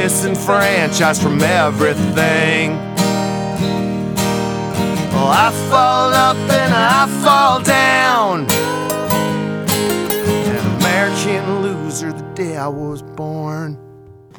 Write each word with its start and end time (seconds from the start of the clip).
Disenfranchised 0.00 1.20
from 1.20 1.42
everything. 1.42 2.76
Well, 5.10 5.26
I 5.26 5.50
fall 5.68 6.14
up 6.14 6.36
and 6.36 6.72
I 6.72 7.08
fall 7.24 7.60
down. 7.60 8.46
An 10.46 10.56
American 10.76 11.62
loser 11.62 12.12
the 12.12 12.22
day 12.36 12.56
I 12.56 12.68
was 12.68 13.02
born. 13.02 13.87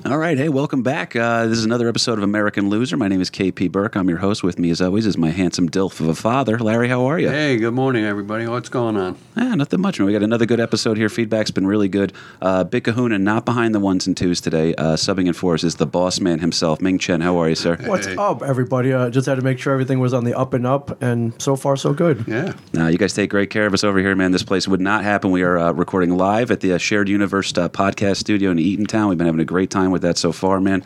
All 0.06 0.18
right, 0.18 0.38
hey, 0.38 0.50
welcome 0.50 0.82
back. 0.82 1.16
Uh, 1.16 1.46
this 1.46 1.58
is 1.58 1.66
another 1.66 1.88
episode 1.90 2.18
of 2.18 2.24
American 2.24 2.70
Loser. 2.70 2.96
My 2.98 3.08
name 3.10 3.22
is 3.22 3.30
KP 3.30 3.70
Burke. 3.72 3.96
I'm 3.96 4.08
your 4.10 4.18
host. 4.20 4.44
With 4.44 4.58
me, 4.58 4.70
as 4.72 4.82
always, 4.82 5.06
is 5.06 5.18
my 5.18 5.30
handsome 5.30 5.70
dilf 5.70 6.00
of 6.00 6.08
a 6.08 6.16
father, 6.16 6.58
Larry. 6.58 6.88
How 6.88 7.06
are 7.06 7.20
you? 7.20 7.30
Hey, 7.30 7.58
good 7.58 7.74
morning, 7.74 8.06
everybody. 8.06 8.48
What's 8.48 8.70
going 8.70 8.96
on? 8.98 9.18
Ah, 9.36 9.56
nothing 9.56 9.82
much. 9.82 10.00
We 10.00 10.12
got 10.14 10.24
another 10.24 10.46
good 10.46 10.60
episode 10.62 10.98
here. 10.98 11.10
Feedback's 11.10 11.52
been 11.52 11.68
really 11.68 11.90
good. 11.90 12.14
Uh, 12.42 12.64
Big 12.64 12.86
Kahuna, 12.86 13.20
not 13.20 13.46
behind 13.46 13.76
the 13.76 13.80
ones 13.80 14.08
and 14.08 14.16
twos 14.16 14.40
today. 14.42 14.74
Uh, 14.76 14.96
subbing 14.96 15.28
in 15.28 15.34
for 15.34 15.54
us 15.54 15.64
is 15.66 15.76
the 15.76 15.86
boss 15.86 16.20
man 16.22 16.40
himself, 16.40 16.82
Ming 16.82 16.98
Chen. 16.98 17.20
How 17.22 17.38
are 17.38 17.50
you, 17.50 17.56
sir? 17.56 17.76
What's 17.86 18.08
Hey. 18.08 18.16
up, 18.16 18.42
everybody? 18.42 18.94
Uh, 18.94 19.10
just 19.10 19.28
had 19.28 19.36
to 19.36 19.44
make 19.44 19.60
sure 19.60 19.74
everything 19.74 20.00
was 20.00 20.14
on 20.14 20.24
the 20.24 20.34
up 20.36 20.54
and 20.54 20.66
up, 20.66 21.02
and 21.04 21.40
so 21.42 21.56
far, 21.58 21.76
so 21.76 21.94
good. 21.94 22.24
Yeah. 22.26 22.54
Now, 22.74 22.88
you 22.88 22.98
guys 22.98 23.14
take 23.14 23.30
great 23.30 23.50
care 23.50 23.66
of 23.68 23.74
us 23.74 23.84
over 23.84 24.00
here, 24.00 24.16
man. 24.16 24.32
This 24.32 24.44
place 24.44 24.66
would 24.68 24.82
not 24.82 25.04
happen. 25.04 25.30
We 25.32 25.44
are 25.44 25.58
uh, 25.60 25.72
recording 25.74 26.18
live 26.18 26.52
at 26.52 26.62
the 26.62 26.74
uh, 26.74 26.78
Shared 26.78 27.10
Universe 27.10 27.56
uh, 27.58 27.68
podcast 27.70 28.16
studio 28.18 28.50
in 28.52 28.58
Eatontown. 28.58 29.10
We've 29.10 29.18
been 29.18 29.28
having 29.28 29.42
a 29.42 29.46
great 29.46 29.70
time 29.70 29.89
with 29.92 30.02
that 30.04 30.18
so 30.18 30.32
far, 30.32 30.60
man. 30.60 30.84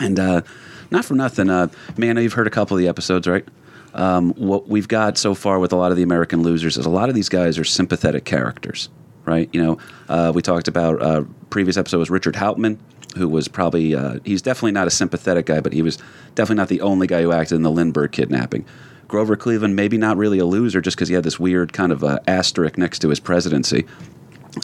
And 0.00 0.18
uh, 0.18 0.42
not 0.90 1.04
for 1.04 1.14
nothing, 1.14 1.48
uh, 1.50 1.68
man. 1.96 2.16
You've 2.16 2.32
heard 2.32 2.46
a 2.46 2.50
couple 2.50 2.76
of 2.76 2.80
the 2.80 2.88
episodes, 2.88 3.26
right? 3.26 3.46
Um, 3.94 4.32
what 4.34 4.68
we've 4.68 4.88
got 4.88 5.18
so 5.18 5.34
far 5.34 5.58
with 5.58 5.72
a 5.72 5.76
lot 5.76 5.90
of 5.90 5.96
the 5.96 6.02
American 6.02 6.42
losers 6.42 6.76
is 6.76 6.86
a 6.86 6.90
lot 6.90 7.08
of 7.08 7.14
these 7.14 7.28
guys 7.28 7.58
are 7.58 7.64
sympathetic 7.64 8.24
characters, 8.24 8.88
right? 9.24 9.50
You 9.52 9.62
know, 9.62 9.78
uh, 10.08 10.32
we 10.34 10.42
talked 10.42 10.68
about 10.68 11.02
uh, 11.02 11.24
previous 11.50 11.76
episode 11.76 11.98
was 11.98 12.10
Richard 12.10 12.36
Hauptmann, 12.36 12.78
who 13.16 13.28
was 13.28 13.48
probably 13.48 13.94
uh, 13.94 14.18
he's 14.24 14.42
definitely 14.42 14.72
not 14.72 14.86
a 14.86 14.90
sympathetic 14.90 15.46
guy, 15.46 15.60
but 15.60 15.72
he 15.72 15.82
was 15.82 15.98
definitely 16.34 16.56
not 16.56 16.68
the 16.68 16.80
only 16.80 17.06
guy 17.06 17.22
who 17.22 17.32
acted 17.32 17.56
in 17.56 17.62
the 17.62 17.70
Lindbergh 17.70 18.12
kidnapping. 18.12 18.64
Grover 19.08 19.36
Cleveland, 19.36 19.76
maybe 19.76 19.98
not 19.98 20.16
really 20.16 20.38
a 20.38 20.46
loser, 20.46 20.80
just 20.80 20.96
because 20.96 21.08
he 21.08 21.14
had 21.14 21.24
this 21.24 21.38
weird 21.38 21.74
kind 21.74 21.92
of 21.92 22.02
uh, 22.02 22.18
asterisk 22.26 22.78
next 22.78 23.00
to 23.00 23.10
his 23.10 23.20
presidency. 23.20 23.84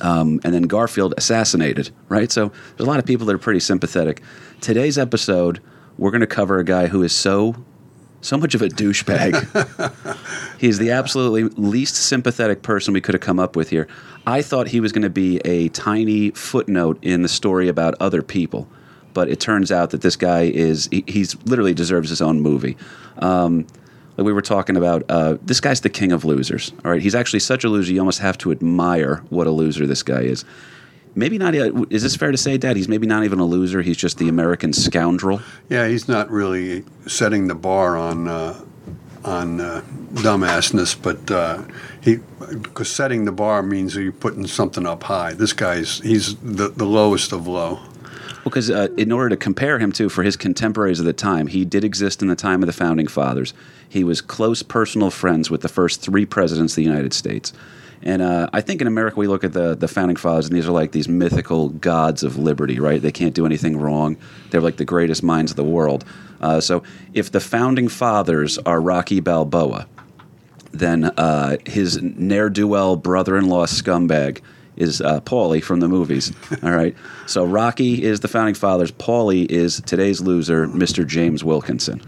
Um, 0.03 0.41
and 0.44 0.53
then 0.53 0.62
Garfield 0.64 1.14
assassinated, 1.17 1.91
right? 2.08 2.31
So 2.31 2.48
there's 2.48 2.86
a 2.86 2.91
lot 2.91 2.98
of 2.98 3.06
people 3.06 3.27
that 3.27 3.34
are 3.34 3.39
pretty 3.39 3.61
sympathetic. 3.61 4.22
Today's 4.61 4.98
episode, 4.98 5.61
we're 5.97 6.11
going 6.11 6.20
to 6.20 6.27
cover 6.27 6.58
a 6.58 6.64
guy 6.64 6.89
who 6.89 7.03
is 7.03 7.12
so, 7.12 7.56
so 8.20 8.36
much 8.36 8.55
of 8.55 8.62
a 8.62 8.69
douchebag. 8.69 9.34
He's 10.59 10.78
the 10.78 10.91
absolutely 10.91 11.44
least 11.62 11.97
sympathetic 11.97 12.62
person 12.62 12.92
we 12.92 13.00
could 13.00 13.14
have 13.14 13.22
come 13.22 13.39
up 13.39 13.56
with 13.56 13.70
here. 13.70 13.89
I 14.27 14.42
thought 14.42 14.69
he 14.69 14.81
was 14.81 14.92
going 14.92 15.03
to 15.03 15.11
be 15.11 15.39
a 15.44 15.69
tiny 15.70 16.31
footnote 16.33 16.98
in 17.03 17.22
the 17.22 17.28
story 17.28 17.69
about 17.69 17.94
other 17.98 18.22
people, 18.22 18.69
but 19.14 19.31
it 19.31 19.41
turns 19.41 19.72
out 19.72 19.91
that 19.91 20.03
this 20.03 20.16
guy 20.16 20.42
is, 20.42 20.89
he, 20.92 21.03
he's 21.06 21.34
literally 21.47 21.72
deserves 21.72 22.11
his 22.11 22.20
own 22.20 22.42
movie. 22.42 22.77
Um, 23.19 23.66
like 24.19 24.27
we 24.27 24.33
were 24.33 24.42
talking 24.42 24.77
about, 24.77 25.04
uh, 25.09 25.38
this 25.43 25.60
guy's 25.60 25.81
the 25.81 25.88
king 25.88 26.10
of 26.12 26.25
losers. 26.25 26.72
All 26.84 26.91
right, 26.91 27.00
he's 27.00 27.15
actually 27.15 27.38
such 27.41 27.62
a 27.65 27.69
loser. 27.69 27.93
You 27.93 28.00
almost 28.00 28.19
have 28.19 28.37
to 28.38 28.50
admire 28.50 29.22
what 29.31 29.47
a 29.47 29.50
loser 29.50 29.87
this 29.87 30.03
guy 30.03 30.22
is. 30.22 30.44
Maybe 31.15 31.38
not. 31.38 31.54
uh, 31.54 31.84
Is 31.88 32.03
this 32.03 32.16
fair 32.16 32.31
to 32.32 32.37
say, 32.37 32.59
Dad? 32.59 32.76
He's 32.76 32.88
maybe 32.88 33.06
not 33.06 33.25
even 33.25 33.38
a 33.38 33.44
loser. 33.44 33.81
He's 33.81 33.97
just 33.97 34.19
the 34.19 34.28
American 34.28 34.72
scoundrel. 34.72 35.41
Yeah, 35.69 35.87
he's 35.88 36.09
not 36.09 36.31
really 36.31 36.84
setting 37.06 37.47
the 37.48 37.54
bar 37.54 37.97
on 37.97 38.28
uh, 38.28 38.60
on 39.25 39.60
uh, 39.60 39.82
dumbassness, 40.15 41.00
but 41.00 41.31
uh, 41.31 41.62
he 42.00 42.16
because 42.62 42.91
setting 42.91 43.25
the 43.25 43.32
bar 43.32 43.62
means 43.62 43.97
you're 43.97 44.12
putting 44.12 44.47
something 44.47 44.87
up 44.87 45.03
high. 45.04 45.32
This 45.32 45.53
guy's 45.53 46.00
he's 46.00 46.37
the, 46.37 46.69
the 46.69 46.87
lowest 46.87 47.32
of 47.32 47.47
low. 47.47 47.81
Because 48.48 48.70
uh, 48.70 48.88
in 48.97 49.12
order 49.12 49.31
to 49.31 49.36
compare 49.36 49.78
him 49.78 49.92
to 49.92 50.09
for 50.09 50.22
his 50.22 50.36
contemporaries 50.36 51.00
of 51.00 51.06
the 51.06 51.12
time, 51.12 51.47
he 51.47 51.64
did 51.64 51.84
exist 51.84 52.22
in 52.22 52.28
the 52.28 52.36
time 52.36 52.62
of 52.62 52.66
the 52.66 52.72
founding 52.72 53.06
fathers. 53.06 53.54
He 53.88 54.04
was 54.04 54.20
close 54.20 54.62
personal 54.62 55.10
friends 55.10 55.50
with 55.50 55.62
the 55.62 55.69
first 55.69 56.03
three 56.03 56.26
presidents 56.26 56.72
of 56.72 56.76
the 56.76 56.82
United 56.82 57.12
States. 57.12 57.53
And 58.03 58.22
uh, 58.22 58.48
I 58.53 58.60
think 58.60 58.81
in 58.81 58.87
America 58.87 59.19
we 59.19 59.26
look 59.26 59.44
at 59.44 59.53
the 59.53 59.75
the 59.75 59.88
founding 59.88 60.16
fathers, 60.16 60.47
and 60.47 60.56
these 60.56 60.69
are 60.69 60.72
like 60.72 60.92
these 60.92 61.08
mythical 61.08 61.70
gods 61.70 62.22
of 62.22 62.37
liberty, 62.37 62.78
right? 62.78 63.03
They 63.03 63.12
can't 63.12 63.34
do 63.34 63.44
anything 63.44 63.76
wrong. 63.76 64.16
They're 64.50 64.60
like 64.60 64.76
the 64.76 64.84
greatest 64.84 65.22
minds 65.22 65.50
of 65.50 65.56
the 65.56 65.64
world. 65.64 66.04
Uh, 66.41 66.60
so 66.60 66.82
if 67.12 67.32
the 67.32 67.41
founding 67.41 67.88
fathers 67.88 68.58
are 68.58 68.81
Rocky 68.81 69.20
Balboa, 69.20 69.88
then 70.70 71.04
uh, 71.04 71.56
his 71.66 72.00
ne'er 72.00 72.50
do 72.50 72.69
well 72.69 72.97
brother 72.97 73.37
in 73.37 73.48
law 73.48 73.66
scumbag 73.66 74.41
is 74.78 75.00
uh, 75.00 75.21
Paulie 75.21 75.62
from 75.62 75.81
the 75.81 75.89
movies. 75.89 76.33
All 76.62 76.72
right. 76.72 76.97
So 77.27 77.44
Rocky 77.44 78.03
is 78.03 78.21
the 78.21 78.28
founding 78.28 78.55
fathers. 78.55 78.91
Paulie 78.93 79.47
is 79.50 79.81
today's 79.83 80.21
loser, 80.21 80.66
Mr. 80.66 81.06
James 81.06 81.44
Wilkinson. 81.44 82.00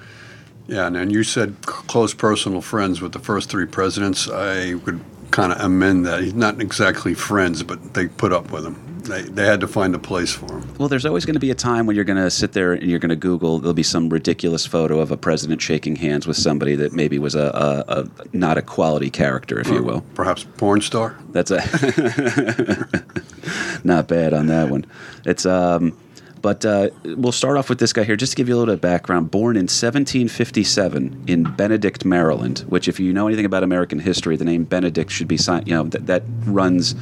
Yeah, 0.66 0.86
and, 0.86 0.96
and 0.96 1.12
you 1.12 1.24
said 1.24 1.56
c- 1.66 1.72
close 1.88 2.14
personal 2.14 2.60
friends 2.60 3.00
with 3.00 3.12
the 3.12 3.18
first 3.18 3.50
three 3.50 3.66
presidents. 3.66 4.28
I 4.30 4.74
would 4.74 5.00
kind 5.32 5.52
of 5.52 5.60
amend 5.60 6.06
that. 6.06 6.22
He's 6.22 6.34
not 6.34 6.60
exactly 6.60 7.14
friends, 7.14 7.62
but 7.62 7.94
they 7.94 8.06
put 8.06 8.32
up 8.32 8.50
with 8.52 8.64
him. 8.64 8.89
They, 9.02 9.22
they 9.22 9.46
had 9.46 9.60
to 9.60 9.68
find 9.68 9.94
a 9.94 9.98
place 9.98 10.32
for 10.32 10.58
him. 10.58 10.74
Well, 10.78 10.88
there's 10.88 11.06
always 11.06 11.24
going 11.24 11.34
to 11.34 11.40
be 11.40 11.50
a 11.50 11.54
time 11.54 11.86
when 11.86 11.96
you're 11.96 12.04
going 12.04 12.22
to 12.22 12.30
sit 12.30 12.52
there 12.52 12.72
and 12.72 12.90
you're 12.90 12.98
going 12.98 13.10
to 13.10 13.16
Google. 13.16 13.58
There'll 13.58 13.74
be 13.74 13.82
some 13.82 14.08
ridiculous 14.08 14.66
photo 14.66 15.00
of 15.00 15.10
a 15.10 15.16
president 15.16 15.62
shaking 15.62 15.96
hands 15.96 16.26
with 16.26 16.36
somebody 16.36 16.74
that 16.76 16.92
maybe 16.92 17.18
was 17.18 17.34
a, 17.34 17.84
a, 17.88 18.00
a 18.00 18.36
not 18.36 18.58
a 18.58 18.62
quality 18.62 19.10
character, 19.10 19.58
if 19.58 19.68
you 19.68 19.82
will. 19.82 20.02
Perhaps 20.14 20.44
porn 20.56 20.80
star. 20.80 21.16
That's 21.30 21.50
a 21.50 21.58
not 23.84 24.08
bad 24.08 24.34
on 24.34 24.46
that 24.46 24.70
one. 24.70 24.86
It's 25.24 25.46
um, 25.46 25.96
but 26.42 26.64
uh, 26.64 26.90
we'll 27.04 27.32
start 27.32 27.56
off 27.56 27.68
with 27.68 27.78
this 27.78 27.92
guy 27.92 28.04
here 28.04 28.16
just 28.16 28.32
to 28.32 28.36
give 28.36 28.48
you 28.48 28.54
a 28.54 28.56
little 28.56 28.72
bit 28.72 28.78
of 28.78 28.80
background. 28.80 29.30
Born 29.30 29.56
in 29.56 29.64
1757 29.64 31.24
in 31.26 31.44
Benedict, 31.44 32.04
Maryland, 32.04 32.60
which, 32.60 32.88
if 32.88 32.98
you 32.98 33.12
know 33.12 33.26
anything 33.26 33.44
about 33.44 33.62
American 33.62 33.98
history, 33.98 34.36
the 34.36 34.44
name 34.44 34.64
Benedict 34.64 35.10
should 35.10 35.28
be 35.28 35.38
you 35.66 35.74
know 35.74 35.84
that, 35.84 36.06
that 36.06 36.22
runs 36.44 36.94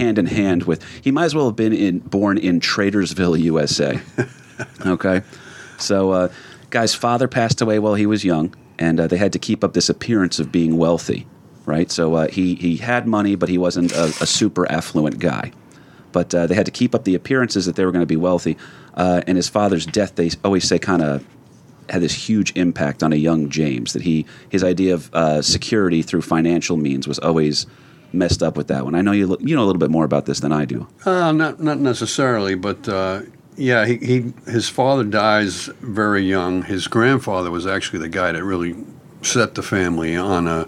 hand 0.00 0.18
in 0.18 0.26
hand 0.26 0.64
with. 0.64 0.82
He 1.00 1.10
might 1.10 1.26
as 1.26 1.34
well 1.34 1.46
have 1.46 1.56
been 1.56 1.72
in 1.72 2.00
born 2.00 2.38
in 2.38 2.58
Tradersville, 2.60 3.38
USA. 3.38 4.00
okay, 4.86 5.22
so 5.78 6.10
uh, 6.10 6.32
guy's 6.70 6.94
father 6.94 7.28
passed 7.28 7.60
away 7.60 7.78
while 7.78 7.94
he 7.94 8.06
was 8.06 8.24
young, 8.24 8.54
and 8.78 8.98
uh, 8.98 9.06
they 9.06 9.18
had 9.18 9.32
to 9.34 9.38
keep 9.38 9.62
up 9.62 9.74
this 9.74 9.88
appearance 9.88 10.38
of 10.38 10.50
being 10.50 10.76
wealthy, 10.76 11.26
right? 11.66 11.90
So 11.90 12.14
uh, 12.14 12.28
he 12.28 12.54
he 12.54 12.78
had 12.78 13.06
money, 13.06 13.36
but 13.36 13.48
he 13.48 13.58
wasn't 13.58 13.92
a, 13.92 14.04
a 14.04 14.26
super 14.26 14.70
affluent 14.70 15.18
guy. 15.18 15.52
But 16.12 16.34
uh, 16.34 16.48
they 16.48 16.56
had 16.56 16.66
to 16.66 16.72
keep 16.72 16.92
up 16.92 17.04
the 17.04 17.14
appearances 17.14 17.66
that 17.66 17.76
they 17.76 17.84
were 17.84 17.92
going 17.92 18.02
to 18.02 18.06
be 18.06 18.16
wealthy. 18.16 18.56
Uh, 18.94 19.22
and 19.28 19.36
his 19.36 19.48
father's 19.48 19.86
death, 19.86 20.16
they 20.16 20.30
always 20.44 20.66
say, 20.66 20.76
kind 20.76 21.02
of 21.02 21.24
had 21.88 22.02
this 22.02 22.12
huge 22.12 22.52
impact 22.56 23.04
on 23.04 23.12
a 23.12 23.16
young 23.16 23.48
James. 23.48 23.92
That 23.92 24.02
he 24.02 24.26
his 24.48 24.64
idea 24.64 24.94
of 24.94 25.14
uh, 25.14 25.42
security 25.42 26.02
through 26.02 26.22
financial 26.22 26.76
means 26.76 27.06
was 27.06 27.18
always 27.20 27.66
messed 28.12 28.42
up 28.42 28.56
with 28.56 28.68
that 28.68 28.84
one. 28.84 28.94
I 28.94 29.00
know 29.00 29.12
you 29.12 29.36
you 29.40 29.54
know 29.54 29.62
a 29.62 29.66
little 29.66 29.80
bit 29.80 29.90
more 29.90 30.04
about 30.04 30.26
this 30.26 30.40
than 30.40 30.52
I 30.52 30.64
do. 30.64 30.86
Uh, 31.04 31.32
not 31.32 31.60
not 31.60 31.78
necessarily, 31.78 32.54
but 32.54 32.88
uh, 32.88 33.22
yeah, 33.56 33.86
he, 33.86 33.96
he 33.98 34.32
his 34.46 34.68
father 34.68 35.04
dies 35.04 35.66
very 35.80 36.22
young. 36.22 36.62
His 36.62 36.88
grandfather 36.88 37.50
was 37.50 37.66
actually 37.66 38.00
the 38.00 38.08
guy 38.08 38.32
that 38.32 38.44
really 38.44 38.74
set 39.22 39.54
the 39.54 39.62
family 39.62 40.16
on 40.16 40.46
a 40.46 40.66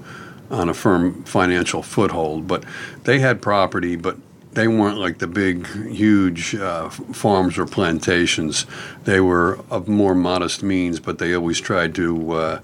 on 0.51 0.69
a 0.69 0.75
firm 0.75 1.25
financial 1.25 1.83
foothold. 1.83 2.47
But 2.47 2.65
they 3.05 3.19
had 3.19 3.41
property, 3.41 3.97
but 3.97 4.19
they 4.53 4.69
weren't 4.69 4.99
like 4.99 5.19
the 5.19 5.27
big, 5.27 5.67
huge 5.89 6.55
uh, 6.55 6.91
farms 6.91 7.57
or 7.57 7.67
plantations. 7.67 8.67
They 9.05 9.21
were 9.21 9.59
of 9.71 9.89
more 9.89 10.15
modest 10.15 10.63
means, 10.63 11.01
but 11.01 11.19
they 11.19 11.35
always 11.35 11.61
tried 11.61 11.95
to. 11.97 12.61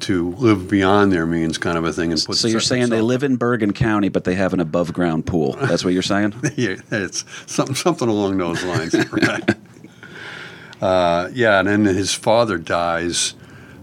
To 0.00 0.32
live 0.32 0.68
beyond 0.68 1.12
their 1.12 1.24
means, 1.24 1.56
kind 1.56 1.78
of 1.78 1.84
a 1.84 1.92
thing, 1.92 2.10
and. 2.10 2.20
So 2.20 2.48
you're 2.48 2.60
saying 2.60 2.90
they 2.90 3.00
live 3.00 3.22
in 3.22 3.36
Bergen 3.36 3.72
County, 3.72 4.08
but 4.08 4.24
they 4.24 4.34
have 4.34 4.52
an 4.52 4.60
above 4.60 4.92
ground 4.92 5.24
pool. 5.24 5.52
That's 5.52 5.84
what 5.84 5.94
you're 5.94 6.02
saying? 6.02 6.34
yeah, 6.56 6.76
it's 6.90 7.24
something 7.46 7.74
something 7.74 8.08
along 8.08 8.38
those 8.38 8.62
lines. 8.64 8.94
right. 9.12 9.50
uh, 10.82 11.30
yeah, 11.32 11.60
and 11.60 11.68
then 11.68 11.84
his 11.84 12.12
father 12.12 12.58
dies, 12.58 13.34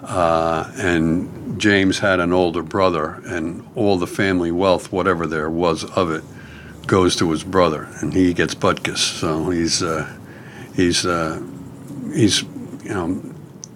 uh, 0.04 0.72
and 0.75 1.60
James 1.60 2.00
had 2.00 2.19
an 2.19 2.34
older 2.34 2.62
brother, 2.62 3.22
and 3.25 3.68
all 3.75 3.98
the 3.98 4.08
family 4.08 4.52
wealth, 4.52 4.92
whatever 4.92 5.25
there 5.25 5.50
was 5.50 5.84
of 5.84 6.12
it, 6.12 6.24
goes 6.88 7.16
to 7.16 7.31
his 7.31 7.44
brother, 7.44 7.88
and 8.02 8.13
he 8.13 8.34
gets 8.34 8.54
Butkus. 8.54 8.98
So 8.98 9.50
he's 9.50 9.81
uh, 9.81 10.12
he's 10.75 11.06
uh, 11.06 11.42
he's 12.13 12.44
you 12.84 12.90
know 12.90 13.31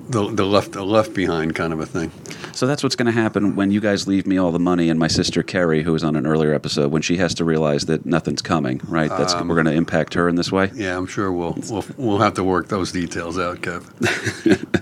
the, 0.10 0.30
the 0.32 0.46
left 0.46 0.72
the 0.74 0.84
left 0.86 1.14
behind 1.14 1.56
kind 1.56 1.74
of 1.74 1.80
a 1.80 1.86
thing. 1.86 2.12
So 2.54 2.68
that's 2.68 2.84
what's 2.84 2.96
going 2.96 3.08
to 3.08 3.12
happen 3.12 3.56
when 3.56 3.72
you 3.72 3.82
guys 3.82 4.08
leave 4.08 4.26
me 4.26 4.38
all 4.38 4.52
the 4.52 4.60
money, 4.60 4.90
and 4.90 4.98
my 5.00 5.08
sister 5.08 5.44
Carrie, 5.44 5.84
who 5.84 5.92
was 5.92 6.04
on 6.04 6.16
an 6.16 6.26
earlier 6.26 6.54
episode, 6.54 6.92
when 6.92 7.02
she 7.02 7.18
has 7.18 7.34
to 7.36 7.44
realize 7.44 7.86
that 7.88 8.06
nothing's 8.06 8.42
coming, 8.42 8.80
right? 8.88 9.10
That's 9.10 9.34
Um, 9.34 9.48
we're 9.48 9.56
going 9.56 9.66
to 9.66 9.74
impact 9.74 10.14
her 10.14 10.30
in 10.30 10.36
this 10.36 10.52
way. 10.52 10.72
Yeah, 10.74 10.98
I'm 10.98 11.06
sure 11.08 11.32
we'll 11.32 11.58
we'll 11.70 11.86
we'll 11.98 12.20
have 12.20 12.36
to 12.36 12.44
work 12.44 12.70
those 12.70 12.92
details 12.92 13.38
out, 13.38 13.62
Kev. 13.62 14.82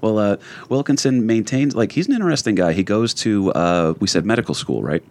Well, 0.00 0.18
uh, 0.18 0.36
Wilkinson 0.68 1.26
maintains 1.26 1.74
like 1.74 1.90
he's 1.90 2.06
an 2.06 2.14
interesting 2.14 2.54
guy. 2.54 2.72
He 2.72 2.84
goes 2.84 3.12
to 3.14 3.50
uh, 3.52 3.94
we 3.98 4.06
said 4.06 4.24
medical 4.24 4.54
school, 4.54 4.80
right? 4.82 5.02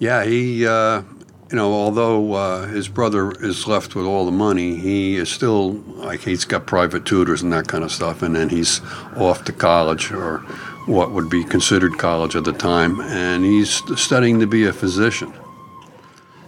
Yeah, 0.00 0.24
he, 0.24 0.66
uh, 0.66 1.02
you 1.50 1.56
know, 1.56 1.72
although 1.72 2.32
uh, 2.32 2.66
his 2.66 2.88
brother 2.88 3.30
is 3.40 3.66
left 3.66 3.94
with 3.94 4.04
all 4.04 4.24
the 4.24 4.32
money, 4.32 4.76
he 4.76 5.16
is 5.16 5.28
still 5.28 5.72
like 5.96 6.20
he's 6.20 6.44
got 6.44 6.66
private 6.66 7.04
tutors 7.04 7.42
and 7.42 7.52
that 7.52 7.68
kind 7.68 7.84
of 7.84 7.92
stuff, 7.92 8.22
and 8.22 8.34
then 8.34 8.48
he's 8.48 8.80
off 9.16 9.44
to 9.44 9.52
college 9.52 10.10
or 10.10 10.38
what 10.86 11.12
would 11.12 11.30
be 11.30 11.44
considered 11.44 11.98
college 11.98 12.34
at 12.34 12.44
the 12.44 12.52
time, 12.52 13.00
and 13.00 13.44
he's 13.44 13.82
studying 14.00 14.40
to 14.40 14.46
be 14.46 14.66
a 14.66 14.72
physician. 14.72 15.32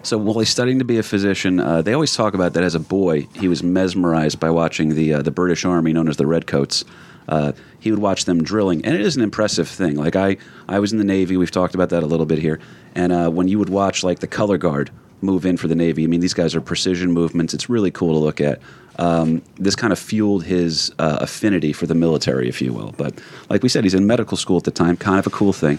So 0.02 0.16
while 0.16 0.38
he's 0.38 0.48
studying 0.48 0.78
to 0.78 0.84
be 0.84 0.98
a 0.98 1.02
physician, 1.02 1.60
uh, 1.60 1.82
they 1.82 1.92
always 1.92 2.14
talk 2.14 2.34
about 2.34 2.54
that 2.54 2.64
as 2.64 2.74
a 2.74 2.80
boy 2.80 3.28
he 3.34 3.46
was 3.46 3.62
mesmerized 3.62 4.40
by 4.40 4.50
watching 4.50 4.94
the 4.94 5.14
uh, 5.14 5.22
the 5.22 5.30
British 5.30 5.64
Army, 5.64 5.92
known 5.92 6.08
as 6.08 6.16
the 6.16 6.26
Redcoats. 6.26 6.84
Uh, 7.28 7.52
he 7.78 7.90
would 7.90 8.00
watch 8.00 8.24
them 8.24 8.42
drilling, 8.42 8.84
and 8.84 8.94
it 8.94 9.00
is 9.00 9.16
an 9.16 9.22
impressive 9.22 9.68
thing. 9.68 9.96
Like 9.96 10.16
I, 10.16 10.38
I 10.68 10.78
was 10.78 10.92
in 10.92 10.98
the 10.98 11.04
Navy. 11.04 11.36
We've 11.36 11.50
talked 11.50 11.74
about 11.74 11.90
that 11.90 12.02
a 12.02 12.06
little 12.06 12.26
bit 12.26 12.38
here. 12.38 12.58
And 12.94 13.12
uh, 13.12 13.30
when 13.30 13.48
you 13.48 13.58
would 13.58 13.68
watch 13.68 14.02
like 14.02 14.20
the 14.20 14.26
color 14.26 14.58
guard 14.58 14.90
move 15.20 15.44
in 15.44 15.56
for 15.56 15.68
the 15.68 15.74
Navy, 15.74 16.04
I 16.04 16.06
mean 16.06 16.20
these 16.20 16.34
guys 16.34 16.54
are 16.54 16.60
precision 16.60 17.12
movements. 17.12 17.54
It's 17.54 17.68
really 17.68 17.90
cool 17.90 18.14
to 18.14 18.18
look 18.18 18.40
at. 18.40 18.60
Um, 18.98 19.42
this 19.56 19.76
kind 19.76 19.92
of 19.92 19.98
fueled 19.98 20.44
his 20.44 20.92
uh, 20.98 21.18
affinity 21.20 21.72
for 21.72 21.86
the 21.86 21.94
military, 21.94 22.48
if 22.48 22.60
you 22.60 22.72
will. 22.72 22.92
But 22.96 23.14
like 23.48 23.62
we 23.62 23.68
said, 23.68 23.84
he's 23.84 23.94
in 23.94 24.06
medical 24.06 24.36
school 24.36 24.56
at 24.56 24.64
the 24.64 24.72
time. 24.72 24.96
Kind 24.96 25.20
of 25.20 25.26
a 25.26 25.30
cool 25.30 25.52
thing. 25.52 25.78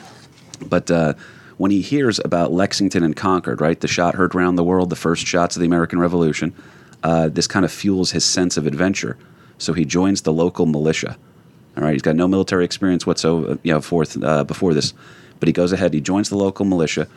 But 0.65 0.89
uh, 0.89 1.15
when 1.57 1.71
he 1.71 1.81
hears 1.81 2.19
about 2.23 2.53
Lexington 2.53 3.03
and 3.03 3.15
Concord, 3.15 3.59
right, 3.59 3.79
the 3.79 3.87
shot 3.87 4.15
heard 4.15 4.35
round 4.35 4.57
the 4.57 4.63
world, 4.63 4.89
the 4.89 4.95
first 4.95 5.25
shots 5.25 5.57
of 5.57 5.59
the 5.59 5.65
American 5.65 5.99
Revolution, 5.99 6.53
uh, 7.03 7.27
this 7.27 7.47
kind 7.47 7.65
of 7.65 7.71
fuels 7.71 8.11
his 8.11 8.23
sense 8.23 8.55
of 8.55 8.65
adventure. 8.65 9.17
So 9.57 9.73
he 9.73 9.83
joins 9.83 10.21
the 10.21 10.31
local 10.31 10.65
militia. 10.65 11.17
All 11.79 11.85
right, 11.85 11.93
he's 11.93 12.01
got 12.01 12.15
no 12.15 12.27
military 12.27 12.65
experience 12.65 13.07
whatsoever, 13.07 13.57
you 13.63 13.73
know, 13.73 13.79
forth, 13.81 14.21
uh, 14.21 14.43
before 14.43 14.73
this, 14.73 14.93
but 15.39 15.47
he 15.47 15.53
goes 15.53 15.71
ahead. 15.71 15.93
He 15.93 16.01
joins 16.01 16.29
the 16.29 16.35
local 16.35 16.65
militia, 16.65 17.07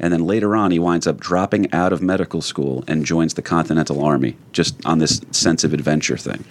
and 0.00 0.12
then 0.12 0.24
later 0.24 0.56
on, 0.56 0.70
he 0.70 0.78
winds 0.78 1.06
up 1.06 1.20
dropping 1.20 1.70
out 1.72 1.92
of 1.92 2.00
medical 2.00 2.40
school 2.40 2.82
and 2.88 3.04
joins 3.04 3.34
the 3.34 3.42
Continental 3.42 4.02
Army, 4.02 4.36
just 4.52 4.74
on 4.86 4.98
this 4.98 5.20
sense 5.30 5.64
of 5.64 5.74
adventure 5.74 6.16
thing. 6.16 6.44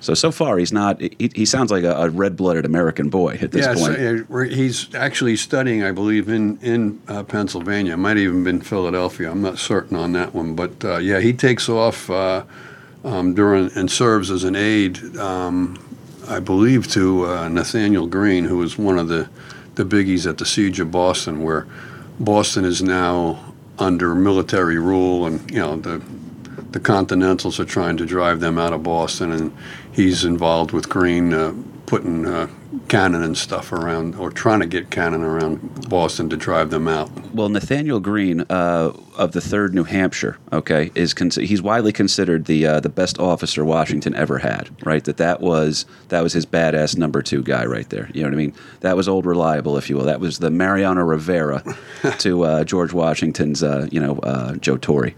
So 0.00 0.12
so 0.12 0.30
far, 0.30 0.58
he's 0.58 0.72
not. 0.72 1.00
He, 1.00 1.30
he 1.34 1.46
sounds 1.46 1.70
like 1.70 1.82
a, 1.82 1.94
a 1.94 2.10
red-blooded 2.10 2.66
American 2.66 3.08
boy 3.08 3.38
at 3.40 3.52
this 3.52 3.64
yeah, 3.64 3.74
point. 3.74 3.96
so, 4.28 4.36
uh, 4.36 4.42
he's 4.42 4.94
actually 4.94 5.36
studying, 5.36 5.82
I 5.82 5.92
believe, 5.92 6.28
in 6.28 6.58
in 6.60 7.00
uh, 7.08 7.22
Pennsylvania. 7.22 7.94
It 7.94 7.98
might 7.98 8.18
even 8.18 8.44
been 8.44 8.60
Philadelphia. 8.60 9.30
I'm 9.30 9.40
not 9.40 9.58
certain 9.58 9.96
on 9.96 10.12
that 10.12 10.34
one, 10.34 10.54
but 10.54 10.84
uh, 10.84 10.98
yeah, 10.98 11.20
he 11.20 11.32
takes 11.32 11.70
off 11.70 12.10
uh, 12.10 12.44
um, 13.02 13.34
during 13.34 13.70
and 13.76 13.90
serves 13.90 14.30
as 14.30 14.44
an 14.44 14.56
aide, 14.56 14.98
um, 15.16 15.78
I 16.28 16.40
believe, 16.40 16.88
to 16.92 17.26
uh, 17.26 17.48
Nathaniel 17.48 18.06
Greene, 18.06 18.44
who 18.44 18.58
was 18.58 18.78
one 18.78 18.98
of 18.98 19.08
the 19.08 19.28
the 19.74 19.84
biggies 19.84 20.26
at 20.26 20.38
the 20.38 20.46
siege 20.46 20.78
of 20.78 20.90
Boston, 20.90 21.42
where 21.42 21.66
Boston 22.20 22.64
is 22.64 22.80
now 22.80 23.54
under 23.78 24.14
military 24.14 24.78
rule, 24.78 25.26
and 25.26 25.50
you 25.50 25.58
know 25.58 25.76
the 25.76 26.02
the 26.70 26.80
Continentals 26.80 27.60
are 27.60 27.64
trying 27.64 27.96
to 27.96 28.06
drive 28.06 28.40
them 28.40 28.58
out 28.58 28.72
of 28.72 28.82
Boston, 28.82 29.32
and 29.32 29.56
he's 29.92 30.24
involved 30.24 30.72
with 30.72 30.88
Greene 30.88 31.32
uh, 31.32 31.54
putting 31.86 32.26
uh, 32.26 32.48
cannon 32.88 33.22
and 33.22 33.36
stuff 33.36 33.72
around, 33.72 34.14
or 34.16 34.30
trying 34.30 34.60
to 34.60 34.66
get 34.66 34.90
cannon 34.90 35.22
around 35.22 35.88
Boston 35.88 36.28
to 36.30 36.36
drive 36.36 36.70
them 36.70 36.88
out. 36.88 37.10
Well, 37.34 37.48
Nathaniel 37.48 38.00
Greene 38.00 38.42
uh, 38.42 38.92
of 39.16 39.32
the 39.32 39.40
Third 39.40 39.74
New 39.74 39.84
Hampshire, 39.84 40.38
okay, 40.52 40.90
is 40.94 41.14
con- 41.14 41.30
he's 41.30 41.62
widely 41.62 41.92
considered 41.92 42.46
the 42.46 42.66
uh, 42.66 42.80
the 42.80 42.88
best 42.88 43.18
officer 43.18 43.64
Washington 43.64 44.14
ever 44.14 44.38
had. 44.38 44.70
Right, 44.84 45.04
that 45.04 45.16
that 45.18 45.40
was 45.40 45.86
that 46.08 46.22
was 46.22 46.32
his 46.32 46.46
badass 46.46 46.96
number 46.96 47.22
two 47.22 47.42
guy 47.42 47.64
right 47.64 47.88
there. 47.90 48.10
You 48.14 48.22
know 48.22 48.28
what 48.28 48.34
I 48.34 48.38
mean? 48.38 48.54
That 48.80 48.96
was 48.96 49.08
old 49.08 49.26
reliable, 49.26 49.76
if 49.76 49.88
you 49.90 49.96
will. 49.96 50.04
That 50.04 50.20
was 50.20 50.38
the 50.38 50.50
Mariano 50.50 51.02
Rivera 51.02 51.62
to 52.18 52.42
uh, 52.44 52.64
George 52.64 52.92
Washington's, 52.92 53.62
uh, 53.62 53.88
you 53.90 54.00
know, 54.00 54.18
uh, 54.18 54.56
Joe 54.56 54.76
Torre. 54.76 55.12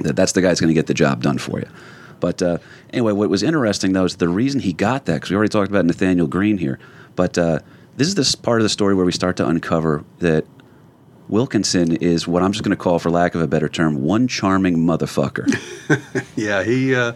That 0.00 0.16
that's 0.16 0.32
the 0.32 0.42
guy's 0.42 0.60
going 0.60 0.68
to 0.68 0.74
get 0.74 0.86
the 0.86 0.94
job 0.94 1.22
done 1.22 1.38
for 1.38 1.60
you. 1.60 1.68
But 2.24 2.40
uh, 2.40 2.56
anyway, 2.90 3.12
what 3.12 3.28
was 3.28 3.42
interesting 3.42 3.92
though 3.92 4.06
is 4.06 4.16
the 4.16 4.30
reason 4.30 4.60
he 4.60 4.72
got 4.72 5.04
that 5.04 5.16
because 5.16 5.28
we 5.28 5.36
already 5.36 5.50
talked 5.50 5.68
about 5.68 5.84
Nathaniel 5.84 6.26
Greene 6.26 6.56
here, 6.56 6.78
but 7.16 7.36
uh, 7.36 7.58
this 7.98 8.08
is 8.08 8.14
this 8.14 8.34
part 8.34 8.62
of 8.62 8.62
the 8.62 8.70
story 8.70 8.94
where 8.94 9.04
we 9.04 9.12
start 9.12 9.36
to 9.36 9.46
uncover 9.46 10.02
that 10.20 10.46
Wilkinson 11.28 11.94
is 11.96 12.26
what 12.26 12.42
I'm 12.42 12.52
just 12.52 12.64
going 12.64 12.74
to 12.74 12.82
call, 12.82 12.98
for 12.98 13.10
lack 13.10 13.34
of 13.34 13.42
a 13.42 13.46
better 13.46 13.68
term, 13.68 14.02
one 14.02 14.26
charming 14.26 14.78
motherfucker. 14.78 15.54
Yeah, 16.34 16.62
he 16.62 16.94
uh, 16.94 17.12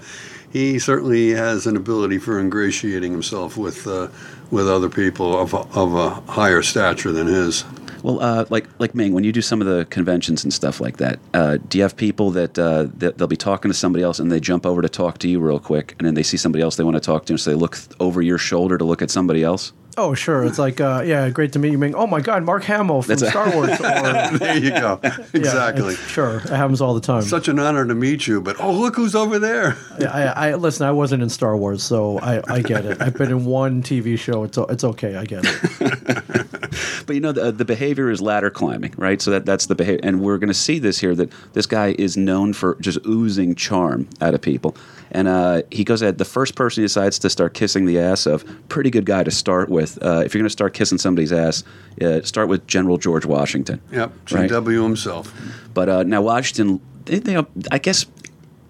he 0.52 0.78
certainly 0.78 1.31
has 1.31 1.66
an 1.66 1.75
ability 1.75 2.19
for 2.19 2.38
ingratiating 2.38 3.10
himself 3.10 3.56
with 3.56 3.87
uh, 3.87 4.08
with 4.50 4.69
other 4.69 4.90
people 4.90 5.40
of 5.40 5.55
of 5.55 5.94
a 5.94 6.10
higher 6.31 6.60
stature 6.60 7.12
than 7.12 7.28
his. 7.28 7.64
Well, 8.03 8.21
uh, 8.21 8.45
like 8.50 8.67
like 8.79 8.95
Ming, 8.95 9.12
when 9.12 9.25
you 9.25 9.33
do 9.33 9.43
some 9.43 9.61
of 9.61 9.67
the 9.67 9.87
conventions 9.91 10.45
and 10.45 10.53
stuff 10.53 10.81
like 10.81 10.97
that, 10.99 11.19
uh, 11.35 11.59
do 11.69 11.79
you 11.79 11.83
have 11.83 11.97
people 11.97 12.31
that, 12.33 12.59
uh, 12.59 12.87
that 12.99 13.19
they'll 13.19 13.27
be 13.27 13.37
talking 13.37 13.71
to 13.71 13.77
somebody 13.77 14.03
else 14.05 14.19
and 14.19 14.31
they 14.33 14.41
jump 14.41 14.65
over 14.67 14.83
to 14.83 14.89
talk 14.89 15.19
to 15.19 15.29
you 15.29 15.41
real 15.41 15.59
quick, 15.59 15.95
and 15.99 16.06
then 16.06 16.15
they 16.15 16.23
see 16.23 16.37
somebody 16.37 16.62
else 16.62 16.77
they 16.77 16.85
want 16.85 16.97
to 16.97 17.00
talk 17.00 17.25
to, 17.27 17.33
and 17.35 17.41
so 17.41 17.50
they 17.50 17.56
look 17.56 17.77
th- 17.77 17.89
over 18.00 18.23
your 18.23 18.39
shoulder 18.39 18.79
to 18.79 18.85
look 18.85 19.03
at 19.03 19.11
somebody 19.11 19.43
else? 19.43 19.73
Oh, 20.00 20.15
sure. 20.15 20.45
It's 20.45 20.61
like, 20.61 20.81
uh, 20.81 21.03
yeah, 21.05 21.29
great 21.29 21.53
to 21.55 21.59
meet 21.59 21.73
you, 21.73 21.79
Ming. 21.79 21.93
Oh 21.97 22.06
my 22.06 22.21
God, 22.21 22.45
Mark 22.45 22.62
Hamill 22.62 23.03
from 23.03 23.09
That's 23.17 23.23
a- 23.23 23.31
Star 23.31 23.50
Wars. 23.53 23.71
Or, 23.81 24.39
There 24.39 24.56
you 24.56 24.71
go. 24.71 25.01
exactly. 25.35 25.94
it's- 25.94 26.09
sure, 26.09 26.37
it 26.37 26.43
happens 26.51 26.81
all 26.81 26.94
the 26.94 27.01
time. 27.01 27.23
Such 27.23 27.49
an 27.49 27.59
honor 27.59 27.85
to 27.85 27.97
meet 27.97 28.29
you, 28.29 28.41
but 28.41 28.61
oh, 28.61 28.71
look 28.73 28.94
who's 28.94 29.17
over 29.17 29.41
there. 29.41 29.77
Yeah, 29.99 30.12
I, 30.12 30.51
I 30.51 30.55
listen. 30.55 30.87
I 30.87 30.93
wasn't 30.93 31.25
in 31.25 31.29
Star 31.29 31.56
Wars, 31.56 31.83
so 31.83 32.21
I, 32.21 32.41
I 32.47 32.61
get 32.62 32.87
it. 32.87 33.03
I've 33.03 33.15
been 33.15 33.31
in 33.33 33.44
one 33.44 33.83
TV 33.83 34.17
show. 34.17 34.44
It's 34.44 34.56
it's 34.56 34.85
okay. 34.85 35.17
I 35.17 35.25
get 35.25 35.43
it. 35.44 36.47
But 37.06 37.15
you 37.15 37.20
know 37.20 37.32
the, 37.32 37.53
the 37.53 37.65
behavior 37.65 38.11
is 38.11 38.20
ladder 38.20 38.50
climbing, 38.50 38.93
right? 38.97 39.23
So 39.23 39.31
that 39.31 39.47
that's 39.47 39.67
the 39.67 39.75
behavior, 39.75 40.00
and 40.03 40.20
we're 40.20 40.38
going 40.38 40.49
to 40.49 40.55
see 40.55 40.79
this 40.79 40.99
here 40.99 41.15
that 41.15 41.32
this 41.55 41.67
guy 41.67 41.94
is 41.99 42.17
known 42.17 42.53
for 42.53 42.76
just 42.81 42.99
oozing 43.06 43.55
charm 43.55 44.09
out 44.20 44.35
of 44.35 44.43
people. 44.43 44.76
And 45.11 45.26
uh, 45.26 45.62
he 45.70 45.85
goes 45.85 46.03
at 46.03 46.19
The 46.19 46.25
first 46.25 46.55
person 46.55 46.82
he 46.82 46.84
decides 46.84 47.19
to 47.20 47.31
start 47.31 47.55
kissing 47.55 47.87
the 47.87 47.98
ass 47.98 48.27
of, 48.27 48.44
pretty 48.69 48.91
good 48.91 49.06
guy 49.06 49.22
to 49.22 49.31
start 49.31 49.69
with. 49.69 49.98
Uh, 50.03 50.22
if 50.25 50.34
you're 50.34 50.41
going 50.41 50.46
to 50.46 50.51
start 50.51 50.75
kissing 50.75 50.98
somebody's 50.98 51.32
ass, 51.32 51.65
uh, 52.03 52.20
start 52.22 52.48
with 52.48 52.67
General 52.67 52.98
George 52.98 53.25
Washington. 53.25 53.81
Yep, 53.91 54.13
Right. 54.32 54.51
GW 54.51 54.82
himself. 54.82 55.32
But 55.72 55.89
uh, 55.89 56.03
now 56.03 56.20
Washington, 56.20 56.81
they, 57.06 57.20
they, 57.20 57.43
I 57.70 57.79
guess 57.79 58.05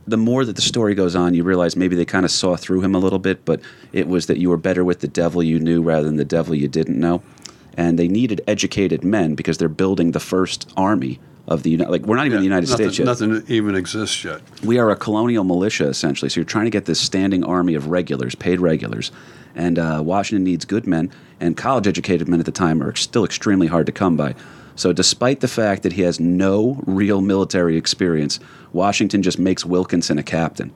the 0.07 0.17
more 0.17 0.45
that 0.45 0.57
the 0.57 0.63
story 0.63 0.95
goes 0.95 1.15
on, 1.15 1.35
you 1.35 1.43
realize 1.45 1.77
maybe 1.77 1.95
they 1.97 2.05
kind 2.05 2.25
of 2.25 2.31
saw 2.31 2.57
through 2.57 2.83
him 2.83 2.95
a 2.95 2.99
little 2.99 3.19
bit, 3.19 3.45
but 3.45 3.61
it 3.93 4.09
was 4.09 4.27
that 4.27 4.39
you 4.39 4.49
were 4.49 4.57
better 4.57 4.85
with 4.85 5.01
the 5.01 5.09
devil 5.09 5.43
you 5.43 5.59
knew 5.59 5.83
rather 5.83 6.05
than 6.05 6.17
the 6.17 6.25
devil 6.25 6.55
you 6.55 6.69
didn't 6.69 6.99
know. 6.99 7.23
And 7.79 7.99
they 7.99 8.09
needed 8.09 8.43
educated 8.47 9.05
men 9.05 9.37
because 9.37 9.57
they're 9.57 9.69
building 9.69 10.11
the 10.11 10.21
first 10.21 10.71
army 10.77 11.21
of 11.47 11.63
the 11.63 11.71
United. 11.71 11.91
Like 11.91 12.03
we're 12.03 12.17
not 12.17 12.27
even 12.27 12.39
the 12.39 12.45
United 12.45 12.69
nothing, 12.69 12.91
States 12.91 12.99
yet. 12.99 13.05
Nothing 13.07 13.43
even 13.47 13.75
exists 13.75 14.23
yet. 14.25 14.43
We 14.63 14.79
are 14.79 14.91
a 14.91 14.97
colonial 14.97 15.45
militia 15.45 15.89
essentially. 15.89 16.29
So 16.29 16.41
you're 16.41 16.45
trying 16.45 16.67
to 16.67 16.71
get 16.71 16.85
this 16.85 17.01
standing 17.01 17.45
army 17.45 17.75
of 17.75 17.87
regulars, 17.87 18.35
paid 18.35 18.61
regulars, 18.61 19.13
and 19.55 19.79
uh, 19.79 20.03
Washington 20.05 20.45
needs 20.45 20.65
good 20.65 20.87
men. 20.87 21.11
And 21.41 21.57
college-educated 21.57 22.27
men 22.29 22.41
at 22.41 22.47
the 22.47 22.53
time 22.53 22.83
are 22.83 22.97
still 22.97 23.25
extremely 23.25 23.69
hard 23.69 23.87
to 23.87 23.93
come 23.93 24.17
by. 24.17 24.35
So 24.75 24.93
despite 24.93 25.39
the 25.39 25.49
fact 25.49 25.85
that 25.85 25.93
he 25.93 26.03
has 26.03 26.19
no 26.19 26.83
real 26.85 27.21
military 27.21 27.77
experience, 27.77 28.41
Washington 28.73 29.23
just 29.23 29.39
makes 29.39 29.65
Wilkinson 29.65 30.19
a 30.19 30.25
captain. 30.25 30.73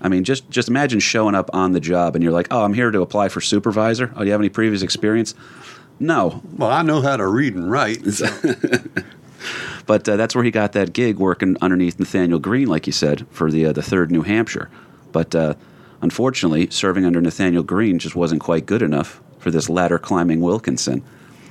I 0.00 0.08
mean, 0.08 0.22
just 0.22 0.48
just 0.48 0.68
imagine 0.68 1.00
showing 1.00 1.34
up 1.34 1.50
on 1.52 1.72
the 1.72 1.80
job 1.80 2.14
and 2.14 2.22
you're 2.22 2.32
like, 2.32 2.48
"Oh, 2.50 2.62
I'm 2.62 2.74
here 2.74 2.90
to 2.90 3.02
apply 3.02 3.28
for 3.28 3.40
supervisor. 3.40 4.12
Oh, 4.14 4.20
do 4.20 4.26
you 4.26 4.32
have 4.32 4.40
any 4.40 4.48
previous 4.48 4.82
experience?" 4.82 5.34
No, 5.98 6.42
Well, 6.56 6.70
I 6.70 6.82
know 6.82 7.00
how 7.00 7.16
to 7.16 7.26
read 7.26 7.54
and 7.54 7.70
write. 7.70 8.04
so- 8.12 8.26
But 9.86 10.08
uh, 10.08 10.16
that's 10.16 10.34
where 10.34 10.42
he 10.42 10.50
got 10.50 10.72
that 10.72 10.92
gig 10.92 11.18
working 11.18 11.56
underneath 11.60 12.00
Nathaniel 12.00 12.40
Greene, 12.40 12.66
like 12.66 12.86
you 12.88 12.92
said, 12.92 13.24
for 13.30 13.50
the 13.52 13.66
uh, 13.66 13.72
the 13.72 13.82
third 13.82 14.10
New 14.10 14.22
Hampshire. 14.22 14.68
But 15.12 15.32
uh, 15.34 15.54
unfortunately, 16.02 16.68
serving 16.70 17.04
under 17.04 17.20
Nathaniel 17.20 17.62
Greene 17.62 18.00
just 18.00 18.16
wasn't 18.16 18.40
quite 18.40 18.66
good 18.66 18.82
enough 18.82 19.20
for 19.38 19.52
this 19.52 19.68
ladder 19.68 19.98
climbing 20.00 20.40
Wilkinson. 20.40 21.04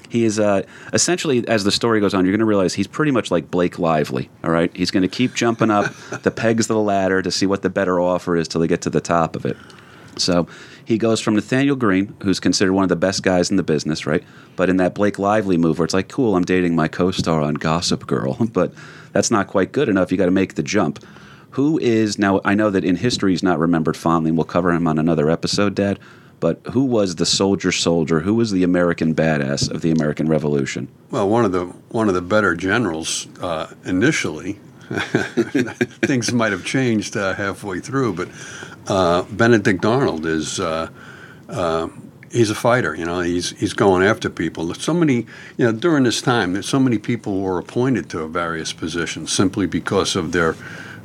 He 0.09 0.25
is 0.25 0.37
uh, 0.39 0.63
essentially, 0.91 1.47
as 1.47 1.63
the 1.63 1.71
story 1.71 2.01
goes 2.01 2.13
on, 2.13 2.25
you're 2.25 2.33
going 2.33 2.39
to 2.39 2.45
realize 2.45 2.73
he's 2.73 2.87
pretty 2.87 3.11
much 3.11 3.31
like 3.31 3.49
Blake 3.49 3.79
Lively. 3.79 4.29
All 4.43 4.51
right, 4.51 4.75
he's 4.75 4.91
going 4.91 5.03
to 5.03 5.07
keep 5.07 5.33
jumping 5.33 5.71
up 5.71 5.93
the 6.23 6.31
pegs 6.31 6.65
of 6.69 6.75
the 6.75 6.81
ladder 6.81 7.21
to 7.21 7.31
see 7.31 7.45
what 7.45 7.61
the 7.61 7.69
better 7.69 8.01
offer 8.01 8.35
is 8.35 8.49
till 8.49 8.59
they 8.59 8.67
get 8.67 8.81
to 8.81 8.89
the 8.89 9.01
top 9.01 9.37
of 9.37 9.45
it. 9.45 9.55
So 10.17 10.47
he 10.85 10.97
goes 10.97 11.19
from 11.19 11.35
Nathaniel 11.35 11.75
Greene, 11.75 12.15
who's 12.23 12.39
considered 12.39 12.73
one 12.73 12.83
of 12.83 12.89
the 12.89 12.95
best 12.95 13.23
guys 13.23 13.49
in 13.49 13.57
the 13.57 13.63
business, 13.63 14.05
right? 14.05 14.23
But 14.55 14.69
in 14.69 14.77
that 14.77 14.93
Blake 14.93 15.19
Lively 15.19 15.57
move 15.57 15.79
where 15.79 15.85
it's 15.85 15.93
like, 15.93 16.09
cool, 16.09 16.35
I'm 16.35 16.43
dating 16.43 16.75
my 16.75 16.87
co 16.87 17.11
star 17.11 17.41
on 17.41 17.55
Gossip 17.55 18.07
Girl, 18.07 18.33
but 18.53 18.73
that's 19.11 19.31
not 19.31 19.47
quite 19.47 19.71
good 19.71 19.89
enough. 19.89 20.11
You 20.11 20.17
got 20.17 20.25
to 20.25 20.31
make 20.31 20.55
the 20.55 20.63
jump. 20.63 21.03
Who 21.51 21.77
is 21.79 22.19
now? 22.19 22.41
I 22.43 22.53
know 22.53 22.69
that 22.69 22.83
in 22.83 22.97
history 22.97 23.31
he's 23.31 23.43
not 23.43 23.59
remembered 23.59 23.95
fondly, 23.95 24.29
and 24.29 24.37
we'll 24.37 24.45
cover 24.45 24.71
him 24.71 24.87
on 24.87 24.99
another 24.99 25.29
episode, 25.29 25.73
Dad. 25.73 25.99
But 26.41 26.59
who 26.73 26.83
was 26.83 27.15
the 27.15 27.25
soldier 27.25 27.71
soldier? 27.71 28.19
Who 28.19 28.35
was 28.35 28.51
the 28.51 28.63
American 28.63 29.15
badass 29.15 29.71
of 29.71 29.81
the 29.81 29.89
American 29.89 30.27
Revolution? 30.27 30.89
Well, 31.09 31.29
one 31.29 31.45
of 31.45 31.53
the 31.53 31.65
one 31.89 32.09
of 32.09 32.13
the 32.13 32.21
better 32.21 32.55
generals 32.55 33.27
uh, 33.41 33.67
initially. 33.85 34.59
Things 36.05 36.31
might 36.31 36.51
have 36.51 36.63
changed 36.63 37.17
uh, 37.17 37.33
halfway 37.33 37.79
through, 37.79 38.13
but 38.13 38.29
uh, 38.87 39.23
Benedict 39.23 39.83
Arnold 39.83 40.25
is 40.25 40.59
uh, 40.59 40.89
uh, 41.49 41.87
he's 42.31 42.49
a 42.49 42.55
fighter. 42.55 42.95
You 42.95 43.05
know, 43.05 43.21
he's 43.21 43.51
he's 43.51 43.73
going 43.73 44.03
after 44.03 44.29
people. 44.29 44.73
So 44.75 44.93
many, 44.93 45.25
you 45.57 45.65
know, 45.65 45.71
during 45.71 46.03
this 46.03 46.21
time, 46.21 46.53
there's 46.53 46.67
so 46.67 46.79
many 46.79 46.97
people 46.97 47.41
were 47.41 47.57
appointed 47.57 48.09
to 48.11 48.27
various 48.27 48.73
positions 48.73 49.31
simply 49.31 49.65
because 49.65 50.15
of 50.15 50.31
their 50.31 50.55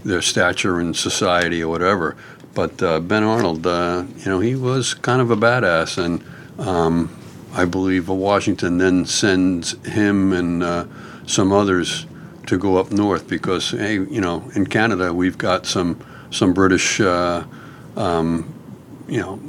their 0.05 0.23
stature 0.23 0.81
in 0.81 0.95
society 0.95 1.63
or 1.63 1.69
whatever. 1.69 2.17
But 2.53 2.83
uh, 2.83 3.01
Ben 3.01 3.23
Arnold, 3.23 3.67
uh, 3.67 4.05
you 4.19 4.27
know, 4.27 4.41
he 4.41 4.57
was 4.57 4.95
kind 4.95 5.23
of 5.23 5.31
a 5.31 5.37
badass, 5.37 6.03
and 6.03 6.25
um, 6.59 7.17
I 7.55 7.65
believe 7.65 8.09
Washington 8.09 8.79
then 8.79 9.07
sends 9.07 9.73
him 9.87 10.33
and 10.33 10.63
uh, 10.63 10.87
some 11.27 11.53
others 11.53 12.07
to 12.51 12.59
go 12.59 12.77
up 12.77 12.91
north 12.91 13.29
because, 13.29 13.71
hey, 13.71 13.95
you 13.95 14.21
know, 14.21 14.51
in 14.57 14.67
Canada 14.67 15.15
we've 15.15 15.39
got 15.39 15.67
some 15.67 16.05
some 16.33 16.53
British, 16.53 17.01
uh, 17.01 17.45
um, 17.97 18.53
you 19.09 19.21
know, 19.21 19.41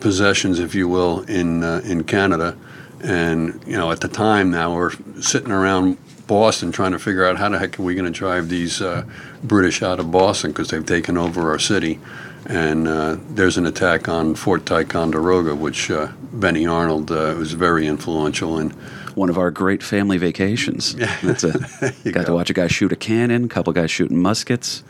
possessions, 0.00 0.58
if 0.58 0.74
you 0.74 0.86
will, 0.86 1.22
in 1.22 1.64
uh, 1.64 1.80
in 1.82 2.04
Canada, 2.04 2.56
and 3.02 3.58
you 3.66 3.76
know, 3.76 3.90
at 3.90 4.00
the 4.00 4.08
time 4.08 4.50
now 4.50 4.74
we're 4.74 4.92
sitting 5.20 5.50
around 5.50 5.96
Boston 6.26 6.70
trying 6.72 6.92
to 6.92 6.98
figure 6.98 7.24
out 7.24 7.38
how 7.38 7.48
the 7.48 7.58
heck 7.58 7.80
are 7.80 7.82
we 7.82 7.94
going 7.94 8.12
to 8.12 8.18
drive 8.18 8.50
these 8.50 8.82
uh, 8.82 9.04
British 9.42 9.82
out 9.82 9.98
of 9.98 10.12
Boston 10.12 10.52
because 10.52 10.68
they've 10.68 10.84
taken 10.84 11.16
over 11.16 11.50
our 11.50 11.58
city. 11.58 11.98
And 12.46 12.86
uh, 12.86 13.16
there's 13.30 13.56
an 13.56 13.66
attack 13.66 14.08
on 14.08 14.34
Fort 14.34 14.64
Ticonderoga, 14.64 15.54
which 15.54 15.90
uh, 15.90 16.08
Benny 16.32 16.66
Arnold 16.66 17.10
uh, 17.10 17.34
was 17.36 17.52
very 17.52 17.86
influential 17.86 18.58
in. 18.58 18.74
One 19.16 19.30
of 19.30 19.38
our 19.38 19.50
great 19.50 19.82
family 19.82 20.18
vacations. 20.18 20.94
That's 21.22 21.44
a, 21.44 21.94
you 22.04 22.12
got 22.12 22.26
to 22.26 22.34
watch 22.34 22.50
a 22.50 22.52
guy 22.54 22.66
shoot 22.68 22.92
a 22.92 22.96
cannon, 22.96 23.44
a 23.44 23.48
couple 23.48 23.72
guys 23.72 23.90
shooting 23.90 24.18
muskets. 24.18 24.82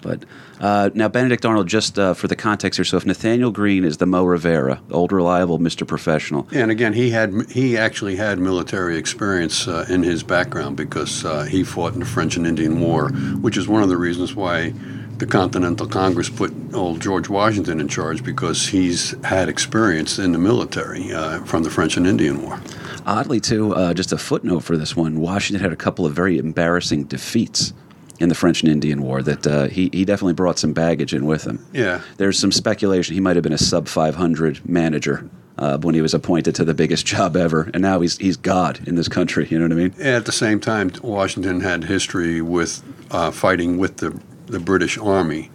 But 0.00 0.24
uh, 0.60 0.90
now, 0.94 1.08
Benedict 1.08 1.44
Arnold, 1.44 1.68
just 1.68 1.98
uh, 1.98 2.14
for 2.14 2.28
the 2.28 2.36
context 2.36 2.78
here, 2.78 2.84
so 2.84 2.96
if 2.96 3.06
Nathaniel 3.06 3.50
Greene 3.50 3.84
is 3.84 3.98
the 3.98 4.06
Mo 4.06 4.24
Rivera, 4.24 4.80
old 4.90 5.12
reliable 5.12 5.58
Mr. 5.58 5.86
Professional, 5.86 6.48
And 6.52 6.70
again, 6.70 6.92
he 6.92 7.10
had 7.10 7.50
he 7.50 7.76
actually 7.76 8.16
had 8.16 8.38
military 8.38 8.96
experience 8.96 9.68
uh, 9.68 9.86
in 9.88 10.02
his 10.02 10.22
background 10.22 10.76
because 10.76 11.24
uh, 11.24 11.44
he 11.44 11.62
fought 11.64 11.94
in 11.94 12.00
the 12.00 12.06
French 12.06 12.36
and 12.36 12.46
Indian 12.46 12.80
War, 12.80 13.10
which 13.40 13.56
is 13.56 13.68
one 13.68 13.82
of 13.82 13.88
the 13.88 13.96
reasons 13.96 14.34
why 14.34 14.72
the 15.18 15.26
Continental 15.26 15.86
Congress 15.86 16.28
put 16.30 16.52
old 16.72 17.00
George 17.00 17.28
Washington 17.28 17.80
in 17.80 17.88
charge 17.88 18.22
because 18.22 18.68
he's 18.68 19.16
had 19.24 19.48
experience 19.48 20.18
in 20.18 20.32
the 20.32 20.38
military 20.38 21.12
uh, 21.12 21.40
from 21.44 21.64
the 21.64 21.70
French 21.70 21.96
and 21.96 22.06
Indian 22.06 22.42
War. 22.42 22.60
Oddly, 23.08 23.40
too, 23.40 23.74
uh, 23.74 23.94
just 23.94 24.12
a 24.12 24.18
footnote 24.18 24.60
for 24.60 24.76
this 24.76 24.94
one 24.94 25.18
Washington 25.18 25.62
had 25.62 25.72
a 25.72 25.76
couple 25.76 26.04
of 26.04 26.12
very 26.12 26.36
embarrassing 26.36 27.04
defeats 27.04 27.72
in 28.20 28.28
the 28.28 28.34
French 28.34 28.62
and 28.62 28.70
Indian 28.70 29.00
War 29.00 29.22
that 29.22 29.46
uh, 29.46 29.68
he, 29.68 29.88
he 29.94 30.04
definitely 30.04 30.34
brought 30.34 30.58
some 30.58 30.74
baggage 30.74 31.14
in 31.14 31.24
with 31.24 31.46
him. 31.46 31.64
Yeah. 31.72 32.02
There's 32.18 32.38
some 32.38 32.52
speculation 32.52 33.14
he 33.14 33.20
might 33.20 33.36
have 33.36 33.42
been 33.42 33.54
a 33.54 33.58
sub 33.58 33.88
500 33.88 34.68
manager 34.68 35.26
uh, 35.56 35.78
when 35.78 35.94
he 35.94 36.02
was 36.02 36.12
appointed 36.12 36.54
to 36.56 36.66
the 36.66 36.74
biggest 36.74 37.06
job 37.06 37.34
ever, 37.34 37.70
and 37.72 37.80
now 37.80 38.00
he's, 38.00 38.18
he's 38.18 38.36
God 38.36 38.86
in 38.86 38.96
this 38.96 39.08
country. 39.08 39.48
You 39.50 39.58
know 39.58 39.64
what 39.64 39.72
I 39.72 39.88
mean? 39.88 39.94
At 40.02 40.26
the 40.26 40.32
same 40.32 40.60
time, 40.60 40.92
Washington 41.02 41.60
had 41.60 41.84
history 41.84 42.42
with 42.42 42.82
uh, 43.10 43.30
fighting 43.30 43.78
with 43.78 43.96
the, 43.96 44.20
the 44.46 44.60
British 44.60 44.98
Army. 44.98 45.50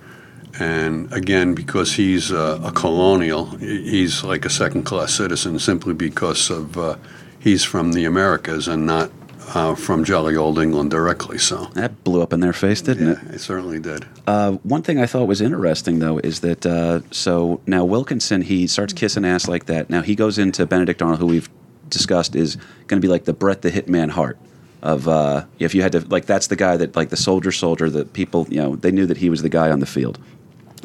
And 0.60 1.12
again, 1.14 1.54
because 1.54 1.94
he's 1.94 2.32
uh, 2.32 2.60
a 2.64 2.72
colonial, 2.72 3.46
he's 3.58 4.24
like 4.24 4.44
a 4.44 4.50
second 4.50 4.84
class 4.84 5.14
citizen 5.14 5.60
simply 5.60 5.94
because 5.94 6.50
of 6.50 6.78
uh, 6.78 6.96
he's 7.44 7.64
from 7.64 7.92
the 7.92 8.06
Americas 8.06 8.68
and 8.68 8.86
not 8.86 9.12
uh, 9.54 9.76
from 9.76 10.04
jolly 10.06 10.36
old 10.36 10.58
England 10.58 10.90
directly. 10.90 11.38
So, 11.38 11.66
That 11.74 12.04
blew 12.04 12.22
up 12.22 12.32
in 12.32 12.40
their 12.40 12.54
face, 12.54 12.82
didn't 12.82 13.10
it? 13.10 13.18
yeah, 13.24 13.34
it 13.34 13.40
certainly 13.40 13.80
did. 13.80 14.06
Uh, 14.26 14.54
one 14.64 14.82
thing 14.82 14.98
I 15.00 15.06
thought 15.06 15.28
was 15.28 15.42
interesting, 15.42 16.00
though, 16.00 16.18
is 16.20 16.40
that 16.40 16.66
uh, 16.66 17.02
so 17.12 17.60
now 17.68 17.84
Wilkinson 17.84 18.42
he 18.42 18.66
starts 18.68 18.94
kissing 18.94 19.26
ass 19.26 19.48
like 19.48 19.66
that. 19.66 19.90
Now 19.90 20.02
he 20.02 20.16
goes 20.16 20.38
into 20.38 20.66
Benedict 20.66 21.02
Arnold, 21.02 21.20
who 21.20 21.28
we've 21.28 21.50
discussed 21.90 22.36
is 22.36 22.56
going 22.88 23.00
to 23.02 23.06
be 23.06 23.12
like 23.12 23.26
the 23.26 23.34
Brett 23.34 23.62
the 23.62 23.70
Hitman 23.70 24.10
Hart 24.10 24.40
of 24.82 25.08
uh, 25.08 25.46
if 25.60 25.76
you 25.76 25.82
had 25.82 25.92
to 25.92 26.00
like 26.08 26.26
that's 26.26 26.48
the 26.48 26.56
guy 26.56 26.78
that 26.78 26.96
like 26.96 27.10
the 27.10 27.18
soldier 27.18 27.52
soldier 27.52 27.90
that 27.90 28.14
people 28.14 28.48
you 28.50 28.58
know 28.58 28.76
they 28.76 28.92
knew 28.92 29.06
that 29.06 29.18
he 29.18 29.30
was 29.30 29.42
the 29.42 29.50
guy 29.50 29.70
on 29.70 29.80
the 29.80 29.86
field. 29.86 30.18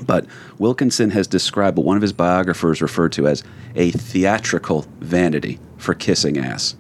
But 0.05 0.27
Wilkinson 0.59 1.11
has 1.11 1.27
described 1.27 1.77
what 1.77 1.87
one 1.87 1.97
of 1.97 2.03
his 2.03 2.13
biographers 2.13 2.81
referred 2.81 3.13
to 3.13 3.27
as 3.27 3.45
a 3.75 3.91
theatrical 3.91 4.87
vanity 5.01 5.59
for 5.77 5.95
kissing 5.95 6.39
ass. 6.39 6.77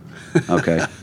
Okay. 0.49 0.85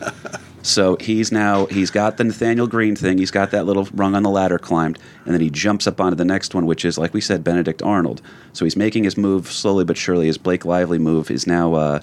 So 0.65 0.97
he's 0.99 1.31
now 1.31 1.67
he's 1.67 1.91
got 1.91 2.17
the 2.17 2.23
Nathaniel 2.23 2.65
Greene 2.65 2.95
thing. 2.95 3.19
He's 3.19 3.29
got 3.29 3.51
that 3.51 3.67
little 3.67 3.87
rung 3.93 4.15
on 4.15 4.23
the 4.23 4.31
ladder 4.31 4.57
climbed, 4.57 4.97
and 5.23 5.31
then 5.31 5.39
he 5.39 5.51
jumps 5.51 5.85
up 5.85 6.01
onto 6.01 6.15
the 6.15 6.25
next 6.25 6.55
one, 6.55 6.65
which 6.65 6.83
is 6.83 6.97
like 6.97 7.13
we 7.13 7.21
said, 7.21 7.43
Benedict 7.43 7.83
Arnold. 7.83 8.23
So 8.51 8.65
he's 8.65 8.75
making 8.75 9.03
his 9.03 9.15
move 9.15 9.51
slowly 9.51 9.85
but 9.85 9.95
surely. 9.95 10.25
His 10.25 10.39
Blake 10.39 10.65
Lively 10.65 10.97
move 10.97 11.29
is 11.29 11.45
now 11.45 11.75
uh, 11.75 11.99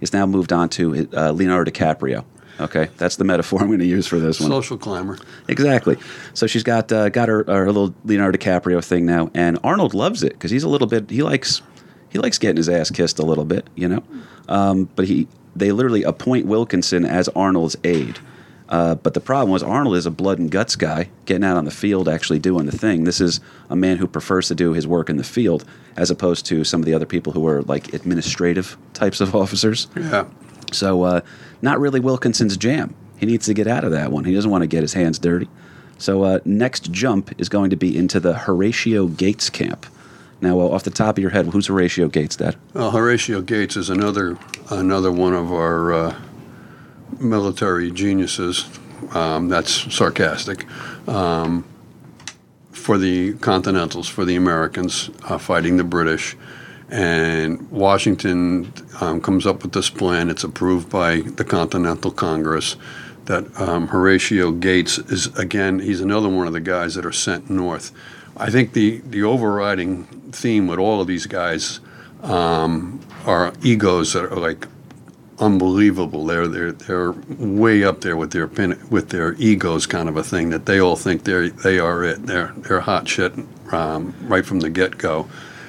is 0.00 0.12
now 0.12 0.26
moved 0.26 0.52
on 0.52 0.68
to 0.70 1.08
uh, 1.12 1.32
Leonardo 1.32 1.72
DiCaprio. 1.72 2.24
Okay, 2.60 2.88
that's 2.96 3.16
the 3.16 3.24
metaphor 3.24 3.60
I'm 3.60 3.66
going 3.66 3.80
to 3.80 3.86
use 3.86 4.06
for 4.06 4.18
this 4.18 4.40
one. 4.40 4.50
Social 4.50 4.78
climber. 4.78 5.18
Exactly. 5.48 5.96
So 6.34 6.46
she's 6.46 6.62
got 6.62 6.92
uh, 6.92 7.08
got 7.08 7.28
her, 7.28 7.44
her 7.44 7.66
little 7.66 7.94
Leonardo 8.04 8.38
DiCaprio 8.38 8.84
thing 8.84 9.06
now, 9.06 9.30
and 9.34 9.58
Arnold 9.64 9.94
loves 9.94 10.22
it 10.22 10.32
because 10.32 10.50
he's 10.50 10.62
a 10.62 10.68
little 10.68 10.86
bit 10.86 11.10
he 11.10 11.22
likes 11.22 11.62
he 12.10 12.18
likes 12.18 12.38
getting 12.38 12.56
his 12.56 12.68
ass 12.68 12.90
kissed 12.90 13.18
a 13.18 13.24
little 13.24 13.44
bit, 13.44 13.68
you 13.74 13.88
know. 13.88 14.02
Um, 14.48 14.88
but 14.94 15.06
he 15.06 15.26
they 15.56 15.72
literally 15.72 16.02
appoint 16.02 16.46
Wilkinson 16.46 17.04
as 17.04 17.28
Arnold's 17.30 17.76
aide. 17.84 18.18
Uh, 18.68 18.94
but 18.94 19.14
the 19.14 19.20
problem 19.20 19.50
was 19.50 19.62
Arnold 19.62 19.94
is 19.96 20.06
a 20.06 20.10
blood 20.10 20.38
and 20.38 20.50
guts 20.50 20.74
guy, 20.74 21.10
getting 21.26 21.44
out 21.44 21.56
on 21.56 21.64
the 21.64 21.70
field, 21.70 22.08
actually 22.08 22.38
doing 22.38 22.66
the 22.66 22.76
thing. 22.76 23.04
This 23.04 23.20
is 23.20 23.40
a 23.68 23.76
man 23.76 23.98
who 23.98 24.06
prefers 24.06 24.48
to 24.48 24.54
do 24.54 24.72
his 24.72 24.86
work 24.86 25.10
in 25.10 25.16
the 25.16 25.24
field, 25.24 25.64
as 25.96 26.10
opposed 26.10 26.46
to 26.46 26.64
some 26.64 26.80
of 26.80 26.86
the 26.86 26.94
other 26.94 27.04
people 27.04 27.32
who 27.32 27.46
are 27.46 27.62
like 27.62 27.92
administrative 27.92 28.76
types 28.94 29.20
of 29.20 29.34
officers. 29.42 29.86
Yeah. 29.96 30.26
So, 30.76 31.02
uh, 31.02 31.20
not 31.62 31.80
really 31.80 32.00
Wilkinson's 32.00 32.56
jam. 32.56 32.94
He 33.18 33.26
needs 33.26 33.46
to 33.46 33.54
get 33.54 33.66
out 33.66 33.84
of 33.84 33.92
that 33.92 34.12
one. 34.12 34.24
He 34.24 34.34
doesn't 34.34 34.50
want 34.50 34.62
to 34.62 34.66
get 34.66 34.82
his 34.82 34.92
hands 34.92 35.18
dirty. 35.18 35.48
So, 35.98 36.24
uh, 36.24 36.40
next 36.44 36.90
jump 36.90 37.32
is 37.40 37.48
going 37.48 37.70
to 37.70 37.76
be 37.76 37.96
into 37.96 38.20
the 38.20 38.34
Horatio 38.34 39.06
Gates 39.06 39.50
camp. 39.50 39.86
Now, 40.40 40.60
uh, 40.60 40.68
off 40.68 40.82
the 40.82 40.90
top 40.90 41.16
of 41.16 41.22
your 41.22 41.30
head, 41.30 41.46
who's 41.46 41.68
Horatio 41.68 42.08
Gates, 42.08 42.36
Dad? 42.36 42.56
Well, 42.74 42.90
Horatio 42.90 43.40
Gates 43.40 43.76
is 43.76 43.88
another 43.88 44.36
another 44.70 45.10
one 45.10 45.32
of 45.32 45.52
our 45.52 45.92
uh, 45.92 46.20
military 47.18 47.90
geniuses. 47.90 48.66
Um, 49.12 49.48
that's 49.48 49.94
sarcastic. 49.94 50.66
Um, 51.08 51.64
for 52.72 52.98
the 52.98 53.34
Continentals, 53.34 54.08
for 54.08 54.24
the 54.24 54.36
Americans 54.36 55.08
uh, 55.22 55.38
fighting 55.38 55.78
the 55.78 55.84
British, 55.84 56.36
and 56.94 57.68
Washington 57.72 58.72
um, 59.00 59.20
comes 59.20 59.46
up 59.46 59.64
with 59.64 59.72
this 59.72 59.90
plan. 59.90 60.30
It's 60.30 60.44
approved 60.44 60.88
by 60.88 61.22
the 61.22 61.44
Continental 61.44 62.12
Congress. 62.12 62.76
That 63.24 63.58
um, 63.60 63.88
Horatio 63.88 64.52
Gates 64.52 64.98
is 64.98 65.26
again. 65.36 65.80
He's 65.80 66.00
another 66.00 66.28
one 66.28 66.46
of 66.46 66.52
the 66.52 66.60
guys 66.60 66.94
that 66.94 67.04
are 67.04 67.12
sent 67.12 67.50
north. 67.50 67.90
I 68.36 68.48
think 68.50 68.74
the 68.74 68.98
the 68.98 69.24
overriding 69.24 70.04
theme 70.30 70.68
with 70.68 70.78
all 70.78 71.00
of 71.00 71.08
these 71.08 71.26
guys 71.26 71.80
um, 72.22 73.00
are 73.26 73.52
egos 73.62 74.12
that 74.12 74.26
are 74.26 74.36
like 74.36 74.68
unbelievable. 75.40 76.26
They're 76.26 76.46
they're 76.46 76.72
they're 76.72 77.12
way 77.12 77.82
up 77.82 78.02
there 78.02 78.16
with 78.16 78.30
their 78.30 78.46
pin, 78.46 78.78
with 78.88 79.08
their 79.08 79.34
egos, 79.34 79.86
kind 79.86 80.08
of 80.08 80.16
a 80.16 80.22
thing. 80.22 80.50
That 80.50 80.66
they 80.66 80.78
all 80.78 80.94
think 80.94 81.24
they 81.24 81.48
they 81.48 81.80
are 81.80 82.04
it. 82.04 82.26
They're 82.26 82.52
they're 82.58 82.80
hot 82.80 83.08
shit 83.08 83.32
um, 83.72 84.14
right 84.28 84.46
from 84.46 84.60
the 84.60 84.70
get 84.70 84.96
go. 84.96 85.28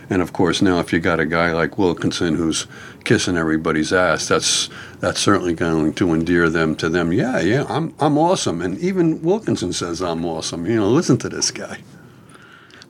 And 0.09 0.21
of 0.21 0.33
course, 0.33 0.61
now 0.61 0.79
if 0.79 0.93
you 0.93 0.99
got 0.99 1.19
a 1.19 1.25
guy 1.25 1.51
like 1.51 1.77
Wilkinson 1.77 2.35
who's 2.35 2.67
kissing 3.03 3.37
everybody's 3.37 3.91
ass, 3.91 4.27
that's 4.27 4.69
that's 4.99 5.19
certainly 5.19 5.53
going 5.53 5.93
to 5.95 6.13
endear 6.13 6.49
them 6.49 6.75
to 6.75 6.89
them. 6.89 7.11
Yeah, 7.11 7.39
yeah, 7.39 7.65
I'm 7.67 7.93
I'm 7.99 8.17
awesome. 8.17 8.61
And 8.61 8.77
even 8.79 9.21
Wilkinson 9.21 9.73
says 9.73 10.01
I'm 10.01 10.25
awesome. 10.25 10.65
You 10.65 10.75
know, 10.75 10.89
listen 10.89 11.17
to 11.19 11.29
this 11.29 11.51
guy. 11.51 11.79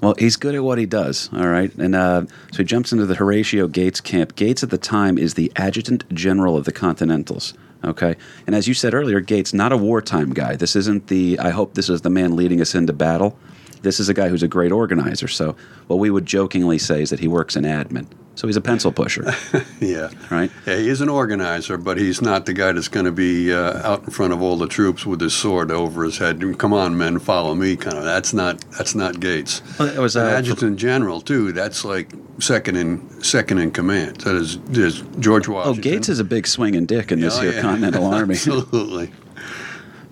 Well, 0.02 0.16
he's 0.20 0.36
good 0.36 0.56
at 0.56 0.64
what 0.64 0.78
he 0.78 0.86
does, 0.86 1.30
all 1.34 1.48
right? 1.48 1.74
And 1.76 1.96
uh, 1.96 2.26
so 2.52 2.58
he 2.58 2.64
jumps 2.66 2.92
into 2.92 3.06
the 3.06 3.16
Horatio 3.16 3.68
Gates 3.68 4.02
camp. 4.02 4.36
Gates 4.36 4.62
at 4.62 4.70
the 4.70 4.78
time 4.78 5.18
is 5.18 5.36
the 5.36 5.52
adjutant 5.56 6.04
general 6.14 6.58
of 6.58 6.66
the 6.66 6.74
Continentals, 6.74 7.54
okay? 7.84 8.16
And 8.46 8.56
as 8.56 8.68
you 8.68 8.74
said 8.74 8.94
earlier, 8.94 9.22
Gates, 9.22 9.54
not 9.54 9.72
a 9.72 9.78
wartime 9.78 10.34
guy. 10.34 10.58
This 10.58 10.76
isn't 10.76 11.08
the, 11.08 11.40
I 11.40 11.50
hope 11.50 11.76
this 11.76 11.90
is 11.90 12.02
the 12.02 12.10
man 12.10 12.36
leading 12.36 12.60
us 12.60 12.76
into 12.76 12.92
battle. 12.92 13.40
This 13.86 14.00
is 14.00 14.10
a 14.10 14.14
guy 14.14 14.28
who's 14.30 14.44
a 14.44 14.48
great 14.48 14.72
organizer. 14.74 15.28
So 15.30 15.56
what 15.88 15.98
we 16.00 16.10
would 16.10 16.26
jokingly 16.26 16.78
say 16.80 17.02
is 17.04 17.10
that 17.12 17.20
he 17.20 17.28
works 17.28 17.56
in 17.56 17.64
admin, 17.64 18.08
So 18.36 18.48
he's 18.48 18.58
a 18.58 18.62
pencil 18.62 18.92
pusher, 18.92 19.24
Yeah. 19.80 20.10
right? 20.32 20.52
Yeah, 20.66 20.78
he 20.78 20.90
is 20.90 21.02
an 21.02 21.08
organizer, 21.10 21.78
but 21.78 21.98
he's 21.98 22.20
not 22.22 22.46
the 22.48 22.54
guy 22.54 22.72
that's 22.74 22.88
going 22.90 23.06
to 23.06 23.12
be 23.12 23.54
uh, 23.54 23.88
out 23.88 24.04
in 24.04 24.10
front 24.10 24.34
of 24.34 24.42
all 24.42 24.58
the 24.58 24.68
troops 24.68 25.06
with 25.06 25.22
his 25.22 25.34
sword 25.34 25.70
over 25.72 26.04
his 26.04 26.18
head. 26.18 26.44
Come 26.58 26.74
on, 26.74 26.98
men, 26.98 27.20
follow 27.20 27.54
me. 27.56 27.76
Kind 27.78 27.98
of. 27.98 28.04
That's 28.04 28.34
not. 28.34 28.60
That's 28.72 28.96
not 28.96 29.20
Gates. 29.20 29.62
Well, 29.80 29.88
it 29.90 30.00
was, 30.00 30.16
An 30.16 30.26
uh, 30.26 30.30
adjutant 30.30 30.78
general 30.78 31.22
too. 31.22 31.52
That's 31.52 31.86
like 31.86 32.12
second 32.40 32.76
in 32.76 33.24
second 33.24 33.60
in 33.60 33.70
command. 33.72 34.18
That 34.22 34.36
is, 34.36 34.58
is 34.72 35.04
George 35.20 35.48
Washington. 35.48 35.80
Oh, 35.80 35.82
Gates 35.82 36.10
is 36.10 36.20
a 36.20 36.24
big 36.26 36.48
swinging 36.48 36.86
dick 36.88 37.12
in 37.12 37.20
this 37.22 37.38
Oh, 37.38 37.42
here 37.44 37.54
yeah. 37.54 37.62
Continental 37.62 38.06
Army. 38.06 38.34
Absolutely. 38.36 39.12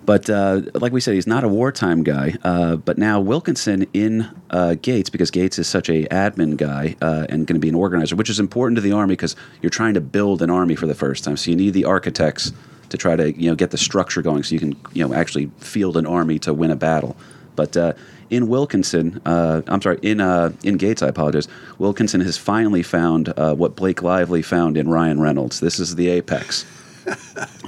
But 0.04 0.28
uh, 0.28 0.62
like 0.74 0.92
we 0.92 1.00
said, 1.00 1.14
he's 1.14 1.26
not 1.26 1.44
a 1.44 1.48
wartime 1.48 2.02
guy. 2.02 2.36
Uh, 2.42 2.76
but 2.76 2.98
now 2.98 3.20
Wilkinson 3.20 3.86
in 3.94 4.28
uh, 4.50 4.74
Gates, 4.74 5.08
because 5.08 5.30
Gates 5.30 5.58
is 5.58 5.66
such 5.66 5.88
a 5.88 6.04
admin 6.08 6.56
guy 6.56 6.96
uh, 7.00 7.26
and 7.28 7.46
going 7.46 7.56
to 7.56 7.60
be 7.60 7.68
an 7.68 7.74
organizer, 7.74 8.14
which 8.16 8.28
is 8.28 8.38
important 8.38 8.76
to 8.76 8.82
the 8.82 8.92
army 8.92 9.12
because 9.12 9.34
you're 9.62 9.70
trying 9.70 9.94
to 9.94 10.00
build 10.00 10.42
an 10.42 10.50
army 10.50 10.74
for 10.74 10.86
the 10.86 10.94
first 10.94 11.24
time. 11.24 11.36
So 11.36 11.50
you 11.50 11.56
need 11.56 11.72
the 11.72 11.86
architects 11.86 12.52
to 12.90 12.98
try 12.98 13.16
to 13.16 13.32
you 13.32 13.48
know 13.48 13.56
get 13.56 13.70
the 13.70 13.78
structure 13.78 14.20
going, 14.20 14.42
so 14.42 14.54
you 14.54 14.60
can 14.60 14.76
you 14.92 15.06
know 15.06 15.14
actually 15.14 15.50
field 15.58 15.96
an 15.96 16.06
army 16.06 16.38
to 16.40 16.52
win 16.52 16.70
a 16.70 16.76
battle. 16.76 17.16
But 17.56 17.76
uh, 17.76 17.94
in 18.28 18.48
Wilkinson, 18.48 19.22
uh, 19.24 19.62
I'm 19.68 19.80
sorry, 19.80 19.98
in 20.02 20.20
in 20.62 20.76
Gates, 20.76 21.02
I 21.02 21.08
apologize. 21.08 21.48
Wilkinson 21.78 22.20
has 22.20 22.36
finally 22.36 22.82
found 22.82 23.28
what 23.36 23.74
Blake 23.74 24.02
Lively 24.02 24.42
found 24.42 24.76
in 24.76 24.88
Ryan 24.88 25.20
Reynolds. 25.20 25.60
This 25.60 25.78
is 25.78 25.94
the 25.96 26.08
apex. 26.08 26.66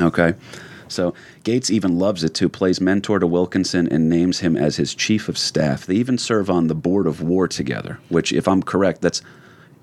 Okay. 0.00 0.34
So 0.88 1.14
Gates 1.44 1.70
even 1.70 1.98
loves 1.98 2.24
it 2.24 2.34
too, 2.34 2.48
plays 2.48 2.80
mentor 2.80 3.18
to 3.18 3.26
Wilkinson 3.26 3.88
and 3.88 4.08
names 4.08 4.40
him 4.40 4.56
as 4.56 4.76
his 4.76 4.94
chief 4.94 5.28
of 5.28 5.38
staff. 5.38 5.86
They 5.86 5.96
even 5.96 6.18
serve 6.18 6.50
on 6.50 6.68
the 6.68 6.74
board 6.74 7.06
of 7.06 7.20
war 7.20 7.48
together, 7.48 7.98
which, 8.08 8.32
if 8.32 8.46
I'm 8.48 8.62
correct, 8.62 9.02
that's 9.02 9.22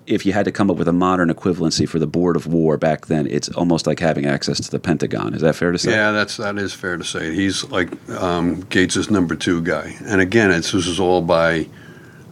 if 0.06 0.26
you 0.26 0.34
had 0.34 0.46
to 0.46 0.52
come 0.52 0.70
up 0.70 0.78
with 0.78 0.88
a 0.88 0.94
modern 0.94 1.30
equivalency 1.30 1.88
for 1.88 2.00
the 2.00 2.08
board 2.08 2.36
of 2.36 2.48
war 2.48 2.78
back 2.78 3.08
then, 3.08 3.28
it's 3.28 3.50
almost 3.50 3.88
like 3.88 4.00
having 4.00 4.26
access 4.26 4.60
to 4.60 4.72
the 4.72 4.80
Pentagon. 4.80 5.34
Is 5.34 5.42
that 5.42 5.56
fair 5.56 5.72
to 5.72 5.78
say? 5.78 5.92
Yeah, 5.92 6.12
that's 6.12 6.38
that 6.38 6.58
is 6.58 6.74
fair 6.74 6.98
to 6.98 7.04
say. 7.04 7.34
He's 7.34 7.64
like 7.66 7.90
um, 8.10 8.62
Gates's 8.62 9.10
number 9.10 9.36
two 9.36 9.62
guy, 9.62 9.96
and 10.06 10.22
again, 10.22 10.52
it's 10.52 10.72
this 10.72 10.88
is 10.88 11.00
all 11.00 11.22
by 11.22 11.68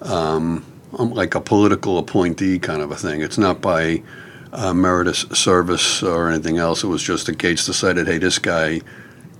um, 0.01 0.65
like 0.91 1.35
a 1.35 1.41
political 1.41 1.97
appointee 1.97 2.59
kind 2.59 2.81
of 2.81 2.91
a 2.91 2.95
thing. 2.95 3.21
It's 3.21 3.37
not 3.37 3.61
by 3.61 4.03
uh, 4.51 4.73
meritus 4.73 5.35
service 5.35 6.03
or 6.03 6.29
anything 6.29 6.57
else. 6.57 6.83
It 6.83 6.87
was 6.87 7.03
just 7.03 7.25
that 7.27 7.37
Gates 7.37 7.65
decided, 7.65 8.07
hey, 8.07 8.17
this 8.17 8.39
guy 8.39 8.81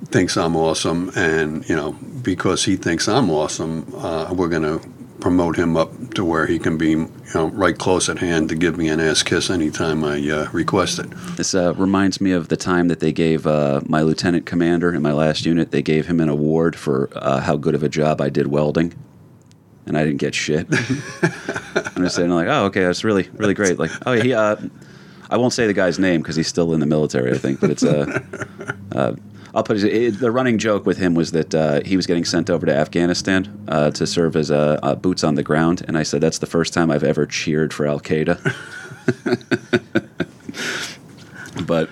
thinks 0.06 0.38
I'm 0.38 0.56
awesome, 0.56 1.12
and 1.16 1.68
you 1.70 1.76
know, 1.76 1.92
because 1.92 2.66
he 2.66 2.76
thinks 2.76 3.08
I'm 3.08 3.30
awesome, 3.30 3.94
uh, 3.96 4.34
we're 4.34 4.50
going 4.50 4.64
to 4.64 4.88
promote 5.20 5.56
him 5.56 5.78
up 5.78 5.92
to 6.16 6.26
where 6.26 6.48
he 6.48 6.58
can 6.58 6.78
be, 6.78 6.90
you 6.90 7.10
know, 7.36 7.48
right 7.50 7.78
close 7.78 8.10
at 8.10 8.18
hand 8.18 8.50
to 8.50 8.56
give 8.56 8.76
me 8.76 8.90
an 8.90 9.00
ass 9.00 9.22
kiss 9.22 9.52
anytime 9.52 10.04
I 10.04 10.18
uh, 10.30 10.50
request 10.52 10.98
it. 10.98 11.12
This 11.38 11.54
uh, 11.54 11.76
reminds 11.76 12.20
me 12.20 12.32
of 12.32 12.48
the 12.48 12.58
time 12.58 12.88
that 12.88 13.00
they 13.00 13.14
gave 13.14 13.46
uh, 13.46 13.82
my 13.86 14.02
lieutenant 14.02 14.48
commander 14.48 14.94
in 14.94 15.02
my 15.04 15.14
last 15.14 15.46
unit. 15.46 15.70
They 15.70 15.84
gave 15.84 16.08
him 16.08 16.20
an 16.20 16.28
award 16.28 16.76
for 16.76 17.10
uh, 17.16 17.40
how 17.40 17.56
good 17.56 17.76
of 17.76 17.84
a 17.84 17.90
job 17.90 18.20
I 18.20 18.30
did 18.30 18.48
welding, 18.48 18.96
and 19.86 19.96
I 19.96 20.04
didn't 20.04 20.20
get 20.20 20.34
shit. 20.34 20.66
I'm 21.22 22.04
just 22.04 22.16
saying, 22.16 22.32
like, 22.32 22.48
oh, 22.48 22.66
okay, 22.66 22.82
that's 22.82 23.04
really, 23.04 23.30
really 23.34 23.54
great. 23.54 23.78
Like, 23.78 23.92
oh, 24.08 24.14
he. 24.14 24.34
I 25.32 25.38
won't 25.38 25.54
say 25.54 25.66
the 25.66 25.74
guy's 25.74 25.98
name 25.98 26.22
because 26.22 26.36
he's 26.36 26.48
still 26.48 26.74
in 26.74 26.80
the 26.82 26.86
military, 26.86 27.32
I 27.32 27.38
think, 27.38 27.60
but 27.60 27.70
it's 27.70 27.84
uh, 27.84 28.20
uh, 28.92 29.16
I'll 29.54 29.64
put 29.64 29.78
it, 29.78 29.84
it, 29.86 30.20
the 30.20 30.32
running 30.32 30.58
joke 30.58 30.86
with 30.86 30.98
him 30.98 31.16
was 31.16 31.32
that 31.32 31.56
uh, 31.56 31.82
he 31.84 31.96
was 31.96 32.06
getting 32.06 32.26
sent 32.26 32.50
over 32.50 32.66
to 32.66 32.74
Afghanistan 32.74 33.66
uh, 33.68 33.92
to 33.92 34.06
serve 34.06 34.36
as 34.36 34.52
uh, 34.52 34.80
uh, 34.84 34.96
boots 34.96 35.24
on 35.24 35.36
the 35.36 35.44
ground, 35.44 35.84
and 35.88 35.98
I 35.98 36.04
said 36.04 36.22
that's 36.22 36.40
the 36.40 36.46
first 36.46 36.74
time 36.74 36.92
I've 36.92 37.04
ever 37.04 37.26
cheered 37.26 37.74
for 37.74 37.88
Al 37.88 38.00
Qaeda. 38.00 38.38
but 41.66 41.90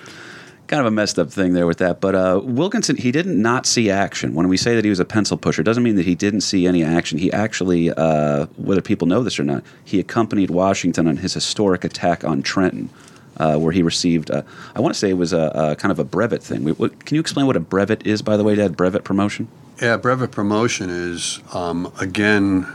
kind 0.68 0.80
of 0.80 0.86
a 0.86 0.90
messed 0.90 1.18
up 1.18 1.30
thing 1.30 1.52
there 1.52 1.66
with 1.66 1.78
that. 1.78 2.00
But 2.00 2.14
uh, 2.14 2.40
Wilkinson, 2.44 2.96
he 2.96 3.10
didn't 3.10 3.42
not 3.42 3.66
see 3.66 3.90
action. 3.90 4.34
When 4.34 4.48
we 4.48 4.56
say 4.56 4.76
that 4.76 4.84
he 4.84 4.90
was 4.90 5.00
a 5.00 5.04
pencil 5.04 5.36
pusher, 5.36 5.62
it 5.62 5.64
doesn't 5.64 5.82
mean 5.82 5.96
that 5.96 6.06
he 6.06 6.14
didn't 6.14 6.42
see 6.42 6.66
any 6.66 6.84
action. 6.84 7.18
He 7.18 7.32
actually, 7.32 7.90
uh, 7.90 8.46
whether 8.56 8.80
people 8.80 9.08
know 9.08 9.22
this 9.22 9.40
or 9.40 9.44
not, 9.44 9.64
he 9.84 9.98
accompanied 9.98 10.50
Washington 10.50 11.08
on 11.08 11.16
his 11.16 11.34
historic 11.34 11.84
attack 11.84 12.24
on 12.24 12.42
Trenton. 12.42 12.88
Uh, 13.36 13.56
where 13.56 13.72
he 13.72 13.82
received, 13.82 14.30
uh, 14.30 14.42
I 14.76 14.80
want 14.80 14.92
to 14.92 14.98
say 14.98 15.08
it 15.08 15.16
was 15.16 15.32
a, 15.32 15.50
a 15.54 15.76
kind 15.76 15.90
of 15.90 15.98
a 15.98 16.04
brevet 16.04 16.42
thing. 16.42 16.62
We- 16.64 16.72
what- 16.72 17.06
Can 17.06 17.14
you 17.14 17.20
explain 17.20 17.46
what 17.46 17.56
a 17.56 17.60
brevet 17.60 18.06
is, 18.06 18.20
by 18.22 18.36
the 18.36 18.44
way, 18.44 18.54
Dad? 18.54 18.76
Brevet 18.76 19.02
promotion? 19.04 19.48
Yeah, 19.80 19.96
brevet 19.96 20.30
promotion 20.30 20.90
is 20.90 21.40
um, 21.54 21.90
again, 22.00 22.66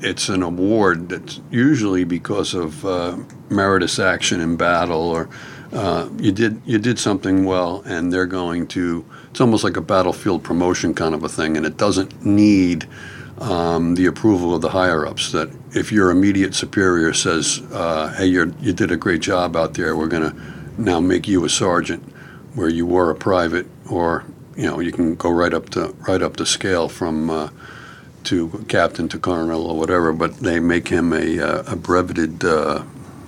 it's 0.00 0.28
an 0.30 0.42
award 0.42 1.08
that's 1.10 1.40
usually 1.50 2.04
because 2.04 2.54
of 2.54 2.86
uh, 2.86 3.16
meritorious 3.50 3.98
action 3.98 4.40
in 4.40 4.56
battle, 4.56 5.02
or 5.02 5.28
uh, 5.72 6.08
you 6.18 6.32
did 6.32 6.62
you 6.64 6.78
did 6.78 6.98
something 6.98 7.44
well, 7.44 7.82
and 7.84 8.10
they're 8.12 8.24
going 8.24 8.66
to. 8.68 9.04
It's 9.30 9.40
almost 9.40 9.64
like 9.64 9.76
a 9.76 9.82
battlefield 9.82 10.42
promotion 10.42 10.94
kind 10.94 11.14
of 11.14 11.22
a 11.24 11.28
thing, 11.28 11.56
and 11.58 11.66
it 11.66 11.76
doesn't 11.76 12.24
need 12.24 12.86
um, 13.40 13.94
the 13.96 14.06
approval 14.06 14.54
of 14.54 14.60
the 14.62 14.68
higher 14.70 15.06
ups. 15.06 15.32
That 15.32 15.50
if 15.74 15.92
your 15.92 16.10
immediate 16.10 16.54
superior 16.54 17.12
says, 17.12 17.62
uh, 17.72 18.12
"Hey, 18.14 18.26
you 18.26 18.54
you 18.60 18.72
did 18.72 18.90
a 18.90 18.96
great 18.96 19.20
job 19.20 19.56
out 19.56 19.74
there. 19.74 19.96
We're 19.96 20.08
going 20.08 20.30
to 20.30 20.36
now 20.78 21.00
make 21.00 21.28
you 21.28 21.44
a 21.44 21.48
sergeant," 21.48 22.02
where 22.54 22.68
you 22.68 22.86
were 22.86 23.10
a 23.10 23.14
private, 23.14 23.66
or 23.90 24.24
you 24.56 24.64
know, 24.64 24.80
you 24.80 24.92
can 24.92 25.14
go 25.14 25.30
right 25.30 25.52
up 25.52 25.70
to 25.70 25.94
right 26.08 26.22
up 26.22 26.36
the 26.36 26.46
scale 26.46 26.88
from 26.88 27.30
uh, 27.30 27.48
to 28.24 28.64
captain 28.68 29.08
to 29.08 29.18
colonel 29.18 29.66
or 29.66 29.76
whatever. 29.76 30.12
But 30.12 30.38
they 30.38 30.60
make 30.60 30.88
him 30.88 31.12
a, 31.12 31.40
uh, 31.40 31.72
a 31.72 31.76
breveted. 31.76 32.44
Uh, 32.44 32.84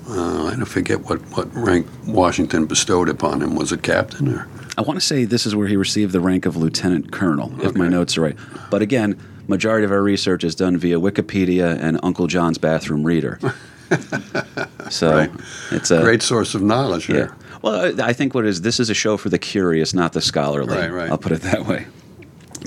uh, 0.08 0.46
I 0.46 0.54
don't 0.54 0.66
forget 0.66 1.00
what, 1.00 1.18
what 1.36 1.52
rank 1.52 1.88
Washington 2.06 2.66
bestowed 2.66 3.08
upon 3.08 3.42
him. 3.42 3.56
Was 3.56 3.72
it 3.72 3.82
captain 3.82 4.28
or? 4.28 4.48
I 4.78 4.82
want 4.82 5.00
to 5.00 5.04
say 5.04 5.24
this 5.24 5.46
is 5.46 5.56
where 5.56 5.66
he 5.66 5.76
received 5.76 6.12
the 6.12 6.20
rank 6.20 6.44
of 6.44 6.54
lieutenant 6.54 7.10
colonel, 7.10 7.50
if 7.64 7.74
my 7.74 7.88
notes 7.88 8.18
are 8.18 8.20
right. 8.20 8.36
But 8.70 8.82
again, 8.82 9.18
majority 9.48 9.84
of 9.84 9.92
our 9.92 10.02
research 10.02 10.44
is 10.44 10.54
done 10.54 10.76
via 10.76 10.98
Wikipedia 10.98 11.78
and 11.80 11.98
Uncle 12.02 12.26
John's 12.26 12.58
bathroom 12.58 13.04
reader. 13.04 13.38
so 14.90 15.10
Right. 15.12 15.30
it's 15.70 15.90
a 15.90 16.00
Great 16.02 16.22
source 16.22 16.54
of 16.54 16.62
knowledge 16.62 17.08
Yeah. 17.08 17.14
there. 17.16 17.36
Well, 17.62 17.94
I 18.00 18.08
I 18.08 18.12
think 18.12 18.34
what 18.34 18.44
it 18.44 18.48
is 18.48 18.60
this 18.62 18.78
is 18.80 18.90
a 18.90 18.94
show 18.94 19.16
for 19.16 19.28
the 19.28 19.38
curious, 19.38 19.94
not 19.94 20.12
the 20.12 20.20
scholarly. 20.20 20.76
Right, 20.76 20.90
right. 20.92 21.10
I'll 21.10 21.18
put 21.18 21.32
it 21.32 21.42
that 21.42 21.66
way. 21.66 21.86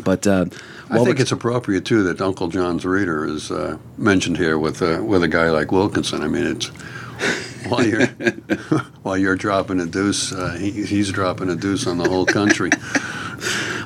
But 0.03 0.25
uh, 0.25 0.45
I 0.89 1.03
think 1.03 1.19
it's 1.19 1.31
appropriate 1.31 1.85
too 1.85 2.03
that 2.03 2.21
Uncle 2.21 2.47
John's 2.47 2.85
reader 2.85 3.25
is 3.25 3.51
uh, 3.51 3.77
mentioned 3.97 4.37
here 4.37 4.57
with 4.57 4.81
uh, 4.81 5.01
with 5.03 5.23
a 5.23 5.27
guy 5.27 5.49
like 5.51 5.71
Wilkinson. 5.71 6.23
I 6.23 6.27
mean, 6.27 6.45
it's 6.45 6.71
while 7.67 7.85
you're 7.85 8.05
while 9.03 9.17
you're 9.17 9.35
dropping 9.35 9.79
a 9.79 9.85
deuce, 9.85 10.31
uh, 10.31 10.57
he, 10.59 10.71
he's 10.71 11.11
dropping 11.11 11.49
a 11.49 11.55
deuce 11.55 11.87
on 11.87 11.97
the 11.97 12.07
whole 12.09 12.25
country. 12.25 12.69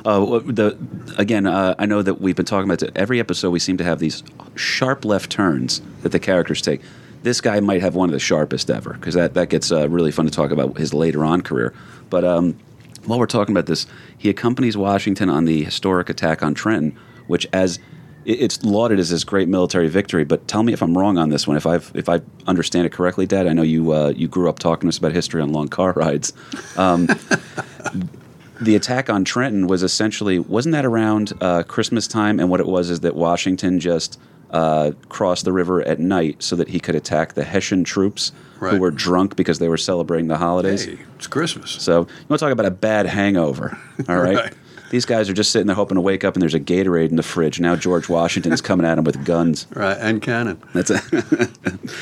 Uh, 0.04 0.40
the 0.44 0.76
again, 1.16 1.46
uh, 1.46 1.74
I 1.78 1.86
know 1.86 2.02
that 2.02 2.20
we've 2.20 2.36
been 2.36 2.44
talking 2.44 2.68
about 2.68 2.82
it. 2.82 2.92
every 2.94 3.20
episode. 3.20 3.50
We 3.50 3.58
seem 3.58 3.78
to 3.78 3.84
have 3.84 4.00
these 4.00 4.22
sharp 4.54 5.04
left 5.06 5.30
turns 5.30 5.80
that 6.02 6.10
the 6.10 6.18
characters 6.18 6.60
take. 6.60 6.82
This 7.22 7.40
guy 7.40 7.60
might 7.60 7.80
have 7.80 7.94
one 7.94 8.10
of 8.10 8.12
the 8.12 8.18
sharpest 8.18 8.68
ever 8.68 8.92
because 8.92 9.14
that 9.14 9.32
that 9.32 9.48
gets 9.48 9.72
uh, 9.72 9.88
really 9.88 10.10
fun 10.10 10.26
to 10.26 10.30
talk 10.30 10.50
about 10.50 10.76
his 10.76 10.92
later 10.92 11.24
on 11.24 11.40
career. 11.40 11.72
But 12.10 12.22
um, 12.22 12.58
while 13.06 13.18
we're 13.18 13.26
talking 13.26 13.54
about 13.54 13.64
this, 13.64 13.86
he 14.18 14.28
accompanies 14.28 14.76
Washington 14.76 15.30
on 15.30 15.46
the 15.46 15.64
historic 15.64 16.10
attack 16.10 16.42
on 16.42 16.52
Trenton, 16.52 16.98
which 17.26 17.46
as 17.52 17.78
it's 18.24 18.64
lauded 18.64 18.98
as 18.98 19.10
this 19.10 19.24
great 19.24 19.48
military 19.48 19.88
victory. 19.88 20.24
But 20.24 20.46
tell 20.48 20.62
me 20.62 20.72
if 20.72 20.82
I'm 20.82 20.96
wrong 20.96 21.18
on 21.18 21.28
this 21.30 21.46
one. 21.46 21.56
If 21.56 21.66
I've 21.66 21.90
if 21.94 22.08
I 22.08 22.20
understand 22.46 22.86
it 22.86 22.92
correctly, 22.92 23.26
Dad. 23.26 23.46
I 23.46 23.52
know 23.52 23.62
you 23.62 23.92
uh, 23.92 24.12
you 24.16 24.28
grew 24.28 24.48
up 24.48 24.58
talking 24.58 24.82
to 24.82 24.88
us 24.88 24.98
about 24.98 25.12
history 25.12 25.40
on 25.42 25.52
long 25.52 25.68
car 25.68 25.92
rides. 25.92 26.32
Um, 26.76 27.06
the 28.60 28.76
attack 28.76 29.10
on 29.10 29.24
Trenton 29.24 29.66
was 29.66 29.82
essentially 29.82 30.38
wasn't 30.38 30.72
that 30.72 30.84
around 30.84 31.32
uh, 31.40 31.62
Christmas 31.64 32.06
time? 32.06 32.40
And 32.40 32.50
what 32.50 32.60
it 32.60 32.66
was 32.66 32.90
is 32.90 33.00
that 33.00 33.14
Washington 33.14 33.80
just 33.80 34.18
uh, 34.50 34.92
crossed 35.08 35.44
the 35.44 35.52
river 35.52 35.82
at 35.82 35.98
night 35.98 36.42
so 36.42 36.54
that 36.56 36.68
he 36.68 36.78
could 36.78 36.94
attack 36.94 37.34
the 37.34 37.44
Hessian 37.44 37.82
troops 37.84 38.32
who 38.60 38.78
were 38.78 38.90
drunk 38.90 39.36
because 39.36 39.58
they 39.58 39.68
were 39.68 39.76
celebrating 39.76 40.28
the 40.28 40.38
holidays. 40.38 40.86
hey, 40.86 40.98
it's 41.16 41.26
Christmas. 41.26 41.70
So 41.72 42.00
you 42.02 42.06
want 42.28 42.38
to 42.38 42.46
talk 42.46 42.52
about 42.52 42.64
a 42.64 42.70
bad 42.70 43.04
hangover? 43.06 43.76
All 44.08 44.18
right. 44.18 44.34
Right. 44.44 44.54
These 44.94 45.06
guys 45.06 45.28
are 45.28 45.32
just 45.32 45.50
sitting 45.50 45.66
there 45.66 45.74
hoping 45.74 45.96
to 45.96 46.00
wake 46.00 46.22
up 46.22 46.34
and 46.34 46.40
there's 46.40 46.54
a 46.54 46.60
Gatorade 46.60 47.08
in 47.08 47.16
the 47.16 47.24
fridge. 47.24 47.58
Now 47.58 47.74
George 47.74 48.08
Washington 48.08 48.52
is 48.52 48.60
coming 48.62 48.86
at 48.86 48.96
him 48.96 49.02
with 49.02 49.24
guns. 49.24 49.66
Right, 49.74 49.98
and 49.98 50.22
cannon. 50.22 50.62
That's 50.72 50.88
it. 50.88 51.50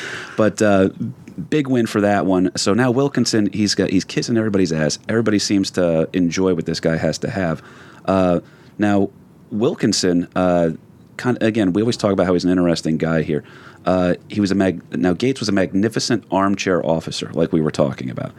but 0.37 0.61
uh, 0.61 0.91
big 1.49 1.69
win 1.69 1.87
for 1.87 2.03
that 2.03 2.27
one. 2.27 2.55
So 2.55 2.75
now 2.75 2.91
Wilkinson, 2.91 3.51
he's 3.51 3.75
got 3.75 3.89
he's 3.89 4.05
kissing 4.05 4.37
everybody's 4.37 4.75
ass. 4.75 4.99
Everybody 5.09 5.39
seems 5.39 5.71
to 5.71 6.07
enjoy 6.13 6.53
what 6.53 6.67
this 6.67 6.81
guy 6.81 6.99
has 6.99 7.17
to 7.21 7.31
have. 7.31 7.63
Uh, 8.05 8.41
now 8.77 9.09
Wilkinson, 9.51 10.29
uh, 10.37 10.73
kind 11.17 11.43
again, 11.43 11.73
we 11.73 11.81
always 11.81 11.97
talk 11.97 12.13
about 12.13 12.27
how 12.27 12.35
he's 12.35 12.45
an 12.45 12.51
interesting 12.51 12.99
guy 12.99 13.23
here. 13.23 13.43
Uh, 13.87 14.17
he 14.29 14.39
was 14.39 14.51
a 14.51 14.55
mag- 14.55 14.83
now 14.99 15.15
Gates 15.15 15.41
was 15.41 15.49
a 15.49 15.53
magnificent 15.53 16.25
armchair 16.31 16.85
officer, 16.85 17.31
like 17.33 17.55
we 17.55 17.63
were 17.63 17.71
talking 17.71 18.11
about, 18.11 18.33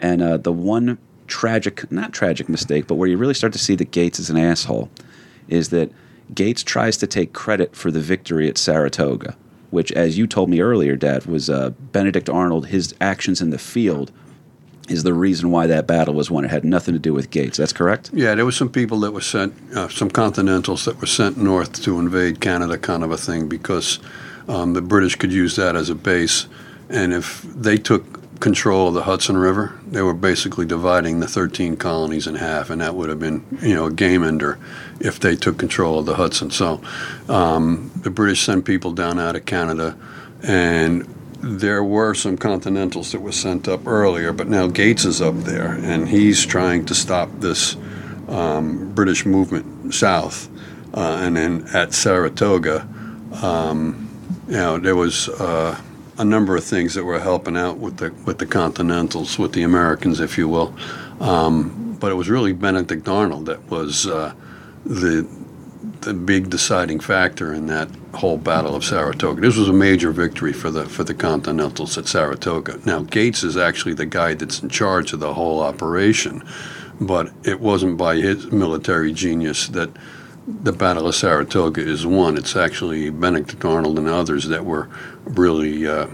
and 0.00 0.20
uh, 0.20 0.38
the 0.38 0.52
one 0.52 0.98
tragic, 1.32 1.90
not 1.90 2.12
tragic 2.12 2.48
mistake, 2.48 2.86
but 2.86 2.94
where 2.94 3.08
you 3.08 3.16
really 3.16 3.34
start 3.34 3.52
to 3.54 3.58
see 3.58 3.74
that 3.76 3.90
Gates 3.90 4.18
is 4.18 4.30
an 4.30 4.36
asshole, 4.36 4.90
is 5.48 5.70
that 5.70 5.90
Gates 6.34 6.62
tries 6.62 6.96
to 6.98 7.06
take 7.06 7.32
credit 7.32 7.74
for 7.74 7.90
the 7.90 8.00
victory 8.00 8.48
at 8.48 8.58
Saratoga 8.58 9.36
which, 9.72 9.90
as 9.92 10.18
you 10.18 10.26
told 10.26 10.50
me 10.50 10.60
earlier, 10.60 10.96
Dad, 10.96 11.24
was 11.24 11.48
uh, 11.48 11.70
Benedict 11.70 12.28
Arnold. 12.28 12.66
His 12.66 12.94
actions 13.00 13.40
in 13.40 13.48
the 13.48 13.58
field 13.58 14.12
is 14.86 15.02
the 15.02 15.14
reason 15.14 15.50
why 15.50 15.66
that 15.66 15.86
battle 15.86 16.12
was 16.12 16.30
won. 16.30 16.44
It 16.44 16.50
had 16.50 16.62
nothing 16.62 16.92
to 16.92 17.00
do 17.00 17.14
with 17.14 17.30
Gates. 17.30 17.56
That's 17.56 17.72
correct. 17.72 18.10
Yeah, 18.12 18.34
there 18.34 18.44
was 18.44 18.54
some 18.54 18.68
people 18.68 19.00
that 19.00 19.12
were 19.12 19.22
sent, 19.22 19.54
uh, 19.74 19.88
some 19.88 20.10
Continentals 20.10 20.84
that 20.84 21.00
were 21.00 21.06
sent 21.06 21.38
north 21.38 21.82
to 21.84 21.98
invade 21.98 22.42
Canada, 22.42 22.76
kind 22.76 23.02
of 23.02 23.10
a 23.12 23.16
thing, 23.16 23.48
because 23.48 23.98
um, 24.46 24.74
the 24.74 24.82
British 24.82 25.16
could 25.16 25.32
use 25.32 25.56
that 25.56 25.74
as 25.74 25.88
a 25.88 25.94
base. 25.94 26.48
And 26.90 27.14
if 27.14 27.40
they 27.40 27.78
took 27.78 28.21
control 28.42 28.88
of 28.88 28.94
the 28.94 29.04
Hudson 29.04 29.36
River, 29.36 29.72
they 29.86 30.02
were 30.02 30.12
basically 30.12 30.66
dividing 30.66 31.20
the 31.20 31.28
13 31.28 31.76
colonies 31.76 32.26
in 32.26 32.34
half, 32.34 32.70
and 32.70 32.80
that 32.80 32.96
would 32.96 33.08
have 33.08 33.20
been, 33.20 33.44
you 33.62 33.72
know, 33.72 33.86
a 33.86 33.90
game 33.90 34.24
ender 34.24 34.58
if 35.00 35.20
they 35.20 35.36
took 35.36 35.58
control 35.58 36.00
of 36.00 36.06
the 36.06 36.16
Hudson. 36.16 36.50
So 36.50 36.82
um, 37.28 37.92
the 38.02 38.10
British 38.10 38.42
sent 38.42 38.64
people 38.64 38.92
down 38.92 39.20
out 39.20 39.36
of 39.36 39.46
Canada, 39.46 39.96
and 40.42 41.02
there 41.40 41.84
were 41.84 42.14
some 42.14 42.36
Continentals 42.36 43.12
that 43.12 43.20
were 43.20 43.32
sent 43.32 43.68
up 43.68 43.86
earlier, 43.86 44.32
but 44.32 44.48
now 44.48 44.66
Gates 44.66 45.04
is 45.04 45.22
up 45.22 45.36
there, 45.36 45.78
and 45.80 46.08
he's 46.08 46.44
trying 46.44 46.84
to 46.86 46.96
stop 46.96 47.30
this 47.38 47.76
um, 48.28 48.92
British 48.92 49.24
movement 49.24 49.94
south. 49.94 50.48
Uh, 50.92 51.20
and 51.22 51.36
then 51.36 51.64
at 51.72 51.94
Saratoga, 51.94 52.88
um, 53.40 54.08
you 54.48 54.54
know, 54.54 54.78
there 54.78 54.96
was 54.96 55.28
uh, 55.28 55.80
a 56.18 56.24
number 56.24 56.56
of 56.56 56.64
things 56.64 56.94
that 56.94 57.04
were 57.04 57.20
helping 57.20 57.56
out 57.56 57.78
with 57.78 57.98
the 57.98 58.12
with 58.24 58.38
the 58.38 58.46
Continentals, 58.46 59.38
with 59.38 59.52
the 59.52 59.62
Americans, 59.62 60.20
if 60.20 60.36
you 60.36 60.48
will. 60.48 60.74
Um, 61.20 61.96
but 61.98 62.10
it 62.10 62.14
was 62.14 62.28
really 62.28 62.52
Benedict 62.52 63.08
Arnold 63.08 63.46
that 63.46 63.70
was 63.70 64.06
uh, 64.06 64.34
the 64.84 65.26
the 66.02 66.12
big 66.12 66.50
deciding 66.50 67.00
factor 67.00 67.54
in 67.54 67.66
that 67.66 67.88
whole 68.14 68.36
Battle 68.36 68.74
of 68.74 68.84
Saratoga. 68.84 69.40
This 69.40 69.56
was 69.56 69.68
a 69.68 69.72
major 69.72 70.10
victory 70.10 70.52
for 70.52 70.70
the 70.70 70.84
for 70.84 71.04
the 71.04 71.14
Continentals 71.14 71.96
at 71.96 72.06
Saratoga. 72.06 72.78
Now 72.84 73.02
Gates 73.02 73.42
is 73.42 73.56
actually 73.56 73.94
the 73.94 74.06
guy 74.06 74.34
that's 74.34 74.62
in 74.62 74.68
charge 74.68 75.12
of 75.12 75.20
the 75.20 75.34
whole 75.34 75.60
operation, 75.60 76.42
but 77.00 77.32
it 77.44 77.60
wasn't 77.60 77.96
by 77.96 78.16
his 78.16 78.50
military 78.52 79.12
genius 79.12 79.68
that 79.68 79.90
the 80.46 80.72
Battle 80.72 81.06
of 81.06 81.14
Saratoga 81.14 81.80
is 81.80 82.06
won. 82.06 82.36
It's 82.36 82.56
actually 82.56 83.10
Benedict 83.10 83.64
Arnold 83.64 83.98
and 83.98 84.08
others 84.08 84.48
that 84.48 84.64
were 84.64 84.88
really 85.24 85.86
uh, 85.86 86.08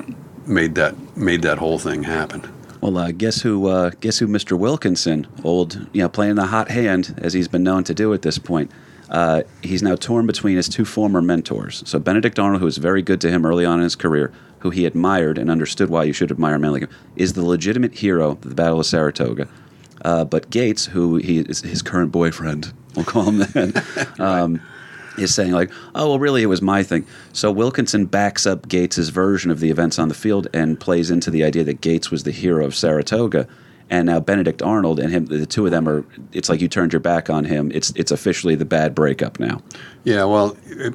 made 0.46 0.74
that 0.74 1.16
made 1.16 1.42
that 1.42 1.58
whole 1.58 1.78
thing 1.78 2.02
happen. 2.02 2.50
Well, 2.80 2.96
uh, 2.98 3.12
guess 3.12 3.42
who? 3.42 3.68
Uh, 3.68 3.90
guess 4.00 4.18
who? 4.18 4.28
Mr. 4.28 4.58
Wilkinson, 4.58 5.26
old, 5.44 5.86
you 5.92 6.02
know, 6.02 6.08
playing 6.08 6.36
the 6.36 6.46
hot 6.46 6.70
hand 6.70 7.14
as 7.18 7.32
he's 7.32 7.48
been 7.48 7.62
known 7.62 7.84
to 7.84 7.94
do 7.94 8.12
at 8.12 8.22
this 8.22 8.38
point. 8.38 8.70
Uh, 9.10 9.42
he's 9.62 9.82
now 9.82 9.96
torn 9.96 10.26
between 10.26 10.56
his 10.56 10.68
two 10.68 10.84
former 10.84 11.22
mentors. 11.22 11.82
So 11.86 11.98
Benedict 11.98 12.38
Arnold, 12.38 12.60
who 12.60 12.66
was 12.66 12.76
very 12.76 13.00
good 13.00 13.20
to 13.22 13.30
him 13.30 13.46
early 13.46 13.64
on 13.64 13.78
in 13.78 13.84
his 13.84 13.96
career, 13.96 14.32
who 14.58 14.70
he 14.70 14.84
admired 14.84 15.38
and 15.38 15.50
understood 15.50 15.88
why 15.88 16.04
you 16.04 16.12
should 16.12 16.30
admire 16.30 16.56
a 16.56 16.58
man 16.58 16.72
like 16.72 16.82
him, 16.82 16.90
is 17.16 17.32
the 17.32 17.44
legitimate 17.44 17.94
hero 17.94 18.32
of 18.32 18.42
the 18.42 18.54
Battle 18.54 18.80
of 18.80 18.86
Saratoga. 18.86 19.48
Uh, 20.04 20.24
but 20.24 20.50
Gates, 20.50 20.86
who 20.86 21.16
he 21.16 21.40
is 21.40 21.62
his 21.62 21.82
current 21.82 22.12
boyfriend, 22.12 22.72
we'll 22.98 23.06
call 23.06 23.24
him 23.24 23.38
that, 23.38 24.20
um, 24.20 24.61
is 25.16 25.34
saying 25.34 25.52
like, 25.52 25.70
"Oh, 25.94 26.08
well, 26.08 26.18
really, 26.18 26.42
it 26.42 26.46
was 26.46 26.62
my 26.62 26.82
thing." 26.82 27.06
So 27.32 27.50
Wilkinson 27.50 28.06
backs 28.06 28.46
up 28.46 28.68
Gates's 28.68 29.08
version 29.08 29.50
of 29.50 29.61
the 29.61 29.70
events 29.70 29.98
on 29.98 30.08
the 30.08 30.14
field 30.14 30.48
and 30.52 30.78
plays 30.78 31.11
into 31.11 31.30
the 31.30 31.44
idea 31.44 31.64
that 31.64 31.80
Gates 31.80 32.11
was 32.11 32.24
the 32.24 32.30
hero 32.30 32.64
of 32.64 32.74
Saratoga, 32.74 33.48
and 33.90 34.06
now 34.06 34.20
Benedict 34.20 34.62
Arnold 34.62 35.00
and 35.00 35.11
him, 35.11 35.26
the 35.26 35.46
two 35.46 35.64
of 35.64 35.70
them 35.70 35.88
are. 35.88 36.04
It's 36.32 36.48
like 36.48 36.61
you 36.61 36.68
turned 36.68 36.92
your 36.92 37.00
back 37.00 37.30
on 37.30 37.44
him. 37.44 37.70
It's 37.72 37.92
it's 37.96 38.11
officially 38.11 38.54
the 38.54 38.64
bad 38.64 38.94
breakup 38.94 39.40
now. 39.40 39.62
Yeah, 40.04 40.24
well, 40.24 40.56
it, 40.66 40.94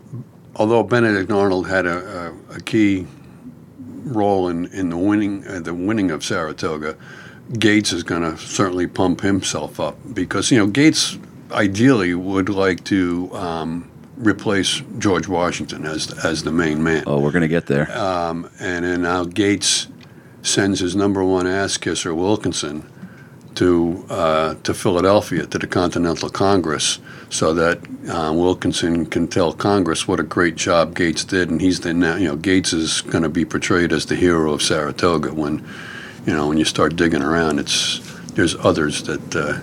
although 0.56 0.84
Benedict 0.84 1.32
Arnold 1.32 1.68
had 1.68 1.86
a, 1.86 2.34
a, 2.52 2.56
a 2.56 2.60
key 2.62 3.08
role 4.06 4.50
in, 4.50 4.66
in 4.68 4.90
the 4.90 4.98
winning 4.98 5.48
uh, 5.48 5.60
the 5.60 5.74
winning 5.74 6.12
of 6.12 6.24
Saratoga, 6.24 6.96
Gates 7.58 7.94
is 7.94 8.04
going 8.04 8.22
to 8.22 8.38
certainly 8.38 8.88
pump 8.88 9.22
himself 9.22 9.80
up 9.80 9.98
because 10.14 10.52
you 10.52 10.58
know 10.58 10.68
Gates 10.68 11.18
ideally 11.54 12.14
would 12.14 12.50
like 12.50 12.84
to 12.86 13.30
um, 13.34 13.92
replace 14.18 14.82
George 14.98 15.28
Washington 15.28 15.86
as 15.86 16.12
as 16.24 16.44
the 16.44 16.52
main 16.52 16.84
man. 16.84 17.04
Oh, 17.08 17.20
we're 17.20 17.32
gonna 17.32 17.48
get 17.48 17.68
there. 17.68 17.92
Um, 17.98 18.50
and 18.60 18.86
then 18.86 19.04
now 19.04 19.24
Gates 19.24 19.88
sends 20.42 20.80
his 20.80 20.96
number 20.96 21.24
one 21.24 21.48
ass 21.48 21.78
kisser 21.78 22.14
Wilkinson 22.14 22.90
to 23.56 24.06
uh, 24.10 24.56
to 24.64 24.74
Philadelphia 24.74 25.46
to 25.46 25.58
the 25.58 25.68
Continental 25.68 26.30
Congress 26.30 27.00
so 27.30 27.54
that 27.54 27.80
uh, 28.10 28.32
Wilkinson 28.34 29.06
can 29.06 29.28
tell 29.28 29.54
Congress 29.54 30.08
what 30.08 30.20
a 30.20 30.24
great 30.24 30.56
job 30.56 30.96
Gates 30.96 31.24
did, 31.24 31.50
and 31.50 31.62
he's 31.62 31.80
the 31.82 31.94
now 31.94 32.16
you 32.16 32.28
know 32.28 32.36
Gates 32.36 32.74
is 32.74 33.02
going 33.02 33.24
to 33.24 33.30
be 33.30 33.46
portrayed 33.46 33.94
as 33.94 34.06
the 34.06 34.16
hero 34.16 34.54
of 34.54 34.62
Saratoga 34.62 35.34
when 35.34 35.66
you 36.26 36.34
know 36.34 36.48
when 36.48 36.58
you 36.58 36.66
start 36.66 36.96
digging 36.96 37.22
around 37.22 37.60
it's 37.60 38.13
there's 38.36 38.56
others 38.56 39.04
that 39.04 39.36
uh, 39.36 39.60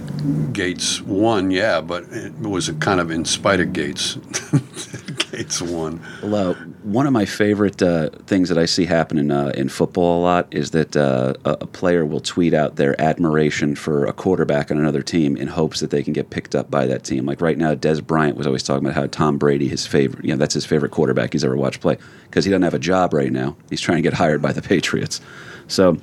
Gates 0.52 1.00
won, 1.00 1.50
yeah, 1.50 1.80
but 1.80 2.04
it 2.10 2.38
was 2.40 2.68
a 2.68 2.74
kind 2.74 3.00
of 3.00 3.10
in 3.10 3.24
spite 3.24 3.60
of 3.60 3.72
Gates. 3.72 4.14
Gates 5.30 5.62
won. 5.62 6.00
Well, 6.22 6.50
uh, 6.50 6.54
one 6.82 7.06
of 7.06 7.12
my 7.12 7.24
favorite 7.24 7.82
uh, 7.82 8.10
things 8.26 8.48
that 8.48 8.58
I 8.58 8.66
see 8.66 8.84
happen 8.86 9.18
in, 9.18 9.30
uh, 9.30 9.52
in 9.54 9.68
football 9.68 10.20
a 10.20 10.22
lot 10.22 10.48
is 10.52 10.70
that 10.72 10.96
uh, 10.96 11.34
a, 11.44 11.50
a 11.60 11.66
player 11.66 12.04
will 12.04 12.20
tweet 12.20 12.54
out 12.54 12.76
their 12.76 13.00
admiration 13.00 13.74
for 13.74 14.06
a 14.06 14.12
quarterback 14.12 14.70
on 14.70 14.78
another 14.78 15.02
team 15.02 15.36
in 15.36 15.48
hopes 15.48 15.80
that 15.80 15.90
they 15.90 16.02
can 16.02 16.12
get 16.12 16.30
picked 16.30 16.54
up 16.54 16.70
by 16.70 16.86
that 16.86 17.04
team. 17.04 17.26
Like 17.26 17.40
right 17.40 17.58
now, 17.58 17.74
Dez 17.74 18.04
Bryant 18.04 18.36
was 18.36 18.46
always 18.46 18.62
talking 18.62 18.84
about 18.84 18.94
how 18.94 19.06
Tom 19.06 19.38
Brady, 19.38 19.68
his 19.68 19.86
favorite, 19.86 20.24
you 20.24 20.32
know, 20.32 20.36
that's 20.36 20.54
his 20.54 20.66
favorite 20.66 20.90
quarterback 20.90 21.32
he's 21.32 21.44
ever 21.44 21.56
watched 21.56 21.80
play 21.80 21.96
because 22.24 22.44
he 22.44 22.50
doesn't 22.50 22.62
have 22.62 22.74
a 22.74 22.78
job 22.78 23.12
right 23.12 23.32
now. 23.32 23.56
He's 23.68 23.80
trying 23.80 23.98
to 23.98 24.02
get 24.02 24.14
hired 24.14 24.42
by 24.42 24.52
the 24.52 24.62
Patriots. 24.62 25.20
So 25.68 25.98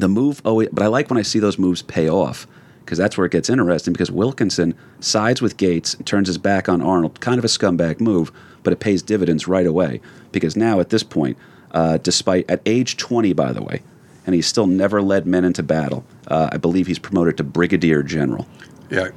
the 0.00 0.08
move 0.08 0.42
always, 0.44 0.68
but 0.72 0.82
I 0.82 0.86
like 0.86 1.10
when 1.10 1.18
I 1.18 1.22
see 1.22 1.38
those 1.38 1.58
moves 1.58 1.82
pay 1.82 2.08
off 2.08 2.46
because 2.80 2.98
that's 2.98 3.18
where 3.18 3.26
it 3.26 3.32
gets 3.32 3.50
interesting 3.50 3.92
because 3.92 4.10
Wilkinson 4.10 4.74
sides 5.00 5.42
with 5.42 5.56
Gates 5.56 5.96
turns 6.04 6.28
his 6.28 6.38
back 6.38 6.68
on 6.68 6.80
Arnold. 6.80 7.20
Kind 7.20 7.38
of 7.38 7.44
a 7.44 7.48
scumbag 7.48 8.00
move, 8.00 8.30
but 8.62 8.72
it 8.72 8.80
pays 8.80 9.02
dividends 9.02 9.48
right 9.48 9.66
away 9.66 10.00
because 10.32 10.56
now 10.56 10.78
at 10.78 10.90
this 10.90 11.02
point, 11.02 11.36
uh, 11.72 11.98
despite 11.98 12.48
at 12.48 12.60
age 12.64 12.96
20, 12.96 13.32
by 13.32 13.52
the 13.52 13.62
way, 13.62 13.82
and 14.24 14.34
he's 14.34 14.46
still 14.46 14.66
never 14.66 15.02
led 15.02 15.26
men 15.26 15.44
into 15.44 15.62
battle. 15.62 16.04
Uh, 16.28 16.48
I 16.52 16.56
believe 16.56 16.86
he's 16.86 16.98
promoted 16.98 17.36
to 17.38 17.44
brigadier 17.44 18.02
general. 18.02 18.46
Yeah. 18.90 19.10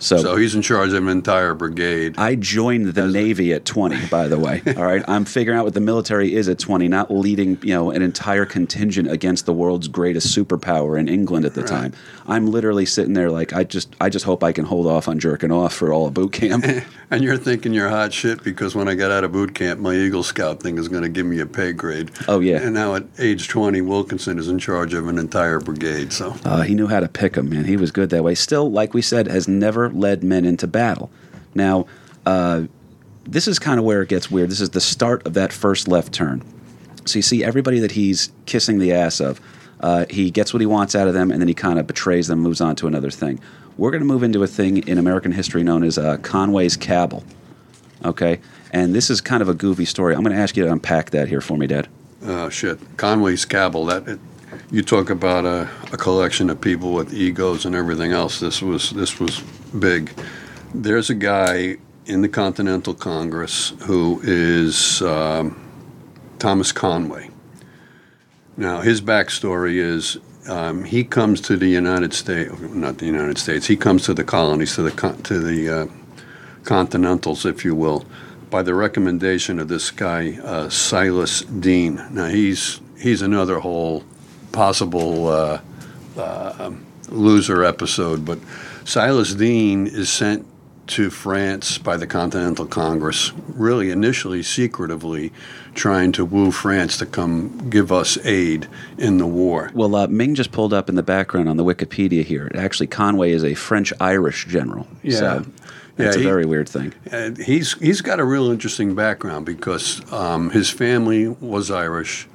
So, 0.00 0.16
So 0.18 0.36
he's 0.36 0.54
in 0.54 0.62
charge 0.62 0.92
of 0.92 1.02
an 1.02 1.08
entire 1.08 1.54
brigade. 1.54 2.14
I 2.18 2.34
joined 2.34 2.86
the 2.94 3.06
Navy 3.06 3.52
at 3.52 3.64
20, 3.64 4.06
by 4.06 4.28
the 4.28 4.38
way. 4.38 4.62
All 4.76 4.84
right. 4.84 5.04
I'm 5.06 5.24
figuring 5.24 5.58
out 5.58 5.64
what 5.64 5.74
the 5.74 5.80
military 5.80 6.34
is 6.34 6.48
at 6.48 6.58
20, 6.58 6.88
not 6.88 7.10
leading, 7.12 7.58
you 7.62 7.74
know, 7.74 7.90
an 7.90 8.02
entire 8.02 8.46
contingent 8.46 9.10
against 9.10 9.46
the 9.46 9.52
world's 9.52 9.88
greatest 9.88 10.36
superpower 10.36 10.98
in 10.98 11.08
England 11.08 11.44
at 11.44 11.54
the 11.54 11.62
time. 11.62 11.92
I'm 12.26 12.46
literally 12.50 12.86
sitting 12.86 13.12
there 13.14 13.30
like 13.30 13.52
I 13.52 13.64
just 13.64 13.94
I 14.00 14.08
just 14.08 14.24
hope 14.24 14.42
I 14.42 14.52
can 14.52 14.64
hold 14.64 14.86
off 14.86 15.06
on 15.08 15.18
jerking 15.18 15.52
off 15.52 15.74
for 15.74 15.92
all 15.92 16.06
of 16.06 16.14
boot 16.14 16.32
camp. 16.32 16.64
And 17.12 17.24
you're 17.24 17.36
thinking 17.36 17.72
you're 17.74 17.88
hot 17.88 18.12
shit 18.12 18.44
because 18.44 18.76
when 18.76 18.86
I 18.86 18.94
got 18.94 19.10
out 19.10 19.24
of 19.24 19.32
boot 19.32 19.52
camp, 19.52 19.80
my 19.80 19.96
Eagle 19.96 20.22
Scout 20.22 20.62
thing 20.62 20.78
is 20.78 20.86
going 20.86 21.02
to 21.02 21.08
give 21.08 21.26
me 21.26 21.40
a 21.40 21.46
pay 21.46 21.72
grade. 21.72 22.12
Oh, 22.28 22.38
yeah. 22.38 22.58
And 22.62 22.72
now 22.72 22.94
at 22.94 23.02
age 23.18 23.48
20, 23.48 23.80
Wilkinson 23.80 24.38
is 24.38 24.46
in 24.46 24.60
charge 24.60 24.94
of 24.94 25.08
an 25.08 25.18
entire 25.18 25.58
brigade. 25.58 26.12
So 26.12 26.36
Uh, 26.44 26.60
he 26.62 26.72
knew 26.72 26.86
how 26.86 27.00
to 27.00 27.08
pick 27.08 27.32
them, 27.32 27.50
man. 27.50 27.64
He 27.64 27.76
was 27.76 27.90
good 27.90 28.10
that 28.10 28.22
way. 28.22 28.36
Still, 28.36 28.70
like 28.70 28.94
we 28.94 29.02
said, 29.02 29.26
has 29.26 29.48
never 29.48 29.89
led 29.94 30.22
men 30.22 30.44
into 30.44 30.66
battle. 30.66 31.10
Now, 31.54 31.86
uh, 32.26 32.64
this 33.24 33.46
is 33.46 33.58
kind 33.58 33.78
of 33.78 33.84
where 33.84 34.02
it 34.02 34.08
gets 34.08 34.30
weird. 34.30 34.50
This 34.50 34.60
is 34.60 34.70
the 34.70 34.80
start 34.80 35.26
of 35.26 35.34
that 35.34 35.52
first 35.52 35.88
left 35.88 36.12
turn. 36.12 36.42
So 37.06 37.18
you 37.18 37.22
see 37.22 37.44
everybody 37.44 37.80
that 37.80 37.92
he's 37.92 38.32
kissing 38.46 38.78
the 38.78 38.92
ass 38.92 39.20
of. 39.20 39.40
Uh, 39.80 40.04
he 40.10 40.30
gets 40.30 40.52
what 40.52 40.60
he 40.60 40.66
wants 40.66 40.94
out 40.94 41.08
of 41.08 41.14
them, 41.14 41.30
and 41.30 41.40
then 41.40 41.48
he 41.48 41.54
kind 41.54 41.78
of 41.78 41.86
betrays 41.86 42.28
them, 42.28 42.40
moves 42.40 42.60
on 42.60 42.76
to 42.76 42.86
another 42.86 43.10
thing. 43.10 43.40
We're 43.78 43.90
going 43.90 44.02
to 44.02 44.06
move 44.06 44.22
into 44.22 44.42
a 44.42 44.46
thing 44.46 44.86
in 44.86 44.98
American 44.98 45.32
history 45.32 45.62
known 45.62 45.84
as 45.84 45.96
uh, 45.96 46.18
Conway's 46.18 46.76
Cabal. 46.76 47.24
Okay? 48.04 48.40
And 48.72 48.94
this 48.94 49.08
is 49.08 49.20
kind 49.20 49.42
of 49.42 49.48
a 49.48 49.54
goofy 49.54 49.86
story. 49.86 50.14
I'm 50.14 50.22
going 50.22 50.36
to 50.36 50.42
ask 50.42 50.56
you 50.56 50.64
to 50.64 50.72
unpack 50.72 51.10
that 51.10 51.28
here 51.28 51.40
for 51.40 51.56
me, 51.56 51.66
Dad. 51.66 51.88
Oh 52.22 52.50
shit, 52.50 52.78
Conway's 52.98 53.44
Cabal. 53.46 53.86
That 53.86 54.06
it, 54.06 54.20
you 54.70 54.82
talk 54.82 55.10
about 55.10 55.44
a, 55.44 55.68
a 55.92 55.96
collection 55.96 56.50
of 56.50 56.60
people 56.60 56.92
with 56.92 57.12
egos 57.12 57.64
and 57.64 57.74
everything 57.74 58.12
else. 58.12 58.40
This 58.40 58.62
was 58.62 58.90
this 58.90 59.18
was 59.18 59.40
big. 59.78 60.12
There's 60.74 61.10
a 61.10 61.14
guy 61.14 61.78
in 62.06 62.22
the 62.22 62.28
Continental 62.28 62.94
Congress 62.94 63.72
who 63.80 64.20
is 64.22 65.02
um, 65.02 65.60
Thomas 66.38 66.72
Conway. 66.72 67.30
Now 68.56 68.80
his 68.80 69.00
backstory 69.00 69.76
is 69.76 70.18
um, 70.48 70.84
he 70.84 71.04
comes 71.04 71.40
to 71.42 71.56
the 71.56 71.68
United 71.68 72.14
States, 72.14 72.52
not 72.60 72.98
the 72.98 73.06
United 73.06 73.38
States. 73.38 73.66
He 73.66 73.76
comes 73.76 74.04
to 74.04 74.14
the 74.14 74.24
colonies, 74.24 74.74
to 74.76 74.82
the 74.82 74.90
to 75.24 75.38
the 75.38 75.68
uh, 75.68 75.86
Continentals, 76.64 77.46
if 77.46 77.64
you 77.64 77.74
will, 77.74 78.04
by 78.50 78.62
the 78.62 78.74
recommendation 78.74 79.58
of 79.58 79.68
this 79.68 79.90
guy 79.90 80.38
uh, 80.42 80.68
Silas 80.68 81.42
Deane. 81.42 82.06
Now 82.10 82.26
he's 82.26 82.80
he's 82.98 83.22
another 83.22 83.60
whole 83.60 84.04
possible 84.52 85.28
uh, 85.28 85.60
uh, 86.16 86.72
loser 87.08 87.64
episode, 87.64 88.24
but 88.24 88.38
Silas 88.84 89.34
Deane 89.34 89.86
is 89.86 90.10
sent 90.10 90.46
to 90.88 91.08
France 91.08 91.78
by 91.78 91.96
the 91.96 92.06
Continental 92.06 92.66
Congress, 92.66 93.32
really 93.48 93.90
initially 93.90 94.42
secretively 94.42 95.32
trying 95.74 96.10
to 96.10 96.24
woo 96.24 96.50
France 96.50 96.96
to 96.96 97.06
come 97.06 97.70
give 97.70 97.92
us 97.92 98.18
aid 98.24 98.66
in 98.98 99.18
the 99.18 99.26
war. 99.26 99.70
Well, 99.72 99.94
uh, 99.94 100.08
Ming 100.08 100.34
just 100.34 100.50
pulled 100.50 100.74
up 100.74 100.88
in 100.88 100.96
the 100.96 101.02
background 101.04 101.48
on 101.48 101.56
the 101.56 101.64
Wikipedia 101.64 102.24
here. 102.24 102.50
Actually, 102.56 102.88
Conway 102.88 103.30
is 103.30 103.44
a 103.44 103.54
French 103.54 103.92
Irish 104.00 104.46
general. 104.46 104.88
Yeah. 105.04 105.18
So 105.18 105.46
that's 105.94 106.16
Yeah, 106.16 106.22
a 106.22 106.24
very 106.24 106.44
weird 106.44 106.68
thing. 106.68 106.92
And 107.12 107.38
he's 107.38 107.74
he's 107.74 108.00
got 108.00 108.18
a 108.18 108.24
real 108.24 108.50
interesting 108.50 108.96
background 108.96 109.46
because 109.46 110.02
um, 110.12 110.50
his 110.50 110.70
family 110.70 111.28
was 111.28 111.70
Irish 111.70 112.26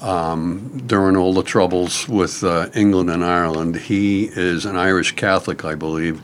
um, 0.00 0.82
during 0.86 1.16
all 1.16 1.34
the 1.34 1.42
troubles 1.42 2.08
with 2.08 2.42
uh, 2.42 2.68
England 2.74 3.10
and 3.10 3.24
Ireland. 3.24 3.76
He 3.76 4.24
is 4.24 4.64
an 4.64 4.76
Irish 4.76 5.12
Catholic, 5.16 5.64
I 5.64 5.74
believe, 5.74 6.22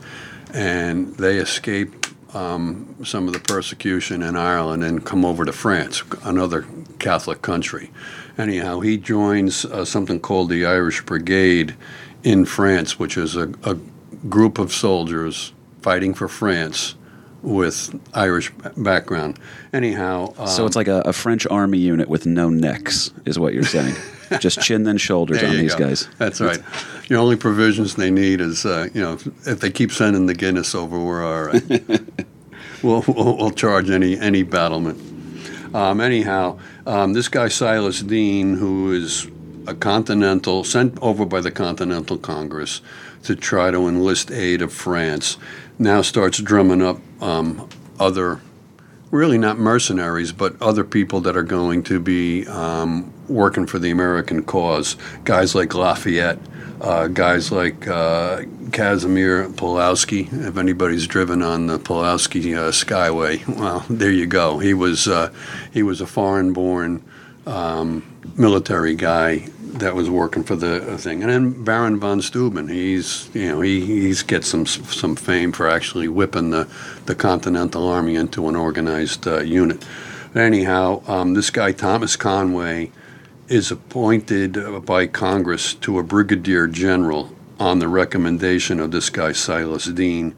and 0.53 1.15
they 1.15 1.37
escaped 1.37 2.13
um, 2.35 2.95
some 3.03 3.27
of 3.27 3.33
the 3.33 3.39
persecution 3.39 4.21
in 4.21 4.35
Ireland 4.35 4.83
and 4.83 5.05
come 5.05 5.23
over 5.23 5.45
to 5.45 5.53
France, 5.53 6.03
another 6.23 6.65
Catholic 6.99 7.41
country. 7.41 7.91
Anyhow, 8.37 8.79
he 8.81 8.97
joins 8.97 9.65
uh, 9.65 9.85
something 9.85 10.19
called 10.19 10.49
the 10.49 10.65
Irish 10.65 11.05
Brigade 11.05 11.75
in 12.23 12.45
France, 12.45 12.99
which 12.99 13.17
is 13.17 13.35
a, 13.35 13.53
a 13.63 13.75
group 14.29 14.59
of 14.59 14.73
soldiers 14.73 15.53
fighting 15.81 16.13
for 16.13 16.27
France 16.27 16.95
with 17.47 17.97
Irish 18.13 18.51
background. 18.75 19.39
Anyhow, 19.73 20.33
um, 20.37 20.47
So 20.47 20.65
it's 20.65 20.75
like 20.75 20.87
a, 20.87 21.01
a 21.05 21.13
French 21.13 21.47
army 21.47 21.77
unit 21.77 22.09
with 22.09 22.25
no 22.25 22.49
necks, 22.49 23.11
is 23.25 23.39
what 23.39 23.53
you're 23.53 23.63
saying. 23.63 23.95
Just 24.39 24.61
chin 24.61 24.85
and 24.87 24.99
shoulders 24.99 25.41
on 25.41 25.51
these 25.51 25.73
go. 25.73 25.87
guys. 25.87 26.09
That's 26.17 26.41
right. 26.41 26.59
The 27.07 27.15
only 27.15 27.37
provisions 27.37 27.95
they 27.95 28.11
need 28.11 28.41
is, 28.41 28.65
uh, 28.65 28.89
you 28.93 29.01
know, 29.01 29.13
if, 29.13 29.47
if 29.47 29.59
they 29.61 29.71
keep 29.71 29.91
sending 29.91 30.25
the 30.25 30.33
Guinness 30.33 30.75
over, 30.75 30.99
we're 30.99 31.23
all 31.23 31.43
right. 31.45 31.63
we'll, 32.83 33.05
we'll, 33.07 33.37
we'll 33.37 33.51
charge 33.51 33.89
any 33.89 34.19
any 34.19 34.43
battlement. 34.43 34.99
Um, 35.73 36.01
anyhow, 36.01 36.59
um, 36.85 37.13
this 37.13 37.29
guy 37.29 37.47
Silas 37.47 38.01
Deane, 38.01 38.55
who 38.55 38.91
is 38.91 39.27
a 39.65 39.73
Continental 39.73 40.65
sent 40.65 40.97
over 41.01 41.25
by 41.25 41.39
the 41.39 41.51
Continental 41.51 42.17
Congress 42.17 42.81
to 43.23 43.35
try 43.35 43.71
to 43.71 43.87
enlist 43.87 44.31
aid 44.31 44.61
of 44.61 44.73
France, 44.73 45.37
now 45.79 46.01
starts 46.01 46.39
drumming 46.41 46.81
up 46.81 46.99
um, 47.21 47.67
other 47.99 48.41
really 49.11 49.37
not 49.37 49.57
mercenaries, 49.57 50.31
but 50.31 50.61
other 50.61 50.83
people 50.83 51.21
that 51.21 51.37
are 51.37 51.43
going 51.43 51.83
to 51.83 51.99
be 51.99 52.45
um, 52.47 53.13
working 53.27 53.65
for 53.65 53.79
the 53.79 53.89
American 53.89 54.43
cause. 54.43 54.97
Guys 55.23 55.55
like 55.55 55.73
Lafayette, 55.73 56.39
uh, 56.81 57.07
guys 57.07 57.51
like 57.51 57.87
uh, 57.87 58.43
Casimir 58.71 59.49
Pulaski. 59.49 60.27
If 60.31 60.57
anybody's 60.57 61.07
driven 61.07 61.41
on 61.41 61.67
the 61.67 61.79
Pulaski 61.79 62.53
uh, 62.55 62.71
Skyway, 62.71 63.47
well, 63.57 63.85
there 63.89 64.11
you 64.11 64.25
go. 64.25 64.59
He 64.59 64.73
was 64.73 65.07
uh, 65.07 65.33
he 65.71 65.83
was 65.83 66.01
a 66.01 66.07
foreign-born 66.07 67.03
um, 67.45 68.16
military 68.35 68.95
guy 68.95 69.47
that 69.79 69.95
was 69.95 70.09
working 70.09 70.43
for 70.43 70.55
the 70.55 70.97
thing. 70.97 71.21
And 71.23 71.31
then 71.31 71.63
Baron 71.63 71.99
von 71.99 72.21
Steuben, 72.21 72.67
he's 72.67 73.29
you 73.33 73.49
know 73.49 73.61
he 73.61 73.85
he's 73.85 74.23
gets 74.23 74.47
some 74.47 74.65
some 74.65 75.15
fame 75.15 75.51
for 75.51 75.69
actually 75.69 76.07
whipping 76.07 76.49
the 76.49 76.67
the 77.05 77.15
Continental 77.15 77.87
Army 77.87 78.15
into 78.15 78.47
an 78.47 78.55
organized 78.55 79.27
uh, 79.27 79.39
unit. 79.39 79.85
But 80.33 80.41
anyhow, 80.41 81.03
um, 81.07 81.33
this 81.33 81.49
guy 81.49 81.71
Thomas 81.71 82.15
Conway 82.15 82.91
is 83.47 83.71
appointed 83.71 84.85
by 84.85 85.07
Congress 85.07 85.73
to 85.75 85.99
a 85.99 86.03
brigadier 86.03 86.67
general 86.67 87.31
on 87.59 87.79
the 87.79 87.87
recommendation 87.87 88.79
of 88.79 88.91
this 88.91 89.09
guy 89.09 89.31
Silas 89.31 89.85
Deane. 89.85 90.35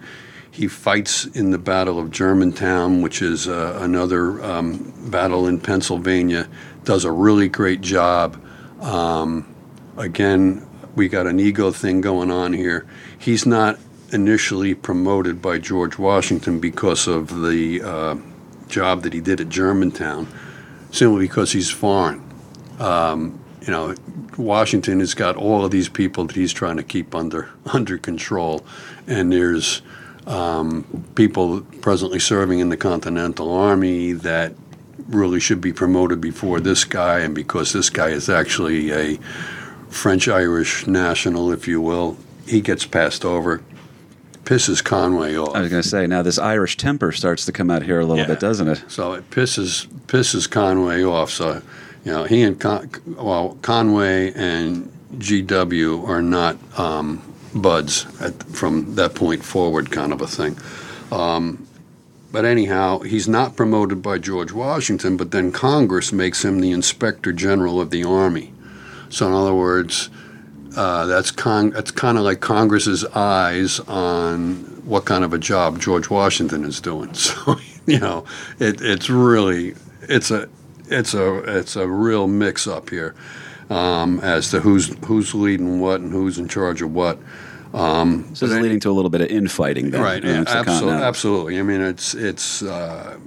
He 0.51 0.67
fights 0.67 1.25
in 1.25 1.51
the 1.51 1.57
Battle 1.57 1.99
of 1.99 2.11
Germantown, 2.11 3.01
which 3.01 3.21
is 3.21 3.47
uh, 3.47 3.79
another 3.81 4.43
um, 4.43 4.93
battle 5.09 5.47
in 5.47 5.59
Pennsylvania. 5.59 6.47
Does 6.89 7.05
a 7.05 7.11
really 7.11 7.49
great 7.49 7.81
job. 7.81 8.43
Um, 8.81 9.53
again, 9.95 10.67
we 10.95 11.07
got 11.07 11.27
an 11.27 11.39
ego 11.39 11.69
thing 11.69 12.01
going 12.01 12.31
on 12.31 12.51
here. 12.51 12.87
He's 13.19 13.45
not 13.45 13.77
initially 14.11 14.73
promoted 14.73 15.39
by 15.39 15.59
George 15.59 15.99
Washington 15.99 16.59
because 16.59 17.07
of 17.07 17.41
the 17.43 17.83
uh, 17.83 18.15
job 18.69 19.03
that 19.03 19.13
he 19.13 19.21
did 19.21 19.39
at 19.39 19.49
Germantown, 19.49 20.27
simply 20.89 21.27
because 21.27 21.51
he's 21.51 21.69
foreign. 21.69 22.27
Um, 22.79 23.39
you 23.61 23.67
know, 23.71 23.93
Washington 24.35 24.99
has 24.99 25.13
got 25.13 25.35
all 25.35 25.63
of 25.63 25.69
these 25.69 25.89
people 25.89 26.25
that 26.25 26.35
he's 26.35 26.51
trying 26.51 26.77
to 26.77 26.83
keep 26.83 27.13
under 27.13 27.51
under 27.71 27.99
control, 27.99 28.65
and 29.05 29.31
there's 29.31 29.83
um, 30.25 31.05
people 31.13 31.61
presently 31.81 32.17
serving 32.17 32.57
in 32.57 32.69
the 32.69 32.77
Continental 32.77 33.53
Army 33.53 34.13
that 34.13 34.55
really 35.09 35.39
should 35.39 35.61
be 35.61 35.73
promoted 35.73 36.21
before 36.21 36.59
this 36.59 36.83
guy, 36.85 37.19
and 37.19 37.33
because 37.35 37.73
this 37.73 37.89
guy 37.89 38.09
is 38.09 38.29
actually 38.29 38.91
a 38.91 39.17
French 39.89 40.27
Irish 40.27 40.85
national, 40.87 41.51
if 41.51 41.67
you 41.67 41.81
will, 41.81 42.17
he 42.47 42.61
gets 42.61 42.85
passed 42.85 43.25
over. 43.25 43.61
Pisses 44.43 44.83
Conway 44.83 45.35
off. 45.37 45.55
I 45.55 45.61
was 45.61 45.69
going 45.69 45.83
to 45.83 45.87
say, 45.87 46.07
now 46.07 46.21
this 46.23 46.39
Irish 46.39 46.77
temper 46.77 47.11
starts 47.11 47.45
to 47.45 47.51
come 47.51 47.69
out 47.69 47.83
here 47.83 47.99
a 47.99 48.05
little 48.05 48.17
Yeah. 48.17 48.27
bit, 48.27 48.39
doesn't 48.39 48.67
it? 48.67 48.83
So 48.87 49.13
it 49.13 49.29
pisses 49.29 49.85
pisses 50.07 50.49
Conway 50.49 51.03
off. 51.03 51.29
So, 51.29 51.61
you 52.03 52.11
know, 52.11 52.23
he 52.23 52.41
and 52.41 52.59
Con- 52.59 52.89
well, 53.05 53.57
Conway 53.61 54.33
and 54.33 54.91
GW 55.17 56.07
are 56.07 56.21
not 56.23 56.57
um, 56.79 57.21
buds 57.53 58.07
at, 58.21 58.41
from 58.43 58.95
that 58.95 59.13
point 59.13 59.43
forward, 59.43 59.91
kind 59.91 60.11
of 60.13 60.21
a 60.21 60.27
thing. 60.27 60.57
Um, 61.11 61.67
but 62.31 62.45
anyhow, 62.45 62.99
he's 62.99 63.27
not 63.27 63.55
promoted 63.55 64.01
by 64.01 64.17
George 64.17 64.51
Washington, 64.51 65.17
but 65.17 65.31
then 65.31 65.51
Congress 65.51 66.11
makes 66.11 66.45
him 66.45 66.59
the 66.59 66.71
Inspector 66.71 67.31
General 67.33 67.81
of 67.81 67.89
the 67.89 68.03
Army. 68.03 68.53
So, 69.09 69.27
in 69.27 69.33
other 69.33 69.55
words, 69.55 70.09
uh, 70.75 71.05
that's 71.07 71.31
con- 71.31 71.71
that's 71.71 71.91
kind 71.91 72.17
of 72.17 72.23
like 72.23 72.39
Congress's 72.39 73.03
eyes 73.05 73.79
on 73.81 74.55
what 74.85 75.05
kind 75.05 75.23
of 75.23 75.33
a 75.33 75.37
job 75.37 75.79
George 75.79 76.09
Washington 76.09 76.63
is 76.63 76.79
doing. 76.79 77.11
So, 77.13 77.57
you 77.85 77.99
know, 77.99 78.25
it, 78.59 78.81
it's 78.81 79.09
really 79.09 79.73
it's 80.03 80.29
a 80.29 80.47
it's 80.87 81.15
a 81.15 81.57
it's 81.57 81.75
a 81.75 81.87
real 81.87 82.27
mix 82.27 82.67
up 82.67 82.91
here 82.91 83.15
um, 83.69 84.19
as 84.19 84.51
to 84.51 84.59
who's 84.59 84.95
who's 85.05 85.33
leading 85.33 85.79
what 85.79 86.01
and 86.01 86.11
who's 86.11 86.37
in 86.37 86.47
charge 86.47 86.81
of 86.81 86.93
what. 86.93 87.17
Um, 87.73 88.25
So 88.33 88.47
this 88.47 88.55
is 88.55 88.61
leading 88.61 88.79
to 88.81 88.89
a 88.89 88.93
little 88.93 89.09
bit 89.11 89.21
of 89.21 89.27
infighting 89.27 89.91
then. 89.91 90.01
right, 90.01 90.23
yeah, 90.23 90.43
absolutely, 90.47 91.01
absolutely. 91.03 91.59
I 91.59 91.63
mean, 91.63 91.81
it's 91.81 92.13
it's 92.15 92.63
uh, 92.63 93.17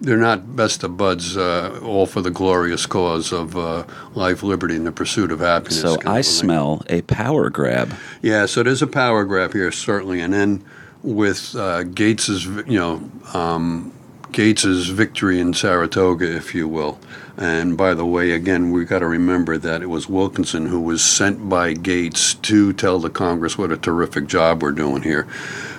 they're 0.00 0.16
not 0.16 0.56
best 0.56 0.82
of 0.84 0.96
buds, 0.96 1.36
uh, 1.36 1.78
all 1.82 2.06
for 2.06 2.22
the 2.22 2.30
glorious 2.30 2.86
cause 2.86 3.32
of 3.32 3.56
uh, 3.56 3.84
life, 4.14 4.42
liberty, 4.42 4.74
and 4.76 4.86
the 4.86 4.92
pursuit 4.92 5.30
of 5.30 5.40
happiness. 5.40 5.80
So 5.80 5.96
I 6.06 6.22
smell 6.22 6.82
a 6.88 7.02
power 7.02 7.50
grab. 7.50 7.92
Yeah, 8.22 8.46
so 8.46 8.62
there's 8.62 8.82
a 8.82 8.86
power 8.86 9.24
grab 9.24 9.52
here 9.52 9.72
certainly, 9.72 10.20
and 10.20 10.32
then 10.32 10.64
with 11.02 11.54
uh, 11.56 11.82
Gates's, 11.82 12.44
you 12.46 12.78
know, 12.78 13.02
um, 13.34 13.92
Gates's 14.32 14.88
victory 14.88 15.40
in 15.40 15.54
Saratoga, 15.54 16.36
if 16.36 16.54
you 16.54 16.68
will. 16.68 16.98
And 17.36 17.76
by 17.76 17.94
the 17.94 18.04
way, 18.04 18.32
again, 18.32 18.70
we've 18.70 18.88
got 18.88 19.00
to 19.00 19.06
remember 19.06 19.56
that 19.58 19.82
it 19.82 19.86
was 19.86 20.08
Wilkinson 20.08 20.66
who 20.66 20.80
was 20.80 21.02
sent 21.02 21.48
by 21.48 21.72
Gates 21.72 22.34
to 22.34 22.72
tell 22.72 22.98
the 22.98 23.10
Congress 23.10 23.56
what 23.56 23.72
a 23.72 23.76
terrific 23.76 24.26
job 24.26 24.62
we're 24.62 24.72
doing 24.72 25.02
here. 25.02 25.26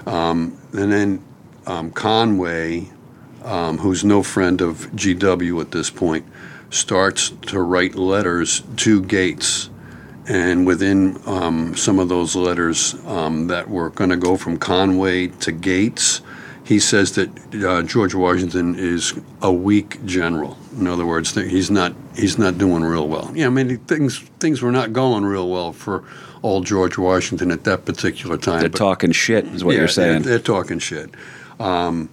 Um, 0.06 0.58
and 0.74 0.92
then 0.92 1.24
um, 1.68 1.92
Conway, 1.92 2.90
um, 3.44 3.78
who's 3.78 4.04
no 4.04 4.24
friend 4.24 4.62
of 4.62 4.90
GW 4.92 5.62
at 5.62 5.72
this 5.72 5.90
point, 5.90 6.26
starts 6.70 7.30
to 7.48 7.62
write 7.62 7.96
letters 7.96 8.64
to 8.78 9.02
Gates 9.04 9.70
and 10.28 10.66
within 10.66 11.20
um, 11.26 11.76
some 11.76 12.00
of 12.00 12.10
those 12.10 12.36
letters 12.36 12.96
um, 13.06 13.48
that 13.48 13.70
were 13.70 13.90
going 13.90 14.10
to 14.10 14.18
go 14.18 14.38
from 14.38 14.58
Conway 14.58 15.28
to 15.28 15.52
Gates, 15.52 16.22
he 16.72 16.80
says 16.80 17.12
that 17.16 17.30
uh, 17.66 17.82
George 17.82 18.16
Washington 18.16 18.76
is 18.80 19.14
a 19.42 19.52
weak 19.52 20.06
general. 20.06 20.58
In 20.80 20.88
other 20.88 21.06
words, 21.06 21.34
that 21.34 21.50
he's 21.50 21.70
not 21.70 21.94
he's 22.16 22.38
not 22.38 22.58
doing 22.58 22.82
real 22.82 23.10
well. 23.10 23.30
Yeah, 23.36 23.48
I 23.48 23.50
mean 23.50 23.78
things 23.80 24.20
things 24.40 24.62
were 24.62 24.72
not 24.72 24.94
going 24.94 25.26
real 25.26 25.50
well 25.50 25.74
for 25.74 26.06
old 26.42 26.66
George 26.66 26.98
Washington 26.98 27.52
at 27.52 27.66
that 27.66 27.84
particular 27.84 28.38
time. 28.38 28.62
They're 28.62 28.70
but- 28.70 28.78
talking 28.78 29.12
shit, 29.12 29.48
is 29.48 29.66
what 29.66 29.74
yeah, 29.74 29.80
you're 29.80 29.90
saying. 29.90 30.22
They're, 30.22 30.38
they're 30.38 30.40
talking 30.40 30.80
shit. 30.80 31.10
Um, 31.60 32.10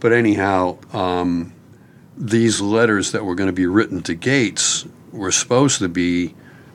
but 0.00 0.12
anyhow, 0.12 0.78
um, 0.92 1.52
these 2.18 2.60
letters 2.60 3.12
that 3.12 3.24
were 3.24 3.36
going 3.36 3.46
to 3.46 3.52
be 3.52 3.66
written 3.66 4.02
to 4.02 4.14
Gates 4.14 4.86
were 5.12 5.30
supposed 5.30 5.78
to 5.78 5.88
be 5.88 6.34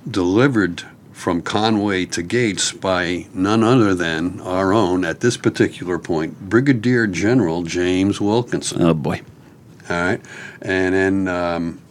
delivered 0.10 0.86
from 1.20 1.42
Conway 1.42 2.06
to 2.06 2.24
Gates 2.24 2.72
by 2.72 3.28
none 3.34 3.62
other 3.62 3.94
than 3.94 4.40
our 4.40 4.72
own, 4.72 5.04
at 5.04 5.20
this 5.20 5.36
particular 5.36 6.00
point, 6.00 6.40
Brigadier 6.50 7.08
General 7.08 7.64
James 7.64 8.22
Wilkinson. 8.22 8.82
oh 8.82 8.94
boy. 8.94 9.22
All 9.90 10.02
right, 10.02 10.22
and 10.62 10.96
then 10.96 11.28
um, 11.28 11.82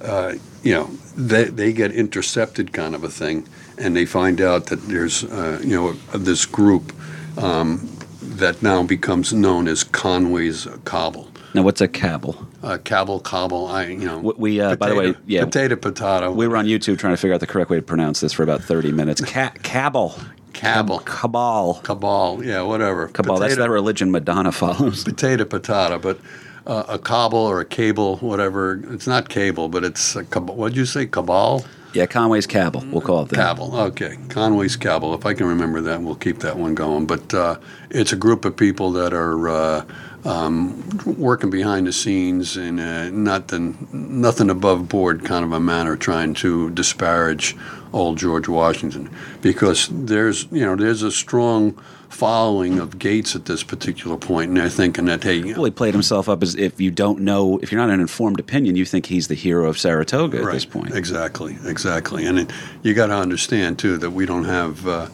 uh, 0.00 0.34
you 0.62 0.74
know 0.74 0.84
they 1.16 1.44
they 1.44 1.72
get 1.72 1.92
intercepted, 1.92 2.72
kind 2.72 2.94
of 2.94 3.02
a 3.02 3.08
thing, 3.08 3.48
and 3.78 3.96
they 3.96 4.06
find 4.06 4.40
out 4.40 4.66
that 4.66 4.80
there's 4.82 5.24
uh, 5.24 5.60
you 5.62 5.74
know 5.74 5.92
this 6.16 6.46
group 6.46 6.92
um, 7.36 7.88
that 8.22 8.62
now 8.62 8.82
becomes 8.84 9.32
known 9.32 9.66
as 9.66 9.82
Conway's 9.82 10.68
Cobble. 10.84 11.28
Now, 11.54 11.62
what's 11.62 11.80
a 11.80 11.88
cabal? 11.88 12.47
Uh, 12.62 12.76
cabble, 12.78 13.20
cobble, 13.20 13.66
I, 13.68 13.86
you 13.86 14.04
know. 14.04 14.18
We- 14.36 14.60
uh, 14.60 14.74
by 14.76 14.88
the 14.88 14.94
way, 14.96 15.14
yeah. 15.26 15.44
Potato, 15.44 15.76
potato. 15.76 16.32
We 16.32 16.48
were 16.48 16.56
on 16.56 16.66
YouTube 16.66 16.98
trying 16.98 17.12
to 17.12 17.16
figure 17.16 17.34
out 17.34 17.40
the 17.40 17.46
correct 17.46 17.70
way 17.70 17.76
to 17.76 17.82
pronounce 17.82 18.20
this 18.20 18.32
for 18.32 18.42
about 18.42 18.62
30 18.62 18.90
minutes. 18.92 19.20
Ca- 19.20 19.52
cabal. 19.62 20.18
Cabal. 20.52 20.98
Cabal. 21.00 21.74
Cabal, 21.84 22.44
yeah, 22.44 22.62
whatever. 22.62 23.06
Cabal. 23.08 23.38
That's 23.38 23.56
that 23.56 23.70
religion 23.70 24.10
Madonna 24.10 24.50
follows. 24.50 25.04
potato 25.04 25.44
potato, 25.44 25.98
but 26.00 26.18
uh, 26.66 26.82
a 26.88 26.98
cobble 26.98 27.38
or 27.38 27.60
a 27.60 27.64
cable, 27.64 28.16
whatever. 28.16 28.80
It's 28.92 29.06
not 29.06 29.28
cable, 29.28 29.68
but 29.68 29.84
it's 29.84 30.16
a 30.16 30.24
cabal. 30.24 30.56
What'd 30.56 30.76
you 30.76 30.84
say? 30.84 31.06
Cabal? 31.06 31.64
Yeah, 31.94 32.04
Conway's 32.06 32.46
Cabal. 32.46 32.84
We'll 32.90 33.00
call 33.00 33.22
it 33.22 33.28
that. 33.30 33.36
Cabal. 33.36 33.74
Okay, 33.74 34.18
Conway's 34.28 34.76
Cabal. 34.76 35.14
If 35.14 35.24
I 35.24 35.32
can 35.32 35.46
remember 35.46 35.80
that, 35.80 36.02
we'll 36.02 36.16
keep 36.16 36.40
that 36.40 36.58
one 36.58 36.74
going. 36.74 37.06
But 37.06 37.32
uh, 37.32 37.58
it's 37.90 38.12
a 38.12 38.16
group 38.16 38.44
of 38.44 38.56
people 38.56 38.90
that 38.92 39.14
are 39.14 39.48
uh, 39.48 39.84
um, 40.28 41.00
working 41.06 41.48
behind 41.48 41.86
the 41.86 41.92
scenes 41.92 42.56
in 42.58 42.78
uh, 42.78 43.08
nothing, 43.10 43.88
nothing 43.92 44.50
above 44.50 44.86
board 44.86 45.24
kind 45.24 45.42
of 45.42 45.52
a 45.52 45.60
manner, 45.60 45.96
trying 45.96 46.34
to 46.34 46.68
disparage 46.70 47.56
old 47.94 48.18
George 48.18 48.46
Washington, 48.46 49.10
because 49.40 49.88
there's 49.90 50.46
you 50.52 50.66
know 50.66 50.76
there's 50.76 51.02
a 51.02 51.10
strong 51.10 51.72
following 52.10 52.78
of 52.78 52.98
Gates 52.98 53.34
at 53.34 53.46
this 53.46 53.62
particular 53.62 54.18
point, 54.18 54.48
and 54.48 54.58
they're 54.58 54.68
thinking 54.68 55.06
that 55.06 55.24
hey, 55.24 55.42
Well, 55.42 55.64
he 55.64 55.70
played 55.70 55.94
himself 55.94 56.28
up 56.28 56.42
as 56.42 56.54
if 56.56 56.78
you 56.78 56.90
don't 56.90 57.20
know, 57.20 57.58
if 57.62 57.72
you're 57.72 57.80
not 57.80 57.90
an 57.90 58.00
informed 58.00 58.38
opinion, 58.38 58.76
you 58.76 58.84
think 58.84 59.06
he's 59.06 59.28
the 59.28 59.34
hero 59.34 59.66
of 59.66 59.78
Saratoga 59.78 60.42
at 60.42 60.52
this 60.52 60.66
point. 60.66 60.94
Exactly, 60.94 61.56
exactly. 61.64 62.26
And 62.26 62.40
it, 62.40 62.50
you 62.82 62.92
got 62.92 63.06
to 63.06 63.16
understand 63.16 63.78
too 63.78 63.96
that 63.98 64.10
we 64.10 64.26
don't 64.26 64.44
have, 64.44 64.86
uh, 64.86 65.08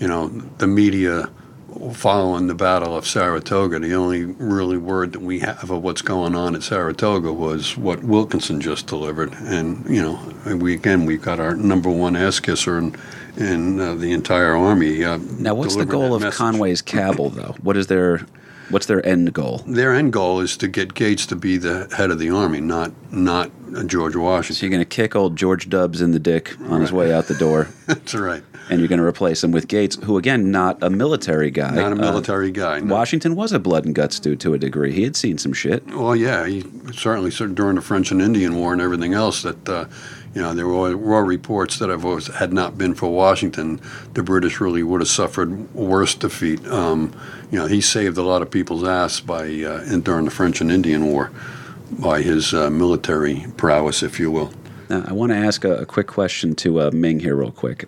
you 0.00 0.08
know, 0.08 0.28
the 0.58 0.66
media 0.66 1.30
following 1.92 2.46
the 2.46 2.54
Battle 2.54 2.96
of 2.96 3.06
Saratoga. 3.06 3.78
The 3.78 3.94
only 3.94 4.24
really 4.24 4.76
word 4.76 5.12
that 5.12 5.20
we 5.22 5.40
have 5.40 5.70
of 5.70 5.82
what's 5.82 6.02
going 6.02 6.34
on 6.34 6.54
at 6.54 6.62
Saratoga 6.62 7.32
was 7.32 7.76
what 7.76 8.02
Wilkinson 8.02 8.60
just 8.60 8.86
delivered. 8.86 9.32
And 9.34 9.88
you 9.88 10.02
know, 10.02 10.56
we 10.56 10.74
again 10.74 11.06
we've 11.06 11.22
got 11.22 11.40
our 11.40 11.54
number 11.54 11.90
one 11.90 12.16
ass 12.16 12.40
kisser 12.40 12.78
in, 12.78 12.96
in 13.36 13.80
uh, 13.80 13.94
the 13.94 14.12
entire 14.12 14.56
army. 14.56 15.04
Uh, 15.04 15.18
Now, 15.38 15.54
what's 15.54 15.76
the 15.76 15.86
goal 15.86 16.14
of 16.14 16.22
message. 16.22 16.38
Conway's 16.38 16.82
Cabal, 16.82 17.30
though? 17.30 17.54
What 17.62 17.76
is 17.76 17.86
their, 17.86 18.26
what's 18.70 18.86
their 18.86 19.04
end 19.06 19.32
goal? 19.32 19.58
Their 19.66 19.94
end 19.94 20.12
goal 20.12 20.40
is 20.40 20.56
to 20.58 20.68
get 20.68 20.94
Gates 20.94 21.26
to 21.26 21.36
be 21.36 21.56
the 21.56 21.88
head 21.96 22.10
of 22.10 22.18
the 22.18 22.30
army, 22.30 22.60
not 22.60 22.92
not 23.12 23.50
George 23.86 24.16
Washington. 24.16 24.56
So 24.56 24.66
you're 24.66 24.70
going 24.70 24.80
to 24.80 24.84
kick 24.84 25.14
old 25.14 25.36
George 25.36 25.68
Dubs 25.68 26.00
in 26.00 26.10
the 26.12 26.18
dick 26.18 26.56
on 26.62 26.80
his 26.80 26.92
way 26.92 27.12
out 27.12 27.26
the 27.26 27.34
door, 27.34 27.68
That's 27.86 28.14
right. 28.14 28.42
And 28.70 28.80
you're 28.80 28.88
going 28.88 29.00
to 29.00 29.04
replace 29.06 29.42
him 29.44 29.50
with 29.52 29.68
Gates, 29.68 29.96
who 30.04 30.16
again, 30.16 30.50
not 30.50 30.82
a 30.82 30.88
military 30.88 31.50
guy. 31.50 31.74
Not 31.74 31.92
a 31.92 31.96
Uh, 31.96 32.10
military 32.10 32.50
guy. 32.50 32.80
no. 32.80 32.94
Washington 32.94 33.34
was 33.36 33.52
a 33.52 33.58
blood 33.58 33.84
and 33.84 33.94
guts 33.94 34.18
dude 34.20 34.40
to 34.40 34.54
a 34.54 34.58
degree. 34.58 34.92
He 34.92 35.02
had 35.02 35.16
seen 35.16 35.36
some 35.38 35.52
shit. 35.52 35.86
Well, 35.88 36.16
yeah, 36.16 36.46
he 36.46 36.64
certainly 36.94 37.30
during 37.54 37.74
the 37.76 37.82
French 37.82 38.10
and 38.10 38.22
Indian 38.22 38.54
War 38.56 38.72
and 38.72 38.80
everything 38.80 39.12
else 39.12 39.42
that 39.42 39.68
uh, 39.68 39.84
you 40.34 40.40
know 40.40 40.54
there 40.54 40.66
were, 40.68 40.96
were 40.96 41.24
reports 41.24 41.78
that 41.80 41.90
if 41.90 42.04
it 42.04 42.34
had 42.34 42.52
not 42.52 42.78
been 42.78 42.94
for 42.94 43.10
Washington, 43.12 43.80
the 44.14 44.22
British 44.22 44.60
really 44.60 44.82
would 44.82 45.00
have 45.00 45.08
suffered 45.08 45.72
worse 45.74 46.14
defeat. 46.14 46.64
Um, 46.68 47.12
you 47.50 47.58
know, 47.58 47.66
he 47.66 47.80
saved 47.80 48.16
a 48.16 48.22
lot 48.22 48.40
of 48.42 48.50
people's 48.50 48.84
ass 48.84 49.20
by 49.20 49.42
uh, 49.44 49.82
in, 49.92 50.02
during 50.02 50.24
the 50.24 50.30
French 50.30 50.60
and 50.60 50.70
Indian 50.70 51.06
War 51.06 51.32
by 51.98 52.22
his 52.22 52.54
uh, 52.54 52.70
military 52.70 53.46
prowess, 53.56 54.02
if 54.04 54.20
you 54.20 54.30
will. 54.30 54.52
Now, 54.88 55.04
I 55.06 55.12
want 55.12 55.30
to 55.32 55.36
ask 55.36 55.64
a, 55.64 55.78
a 55.78 55.86
quick 55.86 56.06
question 56.06 56.54
to 56.56 56.80
uh, 56.80 56.90
Ming 56.92 57.18
here, 57.20 57.34
real 57.36 57.50
quick. 57.50 57.84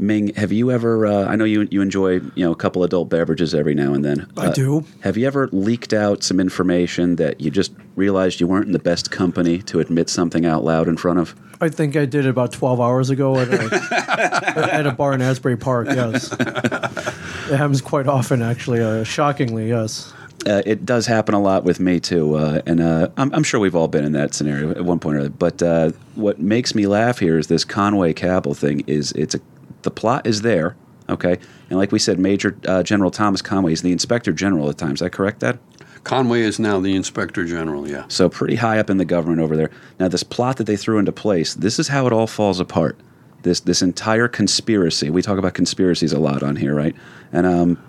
Ming, 0.00 0.32
have 0.34 0.50
you 0.50 0.70
ever? 0.70 1.06
Uh, 1.06 1.26
I 1.26 1.36
know 1.36 1.44
you 1.44 1.68
you 1.70 1.82
enjoy 1.82 2.14
you 2.34 2.44
know 2.44 2.52
a 2.52 2.56
couple 2.56 2.82
adult 2.84 3.10
beverages 3.10 3.54
every 3.54 3.74
now 3.74 3.92
and 3.92 4.02
then. 4.04 4.26
I 4.36 4.46
Uh, 4.46 4.52
do. 4.52 4.84
Have 5.00 5.16
you 5.18 5.26
ever 5.26 5.48
leaked 5.52 5.92
out 5.92 6.22
some 6.22 6.40
information 6.40 7.16
that 7.16 7.40
you 7.40 7.50
just 7.50 7.72
realized 7.96 8.40
you 8.40 8.46
weren't 8.46 8.66
in 8.66 8.72
the 8.72 8.78
best 8.78 9.10
company 9.10 9.58
to 9.62 9.78
admit 9.78 10.08
something 10.08 10.46
out 10.46 10.64
loud 10.64 10.88
in 10.88 10.96
front 10.96 11.18
of? 11.18 11.34
I 11.60 11.68
think 11.68 11.94
I 11.96 12.06
did 12.06 12.24
it 12.24 12.30
about 12.30 12.52
12 12.52 12.80
hours 12.80 13.10
ago 13.10 13.36
at 13.38 13.48
a, 13.52 14.70
at 14.74 14.86
a 14.86 14.92
bar 14.92 15.12
in 15.12 15.20
Asbury 15.20 15.58
Park, 15.58 15.88
yes. 15.90 16.32
It 16.32 17.56
happens 17.56 17.82
quite 17.82 18.06
often, 18.06 18.40
actually, 18.40 18.80
uh, 18.80 19.04
shockingly, 19.04 19.68
yes. 19.68 20.10
Uh, 20.46 20.62
it 20.64 20.86
does 20.86 21.06
happen 21.06 21.34
a 21.34 21.40
lot 21.40 21.64
with 21.64 21.78
me 21.78 22.00
too, 22.00 22.36
uh, 22.36 22.62
and 22.64 22.80
uh, 22.80 23.08
I'm, 23.18 23.30
I'm 23.34 23.42
sure 23.42 23.60
we've 23.60 23.76
all 23.76 23.88
been 23.88 24.06
in 24.06 24.12
that 24.12 24.32
scenario 24.32 24.70
at 24.70 24.86
one 24.86 24.98
point 24.98 25.16
or 25.18 25.20
other. 25.20 25.28
But 25.28 25.62
uh, 25.62 25.92
what 26.14 26.38
makes 26.40 26.74
me 26.74 26.86
laugh 26.86 27.18
here 27.18 27.36
is 27.36 27.48
this 27.48 27.62
Conway 27.66 28.14
Cabal 28.14 28.54
thing. 28.54 28.82
Is 28.86 29.12
it's 29.12 29.34
a 29.34 29.40
the 29.82 29.90
plot 29.90 30.26
is 30.26 30.42
there, 30.42 30.76
okay, 31.08 31.38
and 31.68 31.78
like 31.78 31.92
we 31.92 31.98
said, 31.98 32.18
Major 32.18 32.56
uh, 32.66 32.82
General 32.82 33.10
Thomas 33.10 33.42
Conway 33.42 33.72
is 33.72 33.82
the 33.82 33.92
Inspector 33.92 34.32
General 34.32 34.68
at 34.70 34.78
times. 34.78 35.00
Is 35.00 35.04
that 35.04 35.10
correct, 35.10 35.40
Dad? 35.40 35.58
Conway 36.04 36.40
is 36.40 36.58
now 36.58 36.80
the 36.80 36.96
Inspector 36.96 37.44
General. 37.44 37.88
Yeah. 37.88 38.04
So 38.08 38.28
pretty 38.28 38.56
high 38.56 38.78
up 38.78 38.90
in 38.90 38.96
the 38.96 39.04
government 39.04 39.40
over 39.40 39.56
there. 39.56 39.70
Now 39.98 40.08
this 40.08 40.22
plot 40.22 40.56
that 40.56 40.64
they 40.64 40.76
threw 40.76 40.98
into 40.98 41.12
place, 41.12 41.54
this 41.54 41.78
is 41.78 41.88
how 41.88 42.06
it 42.06 42.12
all 42.12 42.26
falls 42.26 42.60
apart. 42.60 42.98
This 43.42 43.60
this 43.60 43.82
entire 43.82 44.28
conspiracy. 44.28 45.10
We 45.10 45.22
talk 45.22 45.38
about 45.38 45.54
conspiracies 45.54 46.12
a 46.12 46.18
lot 46.18 46.42
on 46.42 46.56
here, 46.56 46.74
right? 46.74 46.94
And 47.32 47.46
um, 47.46 47.82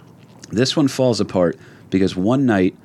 this 0.49 0.75
one 0.75 0.88
falls 0.88 1.19
apart 1.19 1.58
because 1.89 2.15
one 2.15 2.45
night 2.45 2.75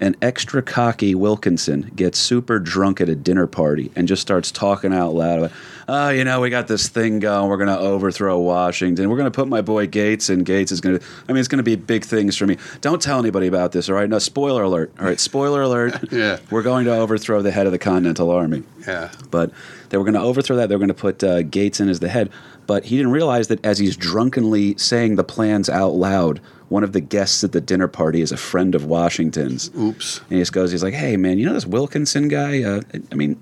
an 0.00 0.14
extra 0.20 0.60
cocky 0.60 1.14
Wilkinson 1.14 1.90
gets 1.96 2.18
super 2.18 2.58
drunk 2.58 3.00
at 3.00 3.08
a 3.08 3.14
dinner 3.14 3.46
party 3.46 3.90
and 3.96 4.06
just 4.06 4.22
starts 4.22 4.50
talking 4.50 4.92
out 4.92 5.14
loud 5.14 5.38
about, 5.38 5.52
oh, 5.88 6.08
you 6.10 6.24
know, 6.24 6.40
we 6.40 6.50
got 6.50 6.68
this 6.68 6.88
thing 6.88 7.18
going. 7.20 7.48
We're 7.48 7.56
going 7.56 7.68
to 7.68 7.78
overthrow 7.78 8.38
Washington. 8.38 9.08
We're 9.08 9.16
going 9.16 9.30
to 9.30 9.34
put 9.34 9.48
my 9.48 9.62
boy 9.62 9.86
Gates, 9.86 10.28
and 10.28 10.44
Gates 10.44 10.72
is 10.72 10.80
going 10.80 10.98
to, 10.98 11.04
I 11.28 11.32
mean, 11.32 11.38
it's 11.38 11.48
going 11.48 11.58
to 11.58 11.62
be 11.64 11.76
big 11.76 12.04
things 12.04 12.36
for 12.36 12.46
me. 12.46 12.56
Don't 12.80 13.00
tell 13.00 13.18
anybody 13.18 13.46
about 13.46 13.72
this, 13.72 13.88
all 13.88 13.94
right? 13.94 14.08
No, 14.08 14.18
spoiler 14.18 14.62
alert. 14.62 14.92
All 14.98 15.04
right, 15.06 15.20
spoiler 15.20 15.62
alert. 15.62 15.94
Yeah. 16.16 16.38
We're 16.50 16.62
going 16.62 16.86
to 16.86 16.94
overthrow 16.94 17.42
the 17.42 17.50
head 17.50 17.66
of 17.66 17.72
the 17.72 17.78
Continental 17.78 18.30
Army. 18.30 18.62
Yeah. 18.86 19.10
But 19.30 19.50
they 19.90 19.98
were 19.98 20.04
going 20.04 20.14
to 20.14 20.20
overthrow 20.20 20.56
that. 20.56 20.68
They 20.68 20.74
were 20.74 20.78
going 20.78 20.88
to 20.88 20.94
put 20.94 21.22
uh, 21.22 21.42
Gates 21.42 21.78
in 21.78 21.88
as 21.88 22.00
the 22.00 22.08
head. 22.08 22.30
But 22.66 22.84
he 22.84 22.96
didn't 22.96 23.12
realize 23.12 23.48
that 23.48 23.64
as 23.64 23.78
he's 23.78 23.96
drunkenly 23.96 24.78
saying 24.78 25.16
the 25.16 25.24
plans 25.24 25.68
out 25.68 25.90
loud, 25.94 26.40
one 26.68 26.82
of 26.84 26.92
the 26.92 27.00
guests 27.00 27.44
at 27.44 27.52
the 27.52 27.60
dinner 27.60 27.86
party 27.88 28.22
is 28.22 28.32
a 28.32 28.36
friend 28.36 28.74
of 28.74 28.84
Washington's. 28.84 29.70
Oops. 29.76 30.20
And 30.20 30.30
he 30.30 30.38
just 30.38 30.52
goes, 30.52 30.72
he's 30.72 30.82
like, 30.82 30.94
hey, 30.94 31.16
man, 31.16 31.38
you 31.38 31.46
know 31.46 31.52
this 31.52 31.66
Wilkinson 31.66 32.28
guy? 32.28 32.62
Uh, 32.62 32.80
I 33.12 33.14
mean, 33.14 33.40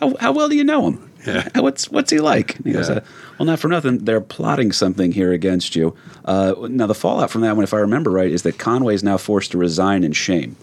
how, 0.00 0.14
how 0.20 0.32
well 0.32 0.48
do 0.48 0.56
you 0.56 0.64
know 0.64 0.86
him? 0.88 1.12
Yeah. 1.26 1.48
What's, 1.60 1.90
what's 1.90 2.10
he 2.10 2.20
like? 2.20 2.56
And 2.56 2.66
he 2.66 2.72
goes, 2.72 2.88
Yeah. 2.88 2.96
uh, 2.96 3.00
well, 3.38 3.46
not 3.46 3.58
for 3.58 3.68
nothing. 3.68 3.98
They're 4.04 4.20
plotting 4.20 4.72
something 4.72 5.12
here 5.12 5.32
against 5.32 5.74
you. 5.76 5.94
Uh, 6.24 6.54
now, 6.68 6.86
the 6.86 6.94
fallout 6.94 7.30
from 7.30 7.40
that 7.42 7.56
one, 7.56 7.64
if 7.64 7.74
I 7.74 7.78
remember 7.78 8.10
right, 8.10 8.30
is 8.30 8.42
that 8.42 8.58
Conway 8.58 8.94
is 8.94 9.02
now 9.02 9.16
forced 9.16 9.50
to 9.52 9.58
resign 9.58 10.04
in 10.04 10.12
shame. 10.12 10.56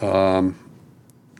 Um, 0.00 0.56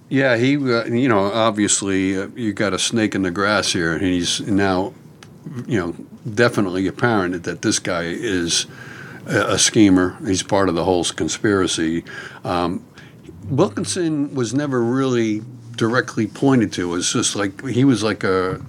Yeah, 0.09 0.37
he, 0.37 0.57
uh, 0.57 0.85
you 0.85 1.09
know, 1.09 1.33
obviously 1.33 2.17
uh, 2.17 2.29
you 2.37 2.53
got 2.53 2.73
a 2.73 2.79
snake 2.79 3.15
in 3.15 3.23
the 3.23 3.31
grass 3.31 3.73
here, 3.73 3.93
and 3.93 4.03
he's 4.03 4.41
now, 4.41 4.93
you 5.67 5.79
know, 5.79 5.95
definitely 6.35 6.87
apparent 6.87 7.43
that 7.45 7.63
this 7.63 7.79
guy 7.79 8.05
is 8.05 8.67
a, 9.27 9.55
a 9.55 9.59
schemer. 9.59 10.17
He's 10.25 10.43
part 10.43 10.69
of 10.69 10.75
the 10.75 10.85
whole 10.85 11.05
conspiracy. 11.05 12.05
Um, 12.45 12.85
Wilkinson 13.49 14.35
was 14.35 14.55
never 14.55 14.81
really 14.83 15.43
directly 15.77 16.27
pointed 16.27 16.73
to. 16.75 16.89
Was 16.89 17.13
just 17.13 17.37
like 17.37 17.67
he 17.67 17.85
was 17.85 18.03
like 18.03 18.25
a 18.25 18.61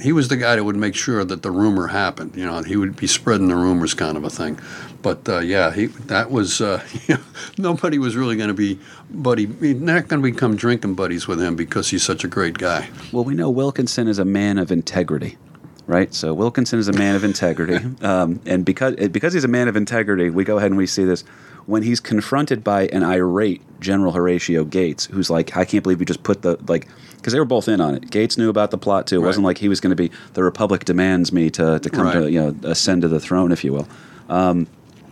he 0.00 0.12
was 0.12 0.28
the 0.28 0.36
guy 0.36 0.56
that 0.56 0.64
would 0.64 0.76
make 0.76 0.94
sure 0.94 1.24
that 1.24 1.42
the 1.42 1.50
rumor 1.50 1.88
happened. 1.88 2.34
You 2.36 2.44
know, 2.44 2.62
he 2.62 2.76
would 2.76 2.96
be 2.96 3.06
spreading 3.06 3.48
the 3.48 3.56
rumors, 3.56 3.94
kind 3.94 4.16
of 4.16 4.24
a 4.24 4.30
thing. 4.30 4.58
But 5.02 5.28
uh, 5.28 5.38
yeah, 5.38 5.72
he 5.72 5.86
that 5.86 6.30
was 6.30 6.60
uh, 6.60 6.84
nobody 7.58 7.98
was 7.98 8.16
really 8.16 8.36
going 8.36 8.48
to 8.48 8.54
be 8.54 8.78
buddy. 9.10 9.46
Not 9.46 10.08
going 10.08 10.22
to 10.22 10.30
become 10.32 10.56
drinking 10.56 10.94
buddies 10.94 11.26
with 11.26 11.40
him 11.40 11.56
because 11.56 11.90
he's 11.90 12.02
such 12.02 12.24
a 12.24 12.28
great 12.28 12.58
guy. 12.58 12.88
Well, 13.12 13.24
we 13.24 13.34
know 13.34 13.50
Wilkinson 13.50 14.08
is 14.08 14.18
a 14.18 14.24
man 14.24 14.58
of 14.58 14.70
integrity, 14.70 15.38
right? 15.86 16.12
So 16.12 16.34
Wilkinson 16.34 16.78
is 16.78 16.88
a 16.88 16.92
man 16.92 17.14
of 17.14 17.24
integrity, 17.24 17.84
um, 18.02 18.40
and 18.46 18.64
because 18.64 18.96
because 18.96 19.32
he's 19.32 19.44
a 19.44 19.48
man 19.48 19.68
of 19.68 19.76
integrity, 19.76 20.30
we 20.30 20.44
go 20.44 20.58
ahead 20.58 20.70
and 20.70 20.78
we 20.78 20.86
see 20.86 21.04
this 21.04 21.24
when 21.66 21.82
he's 21.82 22.00
confronted 22.00 22.64
by 22.64 22.86
an 22.88 23.02
irate 23.02 23.62
General 23.80 24.12
Horatio 24.12 24.64
Gates, 24.64 25.06
who's 25.06 25.28
like, 25.30 25.56
"I 25.56 25.64
can't 25.64 25.82
believe 25.82 26.00
you 26.00 26.06
just 26.06 26.22
put 26.22 26.42
the 26.42 26.56
like," 26.66 26.88
because 27.16 27.32
they 27.32 27.38
were 27.38 27.44
both 27.44 27.68
in 27.68 27.80
on 27.80 27.94
it. 27.94 28.10
Gates 28.10 28.38
knew 28.38 28.48
about 28.48 28.70
the 28.70 28.78
plot 28.78 29.06
too. 29.06 29.16
It 29.16 29.26
wasn't 29.26 29.44
like 29.44 29.58
he 29.58 29.68
was 29.68 29.80
going 29.80 29.90
to 29.90 29.96
be 29.96 30.10
the 30.34 30.42
Republic 30.42 30.84
demands 30.84 31.32
me 31.32 31.50
to 31.50 31.78
to 31.78 31.90
come 31.90 32.10
to 32.12 32.30
you 32.30 32.40
know 32.40 32.56
ascend 32.70 33.02
to 33.02 33.08
the 33.08 33.20
throne, 33.20 33.52
if 33.52 33.64
you 33.64 33.72
will. 33.72 33.88
Um, 34.28 34.66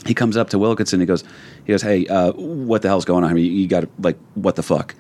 he 0.07 0.15
comes 0.15 0.37
up 0.37 0.51
to 0.51 0.59
Wilkinson. 0.59 1.01
He 1.01 1.07
goes, 1.07 1.25
he 1.65 1.73
goes, 1.73 1.83
"Hey, 1.83 2.07
uh, 2.07 2.33
what 2.33 2.83
the 2.83 2.89
hell's 2.89 3.05
going 3.05 3.25
on? 3.25 3.31
I 3.31 3.35
mean, 3.35 3.45
you, 3.45 3.53
you 3.53 3.69
got 3.69 3.89
like, 4.01 4.19
what 4.35 4.57
the 4.57 4.63
fuck?" 4.63 4.95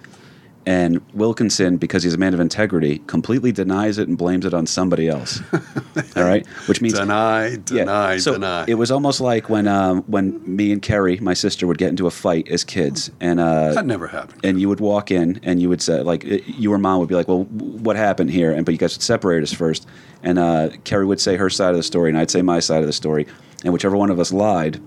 And 0.66 1.00
Wilkinson, 1.12 1.76
because 1.76 2.02
he's 2.02 2.14
a 2.14 2.18
man 2.18 2.32
of 2.32 2.40
integrity, 2.40 3.00
completely 3.06 3.52
denies 3.52 3.98
it 3.98 4.08
and 4.08 4.16
blames 4.16 4.46
it 4.46 4.54
on 4.54 4.66
somebody 4.66 5.08
else. 5.08 5.40
All 6.16 6.24
right, 6.24 6.46
which 6.66 6.80
means 6.80 6.94
Deny, 6.94 7.56
deny, 7.56 8.16
so 8.16 8.32
deny. 8.32 8.64
It 8.66 8.74
was 8.74 8.90
almost 8.90 9.20
like 9.20 9.50
when 9.50 9.68
um, 9.68 10.02
when 10.06 10.40
me 10.44 10.72
and 10.72 10.80
Kerry, 10.80 11.18
my 11.18 11.34
sister, 11.34 11.66
would 11.66 11.76
get 11.78 11.90
into 11.90 12.06
a 12.06 12.10
fight 12.10 12.48
as 12.48 12.64
kids, 12.64 13.10
and 13.20 13.40
uh, 13.40 13.74
that 13.74 13.84
never 13.84 14.06
happened. 14.06 14.40
and 14.42 14.58
you 14.60 14.68
would 14.70 14.80
walk 14.80 15.10
in 15.10 15.38
and 15.42 15.60
you 15.60 15.68
would 15.68 15.82
say 15.82 16.00
like 16.00 16.24
it- 16.24 16.46
you 16.46 16.72
or 16.72 16.78
mom 16.78 16.98
would 17.00 17.08
be 17.08 17.14
like 17.14 17.28
well 17.28 17.44
what 17.44 17.96
happened 17.96 18.30
here 18.30 18.50
and 18.52 18.64
but 18.64 18.72
you 18.72 18.78
guys 18.78 18.94
would 18.94 19.02
separate 19.02 19.42
us 19.42 19.52
first 19.52 19.86
and 20.22 20.38
uh, 20.38 20.70
carrie 20.84 21.04
would 21.04 21.20
say 21.20 21.36
her 21.36 21.50
side 21.50 21.70
of 21.70 21.76
the 21.76 21.82
story 21.82 22.08
and 22.10 22.18
i'd 22.18 22.30
say 22.30 22.40
my 22.42 22.60
side 22.60 22.80
of 22.80 22.86
the 22.86 22.92
story 22.92 23.26
and 23.64 23.72
whichever 23.72 23.96
one 23.96 24.10
of 24.10 24.18
us 24.20 24.32
lied, 24.32 24.80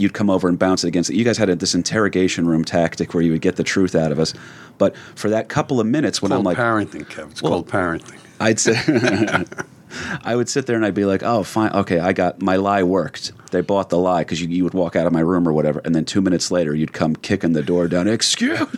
you'd 0.00 0.14
come 0.14 0.30
over 0.30 0.48
and 0.48 0.58
bounce 0.58 0.82
it 0.84 0.88
against 0.88 1.10
it. 1.10 1.16
You 1.16 1.24
guys 1.24 1.38
had 1.38 1.48
a, 1.48 1.54
this 1.56 1.74
interrogation 1.74 2.46
room 2.46 2.64
tactic 2.64 3.12
where 3.14 3.22
you 3.22 3.32
would 3.32 3.40
get 3.42 3.56
the 3.56 3.64
truth 3.64 3.94
out 3.94 4.10
of 4.12 4.18
us. 4.18 4.34
But 4.78 4.96
for 5.14 5.28
that 5.30 5.48
couple 5.48 5.78
of 5.80 5.86
minutes 5.86 6.22
when 6.22 6.32
I'm 6.32 6.42
like, 6.42 6.56
parenting, 6.56 7.04
Kev. 7.06 7.30
It's 7.32 7.42
Well- 7.42 7.52
called 7.62 7.68
parenting. 7.68 8.18
I'd 8.40 8.58
sit, 8.58 8.76
I 10.24 10.34
would 10.34 10.48
sit 10.48 10.66
there 10.66 10.76
and 10.76 10.84
I'd 10.86 10.94
be 10.94 11.04
like, 11.04 11.22
oh, 11.22 11.42
fine, 11.42 11.72
okay, 11.72 11.98
I 11.98 12.12
got 12.14 12.40
my 12.40 12.56
lie 12.56 12.82
worked. 12.82 13.32
They 13.50 13.60
bought 13.60 13.90
the 13.90 13.98
lie 13.98 14.22
because 14.22 14.40
you, 14.40 14.48
you 14.48 14.64
would 14.64 14.72
walk 14.72 14.96
out 14.96 15.06
of 15.06 15.12
my 15.12 15.20
room 15.20 15.46
or 15.46 15.52
whatever, 15.52 15.82
and 15.84 15.94
then 15.94 16.04
two 16.04 16.20
minutes 16.22 16.50
later 16.50 16.74
you'd 16.74 16.92
come 16.92 17.14
kicking 17.16 17.52
the 17.52 17.62
door 17.62 17.86
down. 17.88 18.08
Excuse. 18.08 18.60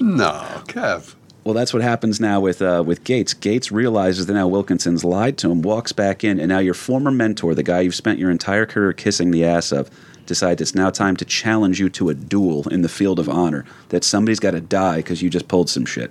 No, 0.00 0.62
Kev. 0.66 1.14
Well, 1.44 1.54
that's 1.54 1.72
what 1.72 1.82
happens 1.82 2.18
now 2.20 2.40
with 2.40 2.60
uh, 2.62 2.82
with 2.84 3.04
Gates. 3.04 3.32
Gates 3.34 3.70
realizes 3.70 4.26
that 4.26 4.32
now 4.34 4.48
Wilkinson's 4.48 5.04
lied 5.04 5.38
to 5.38 5.50
him, 5.50 5.62
walks 5.62 5.92
back 5.92 6.24
in, 6.24 6.40
and 6.40 6.48
now 6.48 6.58
your 6.58 6.74
former 6.74 7.10
mentor, 7.10 7.54
the 7.54 7.62
guy 7.62 7.80
you've 7.80 7.94
spent 7.94 8.18
your 8.18 8.30
entire 8.30 8.66
career 8.66 8.92
kissing 8.92 9.30
the 9.30 9.44
ass 9.44 9.70
of, 9.72 9.90
decides 10.26 10.60
it's 10.60 10.74
now 10.74 10.90
time 10.90 11.16
to 11.16 11.24
challenge 11.24 11.80
you 11.80 11.88
to 11.90 12.08
a 12.08 12.14
duel 12.14 12.68
in 12.68 12.82
the 12.82 12.88
field 12.88 13.18
of 13.18 13.28
honor. 13.28 13.64
That 13.90 14.04
somebody's 14.04 14.40
got 14.40 14.52
to 14.52 14.60
die 14.60 14.96
because 14.96 15.22
you 15.22 15.30
just 15.30 15.48
pulled 15.48 15.68
some 15.68 15.84
shit. 15.84 16.10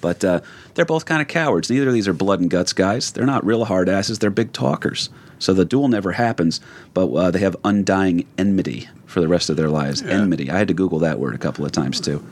But 0.00 0.24
uh, 0.24 0.40
they're 0.74 0.84
both 0.84 1.06
kind 1.06 1.22
of 1.22 1.28
cowards. 1.28 1.70
Neither 1.70 1.88
of 1.88 1.94
these 1.94 2.08
are 2.08 2.12
blood 2.12 2.40
and 2.40 2.50
guts 2.50 2.72
guys. 2.72 3.12
They're 3.12 3.24
not 3.24 3.46
real 3.46 3.64
hard 3.64 3.88
asses. 3.88 4.18
They're 4.18 4.30
big 4.30 4.52
talkers. 4.52 5.10
So 5.38 5.52
the 5.52 5.64
duel 5.64 5.88
never 5.88 6.12
happens, 6.12 6.60
but 6.94 7.12
uh, 7.12 7.30
they 7.30 7.40
have 7.40 7.56
undying 7.64 8.26
enmity 8.38 8.88
for 9.06 9.20
the 9.20 9.28
rest 9.28 9.50
of 9.50 9.56
their 9.56 9.68
lives. 9.68 10.02
Yeah. 10.02 10.12
Enmity. 10.12 10.50
I 10.50 10.58
had 10.58 10.68
to 10.68 10.74
Google 10.74 11.00
that 11.00 11.18
word 11.18 11.34
a 11.34 11.38
couple 11.38 11.64
of 11.64 11.72
times 11.72 12.00
too. 12.00 12.24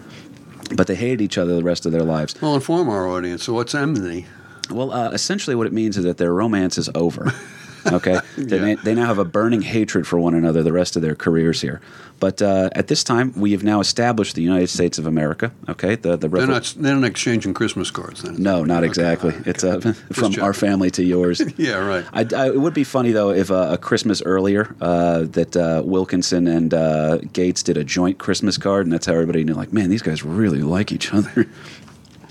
But 0.74 0.87
they 0.87 0.95
hated 0.95 1.20
each 1.20 1.37
other 1.37 1.57
the 1.57 1.64
rest 1.64 1.87
of 1.87 1.93
their 1.93 2.03
lives. 2.03 2.41
Well, 2.41 2.55
inform 2.55 2.89
our 2.89 3.09
audience. 3.09 3.43
So 3.45 3.53
what's 3.55 3.74
enmity? 3.74 4.26
Well, 4.70 4.93
uh, 4.93 5.11
essentially, 5.11 5.57
what 5.57 5.66
it 5.66 5.72
means 5.72 5.97
is 5.97 6.05
that 6.05 6.18
their 6.18 6.33
romance 6.33 6.78
is 6.78 6.89
over. 6.95 7.33
Okay, 7.87 8.18
they, 8.37 8.70
Yeah. 8.70 8.76
they 8.85 8.95
now 8.95 9.07
have 9.07 9.18
a 9.18 9.24
burning 9.24 9.62
hatred 9.62 10.07
for 10.07 10.18
one 10.18 10.35
another 10.35 10.62
the 10.62 10.72
rest 10.72 10.97
of 10.97 11.03
their 11.03 11.14
careers 11.14 11.61
here. 11.61 11.81
But 12.20 12.43
uh, 12.43 12.68
at 12.74 12.89
this 12.89 13.03
time, 13.03 13.33
we 13.35 13.53
have 13.53 13.62
now 13.64 13.81
established 13.81 14.35
the 14.35 14.43
United 14.43 14.68
States 14.68 14.99
of 14.99 15.07
America. 15.07 15.53
Okay, 15.70 15.95
the 15.97 16.16
the 16.16 16.28
They're 16.28 16.47
not. 16.47 16.74
They're 16.76 16.95
not 16.97 17.05
exchanging 17.07 17.55
Christmas 17.55 17.91
cards. 17.91 18.22
Then. 18.22 18.37
No, 18.43 18.62
not 18.62 18.78
Okay, 18.83 18.87
exactly. 18.89 19.31
okay. 19.33 19.51
It's 19.51 19.64
uh, 19.64 19.81
from 20.12 20.35
our 20.43 20.53
family 20.53 20.91
to 20.93 21.03
yours. 21.03 21.41
Yeah, 21.57 21.78
right. 21.78 22.05
I, 22.12 22.26
I- 22.37 22.49
it 22.49 22.61
would 22.61 22.74
be 22.74 22.85
funny 22.85 23.12
though 23.12 23.31
if 23.31 23.51
uh, 23.51 23.68
a 23.72 23.78
Christmas 23.78 24.20
earlier 24.22 24.74
uh, 24.83 25.22
that 25.33 25.57
uh, 25.57 25.83
Wilkinson 25.85 26.47
and 26.47 26.74
uh, 26.74 27.18
Gates 27.33 27.62
did 27.62 27.76
a 27.78 27.85
joint 27.85 28.18
Christmas 28.18 28.59
card, 28.59 28.85
and 28.87 28.93
that's 28.93 29.07
how 29.07 29.14
everybody 29.14 29.43
knew. 29.45 29.55
Like, 29.55 29.72
man, 29.72 29.89
these 29.89 30.03
guys 30.03 30.22
really 30.22 30.62
like 30.62 30.93
each 30.93 31.12
other. 31.14 31.47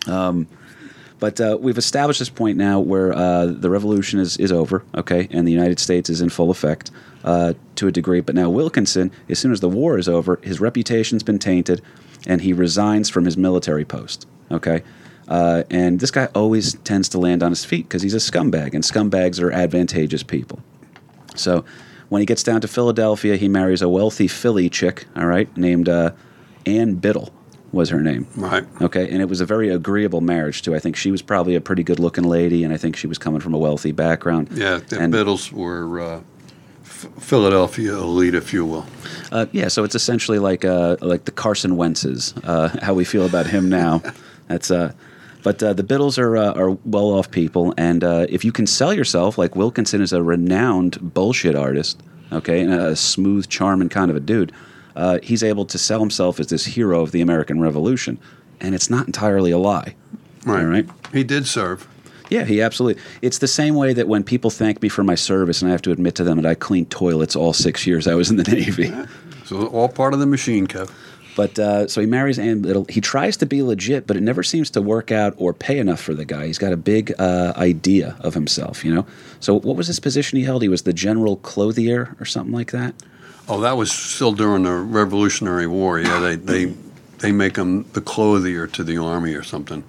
um, 0.07 0.47
but 1.19 1.39
uh, 1.41 1.57
we've 1.59 1.77
established 1.77 2.19
this 2.19 2.29
point 2.29 2.57
now 2.57 2.79
where 2.79 3.13
uh, 3.13 3.45
the 3.45 3.69
revolution 3.69 4.19
is, 4.19 4.37
is 4.37 4.51
over, 4.51 4.83
okay, 4.95 5.27
and 5.31 5.47
the 5.47 5.51
United 5.51 5.79
States 5.79 6.09
is 6.09 6.21
in 6.21 6.29
full 6.29 6.49
effect 6.49 6.91
uh, 7.23 7.53
to 7.75 7.87
a 7.87 7.91
degree. 7.91 8.21
But 8.21 8.35
now 8.35 8.49
Wilkinson, 8.49 9.11
as 9.27 9.39
soon 9.39 9.51
as 9.51 9.59
the 9.59 9.69
war 9.69 9.97
is 9.97 10.07
over, 10.07 10.39
his 10.41 10.59
reputation's 10.61 11.23
been 11.23 11.39
tainted, 11.39 11.81
and 12.25 12.41
he 12.41 12.53
resigns 12.53 13.09
from 13.09 13.25
his 13.25 13.37
military 13.37 13.85
post, 13.85 14.27
okay. 14.49 14.83
Uh, 15.27 15.63
and 15.69 15.99
this 15.99 16.09
guy 16.09 16.25
always 16.33 16.73
tends 16.79 17.07
to 17.09 17.19
land 17.19 17.43
on 17.43 17.51
his 17.51 17.63
feet 17.63 17.87
because 17.87 18.01
he's 18.01 18.15
a 18.15 18.17
scumbag, 18.17 18.73
and 18.73 18.83
scumbags 18.83 19.41
are 19.41 19.51
advantageous 19.51 20.23
people. 20.23 20.59
So 21.35 21.63
when 22.09 22.21
he 22.21 22.25
gets 22.25 22.41
down 22.41 22.61
to 22.61 22.67
Philadelphia, 22.67 23.35
he 23.35 23.47
marries 23.47 23.81
a 23.81 23.89
wealthy 23.89 24.27
Philly 24.27 24.69
chick, 24.69 25.05
all 25.15 25.27
right, 25.27 25.55
named 25.55 25.87
uh, 25.87 26.11
Ann 26.65 26.95
Biddle 26.95 27.31
was 27.71 27.89
her 27.89 28.01
name. 28.01 28.27
Right. 28.35 28.65
Okay, 28.81 29.09
and 29.09 29.21
it 29.21 29.25
was 29.25 29.41
a 29.41 29.45
very 29.45 29.69
agreeable 29.69 30.21
marriage 30.21 30.61
too. 30.61 30.75
I 30.75 30.79
think 30.79 30.95
she 30.95 31.11
was 31.11 31.21
probably 31.21 31.55
a 31.55 31.61
pretty 31.61 31.83
good-looking 31.83 32.23
lady, 32.23 32.63
and 32.63 32.73
I 32.73 32.77
think 32.77 32.95
she 32.95 33.07
was 33.07 33.17
coming 33.17 33.39
from 33.39 33.53
a 33.53 33.57
wealthy 33.57 33.91
background. 33.91 34.49
Yeah, 34.51 34.79
the 34.87 34.99
and, 34.99 35.11
Biddles 35.11 35.51
were 35.51 35.99
uh, 35.99 36.21
F- 36.83 37.07
Philadelphia 37.19 37.93
elite, 37.93 38.35
if 38.35 38.53
you 38.53 38.65
will. 38.65 38.85
Uh, 39.31 39.45
yeah, 39.51 39.67
so 39.67 39.83
it's 39.83 39.95
essentially 39.95 40.39
like 40.39 40.65
uh, 40.65 40.97
like 41.01 41.25
the 41.25 41.31
Carson 41.31 41.77
Wentz's. 41.77 42.33
Uh, 42.43 42.69
how 42.81 42.93
we 42.93 43.05
feel 43.05 43.25
about 43.25 43.47
him 43.47 43.69
now. 43.69 44.01
That's 44.47 44.71
uh, 44.71 44.93
but 45.43 45.61
uh, 45.63 45.73
the 45.73 45.83
Biddles 45.83 46.17
are 46.17 46.35
uh, 46.35 46.53
are 46.53 46.71
well 46.85 47.11
off 47.11 47.31
people, 47.31 47.73
and 47.77 48.03
uh, 48.03 48.25
if 48.29 48.43
you 48.43 48.51
can 48.51 48.67
sell 48.67 48.93
yourself, 48.93 49.37
like 49.37 49.55
Wilkinson 49.55 50.01
is 50.01 50.11
a 50.11 50.21
renowned 50.21 51.13
bullshit 51.13 51.55
artist, 51.55 52.01
okay, 52.31 52.61
and 52.61 52.73
a 52.73 52.95
smooth, 52.95 53.47
charming 53.47 53.89
kind 53.89 54.11
of 54.11 54.17
a 54.17 54.19
dude. 54.19 54.51
Uh, 54.99 55.19
he's 55.23 55.43
able 55.43 55.65
to 55.65 55.77
sell 55.77 55.99
himself 55.99 56.39
as 56.39 56.47
this 56.47 56.65
hero 56.65 57.01
of 57.01 57.11
the 57.11 57.21
American 57.21 57.61
Revolution, 57.61 58.19
and 58.59 58.75
it's 58.75 58.89
not 58.89 59.07
entirely 59.07 59.51
a 59.51 59.57
lie. 59.57 59.95
Right. 60.45 60.59
All 60.59 60.67
right. 60.67 60.89
He 61.13 61.23
did 61.23 61.47
serve. 61.47 61.87
Yeah, 62.29 62.43
he 62.43 62.61
absolutely. 62.61 63.01
It's 63.21 63.39
the 63.39 63.47
same 63.47 63.75
way 63.75 63.93
that 63.93 64.07
when 64.07 64.23
people 64.23 64.51
thank 64.51 64.81
me 64.81 64.89
for 64.89 65.03
my 65.03 65.15
service, 65.15 65.61
and 65.61 65.69
I 65.69 65.71
have 65.71 65.81
to 65.83 65.91
admit 65.91 66.15
to 66.15 66.23
them 66.23 66.35
that 66.41 66.45
I 66.45 66.53
cleaned 66.53 66.91
toilets 66.91 67.35
all 67.35 67.53
six 67.53 67.87
years 67.87 68.07
I 68.07 68.15
was 68.15 68.29
in 68.29 68.35
the 68.35 68.43
Navy. 68.51 68.93
So 69.45 69.67
all 69.67 69.89
part 69.89 70.13
of 70.13 70.19
the 70.19 70.27
machine, 70.27 70.67
Kev. 70.67 70.91
But 71.35 71.57
uh, 71.57 71.87
so 71.87 72.01
he 72.01 72.07
marries 72.07 72.37
Ann 72.37 72.61
Biddle. 72.61 72.85
He 72.89 72.99
tries 72.99 73.37
to 73.37 73.45
be 73.45 73.63
legit, 73.63 74.05
but 74.05 74.17
it 74.17 74.21
never 74.21 74.43
seems 74.43 74.69
to 74.71 74.81
work 74.81 75.11
out 75.11 75.33
or 75.37 75.53
pay 75.53 75.79
enough 75.79 76.01
for 76.01 76.13
the 76.13 76.25
guy. 76.25 76.47
He's 76.47 76.57
got 76.57 76.73
a 76.73 76.77
big 76.77 77.13
uh, 77.17 77.53
idea 77.55 78.17
of 78.19 78.33
himself, 78.33 78.83
you 78.83 78.93
know. 78.93 79.05
So 79.39 79.57
what 79.57 79.77
was 79.77 79.87
his 79.87 80.01
position 80.01 80.37
he 80.37 80.43
held? 80.43 80.61
He 80.61 80.67
was 80.67 80.81
the 80.81 80.91
general 80.91 81.37
clothier 81.37 82.15
or 82.19 82.25
something 82.25 82.53
like 82.53 82.71
that. 82.71 82.93
Oh, 83.49 83.61
that 83.61 83.75
was 83.75 83.91
still 83.91 84.31
during 84.31 84.63
the 84.63 84.73
Revolutionary 84.73 85.65
War. 85.65 85.99
Yeah, 85.99 86.19
they 86.19 86.35
they 86.35 86.65
they 87.17 87.31
make 87.31 87.55
him 87.55 87.83
the 87.93 88.01
clothier 88.01 88.67
to 88.67 88.83
the 88.83 88.97
army 88.97 89.33
or 89.33 89.43
something. 89.43 89.83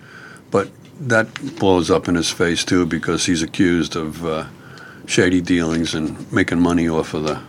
But 0.50 0.70
that 1.00 1.56
blows 1.58 1.90
up 1.90 2.08
in 2.08 2.14
his 2.14 2.30
face 2.30 2.64
too 2.64 2.86
because 2.86 3.26
he's 3.26 3.42
accused 3.42 3.96
of 3.96 4.24
uh, 4.24 4.46
shady 5.06 5.40
dealings 5.42 5.94
and 5.94 6.30
making 6.32 6.60
money 6.60 6.88
off 6.88 7.12
of 7.14 7.24
the 7.24 7.40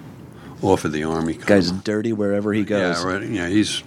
off 0.62 0.86
of 0.86 0.92
the 0.92 1.04
army. 1.04 1.34
Guy's 1.34 1.72
dirty 1.72 2.14
wherever 2.14 2.54
he 2.54 2.64
goes. 2.64 3.02
yeah, 3.02 3.08
right. 3.08 3.24
Yeah, 3.24 3.48
he's 3.48 3.82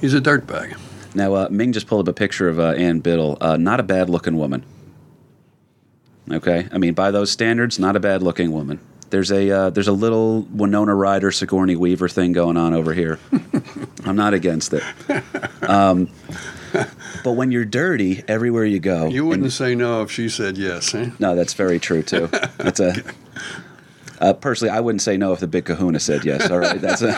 he's 0.00 0.14
a 0.14 0.20
dirtbag. 0.20 0.78
Now 1.14 1.34
uh, 1.34 1.48
Ming 1.50 1.72
just 1.72 1.86
pulled 1.86 2.08
up 2.08 2.12
a 2.12 2.16
picture 2.16 2.48
of 2.48 2.60
uh, 2.60 2.70
Ann 2.72 3.00
Biddle. 3.00 3.36
Uh, 3.40 3.56
not 3.56 3.80
a 3.80 3.82
bad 3.82 4.08
looking 4.08 4.36
woman. 4.36 4.64
Okay, 6.30 6.68
I 6.72 6.78
mean 6.78 6.94
by 6.94 7.10
those 7.10 7.30
standards, 7.30 7.78
not 7.78 7.96
a 7.96 8.00
bad 8.00 8.22
looking 8.22 8.52
woman. 8.52 8.80
There's 9.10 9.30
a 9.30 9.50
uh, 9.50 9.70
there's 9.70 9.88
a 9.88 9.92
little 9.92 10.42
Winona 10.42 10.94
Ryder 10.94 11.30
Sigourney 11.30 11.76
Weaver 11.76 12.08
thing 12.08 12.32
going 12.32 12.56
on 12.56 12.74
over 12.74 12.92
here. 12.92 13.18
I'm 14.04 14.16
not 14.16 14.34
against 14.34 14.72
it. 14.74 14.82
Um, 15.62 16.10
but 17.24 17.32
when 17.32 17.50
you're 17.50 17.64
dirty, 17.64 18.22
everywhere 18.28 18.64
you 18.64 18.78
go, 18.80 19.06
You 19.08 19.24
wouldn't 19.26 19.52
say 19.52 19.74
no 19.74 20.02
if 20.02 20.10
she 20.10 20.28
said 20.28 20.58
yes, 20.58 20.94
eh? 20.94 21.10
no, 21.18 21.34
that's 21.34 21.54
very 21.54 21.78
true 21.78 22.02
too. 22.02 22.28
That's 22.58 22.80
a. 22.80 22.94
Uh, 24.18 24.32
personally, 24.32 24.70
I 24.70 24.80
wouldn't 24.80 25.02
say 25.02 25.18
no 25.18 25.34
if 25.34 25.40
the 25.40 25.46
big 25.46 25.66
Kahuna 25.66 26.00
said 26.00 26.24
yes. 26.24 26.50
All 26.50 26.58
right, 26.58 26.80
that's 26.80 27.02
a. 27.02 27.12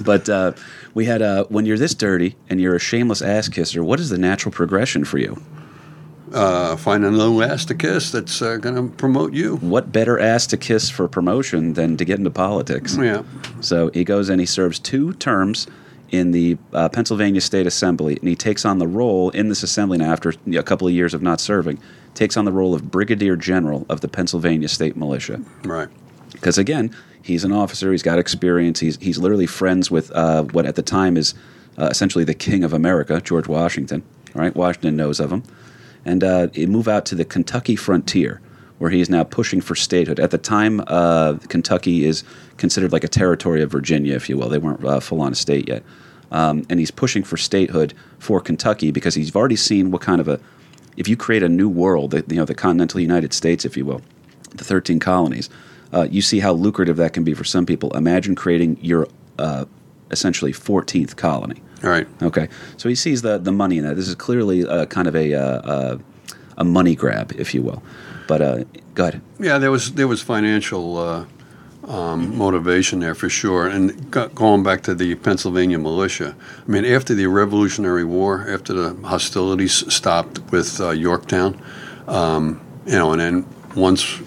but 0.04 0.28
uh, 0.28 0.54
we 0.92 1.04
had 1.04 1.22
uh, 1.22 1.44
when 1.44 1.66
you're 1.66 1.78
this 1.78 1.94
dirty 1.94 2.34
and 2.50 2.60
you're 2.60 2.74
a 2.74 2.80
shameless 2.80 3.22
ass 3.22 3.48
kisser. 3.48 3.84
What 3.84 4.00
is 4.00 4.10
the 4.10 4.18
natural 4.18 4.50
progression 4.50 5.04
for 5.04 5.18
you? 5.18 5.40
Uh, 6.34 6.76
find 6.76 7.04
a 7.04 7.10
little 7.10 7.42
ass 7.42 7.64
to 7.66 7.74
kiss 7.74 8.10
that's 8.10 8.42
uh, 8.42 8.56
going 8.56 8.74
to 8.74 8.94
promote 8.96 9.32
you. 9.32 9.56
What 9.56 9.92
better 9.92 10.18
ass 10.18 10.46
to 10.48 10.56
kiss 10.56 10.90
for 10.90 11.06
promotion 11.08 11.74
than 11.74 11.96
to 11.96 12.04
get 12.04 12.18
into 12.18 12.30
politics? 12.30 12.96
Yeah. 12.96 13.22
So 13.60 13.90
he 13.94 14.02
goes 14.04 14.28
and 14.28 14.40
he 14.40 14.46
serves 14.46 14.78
two 14.78 15.12
terms 15.14 15.66
in 16.10 16.32
the 16.32 16.56
uh, 16.72 16.88
Pennsylvania 16.88 17.40
State 17.40 17.66
Assembly, 17.66 18.16
and 18.18 18.28
he 18.28 18.36
takes 18.36 18.64
on 18.64 18.78
the 18.78 18.86
role 18.86 19.30
in 19.30 19.48
this 19.48 19.62
assembly 19.62 19.98
now 19.98 20.12
after 20.12 20.32
a 20.54 20.62
couple 20.62 20.86
of 20.86 20.92
years 20.92 21.14
of 21.14 21.22
not 21.22 21.40
serving. 21.40 21.78
Takes 22.14 22.36
on 22.36 22.44
the 22.44 22.52
role 22.52 22.74
of 22.74 22.90
Brigadier 22.90 23.36
General 23.36 23.86
of 23.88 24.00
the 24.00 24.08
Pennsylvania 24.08 24.68
State 24.68 24.96
Militia. 24.96 25.40
Right. 25.64 25.88
because 26.32 26.58
again, 26.58 26.94
he's 27.22 27.42
an 27.44 27.52
officer. 27.52 27.90
He's 27.90 28.02
got 28.02 28.18
experience. 28.18 28.78
He's 28.80 28.96
he's 28.98 29.18
literally 29.18 29.46
friends 29.46 29.90
with 29.90 30.10
uh, 30.12 30.44
what 30.44 30.66
at 30.66 30.76
the 30.76 30.82
time 30.82 31.16
is 31.16 31.34
uh, 31.78 31.86
essentially 31.90 32.22
the 32.24 32.34
King 32.34 32.62
of 32.64 32.72
America, 32.72 33.20
George 33.20 33.48
Washington. 33.48 34.02
All 34.36 34.42
right, 34.42 34.54
Washington 34.54 34.94
knows 34.96 35.18
of 35.20 35.32
him, 35.32 35.42
and 36.04 36.22
uh, 36.24 36.48
move 36.56 36.88
out 36.88 37.06
to 37.06 37.14
the 37.14 37.24
Kentucky 37.24 37.76
frontier, 37.76 38.40
where 38.78 38.90
he 38.90 39.00
is 39.00 39.08
now 39.08 39.24
pushing 39.24 39.60
for 39.60 39.74
statehood. 39.74 40.20
At 40.20 40.30
the 40.30 40.38
time, 40.38 40.82
uh, 40.86 41.34
Kentucky 41.48 42.04
is 42.04 42.24
considered 42.56 42.92
like 42.92 43.04
a 43.04 43.08
territory 43.08 43.62
of 43.62 43.70
Virginia, 43.70 44.14
if 44.14 44.28
you 44.28 44.36
will. 44.36 44.48
They 44.48 44.58
weren't 44.58 44.84
uh, 44.84 45.00
full 45.00 45.20
on 45.20 45.32
a 45.32 45.34
state 45.34 45.68
yet, 45.68 45.82
um, 46.30 46.64
and 46.68 46.78
he's 46.80 46.90
pushing 46.90 47.22
for 47.22 47.36
statehood 47.36 47.94
for 48.18 48.40
Kentucky 48.40 48.90
because 48.90 49.14
he's 49.14 49.34
already 49.34 49.56
seen 49.56 49.90
what 49.90 50.00
kind 50.02 50.20
of 50.20 50.28
a 50.28 50.40
if 50.96 51.08
you 51.08 51.16
create 51.16 51.42
a 51.42 51.48
new 51.48 51.68
world, 51.68 52.12
the- 52.12 52.24
you 52.28 52.36
know, 52.36 52.44
the 52.44 52.54
continental 52.54 53.00
United 53.00 53.32
States, 53.32 53.64
if 53.64 53.76
you 53.76 53.84
will, 53.84 54.00
the 54.54 54.62
13 54.62 55.00
colonies, 55.00 55.50
uh, 55.92 56.06
you 56.10 56.22
see 56.22 56.38
how 56.38 56.52
lucrative 56.52 56.96
that 56.96 57.12
can 57.12 57.24
be 57.24 57.34
for 57.34 57.42
some 57.42 57.66
people. 57.66 57.90
Imagine 57.96 58.36
creating 58.36 58.78
your 58.80 59.08
uh, 59.38 59.64
essentially 60.14 60.52
14th 60.52 61.16
colony. 61.16 61.60
All 61.82 61.90
right. 61.90 62.06
Okay, 62.22 62.48
so 62.78 62.88
he 62.88 62.94
sees 62.94 63.20
the 63.20 63.36
the 63.36 63.52
money 63.52 63.76
in 63.78 63.84
that. 63.84 63.96
This 63.96 64.08
is 64.08 64.14
clearly 64.14 64.66
uh, 64.66 64.86
kind 64.86 65.06
of 65.06 65.14
a 65.14 65.34
uh, 65.34 65.40
uh, 65.74 65.98
a 66.56 66.64
money 66.64 66.94
grab, 66.94 67.32
if 67.36 67.54
you 67.54 67.62
will. 67.62 67.82
But 68.26 68.40
uh, 68.40 68.64
go 68.94 69.08
ahead. 69.08 69.20
Yeah, 69.38 69.58
there 69.58 69.70
was 69.70 69.92
there 69.92 70.08
was 70.08 70.22
financial 70.22 70.96
uh, 70.96 71.26
um, 71.88 72.36
motivation 72.38 73.00
there 73.00 73.14
for 73.14 73.28
sure. 73.28 73.66
And 73.66 74.10
go- 74.10 74.28
going 74.28 74.62
back 74.62 74.82
to 74.82 74.94
the 74.94 75.14
Pennsylvania 75.16 75.78
militia, 75.78 76.34
I 76.66 76.70
mean, 76.70 76.84
after 76.84 77.14
the 77.14 77.26
Revolutionary 77.26 78.04
War, 78.04 78.46
after 78.48 78.72
the 78.72 79.06
hostilities 79.06 79.92
stopped 79.92 80.40
with 80.50 80.80
uh, 80.80 80.90
Yorktown, 80.90 81.60
um, 82.08 82.60
you 82.86 82.98
know, 82.98 83.12
and 83.12 83.20
then 83.20 83.46
once 83.76 84.20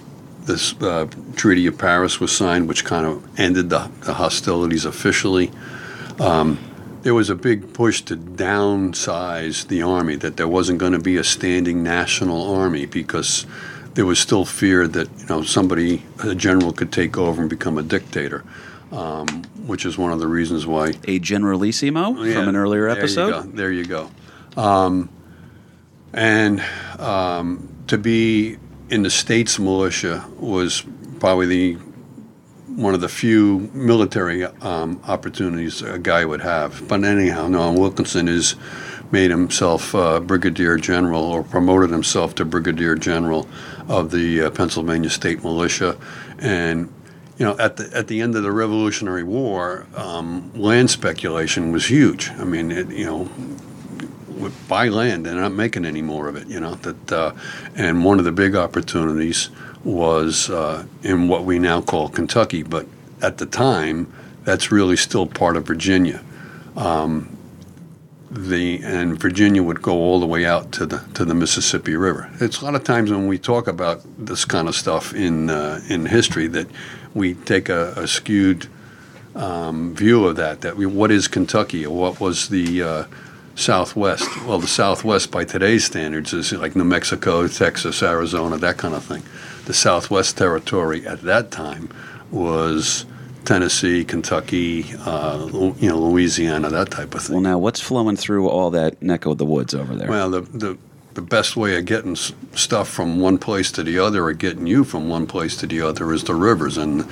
this 0.48 0.74
uh, 0.82 1.08
Treaty 1.36 1.68
of 1.68 1.78
Paris 1.78 2.20
was 2.20 2.36
signed, 2.36 2.68
which 2.68 2.86
kind 2.86 3.06
of 3.06 3.40
ended 3.40 3.70
the, 3.70 3.90
the 4.06 4.14
hostilities 4.14 4.86
officially. 4.86 5.52
Um, 6.20 6.60
there 7.04 7.14
was 7.14 7.30
a 7.30 7.36
big 7.36 7.74
push 7.74 8.02
to 8.02 8.18
downsize 8.18 9.68
the 9.68 9.82
army, 9.82 10.16
that 10.18 10.38
there 10.38 10.48
wasn't 10.48 10.80
going 10.80 10.94
to 10.94 11.00
be 11.00 11.18
a 11.18 11.24
standing 11.24 11.84
national 11.84 12.54
army 12.56 12.86
because 12.86 13.46
there 13.94 14.06
was 14.06 14.20
still 14.20 14.46
fear 14.46 14.88
that 14.88 15.10
you 15.20 15.26
know 15.28 15.44
somebody, 15.44 16.04
a 16.24 16.36
general, 16.36 16.74
could 16.74 16.92
take 16.92 17.18
over 17.18 17.42
and 17.42 17.50
become 17.50 17.78
a 17.78 17.84
dictator, 17.84 18.44
um, 18.92 19.28
which 19.66 19.86
is 19.86 19.98
one 19.98 20.12
of 20.12 20.20
the 20.20 20.28
reasons 20.28 20.66
why 20.66 20.94
A 21.06 21.20
generalissimo 21.20 22.16
Oh, 22.18 22.24
Yeah, 22.24 22.36
from 22.36 22.50
an 22.50 22.56
earlier 22.56 22.88
there 22.88 22.96
you 22.96 23.02
episode. 23.02 23.32
go, 23.32 23.42
There 23.44 23.72
you 23.72 23.86
go. 23.86 24.12
Um, 24.56 25.10
and 26.14 26.62
um, 27.00 27.70
to 27.88 27.98
be 27.98 28.58
in 28.90 29.04
the 29.04 29.10
states 29.10 29.60
militia 29.60 30.26
was 30.40 30.84
probably 31.20 31.46
the 31.46 31.78
one 32.76 32.94
of 32.94 33.02
the 33.02 33.10
few 33.10 33.70
military 33.74 34.44
um, 34.44 35.00
opportunities 35.08 35.82
a 35.82 36.00
guy 36.00 36.26
would 36.26 36.42
have. 36.42 36.88
But 36.88 37.04
anyhow, 37.04 37.48
Noam 37.48 37.80
Wilkinson 37.80 38.28
has 38.28 38.56
made 39.12 39.32
himself 39.32 39.96
uh, 39.96 40.20
brigadier 40.20 40.78
general 40.78 41.24
or 41.24 41.44
promoted 41.44 41.90
himself 41.90 42.36
to 42.36 42.46
brigadier 42.46 42.96
general 42.96 43.48
of 43.88 44.12
the 44.12 44.42
uh, 44.42 44.52
Pennsylvania 44.52 45.10
State 45.10 45.44
Militia, 45.44 45.98
and 46.40 46.94
you 47.38 47.46
know, 47.46 47.58
at 47.58 47.78
the 47.78 47.90
at 47.96 48.08
the 48.08 48.22
end 48.22 48.36
of 48.36 48.44
the 48.44 48.52
Revolutionary 48.52 49.24
War, 49.24 49.86
um, 49.96 50.52
land 50.54 50.90
speculation 50.90 51.72
was 51.72 51.86
huge. 51.86 52.32
I 52.32 52.44
mean, 52.44 52.72
it, 52.72 52.90
you 52.90 53.06
know, 53.06 53.30
buy 54.68 54.90
land, 54.90 55.26
they're 55.26 55.36
not 55.36 55.54
making 55.54 55.86
any 55.86 56.02
more 56.02 56.28
of 56.28 56.36
it. 56.36 56.48
You 56.48 56.60
know 56.60 56.76
that, 56.76 57.12
uh, 57.12 57.32
and 57.76 58.04
one 58.04 58.20
of 58.20 58.26
the 58.26 58.32
big 58.32 58.56
opportunities 58.56 59.50
was 59.88 60.50
uh, 60.50 60.86
in 61.02 61.30
what 61.30 61.46
we 61.46 61.58
now 61.60 61.82
call 61.82 62.10
Kentucky, 62.10 62.62
but 62.62 62.86
at 63.22 63.38
the 63.38 63.46
time, 63.46 64.12
that's 64.44 64.72
really 64.72 64.98
still 64.98 65.26
part 65.26 65.56
of 65.56 65.66
Virginia. 65.66 66.22
Um, 66.76 67.38
the 68.30 68.84
and 68.84 69.18
Virginia 69.18 69.64
would 69.64 69.82
go 69.82 69.94
all 69.94 70.20
the 70.20 70.26
way 70.26 70.46
out 70.46 70.74
to 70.74 70.86
the 70.86 71.02
to 71.14 71.24
the 71.24 71.34
Mississippi 71.34 71.96
River. 71.96 72.30
It's 72.42 72.62
a 72.62 72.66
lot 72.66 72.76
of 72.76 72.84
times 72.84 73.10
when 73.10 73.28
we 73.28 73.38
talk 73.38 73.68
about 73.68 74.02
this 74.18 74.44
kind 74.44 74.68
of 74.68 74.76
stuff 74.76 75.14
in 75.14 75.50
uh, 75.50 75.80
in 75.88 76.06
history 76.06 76.48
that 76.48 76.68
we 77.14 77.36
take 77.36 77.70
a, 77.70 77.94
a 77.96 78.08
skewed 78.08 78.68
um, 79.36 79.96
view 79.96 80.28
of 80.28 80.36
that. 80.36 80.62
That 80.62 80.76
we, 80.76 80.86
what 80.86 81.12
is 81.12 81.30
Kentucky 81.30 81.86
or 81.86 81.96
what 81.96 82.20
was 82.20 82.50
the 82.50 82.84
uh, 82.84 83.04
Southwest? 83.56 84.28
Well, 84.46 84.60
the 84.60 84.68
Southwest 84.68 85.32
by 85.32 85.46
today's 85.46 85.86
standards 85.86 86.34
is 86.34 86.52
like 86.52 86.76
New 86.76 86.84
Mexico, 86.84 87.48
Texas, 87.48 88.04
Arizona, 88.04 88.58
that 88.58 88.78
kind 88.78 88.94
of 88.94 89.06
thing. 89.06 89.24
The 89.68 89.74
Southwest 89.74 90.38
territory 90.38 91.06
at 91.06 91.24
that 91.24 91.52
time 91.52 91.90
was 92.32 93.06
Tennessee, 93.44 94.06
Kentucky, 94.06 94.86
uh, 95.00 95.46
you 95.78 95.90
know, 95.90 96.00
Louisiana, 96.00 96.70
that 96.70 96.90
type 96.90 97.14
of 97.14 97.24
thing. 97.24 97.36
Well, 97.36 97.42
now 97.42 97.58
what's 97.58 97.82
flowing 97.82 98.16
through 98.16 98.48
all 98.48 98.72
that 98.72 99.02
neck 99.02 99.26
of 99.26 99.38
the 99.38 99.46
woods 99.46 99.76
over 99.76 99.94
there? 99.94 100.10
Well, 100.10 100.30
the, 100.30 100.42
the 100.42 100.78
the 101.16 101.22
best 101.22 101.58
way 101.58 101.78
of 101.78 101.84
getting 101.84 102.16
stuff 102.16 102.88
from 102.88 103.20
one 103.20 103.38
place 103.40 103.70
to 103.74 103.84
the 103.84 104.00
other, 104.00 104.24
or 104.24 104.34
getting 104.34 104.68
you 104.68 104.86
from 104.86 105.10
one 105.10 105.28
place 105.28 105.58
to 105.58 105.68
the 105.68 105.82
other, 105.82 106.14
is 106.14 106.24
the 106.24 106.36
rivers. 106.36 106.78
And 106.78 107.06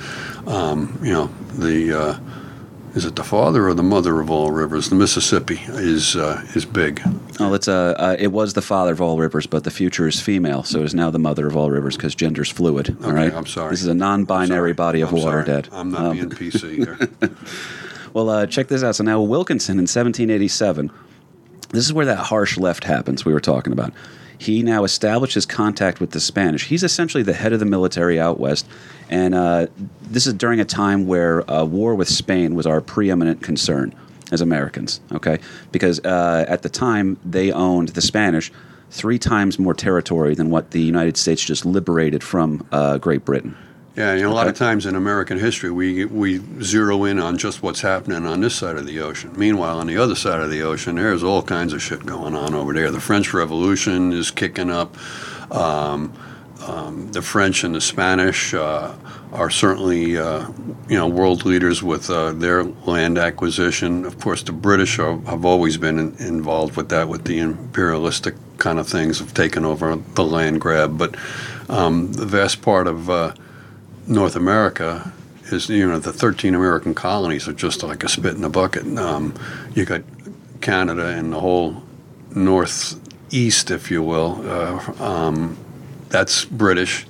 um, 0.46 0.98
you 1.02 1.12
know, 1.12 1.26
the 1.58 1.92
uh, 1.92 2.18
is 2.96 3.04
it 3.04 3.14
the 3.14 3.22
father 3.22 3.68
or 3.68 3.74
the 3.74 3.82
mother 3.82 4.20
of 4.20 4.30
all 4.30 4.50
rivers? 4.50 4.88
The 4.88 4.96
Mississippi 4.96 5.60
is 5.68 6.16
uh, 6.16 6.42
is 6.54 6.64
big. 6.64 7.00
Oh, 7.38 7.54
it's 7.54 7.68
uh, 7.68 7.94
uh, 7.98 8.16
it 8.18 8.28
was 8.32 8.54
the 8.54 8.62
father 8.62 8.92
of 8.92 9.00
all 9.00 9.18
rivers, 9.18 9.46
but 9.46 9.62
the 9.64 9.70
future 9.70 10.08
is 10.08 10.20
female, 10.20 10.62
so 10.64 10.82
it's 10.82 10.94
now 10.94 11.10
the 11.10 11.18
mother 11.18 11.46
of 11.46 11.56
all 11.56 11.70
rivers 11.70 11.96
because 11.96 12.14
gender's 12.14 12.50
fluid. 12.50 12.96
all 13.02 13.10
Okay, 13.10 13.14
right, 13.14 13.34
I'm 13.34 13.46
sorry. 13.46 13.70
This 13.70 13.82
is 13.82 13.86
a 13.88 13.94
non-binary 13.94 14.72
body 14.72 15.02
of 15.02 15.10
I'm 15.10 15.16
water, 15.16 15.44
sorry. 15.44 15.62
Dad. 15.62 15.68
I'm 15.72 15.90
not 15.90 16.00
Um, 16.06 16.12
being 16.16 16.30
PC 16.30 16.76
here. 16.76 16.98
Well, 18.14 18.30
uh, 18.30 18.46
check 18.46 18.68
this 18.68 18.82
out. 18.82 18.96
So 18.96 19.04
now 19.04 19.20
Wilkinson 19.20 19.74
in 19.74 19.82
1787, 19.82 20.90
this 21.72 21.84
is 21.84 21.92
where 21.92 22.06
that 22.06 22.16
harsh 22.16 22.56
left 22.56 22.84
happens 22.84 23.26
we 23.26 23.34
were 23.34 23.40
talking 23.40 23.74
about. 23.74 23.92
He 24.38 24.62
now 24.62 24.84
establishes 24.84 25.46
contact 25.46 26.00
with 26.00 26.10
the 26.10 26.20
Spanish. 26.20 26.66
He's 26.66 26.82
essentially 26.82 27.22
the 27.22 27.32
head 27.32 27.52
of 27.52 27.60
the 27.60 27.66
military 27.66 28.20
out 28.20 28.38
west, 28.38 28.66
and 29.08 29.34
uh, 29.34 29.66
this 30.02 30.26
is 30.26 30.34
during 30.34 30.60
a 30.60 30.64
time 30.64 31.06
where 31.06 31.48
uh, 31.50 31.64
war 31.64 31.94
with 31.94 32.08
Spain 32.08 32.54
was 32.54 32.66
our 32.66 32.80
preeminent 32.80 33.42
concern 33.42 33.94
as 34.32 34.40
Americans. 34.40 35.00
Okay, 35.12 35.38
because 35.72 36.00
uh, 36.00 36.44
at 36.48 36.62
the 36.62 36.68
time 36.68 37.18
they 37.24 37.52
owned 37.52 37.88
the 37.90 38.02
Spanish 38.02 38.52
three 38.90 39.18
times 39.18 39.58
more 39.58 39.74
territory 39.74 40.34
than 40.34 40.50
what 40.50 40.70
the 40.70 40.80
United 40.80 41.16
States 41.16 41.44
just 41.44 41.64
liberated 41.66 42.22
from 42.22 42.66
uh, 42.72 42.98
Great 42.98 43.24
Britain. 43.24 43.56
Yeah, 43.96 44.12
you 44.12 44.24
know, 44.24 44.30
a 44.30 44.34
lot 44.34 44.46
of 44.46 44.54
times 44.54 44.84
in 44.84 44.94
American 44.94 45.38
history, 45.38 45.70
we 45.70 46.04
we 46.04 46.42
zero 46.62 47.04
in 47.04 47.18
on 47.18 47.38
just 47.38 47.62
what's 47.62 47.80
happening 47.80 48.26
on 48.26 48.42
this 48.42 48.54
side 48.54 48.76
of 48.76 48.86
the 48.86 49.00
ocean. 49.00 49.32
Meanwhile, 49.36 49.78
on 49.78 49.86
the 49.86 49.96
other 49.96 50.14
side 50.14 50.40
of 50.40 50.50
the 50.50 50.60
ocean, 50.60 50.96
there's 50.96 51.22
all 51.22 51.42
kinds 51.42 51.72
of 51.72 51.80
shit 51.80 52.04
going 52.04 52.34
on 52.34 52.52
over 52.52 52.74
there. 52.74 52.90
The 52.90 53.00
French 53.00 53.32
Revolution 53.32 54.12
is 54.12 54.30
kicking 54.30 54.70
up. 54.70 54.94
Um, 55.50 56.12
um, 56.66 57.10
the 57.12 57.22
French 57.22 57.64
and 57.64 57.74
the 57.74 57.80
Spanish 57.80 58.52
uh, 58.52 58.94
are 59.32 59.48
certainly, 59.48 60.18
uh, 60.18 60.46
you 60.88 60.98
know, 60.98 61.08
world 61.08 61.46
leaders 61.46 61.82
with 61.82 62.10
uh, 62.10 62.32
their 62.32 62.64
land 62.64 63.16
acquisition. 63.16 64.04
Of 64.04 64.20
course, 64.20 64.42
the 64.42 64.52
British 64.52 64.98
are, 64.98 65.18
have 65.20 65.46
always 65.46 65.78
been 65.78 65.98
in, 65.98 66.16
involved 66.18 66.76
with 66.76 66.90
that, 66.90 67.08
with 67.08 67.24
the 67.24 67.38
imperialistic 67.38 68.34
kind 68.58 68.78
of 68.78 68.86
things 68.86 69.22
of 69.22 69.32
taking 69.32 69.64
over 69.64 69.96
the 69.96 70.24
land 70.24 70.60
grab. 70.60 70.98
But 70.98 71.16
um, 71.70 72.12
the 72.12 72.26
vast 72.26 72.60
part 72.60 72.88
of 72.88 73.08
uh, 73.08 73.32
North 74.06 74.36
America 74.36 75.12
is 75.46 75.68
you 75.68 75.86
know 75.86 75.98
the 75.98 76.12
13 76.12 76.54
American 76.54 76.94
colonies 76.94 77.48
are 77.48 77.52
just 77.52 77.82
like 77.82 78.04
a 78.04 78.08
spit 78.08 78.34
in 78.34 78.42
the 78.42 78.48
bucket. 78.48 78.86
Um, 78.98 79.34
you 79.74 79.84
got 79.84 80.02
Canada 80.60 81.08
and 81.08 81.32
the 81.32 81.40
whole 81.40 81.82
northeast, 82.34 83.70
if 83.70 83.90
you 83.90 84.02
will. 84.02 84.40
Uh, 84.48 85.02
um, 85.02 85.58
that's 86.08 86.44
British, 86.44 87.06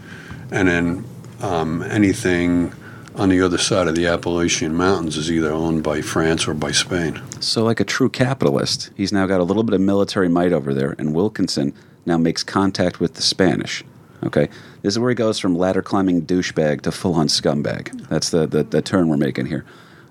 and 0.51 0.69
then 0.69 1.05
um, 1.41 1.83
anything 1.83 2.73
on 3.15 3.29
the 3.31 3.41
other 3.41 3.59
side 3.59 3.89
of 3.89 3.95
the 3.95 4.07
Appalachian 4.07 4.75
Mountains 4.75 5.17
is 5.17 5.31
either 5.31 5.51
owned 5.51 5.83
by 5.83 6.03
France 6.03 6.47
or 6.47 6.55
by 6.55 6.71
Spain. 6.71 7.21
So, 7.41 7.65
like 7.65 7.81
a 7.81 7.85
true 7.85 8.09
capitalist, 8.09 8.91
he's 8.97 9.13
now 9.13 9.27
got 9.27 9.41
a 9.41 9.45
little 9.45 9.63
bit 9.63 9.75
of 9.75 9.81
military 9.81 10.29
might 10.29 10.53
over 10.53 10.75
there, 10.75 10.95
and 10.99 11.15
Wilkinson 11.15 11.73
now 12.05 12.19
makes 12.19 12.43
contact 12.43 13.01
with 13.01 13.15
the 13.15 13.23
Spanish. 13.23 13.85
Okay, 14.23 14.49
this 14.87 14.95
is 14.95 15.01
where 15.01 15.11
he 15.11 15.17
goes 15.17 15.41
from 15.41 15.59
ladder 15.59 15.83
climbing 15.83 16.25
douchebag 16.25 16.83
to 16.83 16.93
full 16.93 17.15
on 17.15 17.27
scumbag. 17.27 18.09
That's 18.09 18.31
the, 18.31 18.47
the, 18.47 18.63
the 18.63 18.81
turn 18.81 19.09
we're 19.09 19.17
making 19.17 19.47
here. 19.47 19.65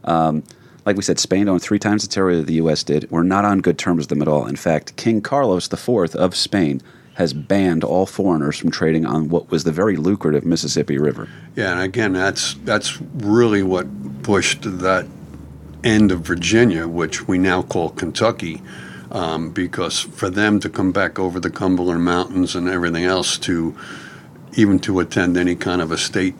Um, 0.03 0.43
like 0.85 0.97
we 0.97 1.01
said, 1.01 1.17
Spain 1.17 1.47
owned 1.47 1.61
three 1.61 1.79
times 1.79 2.01
the 2.01 2.09
territory 2.09 2.35
that 2.35 2.47
the 2.47 2.55
U.S. 2.55 2.83
did. 2.83 3.09
We're 3.09 3.23
not 3.23 3.45
on 3.45 3.61
good 3.61 3.77
terms 3.77 3.99
with 3.99 4.09
them 4.09 4.21
at 4.21 4.27
all. 4.27 4.45
In 4.45 4.57
fact, 4.57 4.97
King 4.97 5.21
Carlos 5.21 5.71
IV 5.71 6.13
of 6.17 6.35
Spain 6.35 6.81
has 7.13 7.31
banned 7.31 7.85
all 7.85 8.05
foreigners 8.05 8.57
from 8.57 8.69
trading 8.69 9.05
on 9.05 9.29
what 9.29 9.49
was 9.49 9.63
the 9.63 9.71
very 9.71 9.95
lucrative 9.95 10.43
Mississippi 10.43 10.97
River. 10.97 11.29
Yeah, 11.55 11.71
and 11.71 11.81
again, 11.81 12.11
that's 12.11 12.55
that's 12.65 12.99
really 12.99 13.63
what 13.63 13.87
pushed 14.23 14.63
that 14.63 15.07
end 15.85 16.11
of 16.11 16.19
Virginia, 16.19 16.85
which 16.85 17.29
we 17.29 17.37
now 17.37 17.61
call 17.61 17.91
Kentucky, 17.91 18.61
um, 19.09 19.51
because 19.51 20.01
for 20.01 20.29
them 20.29 20.59
to 20.59 20.69
come 20.69 20.91
back 20.91 21.17
over 21.17 21.39
the 21.39 21.49
Cumberland 21.49 22.03
Mountains 22.03 22.57
and 22.57 22.67
everything 22.67 23.05
else 23.05 23.37
to 23.37 23.73
even 24.55 24.79
to 24.79 24.99
attend 24.99 25.37
any 25.37 25.55
kind 25.55 25.81
of 25.81 25.91
a 25.91 25.97
state 25.97 26.35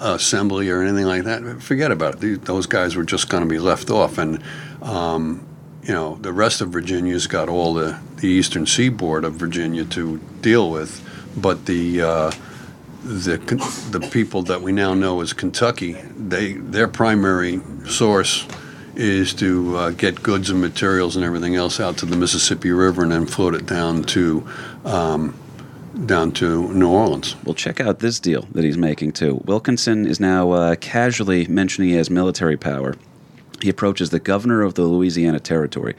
assembly 0.00 0.70
or 0.70 0.82
anything 0.82 1.06
like 1.06 1.24
that, 1.24 1.62
forget 1.62 1.90
about 1.90 2.22
it. 2.22 2.44
Those 2.44 2.66
guys 2.66 2.96
were 2.96 3.04
just 3.04 3.28
going 3.28 3.42
to 3.42 3.48
be 3.48 3.58
left 3.58 3.90
off, 3.90 4.18
and 4.18 4.42
um, 4.82 5.46
you 5.82 5.92
know 5.92 6.16
the 6.16 6.32
rest 6.32 6.60
of 6.60 6.70
Virginia's 6.70 7.26
got 7.26 7.48
all 7.48 7.74
the 7.74 7.98
the 8.16 8.28
eastern 8.28 8.66
seaboard 8.66 9.24
of 9.24 9.34
Virginia 9.34 9.84
to 9.84 10.18
deal 10.40 10.70
with, 10.70 11.02
but 11.36 11.66
the 11.66 12.02
uh, 12.02 12.30
the 13.02 13.38
the 13.90 14.08
people 14.10 14.42
that 14.42 14.62
we 14.62 14.72
now 14.72 14.94
know 14.94 15.20
as 15.20 15.32
Kentucky, 15.32 15.92
they 15.92 16.54
their 16.54 16.88
primary 16.88 17.60
source 17.86 18.46
is 18.96 19.34
to 19.34 19.76
uh, 19.76 19.90
get 19.90 20.22
goods 20.22 20.48
and 20.48 20.60
materials 20.60 21.16
and 21.16 21.24
everything 21.24 21.54
else 21.54 21.78
out 21.80 21.98
to 21.98 22.06
the 22.06 22.16
Mississippi 22.16 22.70
River 22.70 23.02
and 23.02 23.12
then 23.12 23.26
float 23.26 23.54
it 23.54 23.66
down 23.66 24.02
to 24.02 24.48
um, 24.86 25.38
down 26.04 26.32
to 26.32 26.72
New 26.74 26.90
Orleans. 26.90 27.36
Well, 27.44 27.54
check 27.54 27.80
out 27.80 28.00
this 28.00 28.20
deal 28.20 28.42
that 28.52 28.64
he's 28.64 28.76
making 28.76 29.12
too. 29.12 29.40
Wilkinson 29.46 30.06
is 30.06 30.20
now 30.20 30.50
uh, 30.50 30.74
casually 30.76 31.46
mentioning 31.46 31.90
he 31.90 31.96
has 31.96 32.10
military 32.10 32.56
power. 32.56 32.94
He 33.62 33.70
approaches 33.70 34.10
the 34.10 34.20
governor 34.20 34.62
of 34.62 34.74
the 34.74 34.82
Louisiana 34.82 35.40
Territory, 35.40 35.94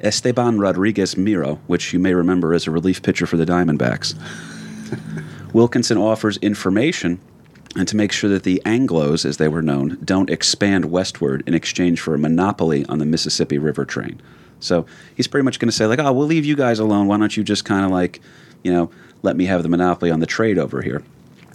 Esteban 0.00 0.58
Rodriguez 0.58 1.16
Miro, 1.16 1.56
which 1.66 1.92
you 1.92 1.98
may 1.98 2.14
remember 2.14 2.54
as 2.54 2.66
a 2.66 2.70
relief 2.70 3.02
pitcher 3.02 3.26
for 3.26 3.36
the 3.36 3.44
Diamondbacks. 3.44 4.14
Wilkinson 5.52 5.98
offers 5.98 6.36
information 6.38 7.20
and 7.76 7.86
to 7.88 7.96
make 7.96 8.12
sure 8.12 8.30
that 8.30 8.42
the 8.42 8.60
Anglos, 8.64 9.24
as 9.24 9.36
they 9.36 9.48
were 9.48 9.62
known, 9.62 9.98
don't 10.04 10.30
expand 10.30 10.86
westward 10.86 11.42
in 11.46 11.54
exchange 11.54 12.00
for 12.00 12.14
a 12.14 12.18
monopoly 12.18 12.84
on 12.86 12.98
the 12.98 13.06
Mississippi 13.06 13.58
River 13.58 13.84
train. 13.84 14.20
So 14.60 14.86
he's 15.16 15.26
pretty 15.26 15.44
much 15.44 15.58
going 15.58 15.68
to 15.68 15.76
say, 15.76 15.86
like, 15.86 15.98
oh, 15.98 16.12
we'll 16.12 16.26
leave 16.26 16.44
you 16.44 16.56
guys 16.56 16.78
alone. 16.78 17.06
Why 17.06 17.16
don't 17.16 17.36
you 17.36 17.42
just 17.42 17.64
kind 17.64 17.84
of 17.84 17.90
like, 17.90 18.20
you 18.62 18.72
know, 18.72 18.90
let 19.22 19.36
me 19.36 19.46
have 19.46 19.62
the 19.62 19.68
monopoly 19.68 20.10
on 20.10 20.20
the 20.20 20.26
trade 20.26 20.58
over 20.58 20.82
here? 20.82 21.02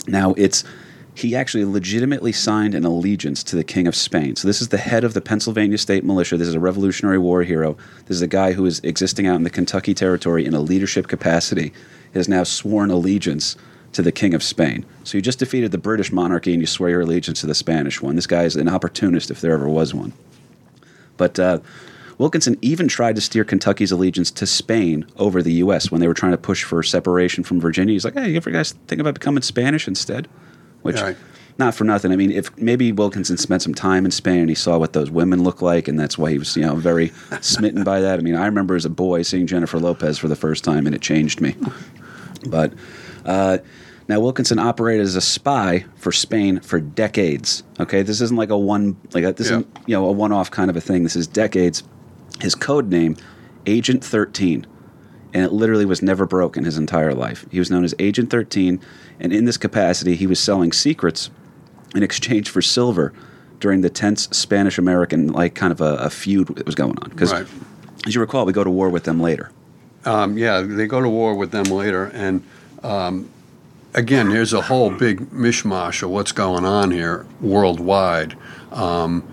Now, 0.07 0.33
it's 0.33 0.63
he 1.15 1.33
actually 1.33 1.63
legitimately 1.63 2.33
signed 2.33 2.75
an 2.75 2.83
allegiance 2.83 3.41
to 3.43 3.55
the 3.55 3.63
King 3.63 3.87
of 3.87 3.95
Spain. 3.95 4.35
So 4.35 4.49
this 4.49 4.61
is 4.61 4.67
the 4.67 4.77
head 4.77 5.05
of 5.05 5.13
the 5.13 5.21
Pennsylvania 5.21 5.77
State 5.77 6.03
Militia. 6.03 6.35
This 6.35 6.49
is 6.49 6.55
a 6.55 6.59
Revolutionary 6.59 7.17
War 7.17 7.43
hero. 7.43 7.77
This 8.05 8.17
is 8.17 8.21
a 8.21 8.27
guy 8.27 8.51
who 8.51 8.65
is 8.65 8.81
existing 8.81 9.25
out 9.25 9.37
in 9.37 9.43
the 9.43 9.49
Kentucky 9.49 9.93
Territory 9.93 10.45
in 10.45 10.53
a 10.53 10.59
leadership 10.59 11.07
capacity. 11.07 11.71
He 12.11 12.19
Has 12.19 12.27
now 12.27 12.43
sworn 12.43 12.91
allegiance 12.91 13.55
to 13.93 14.01
the 14.01 14.11
King 14.11 14.33
of 14.33 14.43
Spain. 14.43 14.85
So 15.05 15.17
you 15.17 15.21
just 15.21 15.39
defeated 15.39 15.71
the 15.71 15.77
British 15.77 16.11
monarchy 16.11 16.51
and 16.51 16.61
you 16.61 16.67
swear 16.67 16.89
your 16.89 17.01
allegiance 17.01 17.39
to 17.41 17.47
the 17.47 17.55
Spanish 17.55 18.01
one. 18.01 18.17
This 18.17 18.27
guy 18.27 18.43
is 18.43 18.57
an 18.57 18.67
opportunist 18.67 19.31
if 19.31 19.39
there 19.39 19.53
ever 19.53 19.69
was 19.69 19.93
one. 19.93 20.11
But 21.15 21.39
uh, 21.39 21.59
Wilkinson 22.17 22.57
even 22.61 22.87
tried 22.87 23.15
to 23.15 23.21
steer 23.21 23.43
Kentucky's 23.43 23.91
allegiance 23.91 24.31
to 24.31 24.45
Spain 24.45 25.05
over 25.17 25.41
the 25.43 25.53
U.S. 25.53 25.91
when 25.91 26.01
they 26.01 26.07
were 26.07 26.13
trying 26.13 26.31
to 26.31 26.37
push 26.37 26.63
for 26.63 26.81
separation 26.83 27.43
from 27.43 27.59
Virginia. 27.59 27.93
He's 27.93 28.05
like, 28.05 28.13
"Hey, 28.13 28.29
you 28.31 28.37
ever 28.37 28.51
guys 28.51 28.73
think 28.87 29.01
about 29.01 29.15
becoming 29.15 29.41
Spanish 29.41 29.87
instead?" 29.87 30.27
Which, 30.81 31.01
Right. 31.01 31.17
not 31.57 31.73
for 31.75 31.83
nothing. 31.83 32.11
I 32.11 32.15
mean, 32.15 32.31
if 32.31 32.55
maybe 32.57 32.91
Wilkinson 32.91 33.37
spent 33.37 33.61
some 33.63 33.73
time 33.73 34.05
in 34.05 34.11
Spain 34.11 34.39
and 34.41 34.49
he 34.49 34.55
saw 34.55 34.77
what 34.77 34.93
those 34.93 35.09
women 35.09 35.43
look 35.43 35.61
like, 35.61 35.87
and 35.87 35.99
that's 35.99 36.17
why 36.17 36.31
he 36.31 36.37
was, 36.37 36.55
you 36.55 36.61
know, 36.63 36.75
very 36.75 37.11
smitten 37.41 37.83
by 37.83 37.99
that. 38.01 38.19
I 38.19 38.21
mean, 38.21 38.35
I 38.35 38.45
remember 38.45 38.75
as 38.75 38.85
a 38.85 38.89
boy 38.89 39.23
seeing 39.23 39.47
Jennifer 39.47 39.79
Lopez 39.79 40.17
for 40.17 40.27
the 40.27 40.35
first 40.35 40.63
time, 40.63 40.85
and 40.85 40.95
it 40.95 41.01
changed 41.01 41.41
me. 41.41 41.55
But 42.47 42.73
uh, 43.25 43.57
now 44.07 44.19
Wilkinson 44.19 44.59
operated 44.59 45.03
as 45.05 45.15
a 45.15 45.21
spy 45.21 45.85
for 45.95 46.11
Spain 46.11 46.59
for 46.59 46.79
decades. 46.79 47.63
Okay, 47.79 48.03
this 48.03 48.21
isn't 48.21 48.37
like 48.37 48.49
a 48.51 48.57
one 48.57 48.95
like 49.13 49.23
a, 49.23 49.33
this 49.33 49.47
Yeah. 49.49 49.57
isn't 49.57 49.77
you 49.87 49.95
know 49.95 50.05
a 50.07 50.11
one-off 50.11 50.51
kind 50.51 50.69
of 50.69 50.77
a 50.77 50.81
thing. 50.81 51.03
This 51.03 51.15
is 51.15 51.25
decades. 51.27 51.83
His 52.41 52.55
code 52.55 52.89
name, 52.89 53.15
Agent 53.65 54.03
Thirteen, 54.03 54.65
and 55.33 55.43
it 55.43 55.51
literally 55.51 55.85
was 55.85 56.01
never 56.01 56.25
broken 56.25 56.63
his 56.65 56.77
entire 56.77 57.13
life. 57.13 57.45
He 57.51 57.59
was 57.59 57.71
known 57.71 57.83
as 57.83 57.95
Agent 57.99 58.29
Thirteen, 58.29 58.79
and 59.19 59.31
in 59.33 59.45
this 59.45 59.57
capacity, 59.57 60.15
he 60.15 60.27
was 60.27 60.39
selling 60.39 60.71
secrets 60.71 61.29
in 61.95 62.03
exchange 62.03 62.49
for 62.49 62.61
silver 62.61 63.13
during 63.59 63.81
the 63.81 63.89
tense 63.89 64.23
Spanish-American 64.31 65.27
like 65.27 65.55
kind 65.55 65.71
of 65.71 65.79
a, 65.79 65.95
a 65.95 66.09
feud 66.09 66.47
that 66.55 66.65
was 66.65 66.75
going 66.75 66.97
on. 67.01 67.09
Because 67.09 67.31
Right. 67.31 67.47
as 68.05 68.13
you 68.13 68.21
recall, 68.21 68.45
we 68.45 68.51
go 68.53 68.63
to 68.65 68.69
war 68.69 68.89
with 68.89 69.05
them 69.05 69.19
later. 69.21 69.49
Um, 70.03 70.37
yeah, 70.37 70.61
they 70.61 70.85
go 70.87 71.01
to 71.01 71.09
war 71.09 71.33
with 71.35 71.51
them 71.51 71.63
later, 71.65 72.11
and 72.13 72.43
um, 72.83 73.29
again, 73.95 74.29
there's 74.29 74.53
a 74.53 74.61
whole 74.61 74.91
big 74.91 75.31
mishmash 75.31 76.03
of 76.03 76.09
what's 76.11 76.31
going 76.33 76.65
on 76.65 76.91
here 76.91 77.25
worldwide. 77.41 78.35
Um, 78.71 79.23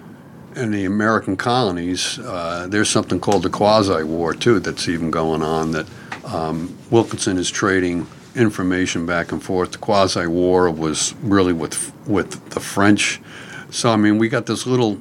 in 0.57 0.71
the 0.71 0.85
American 0.85 1.37
colonies, 1.37 2.19
uh, 2.19 2.67
there's 2.69 2.91
something 2.91 3.21
called 3.21 3.43
the 3.43 3.51
quasi-war 3.51 4.35
too 4.35 4.61
that's 4.61 4.89
even 4.89 5.11
going 5.11 5.43
on. 5.43 5.73
That 5.73 5.87
um, 6.25 6.77
Wilkinson 6.91 7.39
is 7.39 7.51
trading 7.51 8.07
information 8.35 9.07
back 9.07 9.33
and 9.33 9.43
forth. 9.43 9.73
The 9.73 9.79
quasi-war 9.79 10.71
was 10.71 11.15
really 11.23 11.53
with 11.53 11.93
with 12.07 12.51
the 12.51 12.61
French. 12.61 13.21
So 13.71 13.91
I 13.91 13.97
mean, 13.97 14.19
we 14.19 14.29
got 14.29 14.47
this 14.47 14.67
little 14.67 14.99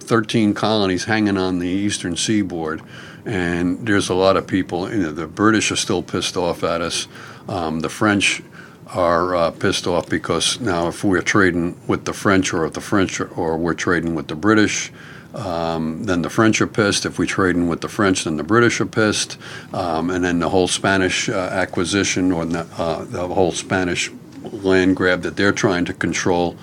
13 0.00 0.54
colonies 0.54 1.04
hanging 1.04 1.38
on 1.38 1.58
the 1.58 1.68
eastern 1.68 2.16
seaboard, 2.16 2.82
and 3.24 3.86
there's 3.86 4.08
a 4.08 4.14
lot 4.14 4.36
of 4.36 4.46
people. 4.46 4.90
You 4.90 5.02
know, 5.04 5.12
the 5.12 5.26
British 5.26 5.70
are 5.70 5.76
still 5.76 6.02
pissed 6.02 6.36
off 6.36 6.62
at 6.62 6.80
us. 6.80 7.08
Um, 7.48 7.80
the 7.80 7.88
French 7.88 8.42
are 8.94 9.34
uh, 9.34 9.50
pissed 9.50 9.86
off 9.86 10.08
because 10.08 10.60
now 10.60 10.88
if 10.88 11.04
we're 11.04 11.20
trading 11.20 11.76
with 11.86 12.04
the 12.04 12.12
French, 12.12 12.54
or 12.54 12.68
the 12.70 12.80
French, 12.80 13.20
or 13.20 13.56
we're 13.56 13.74
trading 13.74 14.14
with 14.14 14.28
the 14.28 14.36
British. 14.36 14.92
Um, 15.34 16.04
then 16.04 16.22
the 16.22 16.30
French 16.30 16.60
are 16.60 16.66
pissed. 16.68 17.04
If 17.04 17.18
we're 17.18 17.26
trading 17.26 17.66
with 17.68 17.80
the 17.80 17.88
French, 17.88 18.22
then 18.22 18.36
the 18.36 18.44
British 18.44 18.80
are 18.80 18.86
pissed. 18.86 19.36
Um, 19.72 20.10
and 20.10 20.24
then 20.24 20.38
the 20.38 20.48
whole 20.48 20.68
Spanish 20.68 21.28
uh, 21.28 21.32
acquisition 21.32 22.30
or 22.30 22.44
the, 22.44 22.64
uh, 22.78 23.04
the 23.04 23.26
whole 23.26 23.50
Spanish 23.50 24.12
land 24.44 24.94
grab 24.94 25.22
that 25.22 25.36
they're 25.36 25.52
trying 25.52 25.84
to 25.86 25.92
control 25.92 26.56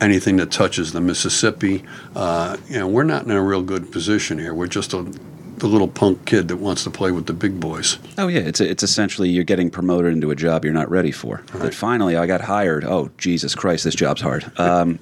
anything 0.00 0.36
that 0.36 0.50
touches 0.50 0.92
the 0.92 1.00
Mississippi. 1.00 1.84
Uh, 2.14 2.56
you 2.68 2.78
know, 2.78 2.88
we're 2.88 3.04
not 3.04 3.24
in 3.24 3.30
a 3.30 3.42
real 3.42 3.62
good 3.62 3.92
position 3.92 4.38
here. 4.38 4.54
We're 4.54 4.68
just 4.68 4.94
a 4.94 5.12
the 5.60 5.66
little 5.66 5.88
punk 5.88 6.24
kid 6.24 6.48
that 6.48 6.56
wants 6.56 6.84
to 6.84 6.90
play 6.90 7.10
with 7.10 7.26
the 7.26 7.32
big 7.32 7.60
boys. 7.60 7.98
Oh 8.16 8.28
yeah, 8.28 8.40
it's 8.40 8.60
it's 8.60 8.82
essentially 8.82 9.28
you're 9.28 9.44
getting 9.44 9.70
promoted 9.70 10.12
into 10.12 10.30
a 10.30 10.36
job 10.36 10.64
you're 10.64 10.74
not 10.74 10.90
ready 10.90 11.10
for. 11.10 11.42
But 11.52 11.74
finally 11.74 12.16
I 12.16 12.26
got 12.26 12.40
hired. 12.40 12.84
Oh 12.84 13.10
Jesus 13.18 13.54
Christ, 13.54 13.84
this 13.84 13.94
job's 13.94 14.20
hard. 14.20 14.50
Um, 14.58 14.98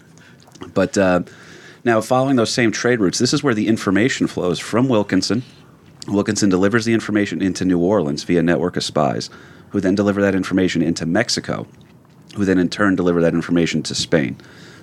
but 0.75 0.97
uh, 0.97 1.23
now 1.85 2.01
following 2.01 2.37
those 2.37 2.53
same 2.53 2.73
trade 2.73 3.01
routes, 3.01 3.19
this 3.19 3.33
is 3.33 3.43
where 3.43 3.55
the 3.55 3.69
information 3.69 4.27
flows 4.27 4.59
from 4.59 4.89
Wilkinson. 4.89 5.43
Wilkinson 6.09 6.49
delivers 6.49 6.85
the 6.85 6.95
information 6.95 7.43
into 7.43 7.65
New 7.65 7.81
Orleans 7.81 8.23
via 8.23 8.41
a 8.41 8.43
network 8.43 8.77
of 8.77 8.85
spies, 8.85 9.29
who 9.71 9.81
then 9.81 9.95
deliver 9.95 10.21
that 10.23 10.35
information 10.35 10.83
into 10.83 11.05
Mexico, 11.05 11.67
who 12.37 12.45
then 12.45 12.59
in 12.59 12.69
turn 12.69 12.95
deliver 12.95 13.21
that 13.21 13.35
information 13.35 13.83
to 13.83 13.95
Spain. 13.95 14.37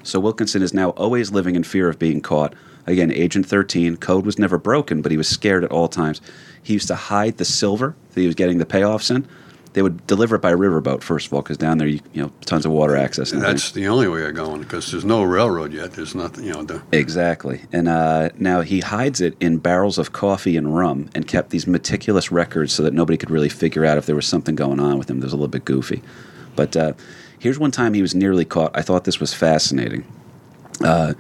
So 0.04 0.20
Wilkinson 0.20 0.62
is 0.62 0.74
now 0.74 0.90
always 0.92 1.32
living 1.32 1.56
in 1.56 1.64
fear 1.64 1.90
of 1.90 1.98
being 1.98 2.22
caught. 2.22 2.54
Again, 2.86 3.12
Agent 3.12 3.46
13, 3.46 3.98
code 3.98 4.26
was 4.26 4.38
never 4.38 4.58
broken, 4.58 5.02
but 5.02 5.12
he 5.12 5.18
was 5.18 5.28
scared 5.28 5.64
at 5.64 5.72
all 5.72 5.88
times. 5.88 6.22
He 6.62 6.74
used 6.74 6.88
to 6.90 6.96
hide 6.96 7.38
the 7.38 7.46
silver 7.46 7.96
that 8.14 8.20
he 8.20 8.26
was 8.26 8.36
getting 8.36 8.58
the 8.58 8.66
payoffs 8.66 9.14
in. 9.14 9.28
They 9.74 9.82
would 9.82 10.06
deliver 10.06 10.36
it 10.36 10.42
by 10.42 10.54
riverboat, 10.54 11.02
first 11.02 11.28
of 11.28 11.34
all, 11.34 11.42
because 11.42 11.58
down 11.58 11.80
there, 11.80 11.88
you, 11.88 12.00
you 12.14 12.22
know, 12.22 12.32
tons 12.46 12.64
of 12.66 12.72
water 12.72 12.96
access. 12.96 13.32
And 13.32 13.42
That's 13.42 13.72
the 13.72 13.88
only 13.88 14.08
way 14.08 14.24
of 14.24 14.36
going 14.36 14.62
because 14.62 14.92
there's 14.92 15.04
no 15.04 15.24
railroad 15.24 15.74
yet. 15.74 15.94
There's 15.94 16.14
nothing, 16.14 16.46
you 16.46 16.54
know. 16.54 16.64
The, 16.64 16.82
Exactly. 16.92 17.62
And 17.72 17.88
uh, 17.88 18.30
now 18.38 18.62
he 18.62 18.82
hides 18.82 19.20
it 19.20 19.36
in 19.40 19.58
barrels 19.58 19.98
of 19.98 20.14
coffee 20.14 20.58
and 20.58 20.76
rum 20.76 21.10
and 21.16 21.28
kept 21.28 21.50
these 21.50 21.66
meticulous 21.66 22.32
records 22.32 22.72
so 22.72 22.84
that 22.84 22.94
nobody 22.94 23.18
could 23.18 23.32
really 23.32 23.50
figure 23.50 23.84
out 23.84 23.98
if 23.98 24.06
there 24.06 24.16
was 24.16 24.28
something 24.28 24.54
going 24.56 24.80
on 24.80 25.00
with 25.00 25.10
him 25.10 25.22
that 25.22 25.26
was 25.26 25.34
a 25.34 25.38
little 25.38 25.48
bit 25.48 25.66
goofy. 25.66 26.04
But 26.56 26.78
uh, 26.78 26.94
here's 27.40 27.58
one 27.58 27.72
time 27.72 27.96
he 27.96 28.04
was 28.04 28.14
nearly 28.14 28.46
caught. 28.46 28.78
I 28.78 28.84
thought 28.84 29.06
this 29.06 29.20
was 29.20 29.34
fascinating. 29.34 30.06
Uh, 30.82 31.16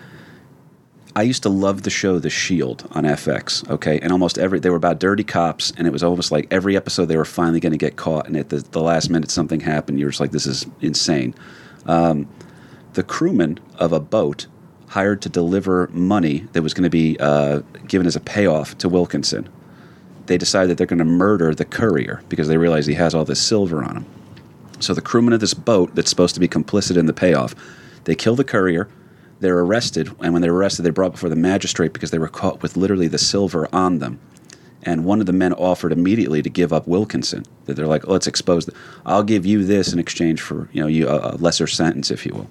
I 1.16 1.22
used 1.22 1.44
to 1.44 1.50
love 1.50 1.84
the 1.84 1.92
show 1.92 2.18
The 2.18 2.30
Shield 2.30 2.88
on 2.92 3.04
FX, 3.04 3.70
okay? 3.70 4.00
And 4.00 4.12
almost 4.12 4.40
every, 4.40 4.60
they 4.60 4.72
were 4.72 4.78
about 4.78 5.00
dirty 5.00 5.24
cops, 5.24 5.72
and 5.78 5.86
it 5.86 5.92
was 5.92 6.02
almost 6.02 6.32
like 6.32 6.48
every 6.50 6.76
episode 6.76 7.06
they 7.06 7.18
were 7.18 7.26
finally 7.26 7.60
going 7.60 7.72
to 7.72 7.78
get 7.78 7.98
caught, 7.98 8.26
and 8.26 8.36
at 8.36 8.50
the, 8.50 8.58
the 8.58 8.82
last 8.82 9.12
minute 9.12 9.30
something 9.30 9.60
happened. 9.60 10.00
You're 10.00 10.10
just 10.10 10.20
like, 10.20 10.32
this 10.32 10.48
is 10.48 10.66
insane 10.82 11.36
the 12.94 13.04
crewman 13.04 13.60
of 13.78 13.92
a 13.92 14.00
boat 14.00 14.48
hired 14.90 15.22
to 15.24 15.30
deliver 15.30 15.88
money 15.92 16.40
that 16.54 16.62
was 16.62 16.74
going 16.74 16.84
to 16.84 16.90
be 16.90 17.18
uh, 17.20 17.60
given 17.88 18.06
as 18.06 18.16
a 18.16 18.20
payoff 18.20 18.78
to 18.78 18.88
Wilkinson. 18.88 19.50
They 20.28 20.38
decide 20.38 20.68
that 20.68 20.78
they're 20.78 20.88
going 20.88 21.00
to 21.00 21.06
murder 21.06 21.54
the 21.54 21.66
courier 21.66 22.22
because 22.30 22.48
they 22.48 22.58
realize 22.58 22.86
he 22.86 22.94
has 22.94 23.14
all 23.14 23.26
this 23.26 23.42
silver 23.42 23.84
on 23.84 23.98
him. 23.98 24.06
So 24.80 24.94
the 24.94 25.02
crewman 25.02 25.34
of 25.34 25.40
this 25.40 25.54
boat 25.54 25.96
that's 25.96 26.10
supposed 26.10 26.36
to 26.36 26.40
be 26.40 26.48
complicit 26.48 26.98
in 26.98 27.08
the 27.08 27.14
payoff, 27.14 27.56
they 28.04 28.16
kill 28.16 28.36
the 28.36 28.44
courier. 28.44 28.88
They're 29.44 29.60
arrested, 29.60 30.10
and 30.22 30.32
when 30.32 30.42
they're 30.42 30.54
arrested, 30.54 30.84
they're 30.84 30.94
brought 30.94 31.12
before 31.12 31.28
the 31.28 31.36
magistrate 31.36 31.92
because 31.92 32.12
they 32.12 32.18
were 32.18 32.30
caught 32.30 32.62
with 32.62 32.78
literally 32.78 33.10
the 33.10 33.18
silver 33.18 33.68
on 33.76 34.00
them. 34.00 34.22
And 34.84 35.04
one 35.04 35.20
of 35.20 35.26
the 35.26 35.34
men 35.34 35.52
offered 35.52 35.92
immediately 35.92 36.42
to 36.42 36.50
give 36.50 36.72
up 36.72 36.88
Wilkinson. 36.88 37.44
That 37.66 37.74
they're 37.74 37.86
like, 37.86 38.08
let's 38.08 38.26
expose. 38.26 38.68
The, 38.68 38.74
I'll 39.06 39.22
give 39.22 39.46
you 39.46 39.66
this 39.66 39.92
in 39.92 40.00
exchange 40.00 40.40
for 40.40 40.70
you 40.72 40.80
know 40.80 40.88
you 40.88 41.10
a, 41.10 41.34
a 41.34 41.36
lesser 41.36 41.68
sentence, 41.68 42.10
if 42.10 42.26
you 42.26 42.34
will. 42.34 42.50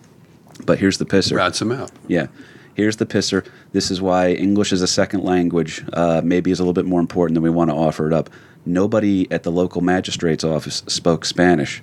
But 0.66 0.80
here's 0.80 0.99
the 0.99 1.07
pisser. 1.07 1.34
rats 1.34 1.61
them 1.61 1.72
out. 1.72 1.90
Yeah. 2.09 2.26
Here's 2.74 2.97
the 2.97 3.07
pisser. 3.07 3.47
This 3.72 3.90
is 3.90 4.03
why 4.03 4.32
English 4.32 4.70
as 4.70 4.82
a 4.82 4.86
second 4.86 5.24
language 5.24 5.82
uh, 5.95 6.20
maybe 6.22 6.51
is 6.51 6.61
a 6.61 6.62
little 6.62 6.74
bit 6.74 6.84
more 6.84 7.01
important 7.01 7.36
than 7.36 7.43
we 7.43 7.49
want 7.49 7.70
to 7.70 7.74
offer 7.74 8.07
it 8.07 8.12
up. 8.12 8.28
Nobody 8.66 9.32
at 9.32 9.45
the 9.45 9.51
local 9.51 9.80
magistrate's 9.80 10.45
office 10.45 10.82
spoke 10.88 11.24
Spanish. 11.24 11.82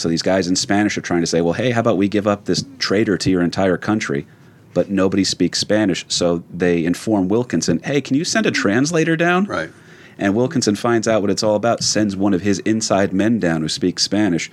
So 0.00 0.08
these 0.08 0.22
guys 0.22 0.48
in 0.48 0.56
Spanish 0.56 0.96
are 0.96 1.02
trying 1.02 1.20
to 1.20 1.26
say, 1.26 1.42
well, 1.42 1.52
hey, 1.52 1.70
how 1.70 1.80
about 1.80 1.98
we 1.98 2.08
give 2.08 2.26
up 2.26 2.46
this 2.46 2.64
traitor 2.78 3.18
to 3.18 3.30
your 3.30 3.42
entire 3.42 3.76
country? 3.76 4.26
But 4.72 4.88
nobody 4.88 5.24
speaks 5.24 5.58
Spanish. 5.58 6.06
So 6.08 6.42
they 6.50 6.84
inform 6.84 7.28
Wilkinson, 7.28 7.80
hey, 7.84 8.00
can 8.00 8.16
you 8.16 8.24
send 8.24 8.46
a 8.46 8.50
translator 8.50 9.16
down? 9.16 9.44
Right. 9.44 9.70
And 10.16 10.34
Wilkinson 10.34 10.74
finds 10.74 11.06
out 11.06 11.20
what 11.22 11.30
it's 11.30 11.42
all 11.42 11.54
about, 11.54 11.82
sends 11.82 12.16
one 12.16 12.34
of 12.34 12.40
his 12.40 12.60
inside 12.60 13.12
men 13.12 13.38
down 13.38 13.62
who 13.62 13.68
speaks 13.68 14.02
Spanish. 14.02 14.50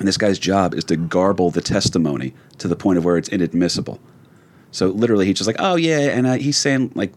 And 0.00 0.08
this 0.08 0.16
guy's 0.16 0.38
job 0.38 0.74
is 0.74 0.84
to 0.84 0.96
garble 0.96 1.50
the 1.50 1.60
testimony 1.60 2.34
to 2.58 2.66
the 2.66 2.76
point 2.76 2.98
of 2.98 3.04
where 3.04 3.16
it's 3.16 3.28
inadmissible. 3.28 4.00
So 4.72 4.88
literally, 4.88 5.26
he's 5.26 5.36
just 5.36 5.46
like, 5.46 5.60
"Oh 5.60 5.76
yeah," 5.76 5.98
and 5.98 6.26
uh, 6.26 6.32
he's 6.32 6.56
saying 6.56 6.90
like, 6.96 7.12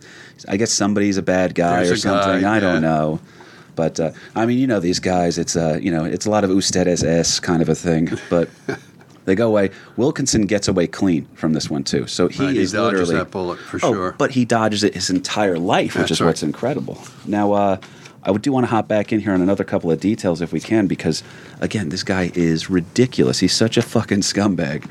"I 0.48 0.58
guess 0.58 0.72
somebody's 0.72 1.18
a 1.18 1.24
bad 1.24 1.56
guy 1.56 1.86
There's 1.86 1.94
or 1.94 1.98
something." 1.98 2.42
guy, 2.42 2.58
I 2.58 2.60
don't 2.60 2.84
know, 2.84 3.20
but 3.78 3.98
uh, 4.02 4.12
I 4.36 4.46
mean, 4.46 4.58
you 4.60 4.68
know, 4.68 4.82
these 4.82 5.00
guys. 5.00 5.38
It's 5.38 5.56
uh, 5.56 5.80
you 5.82 5.92
know, 5.92 6.04
it's 6.04 6.26
a 6.26 6.30
lot 6.30 6.44
of 6.44 6.50
ustedes 6.50 7.02
s 7.04 7.40
kind 7.40 7.62
of 7.62 7.70
a 7.70 7.76
thing, 7.76 8.10
but. 8.30 8.50
They 9.28 9.36
go 9.36 9.50
away. 9.50 9.72
Wilkinson 9.98 10.46
gets 10.46 10.70
away 10.70 10.88
clean 10.88 11.26
from 11.34 11.52
this 11.52 11.70
one 11.70 11.84
too. 11.84 12.08
So 12.08 12.30
he 12.30 12.46
Right, 12.46 12.56
he 12.56 12.62
is 12.62 12.72
dodges 12.72 13.10
literally 13.10 13.16
that 13.16 13.30
bullet 13.30 13.60
for 13.60 13.76
Oh, 13.84 13.92
sure. 13.92 14.16
But 14.18 14.32
he 14.32 14.46
dodges 14.46 14.86
it 14.86 14.94
his 14.94 15.10
entire 15.10 15.60
life, 15.60 15.96
which 15.96 16.04
That's 16.04 16.12
is 16.12 16.22
right. 16.22 16.28
what's 16.28 16.44
incredible. 16.44 16.98
Now, 17.26 17.52
uh, 17.52 17.78
I 18.24 18.32
do 18.38 18.54
want 18.54 18.66
to 18.66 18.70
hop 18.70 18.88
back 18.88 19.12
in 19.12 19.20
here 19.20 19.34
on 19.34 19.42
another 19.42 19.66
couple 19.66 19.92
of 19.92 20.00
details 20.00 20.42
if 20.42 20.54
we 20.54 20.62
can, 20.62 20.88
because 20.88 21.24
again, 21.60 21.90
this 21.90 22.04
guy 22.04 22.32
is 22.36 22.70
ridiculous. 22.70 23.40
He's 23.40 23.52
such 23.52 23.76
a 23.76 23.82
fucking 23.82 24.22
scumbag. 24.22 24.90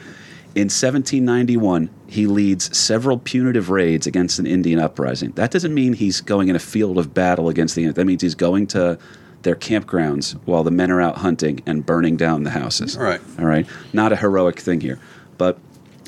In 0.57 0.71
1791, 0.71 1.91
he 2.07 2.27
leads 2.27 2.75
several 2.75 3.19
punitive 3.19 3.69
raids 3.69 4.07
against 4.07 4.39
an 4.39 4.47
Indian 4.47 4.81
uprising. 4.81 5.33
That 5.33 5.51
doesn't 5.51 5.75
mean 5.75 5.93
he's 5.93 6.23
going 6.23 6.49
in 6.49 6.57
a 6.57 6.59
field 6.59 6.97
of 6.97 7.13
battle 7.13 7.51
against 7.51 7.75
the 7.75 7.83
Indians. 7.83 7.97
That 7.97 8.07
means 8.07 8.23
he's 8.23 8.35
going 8.35 8.67
to 8.69 8.99
their 9.43 9.55
campgrounds 9.55 10.33
while 10.47 10.65
the 10.65 10.71
men 10.71 10.91
are 10.91 11.03
out 11.03 11.19
hunting 11.19 11.61
and 11.67 11.85
burning 11.85 12.17
down 12.17 12.45
the 12.45 12.51
houses. 12.51 12.97
Right. 12.97 13.21
All 13.39 13.45
right. 13.45 13.67
Not 13.93 14.13
a 14.13 14.17
heroic 14.17 14.59
thing 14.59 14.81
here. 14.81 14.99
But 15.37 15.59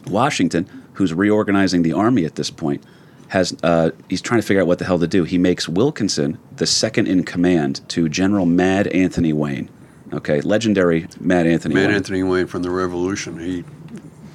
Washington, 0.06 0.66
who's 0.94 1.12
reorganizing 1.12 1.82
the 1.82 1.92
army 1.92 2.24
at 2.24 2.36
this 2.36 2.50
point, 2.50 2.82
has 3.28 3.54
uh, 3.62 3.90
he's 4.08 4.22
trying 4.22 4.40
to 4.40 4.46
figure 4.46 4.62
out 4.62 4.66
what 4.66 4.78
the 4.78 4.86
hell 4.86 4.98
to 4.98 5.06
do. 5.06 5.24
He 5.24 5.36
makes 5.36 5.68
Wilkinson 5.68 6.38
the 6.56 6.66
second 6.66 7.06
in 7.06 7.24
command 7.24 7.86
to 7.90 8.08
General 8.08 8.46
Mad 8.46 8.86
Anthony 8.86 9.34
Wayne. 9.34 9.68
Okay, 10.10 10.40
legendary 10.40 11.06
Mad 11.20 11.46
Anthony. 11.46 11.74
Man 11.74 11.88
Wayne. 11.88 11.96
Anthony 11.96 12.22
Wayne 12.22 12.46
from 12.46 12.62
the 12.62 12.70
Revolution. 12.70 13.38
He 13.38 13.62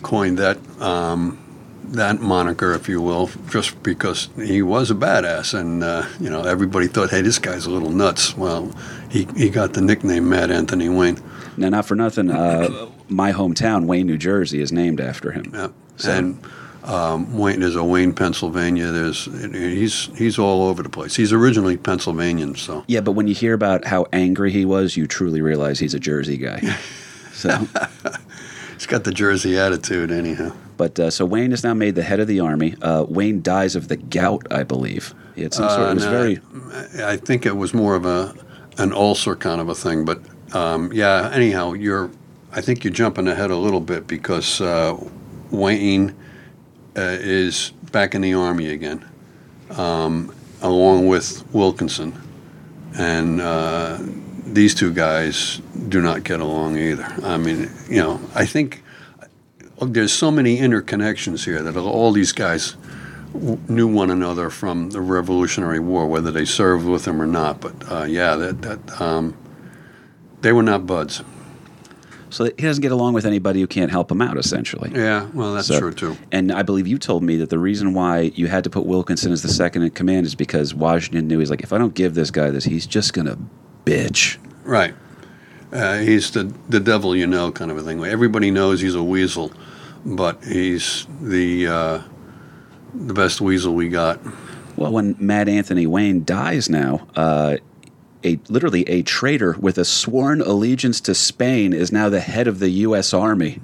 coined 0.03 0.37
that 0.39 0.57
um, 0.81 1.39
that 1.85 2.19
moniker, 2.21 2.73
if 2.73 2.87
you 2.89 3.01
will, 3.01 3.29
just 3.49 3.81
because 3.83 4.29
he 4.35 4.61
was 4.61 4.89
a 4.91 4.95
badass, 4.95 5.57
and 5.59 5.83
uh, 5.83 6.05
you 6.19 6.29
know 6.29 6.41
everybody 6.43 6.87
thought, 6.87 7.09
"Hey, 7.09 7.21
this 7.21 7.39
guy's 7.39 7.65
a 7.65 7.71
little 7.71 7.89
nuts." 7.91 8.37
Well, 8.37 8.71
he 9.09 9.27
he 9.35 9.49
got 9.49 9.73
the 9.73 9.81
nickname 9.81 10.29
Mad 10.29 10.51
Anthony 10.51 10.89
Wayne. 10.89 11.17
Now, 11.57 11.69
not 11.69 11.85
for 11.85 11.95
nothing, 11.95 12.31
uh, 12.31 12.87
my 13.09 13.31
hometown, 13.31 13.85
Wayne, 13.85 14.07
New 14.07 14.17
Jersey, 14.17 14.59
is 14.59 14.71
named 14.71 14.99
after 14.99 15.31
him. 15.31 15.51
Yeah. 15.53 15.67
So- 15.97 16.11
And 16.11 16.39
um, 16.83 17.37
Wayne, 17.37 17.59
there's 17.59 17.75
a 17.75 17.83
Wayne, 17.83 18.11
Pennsylvania. 18.11 18.91
There's 18.91 19.25
he's 19.53 20.09
he's 20.17 20.39
all 20.39 20.67
over 20.67 20.81
the 20.83 20.89
place. 20.89 21.15
He's 21.15 21.31
originally 21.31 21.77
Pennsylvanian, 21.77 22.55
so 22.55 22.83
Yeah, 22.87 23.01
but 23.01 23.11
when 23.13 23.27
you 23.27 23.35
hear 23.35 23.53
about 23.53 23.85
how 23.85 24.07
angry 24.11 24.51
he 24.51 24.65
was, 24.65 24.97
you 24.97 25.05
truly 25.07 25.41
realize 25.41 25.77
he's 25.79 25.93
a 25.93 25.99
Jersey 25.99 26.37
guy. 26.37 26.61
So, 27.35 27.49
he's 28.73 28.85
got 28.85 29.03
the 29.03 29.11
Jersey 29.11 29.57
attitude, 29.57 30.11
anyhow. 30.11 30.53
but 30.77 30.99
uh, 30.99 31.09
so 31.09 31.25
Wayne 31.25 31.51
is 31.51 31.63
now 31.63 31.73
made 31.73 31.95
the 31.95 32.03
head 32.03 32.19
of 32.19 32.27
the 32.27 32.39
army. 32.39 32.75
Uh, 32.81 33.05
Wayne 33.07 33.41
dies 33.41 33.75
of 33.75 33.87
the 33.87 33.97
gout, 33.97 34.45
I 34.51 34.63
believe. 34.63 35.13
He 35.35 35.43
had 35.43 35.53
some 35.53 35.69
sort. 35.69 35.81
Uh, 35.81 35.91
It 35.91 35.93
was 35.95 36.05
no, 36.05 36.11
very. 36.11 37.03
I 37.03 37.17
think 37.17 37.45
it 37.45 37.55
was 37.57 37.73
more 37.73 37.95
of 37.95 38.05
a 38.05 38.33
an 38.77 38.91
ulcer 38.93 39.35
kind 39.35 39.61
of 39.61 39.69
a 39.69 39.75
thing, 39.75 40.05
but 40.05 40.21
um, 40.55 40.91
yeah. 40.93 41.29
Anyhow, 41.33 41.73
you're. 41.73 42.11
I 42.51 42.61
think 42.61 42.83
you're 42.83 42.93
jumping 42.93 43.27
ahead 43.27 43.49
a 43.49 43.55
little 43.55 43.79
bit 43.81 44.05
because 44.05 44.61
uh, 44.61 44.95
Wayne 45.49 46.15
uh, 46.95 47.17
is 47.19 47.71
back 47.91 48.13
in 48.13 48.21
the 48.21 48.35
army 48.35 48.69
again, 48.69 49.03
um, 49.71 50.33
along 50.61 51.07
with 51.07 51.43
Wilkinson, 51.51 52.13
and 52.95 53.41
uh, 53.41 53.97
these 54.45 54.75
two 54.75 54.93
guys 54.93 55.61
do 55.93 56.01
not 56.01 56.23
get 56.23 56.39
along 56.39 56.77
either. 56.77 57.05
I 57.23 57.37
mean, 57.37 57.69
you 57.87 57.97
know, 57.97 58.19
I 58.33 58.45
think 58.47 58.83
there's 59.79 60.11
so 60.11 60.31
many 60.31 60.57
interconnections 60.57 61.45
here 61.45 61.61
that 61.61 61.77
all 61.77 62.11
these 62.11 62.31
guys 62.31 62.75
w- 63.33 63.59
knew 63.67 63.87
one 63.87 64.09
another 64.09 64.49
from 64.49 64.89
the 64.89 65.01
Revolutionary 65.01 65.79
War, 65.79 66.07
whether 66.07 66.31
they 66.31 66.45
served 66.45 66.85
with 66.85 67.05
them 67.05 67.21
or 67.21 67.27
not. 67.27 67.61
But 67.61 67.75
uh, 67.91 68.03
yeah, 68.05 68.35
that, 68.35 68.61
that 68.63 69.01
um, 69.01 69.37
they 70.41 70.51
were 70.51 70.63
not 70.63 70.87
buds. 70.87 71.21
So 72.31 72.45
he 72.45 72.51
doesn't 72.53 72.81
get 72.81 72.91
along 72.91 73.13
with 73.13 73.27
anybody 73.27 73.59
who 73.61 73.67
can't 73.67 73.91
help 73.91 74.11
him 74.11 74.19
out, 74.19 74.37
essentially. 74.37 74.91
Yeah, 74.95 75.27
well, 75.35 75.53
that's 75.53 75.67
So- 75.67 75.79
true 75.79 75.93
too. 75.93 76.17
And 76.31 76.51
I 76.51 76.63
believe 76.63 76.87
you 76.87 76.97
told 76.97 77.21
me 77.21 77.37
that 77.37 77.51
the 77.51 77.59
reason 77.59 77.93
why 77.93 78.31
you 78.33 78.47
had 78.47 78.63
to 78.63 78.71
put 78.71 78.87
Wilkinson 78.87 79.31
as 79.31 79.43
the 79.43 79.49
second 79.49 79.83
in 79.83 79.91
command 79.91 80.25
is 80.25 80.33
because 80.33 80.73
Washington 80.73 81.27
knew 81.27 81.37
he's 81.37 81.51
like, 81.51 81.61
if 81.61 81.71
I 81.71 81.77
don't 81.77 81.93
give 81.93 82.15
this 82.15 82.31
guy 82.31 82.49
this, 82.49 82.63
he's 82.63 82.87
just 82.87 83.13
gonna 83.13 83.37
bitch. 83.85 84.37
Right. 84.63 84.95
Uh, 85.73 85.97
he's 85.97 86.29
the 86.31 86.53
the 86.69 86.79
devil 86.79 87.15
you 87.15 87.25
know 87.25 87.51
kind 87.51 87.71
of 87.71 87.77
a 87.77 87.81
thing. 87.81 88.03
Everybody 88.05 88.51
knows 88.51 88.79
he's 88.79 88.93
a 88.93 89.03
weasel, 89.03 89.51
but 90.05 90.43
he's 90.43 91.07
the 91.19 91.67
uh, 91.67 92.01
the 92.93 93.13
best 93.13 93.41
weasel 93.41 93.73
we 93.73 93.89
got. 93.89 94.19
Well, 94.75 94.91
when 94.91 95.15
Mad 95.19 95.49
Anthony 95.49 95.87
Wayne 95.87 96.23
dies 96.25 96.69
now, 96.69 97.07
uh, 97.15 97.57
a 98.23 98.39
literally 98.49 98.87
a 98.87 99.01
traitor 99.01 99.53
with 99.59 99.79
a 99.79 99.85
sworn 99.85 100.41
allegiance 100.41 101.01
to 101.01 101.15
Spain 101.15 101.73
is 101.73 101.91
now 101.91 102.07
the 102.07 102.19
head 102.19 102.47
of 102.47 102.59
the 102.59 102.69
U.S. 102.69 103.11
Army. 103.11 103.59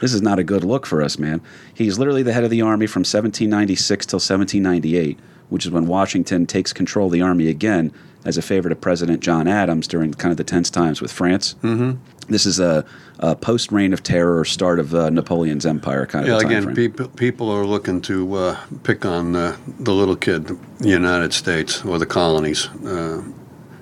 This 0.00 0.14
is 0.14 0.22
not 0.22 0.38
a 0.38 0.44
good 0.44 0.64
look 0.64 0.86
for 0.86 1.02
us, 1.02 1.18
man. 1.18 1.42
He's 1.74 1.98
literally 1.98 2.22
the 2.22 2.32
head 2.32 2.42
of 2.42 2.50
the 2.50 2.62
army 2.62 2.86
from 2.86 3.00
1796 3.00 4.06
till 4.06 4.16
1798, 4.16 5.18
which 5.48 5.64
is 5.64 5.70
when 5.70 5.86
Washington 5.86 6.46
takes 6.46 6.72
control 6.72 7.06
of 7.06 7.12
the 7.12 7.22
army 7.22 7.48
again 7.48 7.92
as 8.24 8.36
a 8.36 8.42
favor 8.42 8.68
to 8.68 8.76
President 8.76 9.20
John 9.20 9.48
Adams 9.48 9.88
during 9.88 10.14
kind 10.14 10.30
of 10.30 10.36
the 10.36 10.44
tense 10.44 10.70
times 10.70 11.00
with 11.00 11.12
France. 11.12 11.54
Mm-hmm. 11.62 11.98
This 12.28 12.46
is 12.46 12.60
a, 12.60 12.84
a 13.18 13.34
post 13.34 13.72
reign 13.72 13.92
of 13.92 14.02
terror 14.02 14.38
or 14.38 14.44
start 14.44 14.78
of 14.78 14.94
uh, 14.94 15.10
Napoleon's 15.10 15.66
empire 15.66 16.06
kind 16.06 16.28
of 16.28 16.30
Yeah, 16.30 16.46
again, 16.46 16.74
people 16.74 17.08
people 17.08 17.50
are 17.50 17.66
looking 17.66 18.00
to 18.02 18.34
uh, 18.34 18.60
pick 18.84 19.04
on 19.04 19.34
uh, 19.34 19.56
the 19.80 19.92
little 19.92 20.16
kid, 20.16 20.46
the 20.78 20.88
United 20.88 21.32
States 21.32 21.84
or 21.84 21.98
the 21.98 22.06
colonies, 22.06 22.68
uh, 22.84 23.22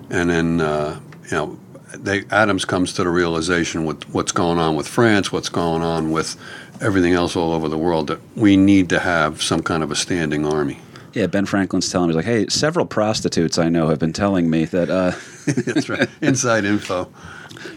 and 0.09 0.29
then 0.29 0.61
uh, 0.61 0.99
you 1.25 1.31
know, 1.31 1.59
they 1.93 2.23
Adams 2.31 2.65
comes 2.65 2.93
to 2.93 3.03
the 3.03 3.09
realization 3.09 3.85
with 3.85 4.03
what's 4.09 4.31
going 4.31 4.57
on 4.57 4.75
with 4.75 4.87
France, 4.87 5.31
what's 5.31 5.49
going 5.49 5.83
on 5.83 6.11
with 6.11 6.35
everything 6.81 7.13
else 7.13 7.35
all 7.35 7.53
over 7.53 7.69
the 7.69 7.77
world 7.77 8.07
that 8.07 8.19
we 8.35 8.57
need 8.57 8.89
to 8.89 8.99
have 8.99 9.41
some 9.41 9.61
kind 9.61 9.83
of 9.83 9.91
a 9.91 9.95
standing 9.95 10.45
army. 10.45 10.79
Yeah, 11.13 11.27
Ben 11.27 11.45
Franklin's 11.45 11.89
telling 11.89 12.07
me, 12.07 12.13
he's 12.13 12.17
like, 12.17 12.25
hey, 12.25 12.47
several 12.47 12.85
prostitutes 12.85 13.57
I 13.57 13.67
know 13.69 13.89
have 13.89 13.99
been 13.99 14.13
telling 14.13 14.49
me 14.49 14.65
that, 14.65 14.89
uh, 14.89 15.11
That's 15.65 15.89
right, 15.89 16.09
inside 16.21 16.63
info. 16.63 17.11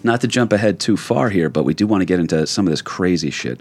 not 0.04 0.20
to 0.20 0.28
jump 0.28 0.52
ahead 0.52 0.78
too 0.78 0.96
far 0.96 1.30
here, 1.30 1.48
but 1.48 1.64
we 1.64 1.74
do 1.74 1.86
want 1.86 2.02
to 2.02 2.06
get 2.06 2.20
into 2.20 2.46
some 2.46 2.66
of 2.66 2.70
this 2.70 2.82
crazy 2.82 3.30
shit. 3.30 3.60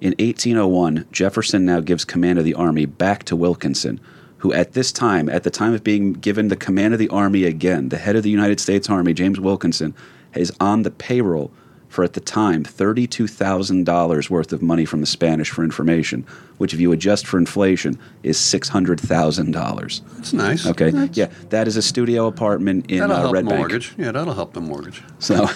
In 0.00 0.10
1801, 0.18 1.06
Jefferson 1.12 1.64
now 1.64 1.78
gives 1.78 2.04
command 2.04 2.38
of 2.40 2.44
the 2.44 2.54
army 2.54 2.86
back 2.86 3.22
to 3.24 3.36
Wilkinson, 3.36 4.00
who 4.38 4.52
at 4.52 4.72
this 4.72 4.90
time, 4.90 5.28
at 5.28 5.44
the 5.44 5.50
time 5.50 5.72
of 5.72 5.84
being 5.84 6.14
given 6.14 6.48
the 6.48 6.56
command 6.56 6.92
of 6.92 6.98
the 6.98 7.08
army 7.10 7.44
again, 7.44 7.90
the 7.90 7.98
head 7.98 8.16
of 8.16 8.24
the 8.24 8.30
United 8.30 8.58
States 8.58 8.90
Army, 8.90 9.14
James 9.14 9.38
Wilkinson, 9.38 9.94
is 10.34 10.52
on 10.58 10.82
the 10.82 10.90
payroll 10.90 11.52
for 11.92 12.02
at 12.02 12.14
the 12.14 12.20
time 12.20 12.64
$32,000 12.64 14.30
worth 14.30 14.52
of 14.54 14.62
money 14.62 14.86
from 14.86 15.00
the 15.00 15.06
Spanish 15.06 15.50
for 15.50 15.62
information, 15.62 16.22
which 16.56 16.72
if 16.72 16.80
you 16.80 16.90
adjust 16.90 17.26
for 17.26 17.36
inflation 17.36 17.98
is 18.22 18.38
$600,000. 18.38 20.00
That's 20.16 20.32
nice. 20.32 20.66
Okay. 20.66 20.90
That's- 20.90 21.16
yeah, 21.18 21.26
that 21.50 21.68
is 21.68 21.76
a 21.76 21.82
studio 21.82 22.26
apartment 22.26 22.90
in 22.90 23.00
That'll 23.00 23.16
uh, 23.16 23.20
help 23.20 23.34
Red 23.34 23.44
the 23.44 23.50
Bank. 23.50 23.58
mortgage. 23.58 23.94
Yeah, 23.98 24.12
that'll 24.12 24.32
help 24.32 24.54
the 24.54 24.62
mortgage. 24.62 25.02
So 25.18 25.48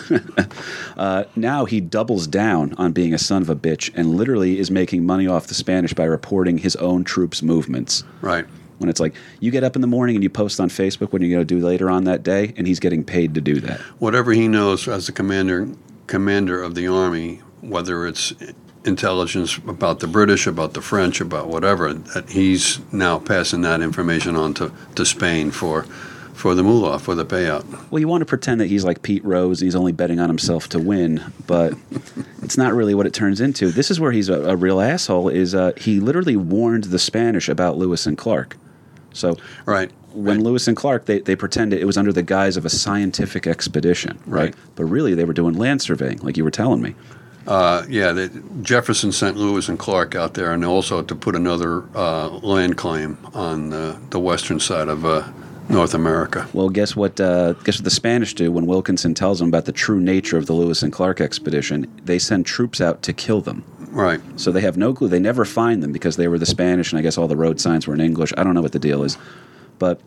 uh, 0.98 1.24
now 1.36 1.64
he 1.64 1.80
doubles 1.80 2.26
down 2.26 2.74
on 2.74 2.92
being 2.92 3.14
a 3.14 3.18
son 3.18 3.40
of 3.40 3.48
a 3.48 3.56
bitch 3.56 3.90
and 3.94 4.16
literally 4.16 4.58
is 4.58 4.70
making 4.70 5.06
money 5.06 5.26
off 5.26 5.46
the 5.46 5.54
Spanish 5.54 5.94
by 5.94 6.04
reporting 6.04 6.58
his 6.58 6.76
own 6.76 7.02
troops' 7.04 7.42
movements. 7.42 8.04
Right. 8.20 8.44
When 8.78 8.90
it's 8.90 9.00
like 9.00 9.14
you 9.40 9.50
get 9.50 9.64
up 9.64 9.74
in 9.74 9.80
the 9.80 9.88
morning 9.88 10.16
and 10.16 10.22
you 10.22 10.28
post 10.28 10.60
on 10.60 10.68
Facebook 10.68 11.10
what 11.10 11.22
you're 11.22 11.30
going 11.30 11.46
to 11.46 11.54
do 11.54 11.64
later 11.64 11.88
on 11.88 12.04
that 12.04 12.22
day, 12.22 12.52
and 12.58 12.66
he's 12.66 12.78
getting 12.78 13.02
paid 13.04 13.32
to 13.34 13.40
do 13.40 13.58
that. 13.60 13.80
whatever 14.00 14.32
he 14.32 14.48
knows 14.48 14.86
as 14.86 15.06
the 15.06 15.12
commander 15.12 15.66
commander 16.06 16.62
of 16.62 16.74
the 16.74 16.86
army, 16.86 17.36
whether 17.60 18.06
it's 18.06 18.32
intelligence 18.84 19.56
about 19.58 20.00
the 20.00 20.06
British, 20.06 20.46
about 20.46 20.74
the 20.74 20.80
French, 20.80 21.20
about 21.20 21.48
whatever, 21.48 21.92
that 21.92 22.30
he's 22.30 22.80
now 22.92 23.18
passing 23.18 23.62
that 23.62 23.80
information 23.80 24.36
on 24.36 24.54
to, 24.54 24.72
to 24.94 25.04
Spain 25.04 25.50
for 25.50 25.86
for 26.36 26.54
the 26.54 26.62
moolah, 26.62 26.98
for 26.98 27.14
the 27.14 27.24
payout. 27.24 27.64
Well, 27.90 27.98
you 27.98 28.08
want 28.08 28.20
to 28.20 28.26
pretend 28.26 28.60
that 28.60 28.66
he's 28.66 28.84
like 28.84 29.00
Pete 29.00 29.24
Rose, 29.24 29.60
he's 29.60 29.74
only 29.74 29.92
betting 29.92 30.20
on 30.20 30.28
himself 30.28 30.68
to 30.68 30.78
win, 30.78 31.24
but 31.46 31.72
it's 32.42 32.58
not 32.58 32.74
really 32.74 32.94
what 32.94 33.06
it 33.06 33.14
turns 33.14 33.40
into. 33.40 33.70
This 33.70 33.90
is 33.90 33.98
where 33.98 34.12
he's 34.12 34.28
a, 34.28 34.42
a 34.42 34.54
real 34.54 34.82
asshole. 34.82 35.30
Is 35.30 35.54
uh, 35.54 35.72
he 35.78 35.98
literally 35.98 36.36
warned 36.36 36.84
the 36.84 36.98
Spanish 36.98 37.48
about 37.48 37.78
Lewis 37.78 38.06
and 38.06 38.18
Clark? 38.18 38.58
So 39.16 39.36
Right. 39.64 39.90
when 40.12 40.42
Lewis 40.44 40.68
and 40.68 40.76
Clark, 40.76 41.06
they, 41.06 41.20
they 41.20 41.36
pretended 41.36 41.80
it 41.80 41.84
was 41.84 41.96
under 41.96 42.12
the 42.12 42.22
guise 42.22 42.56
of 42.56 42.64
a 42.64 42.70
scientific 42.70 43.46
expedition, 43.46 44.18
right? 44.26 44.44
Right. 44.44 44.54
But 44.74 44.84
really, 44.84 45.14
they 45.14 45.24
were 45.24 45.32
doing 45.32 45.54
land 45.54 45.82
surveying, 45.82 46.18
like 46.18 46.36
you 46.36 46.44
were 46.44 46.50
telling 46.50 46.82
me. 46.82 46.94
Uh, 47.46 47.84
yeah, 47.88 48.10
the, 48.12 48.28
Jefferson 48.62 49.12
sent 49.12 49.36
Lewis 49.36 49.68
and 49.68 49.78
Clark 49.78 50.16
out 50.16 50.34
there, 50.34 50.52
and 50.52 50.64
also 50.64 51.00
to 51.02 51.14
put 51.14 51.36
another 51.36 51.84
uh, 51.94 52.28
land 52.28 52.76
claim 52.76 53.16
on 53.34 53.72
uh, 53.72 53.98
the 54.10 54.18
western 54.18 54.58
side 54.58 54.88
of 54.88 55.04
uh, 55.04 55.22
North 55.68 55.94
America. 55.94 56.46
Well, 56.52 56.68
guess 56.68 56.94
what? 56.94 57.20
Uh, 57.20 57.54
guess 57.64 57.78
what 57.78 57.84
the 57.84 57.90
Spanish 57.90 58.34
do 58.34 58.52
when 58.52 58.66
Wilkinson 58.66 59.14
tells 59.14 59.38
them 59.40 59.48
about 59.48 59.64
the 59.64 59.72
true 59.72 60.00
nature 60.00 60.36
of 60.38 60.46
the 60.46 60.52
Lewis 60.52 60.82
and 60.82 60.92
Clark 60.92 61.20
expedition? 61.20 61.90
They 62.04 62.18
send 62.18 62.46
troops 62.46 62.80
out 62.80 63.02
to 63.02 63.12
kill 63.12 63.40
them. 63.40 63.64
Right. 63.90 64.20
So 64.36 64.52
they 64.52 64.60
have 64.60 64.76
no 64.76 64.92
clue. 64.94 65.08
They 65.08 65.18
never 65.18 65.44
find 65.44 65.82
them 65.82 65.92
because 65.92 66.16
they 66.16 66.28
were 66.28 66.38
the 66.38 66.46
Spanish, 66.46 66.92
and 66.92 66.98
I 66.98 67.02
guess 67.02 67.18
all 67.18 67.28
the 67.28 67.36
road 67.36 67.60
signs 67.60 67.86
were 67.86 67.94
in 67.94 68.00
English. 68.00 68.32
I 68.36 68.44
don't 68.44 68.54
know 68.54 68.62
what 68.62 68.72
the 68.72 68.78
deal 68.78 69.02
is, 69.02 69.16
but 69.78 70.00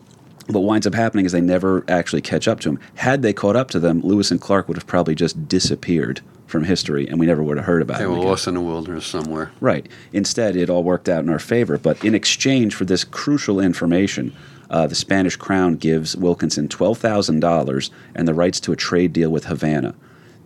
what 0.46 0.60
winds 0.62 0.86
up 0.86 0.94
happening 0.94 1.26
is 1.26 1.32
they 1.32 1.40
never 1.40 1.84
actually 1.88 2.22
catch 2.22 2.48
up 2.48 2.60
to 2.60 2.70
them. 2.70 2.80
Had 2.94 3.22
they 3.22 3.32
caught 3.32 3.56
up 3.56 3.68
to 3.70 3.78
them, 3.80 4.00
Lewis 4.00 4.30
and 4.30 4.40
Clark 4.40 4.66
would 4.68 4.76
have 4.76 4.86
probably 4.86 5.14
just 5.14 5.46
disappeared 5.48 6.20
from 6.46 6.64
history, 6.64 7.06
and 7.06 7.20
we 7.20 7.26
never 7.26 7.42
would 7.42 7.56
have 7.56 7.66
heard 7.66 7.82
about 7.82 7.98
They 7.98 8.04
them. 8.04 8.18
were 8.18 8.24
lost 8.24 8.48
in 8.48 8.54
the 8.54 8.60
wilderness 8.60 9.06
somewhere. 9.06 9.52
Right. 9.60 9.88
Instead, 10.12 10.56
it 10.56 10.70
all 10.70 10.82
worked 10.82 11.08
out 11.08 11.22
in 11.22 11.28
our 11.30 11.38
favor. 11.38 11.78
But 11.78 12.04
in 12.04 12.14
exchange 12.14 12.74
for 12.74 12.84
this 12.84 13.04
crucial 13.04 13.60
information, 13.60 14.34
uh, 14.70 14.86
the 14.86 14.94
Spanish 14.94 15.36
crown 15.36 15.76
gives 15.76 16.16
Wilkinson 16.16 16.68
twelve 16.68 16.98
thousand 16.98 17.40
dollars 17.40 17.90
and 18.14 18.26
the 18.26 18.34
rights 18.34 18.60
to 18.60 18.72
a 18.72 18.76
trade 18.76 19.12
deal 19.12 19.30
with 19.30 19.44
Havana. 19.46 19.94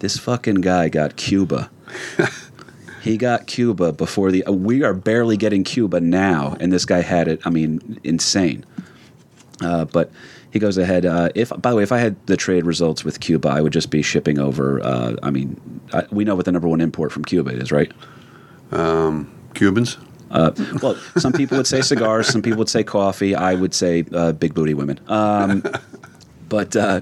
This 0.00 0.18
fucking 0.18 0.56
guy 0.56 0.88
got 0.88 1.16
Cuba. 1.16 1.70
he 3.02 3.16
got 3.16 3.46
Cuba 3.46 3.92
before 3.92 4.30
the. 4.30 4.44
Uh, 4.44 4.52
we 4.52 4.82
are 4.82 4.94
barely 4.94 5.36
getting 5.36 5.62
Cuba 5.62 6.00
now, 6.00 6.56
and 6.58 6.72
this 6.72 6.84
guy 6.84 7.02
had 7.02 7.28
it. 7.28 7.40
I 7.46 7.50
mean, 7.50 8.00
insane. 8.02 8.64
Uh, 9.60 9.84
but 9.84 10.10
he 10.50 10.58
goes 10.58 10.78
ahead. 10.78 11.04
Uh, 11.04 11.28
if 11.34 11.50
by 11.60 11.70
the 11.70 11.76
way, 11.76 11.82
if 11.82 11.92
I 11.92 11.98
had 11.98 12.16
the 12.26 12.36
trade 12.36 12.64
results 12.64 13.04
with 13.04 13.20
Cuba, 13.20 13.48
I 13.48 13.60
would 13.60 13.72
just 13.72 13.90
be 13.90 14.02
shipping 14.02 14.38
over. 14.38 14.80
Uh, 14.82 15.16
I 15.22 15.30
mean, 15.30 15.60
I, 15.92 16.04
we 16.10 16.24
know 16.24 16.34
what 16.34 16.44
the 16.44 16.52
number 16.52 16.68
one 16.68 16.80
import 16.80 17.12
from 17.12 17.24
Cuba 17.24 17.50
is, 17.50 17.70
right? 17.70 17.92
Um, 18.72 19.30
Cubans. 19.54 19.98
Uh, 20.34 20.50
well, 20.82 20.96
some 21.16 21.32
people 21.32 21.56
would 21.56 21.66
say 21.66 21.80
cigars, 21.80 22.26
some 22.26 22.42
people 22.42 22.58
would 22.58 22.68
say 22.68 22.82
coffee. 22.82 23.34
I 23.34 23.54
would 23.54 23.72
say 23.72 24.04
uh, 24.12 24.32
big 24.32 24.52
booty 24.52 24.74
women. 24.74 24.98
Um, 25.08 25.62
but 26.48 26.74
uh, 26.74 27.00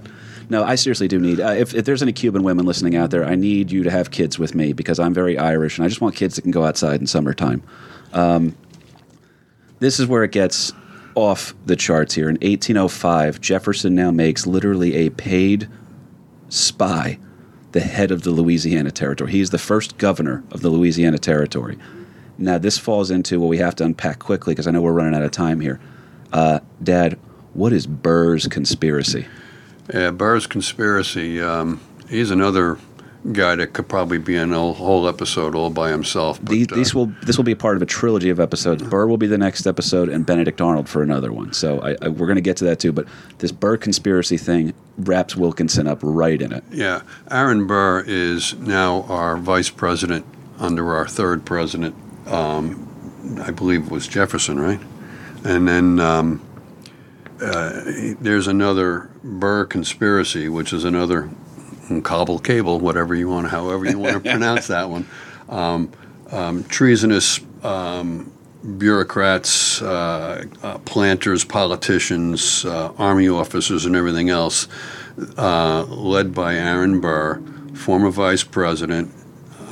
no, 0.51 0.63
I 0.63 0.75
seriously 0.75 1.09
do 1.09 1.19
need. 1.19 1.41
Uh, 1.41 1.53
if, 1.53 1.75
if 1.75 1.87
there's 1.87 2.03
any 2.03 2.13
Cuban 2.13 2.43
women 2.43 2.67
listening 2.67 2.95
out 2.95 3.11
there, 3.11 3.25
I 3.25 3.35
need 3.35 3.73
you 3.73 3.83
to 3.85 3.91
have 3.91 4.11
kids 4.11 4.39
with 4.39 4.55
me 4.55 4.75
because 4.75 4.99
I'm 4.99 5.15
very 5.15 5.39
Irish 5.39 5.79
and 5.79 5.85
I 5.87 5.89
just 5.89 6.03
want 6.03 6.15
kids 6.15 6.37
that 6.37 6.43
can 6.43 6.51
go 6.51 6.65
outside 6.65 7.01
in 7.01 7.07
summertime. 7.07 7.63
Um, 8.13 8.55
this 9.81 9.99
is 9.99 10.07
where 10.07 10.23
it 10.25 10.31
gets 10.31 10.73
off 11.15 11.55
the 11.65 11.75
charts 11.75 12.15
here. 12.15 12.29
In 12.29 12.35
1805, 12.37 13.41
Jefferson 13.41 13.95
now 13.95 14.11
makes 14.11 14.47
literally 14.47 14.95
a 14.95 15.11
paid 15.11 15.69
spy 16.51 17.19
the 17.73 17.81
head 17.81 18.11
of 18.11 18.23
the 18.23 18.31
Louisiana 18.31 18.91
Territory. 18.91 19.33
He 19.33 19.41
is 19.41 19.51
the 19.51 19.59
first 19.59 19.97
governor 19.97 20.45
of 20.51 20.61
the 20.61 20.69
Louisiana 20.69 21.19
Territory. 21.19 21.79
Now, 22.43 22.59
this 22.59 22.79
falls 22.79 23.11
into 23.11 23.41
what 23.41 23.49
we 23.49 23.59
have 23.59 23.77
to 23.77 23.85
unpack 23.85 24.19
quickly 24.19 24.53
because 24.53 24.67
I 24.67 24.71
know 24.73 24.83
we're 24.83 24.93
running 24.93 25.15
out 25.15 25.23
of 25.23 25.31
time 25.31 25.61
here. 25.61 25.81
Uh, 26.33 26.61
Dad, 26.83 27.19
what 27.55 27.73
is 27.73 27.87
Burr's 27.87 28.47
conspiracy? 28.47 29.27
Yeah, 29.93 30.11
Burr's 30.11 30.47
conspiracy. 30.47 31.41
Um, 31.41 31.81
he's 32.09 32.31
another 32.31 32.79
guy 33.31 33.55
that 33.55 33.73
could 33.73 33.89
probably 33.89 34.19
be 34.19 34.35
in 34.35 34.53
a 34.53 34.73
whole 34.73 35.07
episode 35.07 35.55
all 35.55 35.71
by 35.71 35.91
himself. 35.91 36.41
But, 36.41 36.51
these, 36.51 36.73
uh, 36.73 36.75
these 36.75 36.95
will 36.95 37.07
this 37.23 37.37
will 37.37 37.45
be 37.45 37.53
a 37.53 37.57
part 37.57 37.77
of 37.77 37.83
a 37.83 37.87
trilogy 37.87 38.31
of 38.31 38.41
episodes. 38.41 38.83
Burr 38.83 39.07
will 39.07 39.19
be 39.19 39.27
the 39.27 39.39
next 39.39 39.67
episode, 39.67 40.09
and 40.09 40.27
Benedict 40.27 40.61
Arnold 40.61 40.89
for 40.89 41.03
another 41.03 41.33
one. 41.33 41.53
So 41.53 41.81
I, 41.81 41.97
I, 42.03 42.09
we're 42.09 42.27
going 42.27 42.37
to 42.37 42.43
get 42.43 42.57
to 42.59 42.65
that 42.65 42.81
too. 42.81 42.93
But 42.93 43.07
this 43.39 43.53
Burr 43.53 43.77
conspiracy 43.77 44.39
thing 44.39 44.73
wraps 44.99 45.37
Wilkinson 45.37 45.87
up 45.87 46.01
right 46.03 46.41
in 46.41 46.53
it. 46.53 46.65
Yeah, 46.73 47.03
Aaron 47.31 47.67
Burr 47.67 48.03
is 48.07 48.55
now 48.55 49.03
our 49.03 49.37
vice 49.37 49.71
president 49.71 50.27
under 50.59 50.95
our 50.95 51.07
third 51.07 51.45
president. 51.45 51.95
Um, 52.27 52.89
I 53.43 53.51
believe 53.51 53.87
it 53.87 53.91
was 53.91 54.07
Jefferson, 54.07 54.59
right? 54.59 54.81
And 55.45 55.67
then 55.67 55.99
um, 56.01 56.43
uh, 57.41 57.83
there's 58.21 58.47
another 58.47 59.11
Burr 59.23 59.65
conspiracy, 59.65 60.49
which 60.49 60.73
is 60.73 60.85
another 60.85 61.31
cobble 62.03 62.39
cable, 62.39 62.79
whatever 62.81 63.15
you 63.15 63.29
want, 63.29 63.49
however 63.49 63.85
you 63.85 63.99
want 63.99 64.15
to 64.15 64.21
pronounce 64.31 64.69
that 64.69 64.89
one. 64.89 65.07
Um, 65.49 65.91
um, 66.31 66.65
treasonous 66.65 67.41
um, 67.63 68.33
bureaucrats, 68.79 69.83
uh, 69.83 70.45
uh, 70.63 70.79
planters, 70.79 71.45
politicians, 71.45 72.65
uh, 72.65 72.93
army 72.97 73.29
officers, 73.29 73.85
and 73.85 73.97
everything 73.97 74.31
else, 74.31 74.69
uh, 75.37 75.83
led 75.85 76.35
by 76.35 76.55
Aaron 76.55 77.01
Burr, 77.01 77.43
former 77.75 78.11
vice 78.11 78.45
president. 78.45 79.13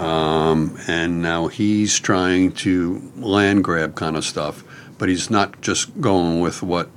Um, 0.01 0.79
and 0.87 1.21
now 1.21 1.49
he's 1.49 1.99
trying 1.99 2.53
to 2.53 3.13
land 3.17 3.65
grab 3.65 3.95
kind 3.95 4.17
of 4.17 4.25
stuff, 4.25 4.65
but 4.99 5.09
he's 5.09 5.31
not 5.31 5.61
just 5.61 6.01
going 6.01 6.41
with 6.41 6.63
what 6.63 6.89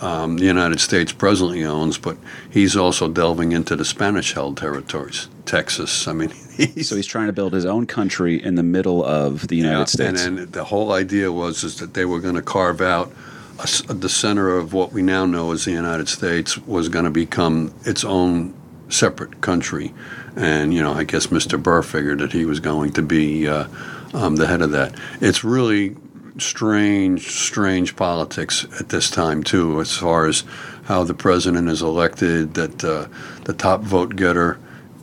um, 0.00 0.38
the 0.38 0.44
United 0.44 0.80
States 0.80 1.12
presently 1.12 1.64
owns, 1.64 1.98
but 1.98 2.16
he's 2.50 2.76
also 2.76 3.08
delving 3.08 3.52
into 3.52 3.76
the 3.76 3.84
Spanish 3.84 4.32
held 4.32 4.56
territories, 4.56 5.28
Texas. 5.44 6.06
I 6.06 6.12
mean, 6.12 6.30
he's, 6.56 6.88
So 6.88 6.96
he's 6.96 7.06
trying 7.06 7.26
to 7.26 7.32
build 7.32 7.52
his 7.52 7.66
own 7.66 7.86
country 7.86 8.42
in 8.42 8.54
the 8.54 8.62
middle 8.62 9.04
of 9.04 9.48
the 9.48 9.56
United 9.56 9.78
yeah, 9.78 9.84
States. 9.84 10.24
And, 10.24 10.38
and 10.38 10.52
the 10.52 10.64
whole 10.64 10.92
idea 10.92 11.32
was 11.32 11.64
is 11.64 11.78
that 11.80 11.94
they 11.94 12.04
were 12.04 12.20
going 12.20 12.36
to 12.36 12.42
carve 12.42 12.80
out 12.80 13.12
a 13.58 13.92
the 13.92 14.08
center 14.08 14.56
of 14.56 14.72
what 14.72 14.92
we 14.92 15.02
now 15.02 15.26
know 15.26 15.50
as 15.50 15.64
the 15.64 15.72
United 15.72 16.08
States 16.08 16.56
was 16.58 16.88
going 16.88 17.04
to 17.04 17.10
become 17.10 17.74
its 17.84 18.04
own 18.04 18.54
separate 18.88 19.40
country. 19.40 19.92
And 20.38 20.72
you 20.72 20.82
know, 20.82 20.92
I 20.92 21.02
guess 21.02 21.26
Mr. 21.28 21.60
Burr 21.60 21.82
figured 21.82 22.20
that 22.20 22.32
he 22.32 22.44
was 22.44 22.60
going 22.60 22.92
to 22.92 23.02
be 23.02 23.48
uh, 23.48 23.66
um, 24.14 24.36
the 24.36 24.46
head 24.46 24.62
of 24.62 24.70
that. 24.70 24.94
It's 25.20 25.42
really 25.42 25.96
strange, 26.38 27.28
strange 27.28 27.96
politics 27.96 28.64
at 28.78 28.88
this 28.88 29.10
time 29.10 29.42
too, 29.42 29.80
as 29.80 29.96
far 29.96 30.26
as 30.26 30.44
how 30.84 31.02
the 31.02 31.14
president 31.14 31.68
is 31.68 31.82
elected. 31.82 32.54
That 32.54 32.84
uh, 32.84 33.08
the 33.44 33.52
top 33.52 33.82
vote 33.82 34.14
getter 34.14 34.60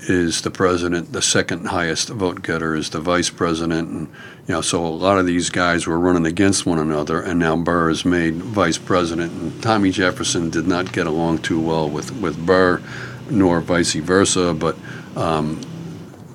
is 0.08 0.42
the 0.42 0.52
president. 0.52 1.12
The 1.12 1.22
second 1.22 1.66
highest 1.68 2.10
vote 2.10 2.42
getter 2.42 2.74
is 2.74 2.90
the 2.92 3.02
vice 3.02 3.30
president, 3.30 3.90
and 3.90 4.08
you 4.48 4.54
know, 4.54 4.62
so 4.62 4.86
a 4.86 4.88
lot 4.88 5.18
of 5.18 5.26
these 5.26 5.50
guys 5.50 5.86
were 5.86 6.00
running 6.00 6.26
against 6.26 6.66
one 6.66 6.80
another. 6.80 7.22
And 7.22 7.40
now 7.40 7.58
Burr 7.58 7.90
is 7.90 8.06
made 8.06 8.36
vice 8.36 8.78
president, 8.78 9.34
and 9.34 9.62
Tommy 9.62 9.92
Jefferson 9.92 10.50
did 10.50 10.66
not 10.66 10.94
get 10.94 11.08
along 11.08 11.40
too 11.40 11.60
well 11.60 11.90
with 11.90 12.14
with 12.22 12.46
Burr, 12.46 12.82
nor 13.30 13.60
vice 13.60 13.96
versa. 13.96 14.54
But 14.54 14.78
um, 15.16 15.62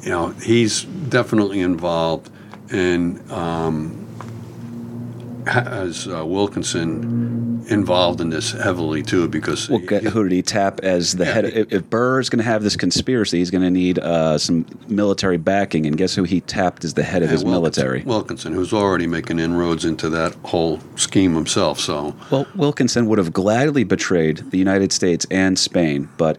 you 0.03 0.11
know, 0.11 0.29
he's 0.29 0.85
definitely 0.85 1.61
involved 1.61 2.31
in. 2.73 3.21
Um, 3.31 3.97
has 5.47 6.07
uh, 6.07 6.25
Wilkinson 6.25 7.65
involved 7.69 8.21
in 8.21 8.29
this 8.31 8.53
heavily 8.53 9.03
too 9.03 9.27
because 9.27 9.69
Well, 9.71 9.79
who 9.81 10.23
did 10.25 10.33
he 10.33 10.43
tap 10.43 10.81
as 10.83 11.15
the 11.17 11.25
Yeah, 11.25 11.33
head? 11.33 11.45
he- 11.47 11.61
If, 11.61 11.73
if 11.73 11.91
Burr 11.91 12.21
is 12.21 12.29
going 12.29 12.39
to 12.39 12.45
have 12.45 12.63
this 12.63 12.77
conspiracy, 12.77 13.39
he's 13.39 13.51
going 13.51 13.65
to 13.65 13.71
need 13.71 13.99
uh, 13.99 14.37
some 14.39 14.67
military 14.87 15.39
backing. 15.39 15.87
And 15.87 15.97
guess 15.97 16.15
who 16.15 16.25
he 16.25 16.41
tapped 16.43 16.85
as 16.85 16.95
the 16.95 17.03
head 17.03 17.23
of 17.23 17.31
his 17.31 17.43
Wilkinson- 17.43 17.83
military? 17.85 18.03
Wilkinson, 18.03 18.53
who's 18.53 18.73
already 18.73 19.07
making 19.07 19.39
inroads 19.39 19.85
into 19.85 20.09
that 20.11 20.35
whole 20.45 20.79
scheme 20.97 21.35
himself. 21.35 21.81
So 21.81 22.15
Well, 22.31 22.47
Wilkinson 22.55 23.07
would 23.07 23.19
have 23.19 23.33
gladly 23.33 23.83
betrayed 23.83 24.51
the 24.51 24.59
United 24.59 24.93
States 24.93 25.27
and 25.31 25.59
Spain, 25.59 26.09
but 26.19 26.39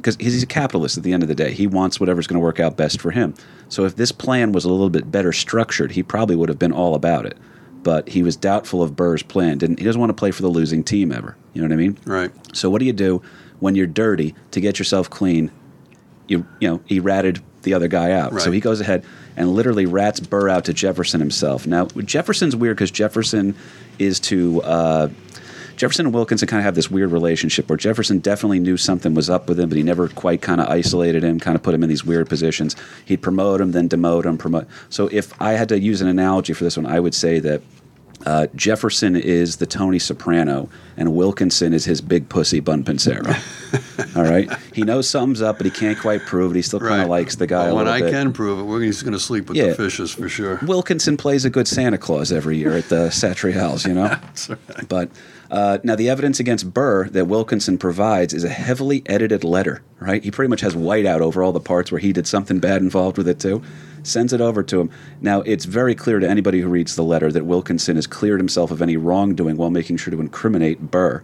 because 0.00 0.16
he's 0.16 0.42
a 0.42 0.46
capitalist 0.46 0.96
at 0.96 1.02
the 1.04 1.12
end 1.12 1.22
of 1.22 1.28
the 1.28 1.34
day, 1.34 1.52
he 1.52 1.66
wants 1.66 2.00
whatever's 2.00 2.26
going 2.26 2.40
to 2.40 2.42
work 2.44 2.58
out 2.58 2.76
best 2.76 3.00
for 3.00 3.10
him. 3.10 3.34
So 3.68 3.84
if 3.84 3.96
this 3.96 4.12
plan 4.12 4.52
was 4.52 4.64
a 4.64 4.70
little 4.70 4.88
bit 4.90 5.10
better 5.10 5.32
structured, 5.32 5.92
he 5.92 6.02
probably 6.02 6.36
would 6.36 6.48
have 6.48 6.58
been 6.58 6.72
all 6.72 6.94
about 6.94 7.26
it. 7.26 7.36
But 7.82 8.08
he 8.08 8.22
was 8.22 8.36
doubtful 8.36 8.82
of 8.82 8.96
Burr's 8.96 9.22
plan. 9.22 9.58
Didn't 9.58 9.78
he? 9.78 9.84
Doesn't 9.84 10.00
want 10.00 10.10
to 10.10 10.14
play 10.14 10.30
for 10.30 10.42
the 10.42 10.48
losing 10.48 10.82
team 10.84 11.12
ever. 11.12 11.36
You 11.54 11.62
know 11.62 11.68
what 11.68 11.74
I 11.74 11.76
mean? 11.76 11.98
right, 12.04 12.30
So 12.56 12.68
what 12.68 12.80
do 12.80 12.84
you 12.84 12.92
do 12.92 13.22
when 13.60 13.74
you're 13.74 13.86
dirty 13.86 14.34
to 14.50 14.60
get 14.60 14.78
yourself 14.78 15.08
clean? 15.08 15.50
You 16.28 16.46
you 16.60 16.68
know 16.68 16.80
he 16.86 17.00
ratted 17.00 17.42
the 17.62 17.74
other 17.74 17.88
guy 17.88 18.12
out. 18.12 18.32
Right. 18.32 18.42
So 18.42 18.50
he 18.50 18.60
goes 18.60 18.80
ahead 18.80 19.04
and 19.36 19.50
literally 19.54 19.86
rats 19.86 20.20
Burr 20.20 20.48
out 20.48 20.64
to 20.66 20.74
Jefferson 20.74 21.20
himself. 21.20 21.66
Now 21.66 21.86
Jefferson's 21.86 22.54
weird 22.54 22.76
because 22.76 22.90
Jefferson 22.90 23.54
is 23.98 24.20
to. 24.20 24.62
Uh, 24.62 25.08
Jefferson 25.80 26.04
and 26.04 26.14
Wilkinson 26.14 26.46
kind 26.46 26.60
of 26.60 26.64
have 26.66 26.74
this 26.74 26.90
weird 26.90 27.10
relationship 27.10 27.70
where 27.70 27.78
Jefferson 27.78 28.18
definitely 28.18 28.58
knew 28.58 28.76
something 28.76 29.14
was 29.14 29.30
up 29.30 29.48
with 29.48 29.58
him, 29.58 29.70
but 29.70 29.78
he 29.78 29.82
never 29.82 30.08
quite 30.08 30.42
kind 30.42 30.60
of 30.60 30.68
isolated 30.68 31.24
him, 31.24 31.40
kind 31.40 31.56
of 31.56 31.62
put 31.62 31.72
him 31.72 31.82
in 31.82 31.88
these 31.88 32.04
weird 32.04 32.28
positions. 32.28 32.76
He'd 33.06 33.22
promote 33.22 33.62
him, 33.62 33.72
then 33.72 33.88
demote 33.88 34.26
him, 34.26 34.36
promote. 34.36 34.66
So 34.90 35.08
if 35.10 35.32
I 35.40 35.52
had 35.52 35.70
to 35.70 35.80
use 35.80 36.02
an 36.02 36.08
analogy 36.08 36.52
for 36.52 36.64
this 36.64 36.76
one, 36.76 36.84
I 36.84 37.00
would 37.00 37.14
say 37.14 37.38
that 37.38 37.62
uh, 38.26 38.48
Jefferson 38.54 39.16
is 39.16 39.56
the 39.56 39.64
Tony 39.64 39.98
Soprano, 39.98 40.68
and 40.98 41.14
Wilkinson 41.14 41.72
is 41.72 41.86
his 41.86 42.02
big 42.02 42.28
pussy 42.28 42.60
Bonpensiero. 42.60 43.34
All 44.16 44.24
right, 44.24 44.52
he 44.74 44.82
knows 44.82 45.08
something's 45.08 45.40
up, 45.40 45.56
but 45.56 45.64
he 45.64 45.70
can't 45.72 45.98
quite 45.98 46.20
prove 46.26 46.52
it. 46.52 46.56
He 46.56 46.62
still 46.62 46.80
kind 46.80 46.90
right. 46.90 47.02
of 47.04 47.08
likes 47.08 47.36
the 47.36 47.46
guy 47.46 47.68
Well, 47.68 47.76
when 47.76 47.88
I 47.88 48.00
bit. 48.00 48.12
can 48.12 48.34
prove 48.34 48.58
it, 48.58 48.64
we're 48.64 48.82
he's 48.82 49.02
going 49.02 49.14
to 49.14 49.18
sleep 49.18 49.48
with 49.48 49.56
Yeah. 49.56 49.68
the 49.68 49.74
fishes 49.76 50.12
for 50.12 50.28
sure. 50.28 50.58
Wilkinson 50.62 51.16
plays 51.16 51.46
a 51.46 51.50
good 51.50 51.66
Santa 51.66 51.96
Claus 51.96 52.30
every 52.30 52.58
year 52.58 52.76
at 52.76 52.90
the 52.90 53.08
Satriale's, 53.10 53.86
you 53.86 53.94
know. 53.94 54.14
But 54.90 55.10
uh, 55.50 55.78
now 55.82 55.96
the 55.96 56.08
evidence 56.08 56.38
against 56.38 56.72
Burr 56.72 57.08
that 57.08 57.26
Wilkinson 57.26 57.76
provides 57.76 58.32
is 58.32 58.44
a 58.44 58.48
heavily 58.48 59.02
edited 59.06 59.44
letter. 59.44 59.82
Right, 59.98 60.22
he 60.22 60.30
pretty 60.30 60.48
much 60.48 60.60
has 60.62 60.74
whiteout 60.74 61.20
over 61.20 61.42
all 61.42 61.52
the 61.52 61.60
parts 61.60 61.90
where 61.92 61.98
he 61.98 62.12
did 62.12 62.26
something 62.26 62.58
bad 62.58 62.80
involved 62.82 63.18
with 63.18 63.28
it 63.28 63.40
too. 63.40 63.62
Sends 64.02 64.32
it 64.32 64.40
over 64.40 64.62
to 64.62 64.80
him. 64.80 64.90
Now 65.20 65.42
it's 65.42 65.66
very 65.66 65.94
clear 65.94 66.20
to 66.20 66.28
anybody 66.28 66.60
who 66.60 66.68
reads 66.68 66.96
the 66.96 67.02
letter 67.02 67.30
that 67.32 67.44
Wilkinson 67.44 67.96
has 67.96 68.06
cleared 68.06 68.40
himself 68.40 68.70
of 68.70 68.80
any 68.80 68.96
wrongdoing 68.96 69.56
while 69.56 69.70
making 69.70 69.98
sure 69.98 70.10
to 70.10 70.20
incriminate 70.20 70.90
Burr. 70.90 71.22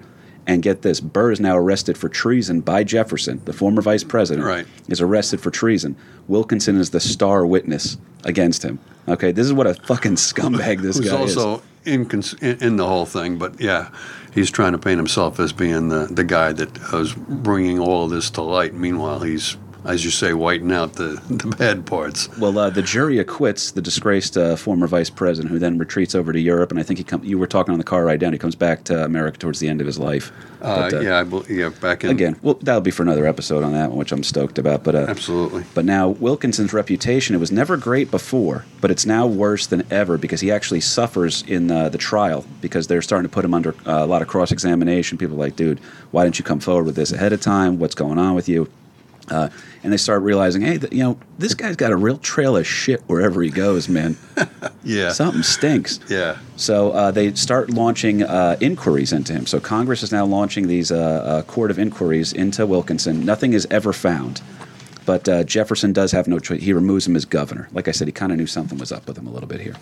And 0.49 0.62
get 0.62 0.83
this, 0.83 1.01
Burr 1.01 1.33
is 1.33 1.41
now 1.41 1.57
arrested 1.57 1.99
for 1.99 2.09
treason 2.09 2.61
by 2.61 2.85
Jefferson, 2.85 3.41
the 3.47 3.53
former 3.53 3.83
vice 3.83 4.05
president. 4.05 4.47
Right. 4.47 4.66
Is 4.89 5.01
arrested 5.01 5.41
for 5.41 5.51
treason. 5.51 5.97
Wilkinson 6.29 6.77
is 6.77 6.91
the 6.91 7.01
star 7.01 7.45
witness 7.47 7.97
against 8.24 8.62
him. 8.62 8.79
Okay, 9.09 9.33
this 9.33 9.47
is 9.47 9.53
what 9.53 9.66
a 9.66 9.74
fucking 9.74 10.14
scumbag 10.14 10.83
this 10.83 10.99
Who's 10.99 11.11
guy 11.11 11.22
is. 11.22 11.37
also 11.37 11.62
in, 11.87 12.76
the 12.76 12.87
whole 12.87 13.07
thing, 13.07 13.39
but 13.39 13.61
yeah, 13.61 13.91
he's 14.34 14.51
trying 14.51 14.72
to 14.72 14.78
paint 14.78 14.99
himself 14.99 15.39
as 15.41 15.53
being 15.53 15.89
the, 15.89 16.07
the 16.07 16.24
guy 16.24 16.53
that 16.53 16.93
was 16.93 17.14
bringing 17.14 17.78
all 17.78 18.05
of 18.05 18.11
this 18.11 18.30
to 18.30 18.43
light. 18.43 18.74
Meanwhile, 18.74 19.20
he's, 19.20 19.57
as 19.87 20.05
you 20.05 20.11
say, 20.11 20.32
whiting 20.32 20.72
out 20.72 20.95
the, 20.95 21.20
the 21.30 21.49
bad 21.57 21.87
parts. 21.87 22.28
Well, 22.39 22.59
uh, 22.59 22.70
the 22.70 22.82
jury 22.82 23.18
acquits 23.18 23.70
the 23.70 23.82
disgraced 23.82 24.37
uh, 24.37 24.57
former 24.57 24.87
vice 24.87 25.11
president, 25.11 25.53
who 25.53 25.59
then 25.59 25.78
retreats 25.78 26.14
over 26.14 26.32
to 26.32 26.41
Europe. 26.41 26.70
And 26.70 26.80
I 26.80 26.82
think 26.82 26.99
he 26.99 27.05
come, 27.05 27.22
you 27.24 27.39
were 27.39 27.47
talking 27.47 27.72
on 27.72 27.78
the 27.78 27.84
car 27.84 28.05
ride 28.05 28.20
down. 28.20 28.32
He 28.32 28.39
comes 28.39 28.55
back 28.55 28.84
to 28.84 29.05
America 29.05 29.39
towards 29.39 29.61
the 29.61 29.68
end 29.68 29.80
of 29.80 29.87
his 29.87 29.99
life. 29.99 30.32
Uh, 30.61 30.91
But, 30.91 30.95
uh, 30.95 31.01
yeah, 31.01 31.20
I 31.20 31.24
bel 31.24 31.45
yeah, 31.49 31.68
back 31.68 32.05
in 32.05 32.11
Again, 32.11 32.37
well, 32.43 32.55
that'll 32.55 32.80
be 32.80 32.91
for 32.91 33.03
another 33.03 33.26
episode 33.26 33.62
on 33.62 33.72
that 33.72 33.91
one, 33.91 33.99
which 33.99 34.12
I'm 34.12 34.22
stoked 34.22 34.59
about. 34.59 34.82
But 34.82 34.95
uh, 34.95 35.07
Absolutely. 35.09 35.64
But 35.74 35.84
now 35.84 36.09
Wilkinson's 36.09 36.72
reputation, 36.72 37.34
it 37.34 37.39
was 37.39 37.53
never 37.53 37.76
great 37.76 38.11
before, 38.11 38.64
but 38.80 38.91
it's 38.91 39.07
now 39.07 39.26
worse 39.26 39.66
than 39.66 39.87
ever 39.91 40.18
because 40.18 40.41
he 40.41 40.51
actually 40.51 40.80
suffers 40.80 41.43
in 41.43 41.70
uh, 41.70 41.89
the 41.89 41.99
trial 41.99 42.45
because 42.61 42.87
they're 42.87 43.03
starting 43.03 43.28
to 43.28 43.32
put 43.32 43.45
him 43.45 43.55
under 43.55 43.74
uh, 43.87 44.05
a 44.05 44.07
lot 44.07 44.22
of 44.22 44.28
cross 44.28 44.51
examination. 44.51 45.18
People 45.18 45.37
are 45.37 45.41
like, 45.41 45.57
dude, 45.57 45.78
why 46.11 46.24
didn't 46.24 46.39
you 46.39 46.45
come 46.45 46.61
forward 46.61 46.87
with 46.87 46.97
this 46.97 47.12
ahead 47.12 47.32
of 47.32 47.41
time? 47.41 47.78
What's 47.78 47.95
going 47.95 48.18
on 48.18 48.34
with 48.34 48.49
you? 48.49 48.68
Uh, 49.30 49.49
and 49.87 49.93
they 49.93 49.97
start 49.99 50.22
realizing, 50.22 50.62
hey, 50.62 50.78
th- 50.78 50.93
you 50.93 50.99
know, 51.05 51.16
this 51.39 51.55
guy's 51.55 51.76
got 51.76 51.93
a 51.93 51.97
real 51.97 52.18
trail 52.18 52.57
of 52.57 52.66
shit 52.66 53.01
wherever 53.07 53.41
he 53.41 53.51
goes, 53.51 53.89
man. 53.89 54.16
Yeah. 54.82 55.11
Something 55.11 55.43
stinks. 55.43 55.99
Yeah. 56.09 56.39
So 56.55 56.93
uh, 56.93 57.11
they 57.11 57.34
start 57.34 57.70
launching 57.70 58.22
uh, 58.22 58.57
inquiries 58.61 59.12
into 59.12 59.32
him. 59.32 59.45
So 59.45 59.59
Congress 59.59 60.05
is 60.05 60.12
now 60.12 60.24
launching 60.24 60.68
these 60.68 60.93
uh, 60.93 60.97
uh, 60.97 61.43
court 61.43 61.72
of 61.72 61.78
inquiries 61.80 62.32
into 62.32 62.64
Wilkinson. 62.66 63.24
Nothing 63.24 63.53
is 63.53 63.66
ever 63.68 63.93
found. 63.93 64.43
But 65.05 65.28
uh, 65.28 65.43
Jefferson 65.43 65.93
does 65.93 66.12
have 66.12 66.28
no 66.28 66.39
choice. 66.39 66.62
He 66.62 66.72
removes 66.72 67.05
him 67.05 67.16
as 67.16 67.24
governor. 67.24 67.68
Like 67.72 67.89
I 67.89 67.91
said, 67.91 68.07
he 68.07 68.12
kind 68.12 68.30
of 68.30 68.39
knew 68.39 68.47
something 68.47 68.78
was 68.78 68.93
up 68.93 69.09
with 69.09 69.18
him 69.18 69.26
a 69.26 69.30
little 69.30 69.49
bit 69.49 69.61
here. 69.61 69.74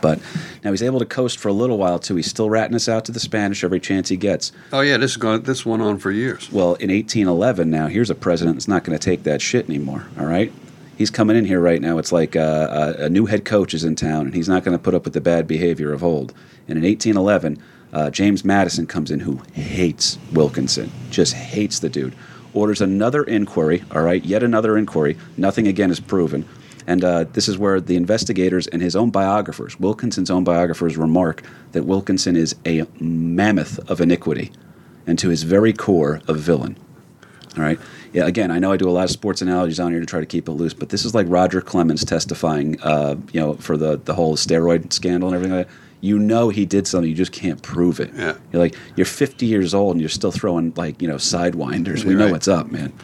But 0.00 0.20
now 0.64 0.70
he's 0.70 0.82
able 0.82 0.98
to 0.98 1.06
coast 1.06 1.38
for 1.38 1.48
a 1.48 1.52
little 1.52 1.78
while 1.78 1.98
too. 1.98 2.16
He's 2.16 2.28
still 2.28 2.50
ratting 2.50 2.74
us 2.74 2.88
out 2.88 3.04
to 3.06 3.12
the 3.12 3.20
Spanish 3.20 3.64
every 3.64 3.80
chance 3.80 4.08
he 4.08 4.16
gets. 4.16 4.52
Oh 4.72 4.80
yeah, 4.80 4.96
this 4.96 5.16
gone. 5.16 5.42
This 5.42 5.64
went 5.66 5.82
on 5.82 5.98
for 5.98 6.10
years. 6.10 6.50
Well, 6.52 6.74
in 6.74 6.90
1811, 6.90 7.70
now 7.70 7.86
here's 7.88 8.10
a 8.10 8.14
president 8.14 8.56
that's 8.56 8.68
not 8.68 8.84
going 8.84 8.98
to 8.98 9.04
take 9.04 9.24
that 9.24 9.40
shit 9.40 9.68
anymore. 9.68 10.06
All 10.18 10.26
right, 10.26 10.52
he's 10.96 11.10
coming 11.10 11.36
in 11.36 11.44
here 11.44 11.60
right 11.60 11.80
now. 11.80 11.98
It's 11.98 12.12
like 12.12 12.36
uh, 12.36 12.94
a, 12.98 13.04
a 13.04 13.08
new 13.08 13.26
head 13.26 13.44
coach 13.44 13.74
is 13.74 13.84
in 13.84 13.96
town, 13.96 14.26
and 14.26 14.34
he's 14.34 14.48
not 14.48 14.64
going 14.64 14.76
to 14.76 14.82
put 14.82 14.94
up 14.94 15.04
with 15.04 15.14
the 15.14 15.20
bad 15.20 15.46
behavior 15.46 15.92
of 15.92 16.04
old. 16.04 16.32
And 16.68 16.76
in 16.76 16.84
1811, 16.84 17.62
uh, 17.92 18.10
James 18.10 18.44
Madison 18.44 18.86
comes 18.86 19.10
in, 19.10 19.20
who 19.20 19.40
hates 19.54 20.18
Wilkinson, 20.32 20.90
just 21.10 21.34
hates 21.34 21.78
the 21.78 21.88
dude. 21.88 22.14
Orders 22.54 22.80
another 22.80 23.22
inquiry. 23.24 23.84
All 23.90 24.02
right, 24.02 24.24
yet 24.24 24.42
another 24.42 24.76
inquiry. 24.76 25.16
Nothing 25.36 25.66
again 25.66 25.90
is 25.90 26.00
proven. 26.00 26.46
And 26.88 27.04
uh, 27.04 27.24
this 27.34 27.48
is 27.48 27.58
where 27.58 27.82
the 27.82 27.96
investigators 27.96 28.66
and 28.66 28.80
his 28.80 28.96
own 28.96 29.10
biographers, 29.10 29.78
Wilkinson's 29.78 30.30
own 30.30 30.42
biographers, 30.42 30.96
remark 30.96 31.42
that 31.72 31.82
Wilkinson 31.82 32.34
is 32.34 32.56
a 32.64 32.86
mammoth 32.98 33.78
of 33.90 34.00
iniquity 34.00 34.50
and 35.06 35.18
to 35.18 35.28
his 35.28 35.42
very 35.42 35.74
core, 35.74 36.22
a 36.26 36.32
villain. 36.32 36.78
All 37.58 37.62
right. 37.62 37.78
Yeah. 38.14 38.26
Again, 38.26 38.50
I 38.50 38.58
know 38.58 38.72
I 38.72 38.78
do 38.78 38.88
a 38.88 38.90
lot 38.90 39.04
of 39.04 39.10
sports 39.10 39.42
analogies 39.42 39.78
on 39.78 39.90
here 39.90 40.00
to 40.00 40.06
try 40.06 40.20
to 40.20 40.26
keep 40.26 40.48
it 40.48 40.52
loose, 40.52 40.72
but 40.72 40.88
this 40.88 41.04
is 41.04 41.14
like 41.14 41.26
Roger 41.28 41.60
Clemens 41.60 42.06
testifying, 42.06 42.80
uh, 42.80 43.16
you 43.32 43.40
know, 43.40 43.54
for 43.56 43.76
the 43.76 43.98
the 43.98 44.14
whole 44.14 44.36
steroid 44.36 44.90
scandal 44.90 45.28
and 45.28 45.36
everything 45.36 45.58
like 45.58 45.68
that. 45.68 45.74
You 46.00 46.18
know 46.18 46.48
he 46.48 46.64
did 46.64 46.86
something, 46.86 47.10
you 47.10 47.16
just 47.16 47.32
can't 47.32 47.60
prove 47.60 48.00
it. 48.00 48.12
Yeah. 48.14 48.38
You're 48.50 48.62
like 48.62 48.76
you're 48.96 49.04
50 49.04 49.44
years 49.44 49.74
old 49.74 49.96
and 49.96 50.00
you're 50.00 50.08
still 50.08 50.32
throwing 50.32 50.72
like 50.74 51.02
you 51.02 51.08
know 51.08 51.16
sidewinders. 51.16 52.04
We 52.04 52.14
know 52.14 52.30
what's 52.30 52.48
up, 52.48 52.70
man. 52.70 52.94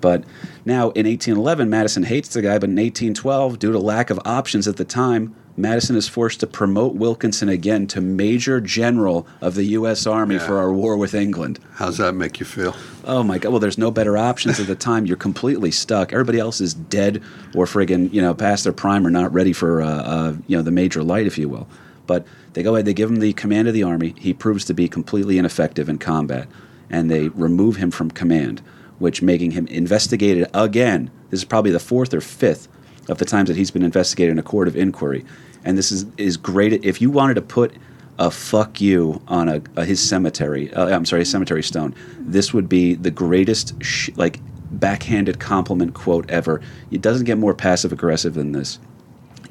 But 0.00 0.24
now 0.64 0.90
in 0.90 1.06
1811, 1.06 1.68
Madison 1.70 2.02
hates 2.04 2.28
the 2.28 2.42
guy, 2.42 2.58
but 2.58 2.68
in 2.70 2.76
1812, 2.76 3.58
due 3.58 3.72
to 3.72 3.78
lack 3.78 4.10
of 4.10 4.20
options 4.24 4.68
at 4.68 4.76
the 4.76 4.84
time, 4.84 5.34
Madison 5.58 5.96
is 5.96 6.06
forced 6.06 6.40
to 6.40 6.46
promote 6.46 6.96
Wilkinson 6.96 7.48
again 7.48 7.86
to 7.86 8.00
Major 8.02 8.60
General 8.60 9.26
of 9.40 9.54
the 9.54 9.64
U.S. 9.64 10.06
Army 10.06 10.34
Yeah. 10.34 10.46
for 10.46 10.58
our 10.58 10.70
war 10.70 10.98
with 10.98 11.14
England. 11.14 11.58
How's 11.76 11.96
that 11.96 12.14
make 12.14 12.38
you 12.38 12.44
feel? 12.44 12.76
Oh 13.04 13.22
my 13.22 13.38
god! 13.38 13.50
Well, 13.52 13.58
there's 13.60 13.78
no 13.78 13.90
better 13.90 14.18
options 14.18 14.60
at 14.60 14.66
the 14.66 14.74
time. 14.74 15.06
You're 15.06 15.16
completely 15.16 15.70
stuck. 15.70 16.12
Everybody 16.12 16.38
else 16.38 16.60
is 16.60 16.74
dead 16.74 17.22
or 17.54 17.64
friggin' 17.64 18.12
you 18.12 18.20
know 18.20 18.34
past 18.34 18.64
their 18.64 18.74
prime 18.74 19.06
or 19.06 19.10
not 19.10 19.32
ready 19.32 19.54
for 19.54 19.80
uh, 19.80 19.88
uh, 19.88 20.34
you 20.46 20.58
know 20.58 20.62
the 20.62 20.70
major 20.70 21.02
light, 21.02 21.26
if 21.26 21.38
you 21.38 21.48
will. 21.48 21.66
But 22.06 22.26
they 22.52 22.62
go 22.62 22.74
ahead. 22.74 22.84
They 22.84 22.92
give 22.92 23.08
him 23.10 23.16
the 23.20 23.32
command 23.32 23.66
of 23.66 23.72
the 23.72 23.82
army. 23.82 24.14
He 24.18 24.34
proves 24.34 24.66
to 24.66 24.74
be 24.74 24.88
completely 24.88 25.38
ineffective 25.38 25.88
in 25.88 25.96
combat, 25.96 26.48
and 26.90 27.10
they 27.10 27.28
remove 27.30 27.76
him 27.76 27.90
from 27.90 28.10
command, 28.10 28.60
which 28.98 29.22
making 29.22 29.52
him 29.52 29.66
investigated 29.68 30.48
again. 30.54 31.10
This 31.30 31.40
is 31.40 31.44
probably 31.44 31.70
the 31.70 31.80
fourth 31.80 32.14
or 32.14 32.20
fifth 32.20 32.68
of 33.08 33.18
the 33.18 33.24
times 33.24 33.48
that 33.48 33.56
he's 33.56 33.70
been 33.70 33.82
investigated 33.82 34.32
in 34.32 34.38
a 34.38 34.42
court 34.42 34.68
of 34.68 34.76
inquiry, 34.76 35.24
and 35.64 35.76
this 35.76 35.92
is 35.92 36.06
is 36.16 36.36
great. 36.36 36.84
If 36.84 37.00
you 37.00 37.10
wanted 37.10 37.34
to 37.34 37.42
put 37.42 37.72
a 38.18 38.30
fuck 38.30 38.80
you 38.80 39.20
on 39.28 39.48
a, 39.48 39.62
a 39.76 39.84
his 39.84 40.06
cemetery. 40.06 40.72
Uh, 40.72 40.88
I'm 40.88 41.04
sorry, 41.04 41.24
cemetery 41.24 41.62
stone. 41.62 41.94
This 42.18 42.54
would 42.54 42.68
be 42.68 42.94
the 42.94 43.10
greatest 43.10 43.74
sh- 43.82 44.10
like 44.16 44.40
backhanded 44.70 45.38
compliment 45.38 45.94
quote 45.94 46.28
ever. 46.30 46.60
It 46.90 47.02
doesn't 47.02 47.26
get 47.26 47.38
more 47.38 47.54
passive 47.54 47.92
aggressive 47.92 48.34
than 48.34 48.52
this. 48.52 48.78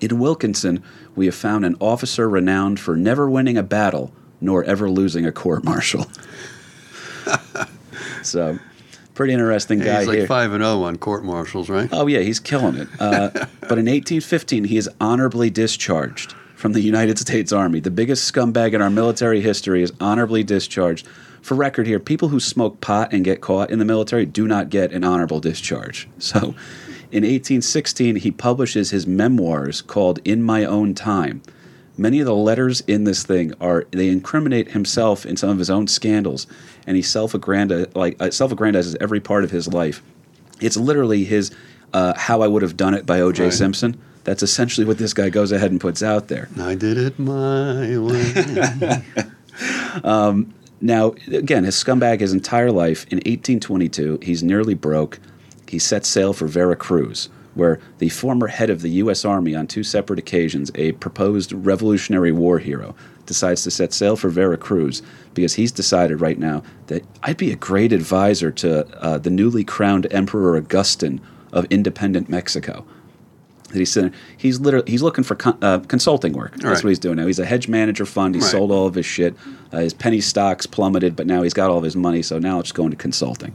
In 0.01 0.19
Wilkinson, 0.19 0.83
we 1.15 1.25
have 1.25 1.35
found 1.35 1.63
an 1.65 1.75
officer 1.79 2.27
renowned 2.27 2.79
for 2.79 2.97
never 2.97 3.29
winning 3.29 3.57
a 3.57 3.63
battle 3.63 4.11
nor 4.41 4.63
ever 4.63 4.89
losing 4.89 5.25
a 5.25 5.31
court 5.31 5.63
martial. 5.63 6.05
so, 8.23 8.59
pretty 9.15 9.33
interesting 9.33 9.79
Yeah, 9.79 9.85
guy 9.85 9.99
he's 9.99 10.07
like 10.07 10.17
here. 10.19 10.27
five 10.27 10.51
and 10.53 10.63
zero 10.63 10.83
on 10.83 10.97
court 10.97 11.23
martials, 11.25 11.69
right? 11.69 11.89
Oh 11.91 12.05
yeah, 12.05 12.19
he's 12.19 12.39
killing 12.39 12.75
it. 12.75 12.87
Uh, 12.99 13.29
but 13.61 13.79
in 13.79 13.87
1815, 13.87 14.65
he 14.65 14.77
is 14.77 14.89
honorably 15.01 15.49
discharged 15.49 16.33
from 16.55 16.73
the 16.73 16.81
United 16.81 17.17
States 17.17 17.51
Army. 17.51 17.79
The 17.79 17.91
biggest 17.91 18.31
scumbag 18.31 18.73
in 18.73 18.81
our 18.81 18.89
military 18.89 19.41
history 19.41 19.81
is 19.81 19.91
honorably 19.99 20.43
discharged. 20.43 21.07
For 21.41 21.55
record 21.55 21.85
here, 21.87 21.99
people 21.99 22.29
who 22.29 22.39
smoke 22.39 22.81
pot 22.81 23.13
and 23.13 23.23
get 23.23 23.41
caught 23.41 23.69
in 23.69 23.79
the 23.79 23.85
military 23.85 24.25
do 24.25 24.47
not 24.47 24.69
get 24.69 24.91
an 24.91 25.03
honorable 25.03 25.39
discharge. 25.39 26.07
So, 26.17 26.55
in 27.11 27.23
1816, 27.23 28.17
he 28.17 28.31
publishes 28.31 28.89
his 28.91 29.05
memoirs 29.07 29.81
called 29.81 30.19
"In 30.25 30.43
My 30.43 30.65
Own 30.65 30.93
Time." 30.93 31.41
Many 31.97 32.19
of 32.19 32.25
the 32.25 32.35
letters 32.35 32.81
in 32.87 33.05
this 33.05 33.23
thing 33.23 33.53
are 33.61 33.85
they 33.91 34.09
incriminate 34.09 34.71
himself 34.71 35.25
in 35.25 35.37
some 35.37 35.49
of 35.51 35.59
his 35.59 35.69
own 35.69 35.87
scandals, 35.87 36.45
and 36.87 36.95
he 36.95 37.01
self-aggrandize 37.01 37.95
like 37.95 38.21
uh, 38.21 38.31
self-aggrandizes 38.31 38.95
every 38.99 39.19
part 39.19 39.43
of 39.43 39.51
his 39.51 39.67
life. 39.67 40.01
It's 40.61 40.77
literally 40.77 41.23
his 41.23 41.51
uh, 41.93 42.13
"How 42.15 42.41
I 42.41 42.47
Would 42.47 42.61
Have 42.61 42.77
Done 42.77 42.93
It" 42.93 43.05
by 43.05 43.19
O.J. 43.21 43.43
Right. 43.45 43.53
Simpson. 43.53 43.99
That's 44.23 44.41
essentially 44.41 44.87
what 44.87 44.97
this 44.97 45.13
guy 45.13 45.29
goes 45.29 45.51
ahead 45.51 45.69
and 45.69 45.79
puts 45.79 46.01
out 46.01 46.29
there. 46.29 46.49
I 46.59 46.73
did 46.73 46.97
it 46.97 47.19
my 47.19 47.97
way. 47.97 49.03
Now, 50.81 51.15
again, 51.31 51.63
his 51.63 51.75
scumbag 51.75 52.19
his 52.19 52.33
entire 52.33 52.71
life. 52.71 53.05
In 53.09 53.17
1822, 53.17 54.19
he's 54.21 54.43
nearly 54.43 54.73
broke. 54.73 55.19
He 55.67 55.79
sets 55.79 56.07
sail 56.07 56.31
for 56.31 56.45
Veracruz, 56.47 57.29
where 57.55 57.79
the 57.97 58.09
former 58.09 58.47
head 58.47 58.69
of 58.69 58.81
the 58.81 58.89
U.S. 58.89 59.25
Army, 59.25 59.55
on 59.55 59.65
two 59.67 59.83
separate 59.83 60.19
occasions, 60.19 60.71
a 60.75 60.91
proposed 60.93 61.51
Revolutionary 61.53 62.31
War 62.31 62.59
hero, 62.59 62.95
decides 63.25 63.63
to 63.63 63.71
set 63.71 63.91
sail 63.93 64.15
for 64.15 64.29
Veracruz 64.29 65.01
because 65.33 65.53
he's 65.55 65.71
decided 65.71 66.21
right 66.21 66.37
now 66.37 66.61
that 66.87 67.03
I'd 67.23 67.37
be 67.37 67.51
a 67.51 67.55
great 67.55 67.91
advisor 67.91 68.51
to 68.51 68.85
uh, 69.01 69.17
the 69.17 69.29
newly 69.31 69.63
crowned 69.63 70.05
Emperor 70.11 70.55
Augustine 70.57 71.19
of 71.51 71.65
independent 71.71 72.29
Mexico. 72.29 72.85
That 73.69 73.79
he's 73.79 73.91
sitting, 73.91 74.13
he's 74.37 74.59
literally 74.59 74.89
he's 74.91 75.01
looking 75.01 75.23
for 75.23 75.35
con, 75.35 75.57
uh, 75.61 75.79
consulting 75.79 76.33
work. 76.33 76.51
That's 76.51 76.65
Right. 76.65 76.83
what 76.83 76.89
he's 76.89 76.99
doing 76.99 77.15
now. 77.15 77.25
He's 77.25 77.39
a 77.39 77.45
hedge 77.45 77.67
manager 77.67 78.05
fund. 78.05 78.35
He 78.35 78.41
Right. 78.41 78.51
sold 78.51 78.69
all 78.71 78.85
of 78.85 78.93
his 78.93 79.05
shit. 79.07 79.35
Uh, 79.73 79.79
his 79.79 79.93
penny 79.93 80.21
stocks 80.21 80.65
plummeted, 80.67 81.15
but 81.15 81.25
now 81.25 81.41
he's 81.41 81.53
got 81.53 81.71
all 81.71 81.79
of 81.79 81.83
his 81.83 81.95
money. 81.95 82.21
So 82.21 82.37
now 82.37 82.59
it's 82.59 82.71
going 82.71 82.91
to 82.91 82.95
consulting. 82.97 83.53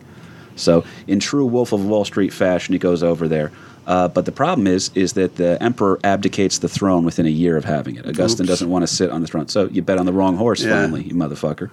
So 0.57 0.85
in 1.07 1.21
true 1.21 1.47
Wolf 1.47 1.73
of 1.73 1.87
Wall 1.87 2.05
Street 2.05 2.33
fashion, 2.33 2.73
he 2.73 2.79
goes 2.79 3.03
over 3.05 3.29
there. 3.29 3.53
Uh, 3.91 4.07
but 4.07 4.25
the 4.25 4.31
problem 4.31 4.69
is, 4.69 4.93
is 4.95 5.15
that 5.15 5.35
the 5.35 5.61
emperor 5.61 5.99
abdicates 6.05 6.59
the 6.59 6.69
throne 6.69 7.05
within 7.05 7.27
a 7.27 7.31
year 7.31 7.57
of 7.57 7.65
having 7.65 7.97
it. 7.97 8.07
Augustine 8.07 8.45
Oops. 8.45 8.49
doesn't 8.49 8.71
want 8.71 8.85
to 8.85 8.87
sit 8.87 9.11
on 9.11 9.21
the 9.21 9.27
throne. 9.27 9.49
So 9.49 9.65
you 9.65 9.83
bet 9.83 9.99
on 9.99 10.07
the 10.07 10.13
wrong 10.13 10.37
horse, 10.37 10.63
Yeah. 10.63 10.83
finally, 10.83 11.03
you 11.03 11.15
motherfucker. 11.17 11.71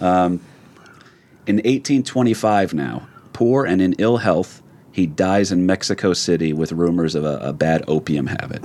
Um, 0.00 0.40
in 1.46 1.56
1825 1.56 2.72
now, 2.72 3.06
poor 3.34 3.66
and 3.66 3.82
in 3.82 3.92
ill 3.98 4.16
health, 4.16 4.62
he 4.90 5.06
dies 5.06 5.52
in 5.52 5.66
Mexico 5.66 6.14
City 6.14 6.54
with 6.54 6.72
rumors 6.72 7.14
of 7.14 7.24
a, 7.24 7.36
a 7.42 7.52
bad 7.52 7.84
opium 7.86 8.28
habit. 8.28 8.64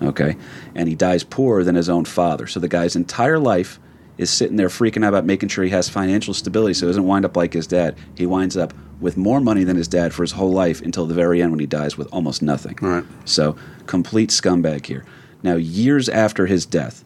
Okay? 0.00 0.34
And 0.74 0.88
he 0.88 0.94
dies 0.94 1.22
poorer 1.24 1.62
than 1.62 1.74
his 1.74 1.90
own 1.90 2.06
father. 2.06 2.46
So 2.46 2.58
the 2.58 2.68
guy's 2.68 2.96
entire 2.96 3.38
life 3.38 3.78
is 4.16 4.30
sitting 4.30 4.56
there 4.56 4.68
freaking 4.68 5.04
out 5.04 5.10
about 5.10 5.26
making 5.26 5.50
sure 5.50 5.62
he 5.64 5.70
has 5.72 5.90
financial 5.90 6.32
stability 6.32 6.72
so 6.72 6.86
he 6.86 6.88
doesn't 6.88 7.06
wind 7.06 7.26
up 7.26 7.36
like 7.36 7.52
his 7.52 7.66
dad. 7.66 7.96
He 8.16 8.24
winds 8.24 8.56
up 8.56 8.72
with 9.00 9.16
more 9.16 9.40
money 9.40 9.64
than 9.64 9.76
his 9.76 9.88
dad 9.88 10.12
for 10.12 10.22
his 10.22 10.32
whole 10.32 10.52
life 10.52 10.80
until 10.80 11.06
the 11.06 11.14
very 11.14 11.42
end 11.42 11.50
when 11.50 11.60
he 11.60 11.66
dies 11.66 11.96
with 11.96 12.08
almost 12.12 12.42
nothing. 12.42 12.76
Right. 12.80 13.04
So, 13.24 13.56
complete 13.86 14.30
scumbag 14.30 14.86
here. 14.86 15.04
Now, 15.42 15.56
years 15.56 16.08
after 16.08 16.46
his 16.46 16.66
death, 16.66 17.04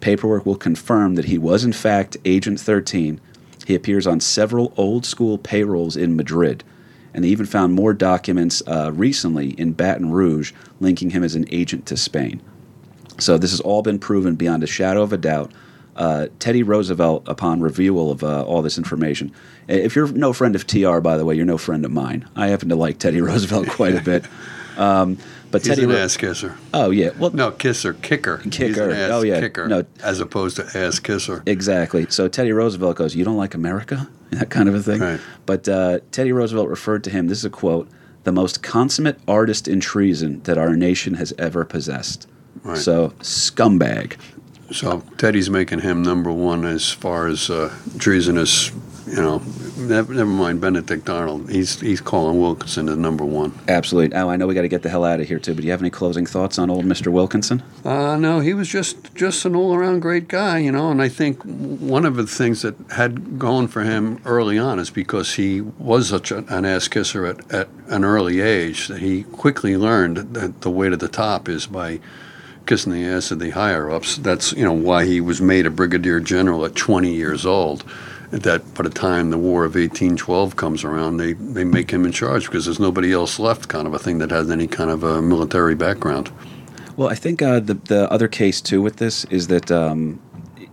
paperwork 0.00 0.44
will 0.44 0.56
confirm 0.56 1.14
that 1.14 1.26
he 1.26 1.38
was, 1.38 1.64
in 1.64 1.72
fact, 1.72 2.16
Agent 2.24 2.60
13. 2.60 3.20
He 3.66 3.74
appears 3.74 4.06
on 4.06 4.20
several 4.20 4.72
old 4.76 5.06
school 5.06 5.38
payrolls 5.38 5.96
in 5.96 6.16
Madrid. 6.16 6.64
And 7.12 7.24
they 7.24 7.28
even 7.28 7.46
found 7.46 7.74
more 7.74 7.92
documents 7.92 8.62
uh, 8.66 8.92
recently 8.94 9.50
in 9.50 9.72
Baton 9.72 10.10
Rouge 10.10 10.52
linking 10.78 11.10
him 11.10 11.24
as 11.24 11.34
an 11.34 11.46
agent 11.50 11.86
to 11.86 11.96
Spain. 11.96 12.40
So 13.18 13.36
this 13.36 13.50
has 13.50 13.60
all 13.60 13.82
been 13.82 13.98
proven 13.98 14.36
beyond 14.36 14.62
a 14.62 14.68
shadow 14.68 15.02
of 15.02 15.12
a 15.12 15.18
doubt. 15.18 15.52
Uh, 16.00 16.28
Teddy 16.38 16.62
Roosevelt, 16.62 17.24
upon 17.28 17.60
review 17.60 17.98
of 18.08 18.24
uh, 18.24 18.42
all 18.44 18.62
this 18.62 18.78
information, 18.78 19.30
if 19.68 19.94
you're 19.94 20.08
no 20.08 20.32
friend 20.32 20.56
of 20.56 20.66
TR, 20.66 20.98
by 21.00 21.18
the 21.18 21.24
way, 21.26 21.34
you're 21.34 21.44
no 21.44 21.58
friend 21.58 21.84
of 21.84 21.90
mine. 21.92 22.26
I 22.34 22.48
happen 22.48 22.70
to 22.70 22.74
like 22.76 22.98
Teddy 22.98 23.20
Roosevelt 23.30 23.68
quite 23.68 23.94
a 23.94 24.00
bit. 24.00 24.24
Um, 24.78 25.18
but 25.50 25.60
He's 25.62 25.68
Teddy, 25.68 25.82
an 25.82 25.90
Ro- 25.90 25.96
ass 25.96 26.16
kisser. 26.16 26.56
oh 26.72 26.90
yeah, 26.90 27.10
well, 27.18 27.30
No, 27.32 27.50
kisser, 27.50 27.92
kicker. 27.92 28.38
He's 28.38 28.52
Kicker. 28.56 28.88
an 28.88 28.96
ass 28.96 29.10
Oh, 29.12 29.22
yeah. 29.22 29.40
kicker. 29.40 29.68
No. 29.68 29.84
As 30.02 30.20
opposed 30.20 30.56
to 30.56 30.64
ass 30.78 30.98
kisser. 31.00 31.42
Exactly. 31.44 32.06
So 32.08 32.28
Teddy 32.28 32.52
Roosevelt 32.52 32.96
goes, 32.96 33.14
"You 33.14 33.24
don't 33.24 33.36
like 33.36 33.54
America?" 33.54 34.08
That 34.30 34.48
kind 34.48 34.68
of 34.68 34.74
a 34.76 34.80
thing. 34.82 35.00
Right. 35.00 35.20
But 35.44 35.68
uh, 35.68 35.98
Teddy 36.12 36.30
Roosevelt 36.32 36.68
referred 36.68 37.02
to 37.04 37.10
him. 37.10 37.26
This 37.26 37.38
is 37.38 37.44
a 37.44 37.50
quote: 37.50 37.88
"The 38.24 38.32
most 38.32 38.62
consummate 38.62 39.18
artist 39.28 39.66
in 39.68 39.80
treason 39.80 40.40
that 40.44 40.56
our 40.56 40.74
nation 40.76 41.14
has 41.14 41.34
ever 41.36 41.64
possessed." 41.64 42.26
Right. 42.62 42.78
So 42.78 43.08
scumbag. 43.18 44.16
So 44.72 45.02
Teddy's 45.18 45.50
making 45.50 45.80
him 45.80 46.02
number 46.02 46.32
one 46.32 46.64
as 46.64 46.90
far 46.92 47.26
as 47.26 47.50
uh, 47.50 47.74
treasonous. 47.98 48.70
You 49.06 49.16
know, 49.16 49.42
never, 49.76 50.14
never 50.14 50.30
mind 50.30 50.60
Benedict 50.60 51.08
Arnold. 51.10 51.50
He's 51.50 51.80
he's 51.80 52.00
calling 52.00 52.38
Wilkinson 52.40 52.86
the 52.86 52.94
number 52.94 53.24
one. 53.24 53.58
Absolutely. 53.66 54.16
Oh, 54.16 54.28
I 54.28 54.36
know 54.36 54.46
we 54.46 54.54
got 54.54 54.62
to 54.62 54.68
get 54.68 54.82
the 54.82 54.88
hell 54.88 55.04
out 55.04 55.18
of 55.18 55.26
here 55.26 55.40
too. 55.40 55.52
But 55.52 55.62
do 55.62 55.66
you 55.66 55.72
have 55.72 55.82
any 55.82 55.90
closing 55.90 56.26
thoughts 56.26 56.60
on 56.60 56.70
old 56.70 56.84
Mister 56.84 57.10
Wilkinson? 57.10 57.60
Uh, 57.84 58.16
no, 58.16 58.38
he 58.38 58.54
was 58.54 58.68
just 58.68 59.12
just 59.16 59.44
an 59.44 59.56
all 59.56 59.74
around 59.74 60.00
great 60.00 60.28
guy, 60.28 60.58
you 60.58 60.70
know. 60.70 60.92
And 60.92 61.02
I 61.02 61.08
think 61.08 61.42
one 61.42 62.04
of 62.04 62.14
the 62.14 62.26
things 62.26 62.62
that 62.62 62.76
had 62.92 63.36
going 63.36 63.66
for 63.66 63.82
him 63.82 64.20
early 64.24 64.58
on 64.58 64.78
is 64.78 64.90
because 64.90 65.34
he 65.34 65.60
was 65.60 66.08
such 66.08 66.30
an 66.30 66.64
ass 66.64 66.86
kisser 66.86 67.26
at, 67.26 67.52
at 67.52 67.68
an 67.88 68.04
early 68.04 68.40
age 68.40 68.86
that 68.86 69.00
he 69.00 69.24
quickly 69.24 69.76
learned 69.76 70.18
that 70.34 70.60
the 70.60 70.70
way 70.70 70.88
to 70.88 70.96
the 70.96 71.08
top 71.08 71.48
is 71.48 71.66
by 71.66 71.98
kissing 72.70 72.92
the 72.92 73.04
ass 73.04 73.32
of 73.32 73.40
the 73.40 73.50
higher 73.50 73.90
ups. 73.90 74.18
That's 74.18 74.52
you 74.52 74.62
know 74.62 74.72
why 74.72 75.04
he 75.04 75.20
was 75.20 75.40
made 75.40 75.66
a 75.66 75.70
brigadier 75.70 76.20
general 76.20 76.64
at 76.64 76.76
20 76.76 77.12
years 77.12 77.44
old. 77.44 77.84
That 78.30 78.62
by 78.74 78.84
the 78.84 78.90
time 78.90 79.30
the 79.30 79.38
War 79.38 79.64
of 79.64 79.74
1812 79.74 80.54
comes 80.54 80.84
around, 80.84 81.16
they, 81.16 81.32
they 81.32 81.64
make 81.64 81.90
him 81.90 82.04
in 82.04 82.12
charge 82.12 82.46
because 82.46 82.66
there's 82.66 82.78
nobody 82.78 83.12
else 83.12 83.40
left, 83.40 83.68
kind 83.68 83.88
of 83.88 83.94
a 83.94 83.98
thing 83.98 84.18
that 84.18 84.30
has 84.30 84.48
any 84.52 84.68
kind 84.68 84.88
of 84.88 85.02
a 85.02 85.20
military 85.20 85.74
background. 85.74 86.30
Well, 86.96 87.08
I 87.08 87.16
think 87.16 87.42
uh, 87.42 87.58
the 87.58 87.74
the 87.74 88.08
other 88.12 88.28
case 88.28 88.60
too 88.60 88.80
with 88.80 88.98
this 88.98 89.24
is 89.24 89.48
that 89.48 89.72
um, 89.72 90.22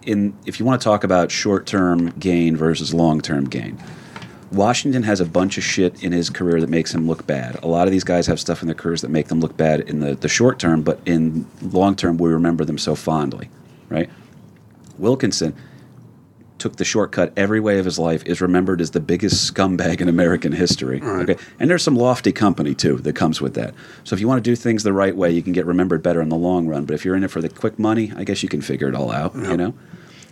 in 0.03 0.37
if 0.45 0.59
you 0.59 0.67
want 0.67 0.79
to 0.79 0.83
talk 0.83 1.03
about 1.03 1.31
short 1.31 1.65
term 1.65 2.11
gain 2.19 2.55
versus 2.55 2.93
long 2.93 3.21
term 3.21 3.45
gain, 3.45 3.83
Washington 4.51 5.03
has 5.03 5.19
a 5.19 5.25
bunch 5.25 5.57
of 5.57 5.63
shit 5.63 6.03
in 6.03 6.11
his 6.11 6.29
career 6.29 6.61
that 6.61 6.69
makes 6.69 6.93
him 6.93 7.07
look 7.07 7.27
bad. 7.27 7.61
A 7.63 7.67
lot 7.67 7.87
of 7.87 7.91
these 7.91 8.03
guys 8.03 8.27
have 8.27 8.39
stuff 8.39 8.61
in 8.61 8.67
their 8.67 8.75
careers 8.75 9.01
that 9.01 9.09
make 9.09 9.27
them 9.27 9.39
look 9.39 9.57
bad 9.57 9.81
in 9.81 9.99
the, 9.99 10.15
the 10.15 10.29
short 10.29 10.57
term, 10.59 10.81
but 10.81 10.99
in 11.05 11.45
long 11.61 11.95
term, 11.95 12.17
we 12.17 12.29
remember 12.29 12.63
them 12.63 12.77
so 12.77 12.95
fondly, 12.95 13.49
right? 13.89 14.09
Wilkinson 14.97 15.55
took 16.57 16.77
the 16.77 16.85
shortcut 16.85 17.31
every 17.37 17.59
way 17.59 17.77
of 17.77 17.85
his 17.85 17.99
life, 17.99 18.23
is 18.25 18.41
remembered 18.41 18.81
as 18.81 18.91
the 18.91 18.99
biggest 18.99 19.53
scumbag 19.53 20.01
in 20.01 20.09
American 20.09 20.51
history. 20.51 20.99
Right. 20.99 21.29
Okay, 21.29 21.43
and 21.59 21.69
there's 21.69 21.83
some 21.83 21.95
lofty 21.95 22.31
company 22.31 22.73
too 22.73 22.97
that 22.97 23.13
comes 23.15 23.41
with 23.41 23.53
that. 23.55 23.75
So 24.05 24.15
if 24.15 24.19
you 24.19 24.27
want 24.27 24.43
to 24.43 24.49
do 24.49 24.55
things 24.55 24.83
the 24.83 24.93
right 24.93 25.15
way, 25.15 25.29
you 25.31 25.43
can 25.43 25.53
get 25.53 25.65
remembered 25.65 26.01
better 26.01 26.21
in 26.21 26.29
the 26.29 26.37
long 26.37 26.67
run. 26.67 26.85
But 26.85 26.95
if 26.95 27.05
you're 27.05 27.15
in 27.15 27.23
it 27.23 27.31
for 27.31 27.41
the 27.41 27.49
quick 27.49 27.77
money, 27.77 28.11
I 28.15 28.23
guess 28.23 28.41
you 28.43 28.49
can 28.49 28.61
figure 28.61 28.87
it 28.87 28.95
all 28.95 29.11
out. 29.11 29.35
You 29.35 29.57
know. 29.57 29.73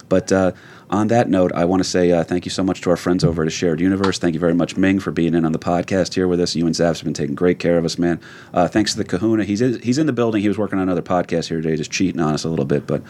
But 0.10 0.32
uh, 0.32 0.52
on 0.90 1.08
that 1.08 1.30
note, 1.30 1.52
I 1.54 1.66
want 1.66 1.84
to 1.84 1.90
say 1.90 2.12
uh, 2.12 2.24
thank 2.24 2.46
you 2.46 2.52
so 2.52 2.64
much 2.64 2.82
to 2.82 2.90
our 2.90 2.98
friends 2.98 3.24
over 3.24 3.44
at 3.44 3.52
Shared 3.52 3.80
Universe. 3.80 4.20
Thank 4.20 4.34
you 4.34 4.40
very 4.40 4.54
much, 4.54 4.78
Ming, 4.78 5.00
for 5.00 5.12
being 5.12 5.34
in 5.34 5.46
on 5.46 5.52
the 5.52 5.60
podcast 5.60 6.14
here 6.14 6.28
with 6.28 6.40
us. 6.40 6.56
You 6.56 6.66
and 6.66 6.76
Zavs 6.76 6.98
have 6.98 7.04
been 7.04 7.14
taking 7.14 7.36
great 7.36 7.60
care 7.60 7.78
of 7.78 7.86
us, 7.86 7.98
man. 7.98 8.20
Uh, 8.54 8.68
thanks 8.68 8.92
to 8.92 8.98
the 8.98 9.04
Kahuna. 9.04 9.44
He's 9.44 9.60
he's 9.60 9.98
in 9.98 10.06
the 10.06 10.14
building. 10.14 10.42
He 10.42 10.48
was 10.48 10.58
working 10.58 10.78
on 10.78 10.84
another 10.84 11.02
podcast 11.02 11.48
here 11.48 11.62
today, 11.62 11.76
just 11.76 11.92
cheating 11.92 12.22
on 12.22 12.34
us 12.34 12.44
a 12.44 12.50
little 12.50 12.66
bit. 12.66 12.86
But 12.86 13.02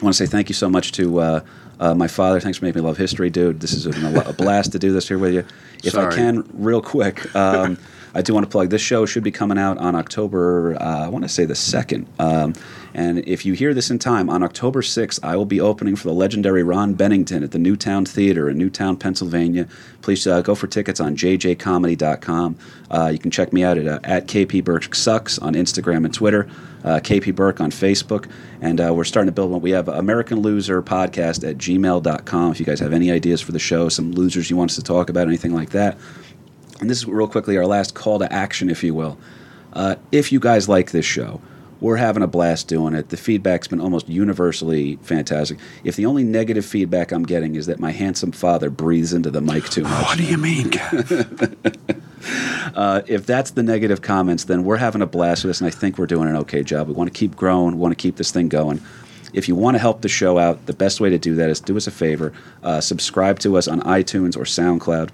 I 0.00 0.04
want 0.04 0.16
to 0.16 0.26
say 0.26 0.30
thank 0.30 0.48
you 0.48 0.54
so 0.54 0.68
much 0.68 0.92
to 0.92 1.20
uh, 1.20 1.40
uh, 1.80 1.94
my 1.94 2.08
father. 2.08 2.40
Thanks 2.40 2.58
for 2.58 2.66
making 2.66 2.82
me 2.82 2.86
love 2.86 2.98
history, 2.98 3.30
dude. 3.30 3.60
This 3.60 3.72
is 3.72 3.86
a, 3.86 4.20
a 4.28 4.32
blast 4.32 4.72
to 4.72 4.78
do 4.78 4.92
this 4.92 5.08
here 5.08 5.18
with 5.18 5.34
you. 5.34 5.44
If 5.82 5.96
I 5.96 6.14
can, 6.14 6.48
real 6.52 6.82
quick, 6.82 7.34
um, 7.34 7.78
I 8.14 8.22
do 8.22 8.34
want 8.34 8.44
to 8.44 8.50
plug 8.50 8.70
this 8.70 8.82
show 8.82 9.06
should 9.06 9.22
be 9.22 9.30
coming 9.30 9.58
out 9.58 9.78
on 9.78 9.94
October. 9.94 10.76
Uh, 10.80 11.06
I 11.06 11.08
want 11.08 11.24
to 11.24 11.28
say 11.28 11.44
the 11.44 11.54
second. 11.54 12.06
Um, 12.18 12.54
and 12.94 13.18
if 13.28 13.44
you 13.44 13.52
hear 13.52 13.74
this 13.74 13.90
in 13.90 13.98
time, 13.98 14.30
on 14.30 14.42
October 14.42 14.82
6th, 14.82 15.20
I 15.22 15.36
will 15.36 15.44
be 15.44 15.60
opening 15.60 15.94
for 15.94 16.08
the 16.08 16.14
legendary 16.14 16.62
Ron 16.62 16.94
Bennington 16.94 17.42
at 17.42 17.52
the 17.52 17.58
Newtown 17.58 18.04
Theater 18.04 18.48
in 18.48 18.58
Newtown, 18.58 18.96
Pennsylvania. 18.96 19.68
Please 20.02 20.26
uh, 20.26 20.40
go 20.40 20.54
for 20.54 20.66
tickets 20.66 20.98
on 20.98 21.16
jjcomedy.com. 21.16 22.56
Uh, 22.90 23.10
you 23.12 23.18
can 23.18 23.30
check 23.30 23.52
me 23.52 23.62
out 23.62 23.78
at, 23.78 23.86
uh, 23.86 24.00
at 24.04 24.26
KP 24.26 24.64
Burke 24.64 24.94
Sucks 24.94 25.38
on 25.38 25.54
Instagram 25.54 26.04
and 26.04 26.14
Twitter, 26.14 26.48
uh, 26.84 27.00
KP 27.00 27.34
Burke 27.34 27.60
on 27.60 27.70
Facebook. 27.70 28.30
And 28.60 28.80
uh, 28.80 28.92
we're 28.94 29.04
starting 29.04 29.28
to 29.28 29.32
build 29.32 29.50
one. 29.50 29.60
We 29.60 29.70
have 29.70 29.88
American 29.88 30.40
Loser 30.40 30.82
Podcast 30.82 31.48
at 31.48 31.58
gmail.com. 31.58 32.50
If 32.50 32.58
you 32.58 32.66
guys 32.66 32.80
have 32.80 32.92
any 32.92 33.10
ideas 33.10 33.40
for 33.40 33.52
the 33.52 33.58
show, 33.58 33.88
some 33.88 34.12
losers 34.12 34.50
you 34.50 34.56
want 34.56 34.70
us 34.70 34.76
to 34.76 34.82
talk 34.82 35.10
about, 35.10 35.28
anything 35.28 35.54
like 35.54 35.70
that. 35.70 35.98
And 36.80 36.88
this 36.88 36.98
is 36.98 37.06
real 37.06 37.28
quickly 37.28 37.56
our 37.56 37.66
last 37.66 37.94
call 37.94 38.18
to 38.18 38.32
action, 38.32 38.70
if 38.70 38.84
you 38.84 38.94
will. 38.94 39.18
Uh, 39.72 39.96
if 40.12 40.32
you 40.32 40.40
guys 40.40 40.68
like 40.68 40.92
this 40.92 41.04
show, 41.04 41.40
we're 41.80 41.96
having 41.96 42.22
a 42.22 42.26
blast 42.26 42.66
doing 42.66 42.94
it. 42.94 43.10
The 43.10 43.16
feedback's 43.16 43.68
been 43.68 43.80
almost 43.80 44.08
universally 44.08 44.96
fantastic. 45.02 45.58
If 45.84 45.96
the 45.96 46.06
only 46.06 46.24
negative 46.24 46.64
feedback 46.64 47.12
I'm 47.12 47.24
getting 47.24 47.54
is 47.54 47.66
that 47.66 47.78
my 47.78 47.92
handsome 47.92 48.32
father 48.32 48.70
breathes 48.70 49.12
into 49.12 49.30
the 49.30 49.40
mic 49.40 49.64
too 49.64 49.82
much, 49.82 50.04
What 50.04 50.18
do 50.18 50.24
you 50.24 50.38
mean, 50.38 50.72
uh, 52.74 53.02
if 53.06 53.26
that's 53.26 53.52
the 53.52 53.62
negative 53.62 54.02
comments, 54.02 54.44
then 54.44 54.64
we're 54.64 54.78
having 54.78 55.02
a 55.02 55.06
blast 55.06 55.44
with 55.44 55.50
this, 55.50 55.60
and 55.60 55.68
I 55.68 55.70
think 55.70 55.98
we're 55.98 56.06
doing 56.06 56.28
an 56.28 56.36
okay 56.36 56.64
job. 56.64 56.88
We 56.88 56.94
want 56.94 57.12
to 57.12 57.16
keep 57.16 57.36
growing, 57.36 57.76
we 57.76 57.80
want 57.80 57.96
to 57.96 58.02
keep 58.02 58.16
this 58.16 58.32
thing 58.32 58.48
going. 58.48 58.80
If 59.32 59.46
you 59.46 59.54
want 59.54 59.76
to 59.76 59.78
help 59.78 60.00
the 60.00 60.08
show 60.08 60.38
out, 60.38 60.66
the 60.66 60.72
best 60.72 61.00
way 61.00 61.10
to 61.10 61.18
do 61.18 61.36
that 61.36 61.50
is 61.50 61.60
do 61.60 61.76
us 61.76 61.86
a 61.86 61.90
favor 61.90 62.32
uh, 62.62 62.80
subscribe 62.80 63.38
to 63.40 63.56
us 63.56 63.68
on 63.68 63.80
iTunes 63.82 64.36
or 64.36 64.42
SoundCloud. 64.42 65.10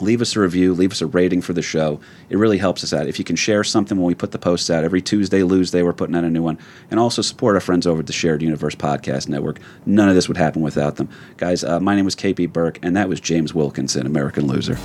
Leave 0.00 0.20
us 0.20 0.34
a 0.34 0.40
review, 0.40 0.74
leave 0.74 0.92
us 0.92 1.00
a 1.00 1.06
rating 1.06 1.40
for 1.40 1.52
the 1.52 1.62
show. 1.62 2.00
It 2.28 2.38
really 2.38 2.58
helps 2.58 2.82
us 2.82 2.92
out. 2.92 3.06
If 3.06 3.18
you 3.18 3.24
can 3.24 3.36
share 3.36 3.62
something 3.64 3.96
when 3.96 4.06
we 4.06 4.14
put 4.14 4.32
the 4.32 4.38
posts 4.38 4.70
out 4.70 4.84
every 4.84 5.00
Tuesday, 5.00 5.40
Tuesday, 5.60 5.82
we're 5.82 5.92
putting 5.92 6.16
out 6.16 6.24
a 6.24 6.30
new 6.30 6.42
one. 6.42 6.58
And 6.90 6.98
also 6.98 7.22
support 7.22 7.54
our 7.54 7.60
friends 7.60 7.86
over 7.86 8.00
at 8.00 8.06
the 8.06 8.12
Shared 8.12 8.42
Universe 8.42 8.74
Podcast 8.74 9.28
Network. 9.28 9.60
None 9.86 10.08
of 10.08 10.16
this 10.16 10.26
would 10.26 10.36
happen 10.36 10.62
without 10.62 10.96
them. 10.96 11.08
Guys, 11.36 11.62
uh, 11.62 11.78
my 11.78 11.94
name 11.94 12.04
was 12.04 12.16
KP 12.16 12.52
Burke, 12.52 12.80
and 12.82 12.96
that 12.96 13.08
was 13.08 13.20
James 13.20 13.54
Wilkinson, 13.54 14.06
American 14.06 14.46
Loser. 14.46 14.76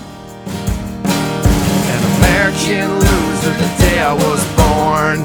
An 1.05 2.03
American 2.17 2.93
loser 2.93 3.53
the 3.53 3.75
day 3.79 3.99
I 3.99 4.13
was 4.13 4.43
born. 4.53 5.21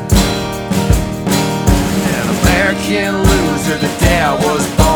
An 2.16 2.28
American 2.41 3.18
loser 3.18 3.76
the 3.76 3.99
day 4.01 4.20
I 4.22 4.34
was 4.34 4.66
born. 4.76 4.89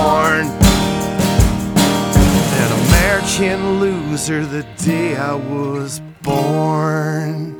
An 3.36 3.42
American 3.42 3.80
loser 3.80 4.46
the 4.46 4.62
day 4.76 5.16
I 5.16 5.34
was 5.34 6.00
born. 6.22 7.53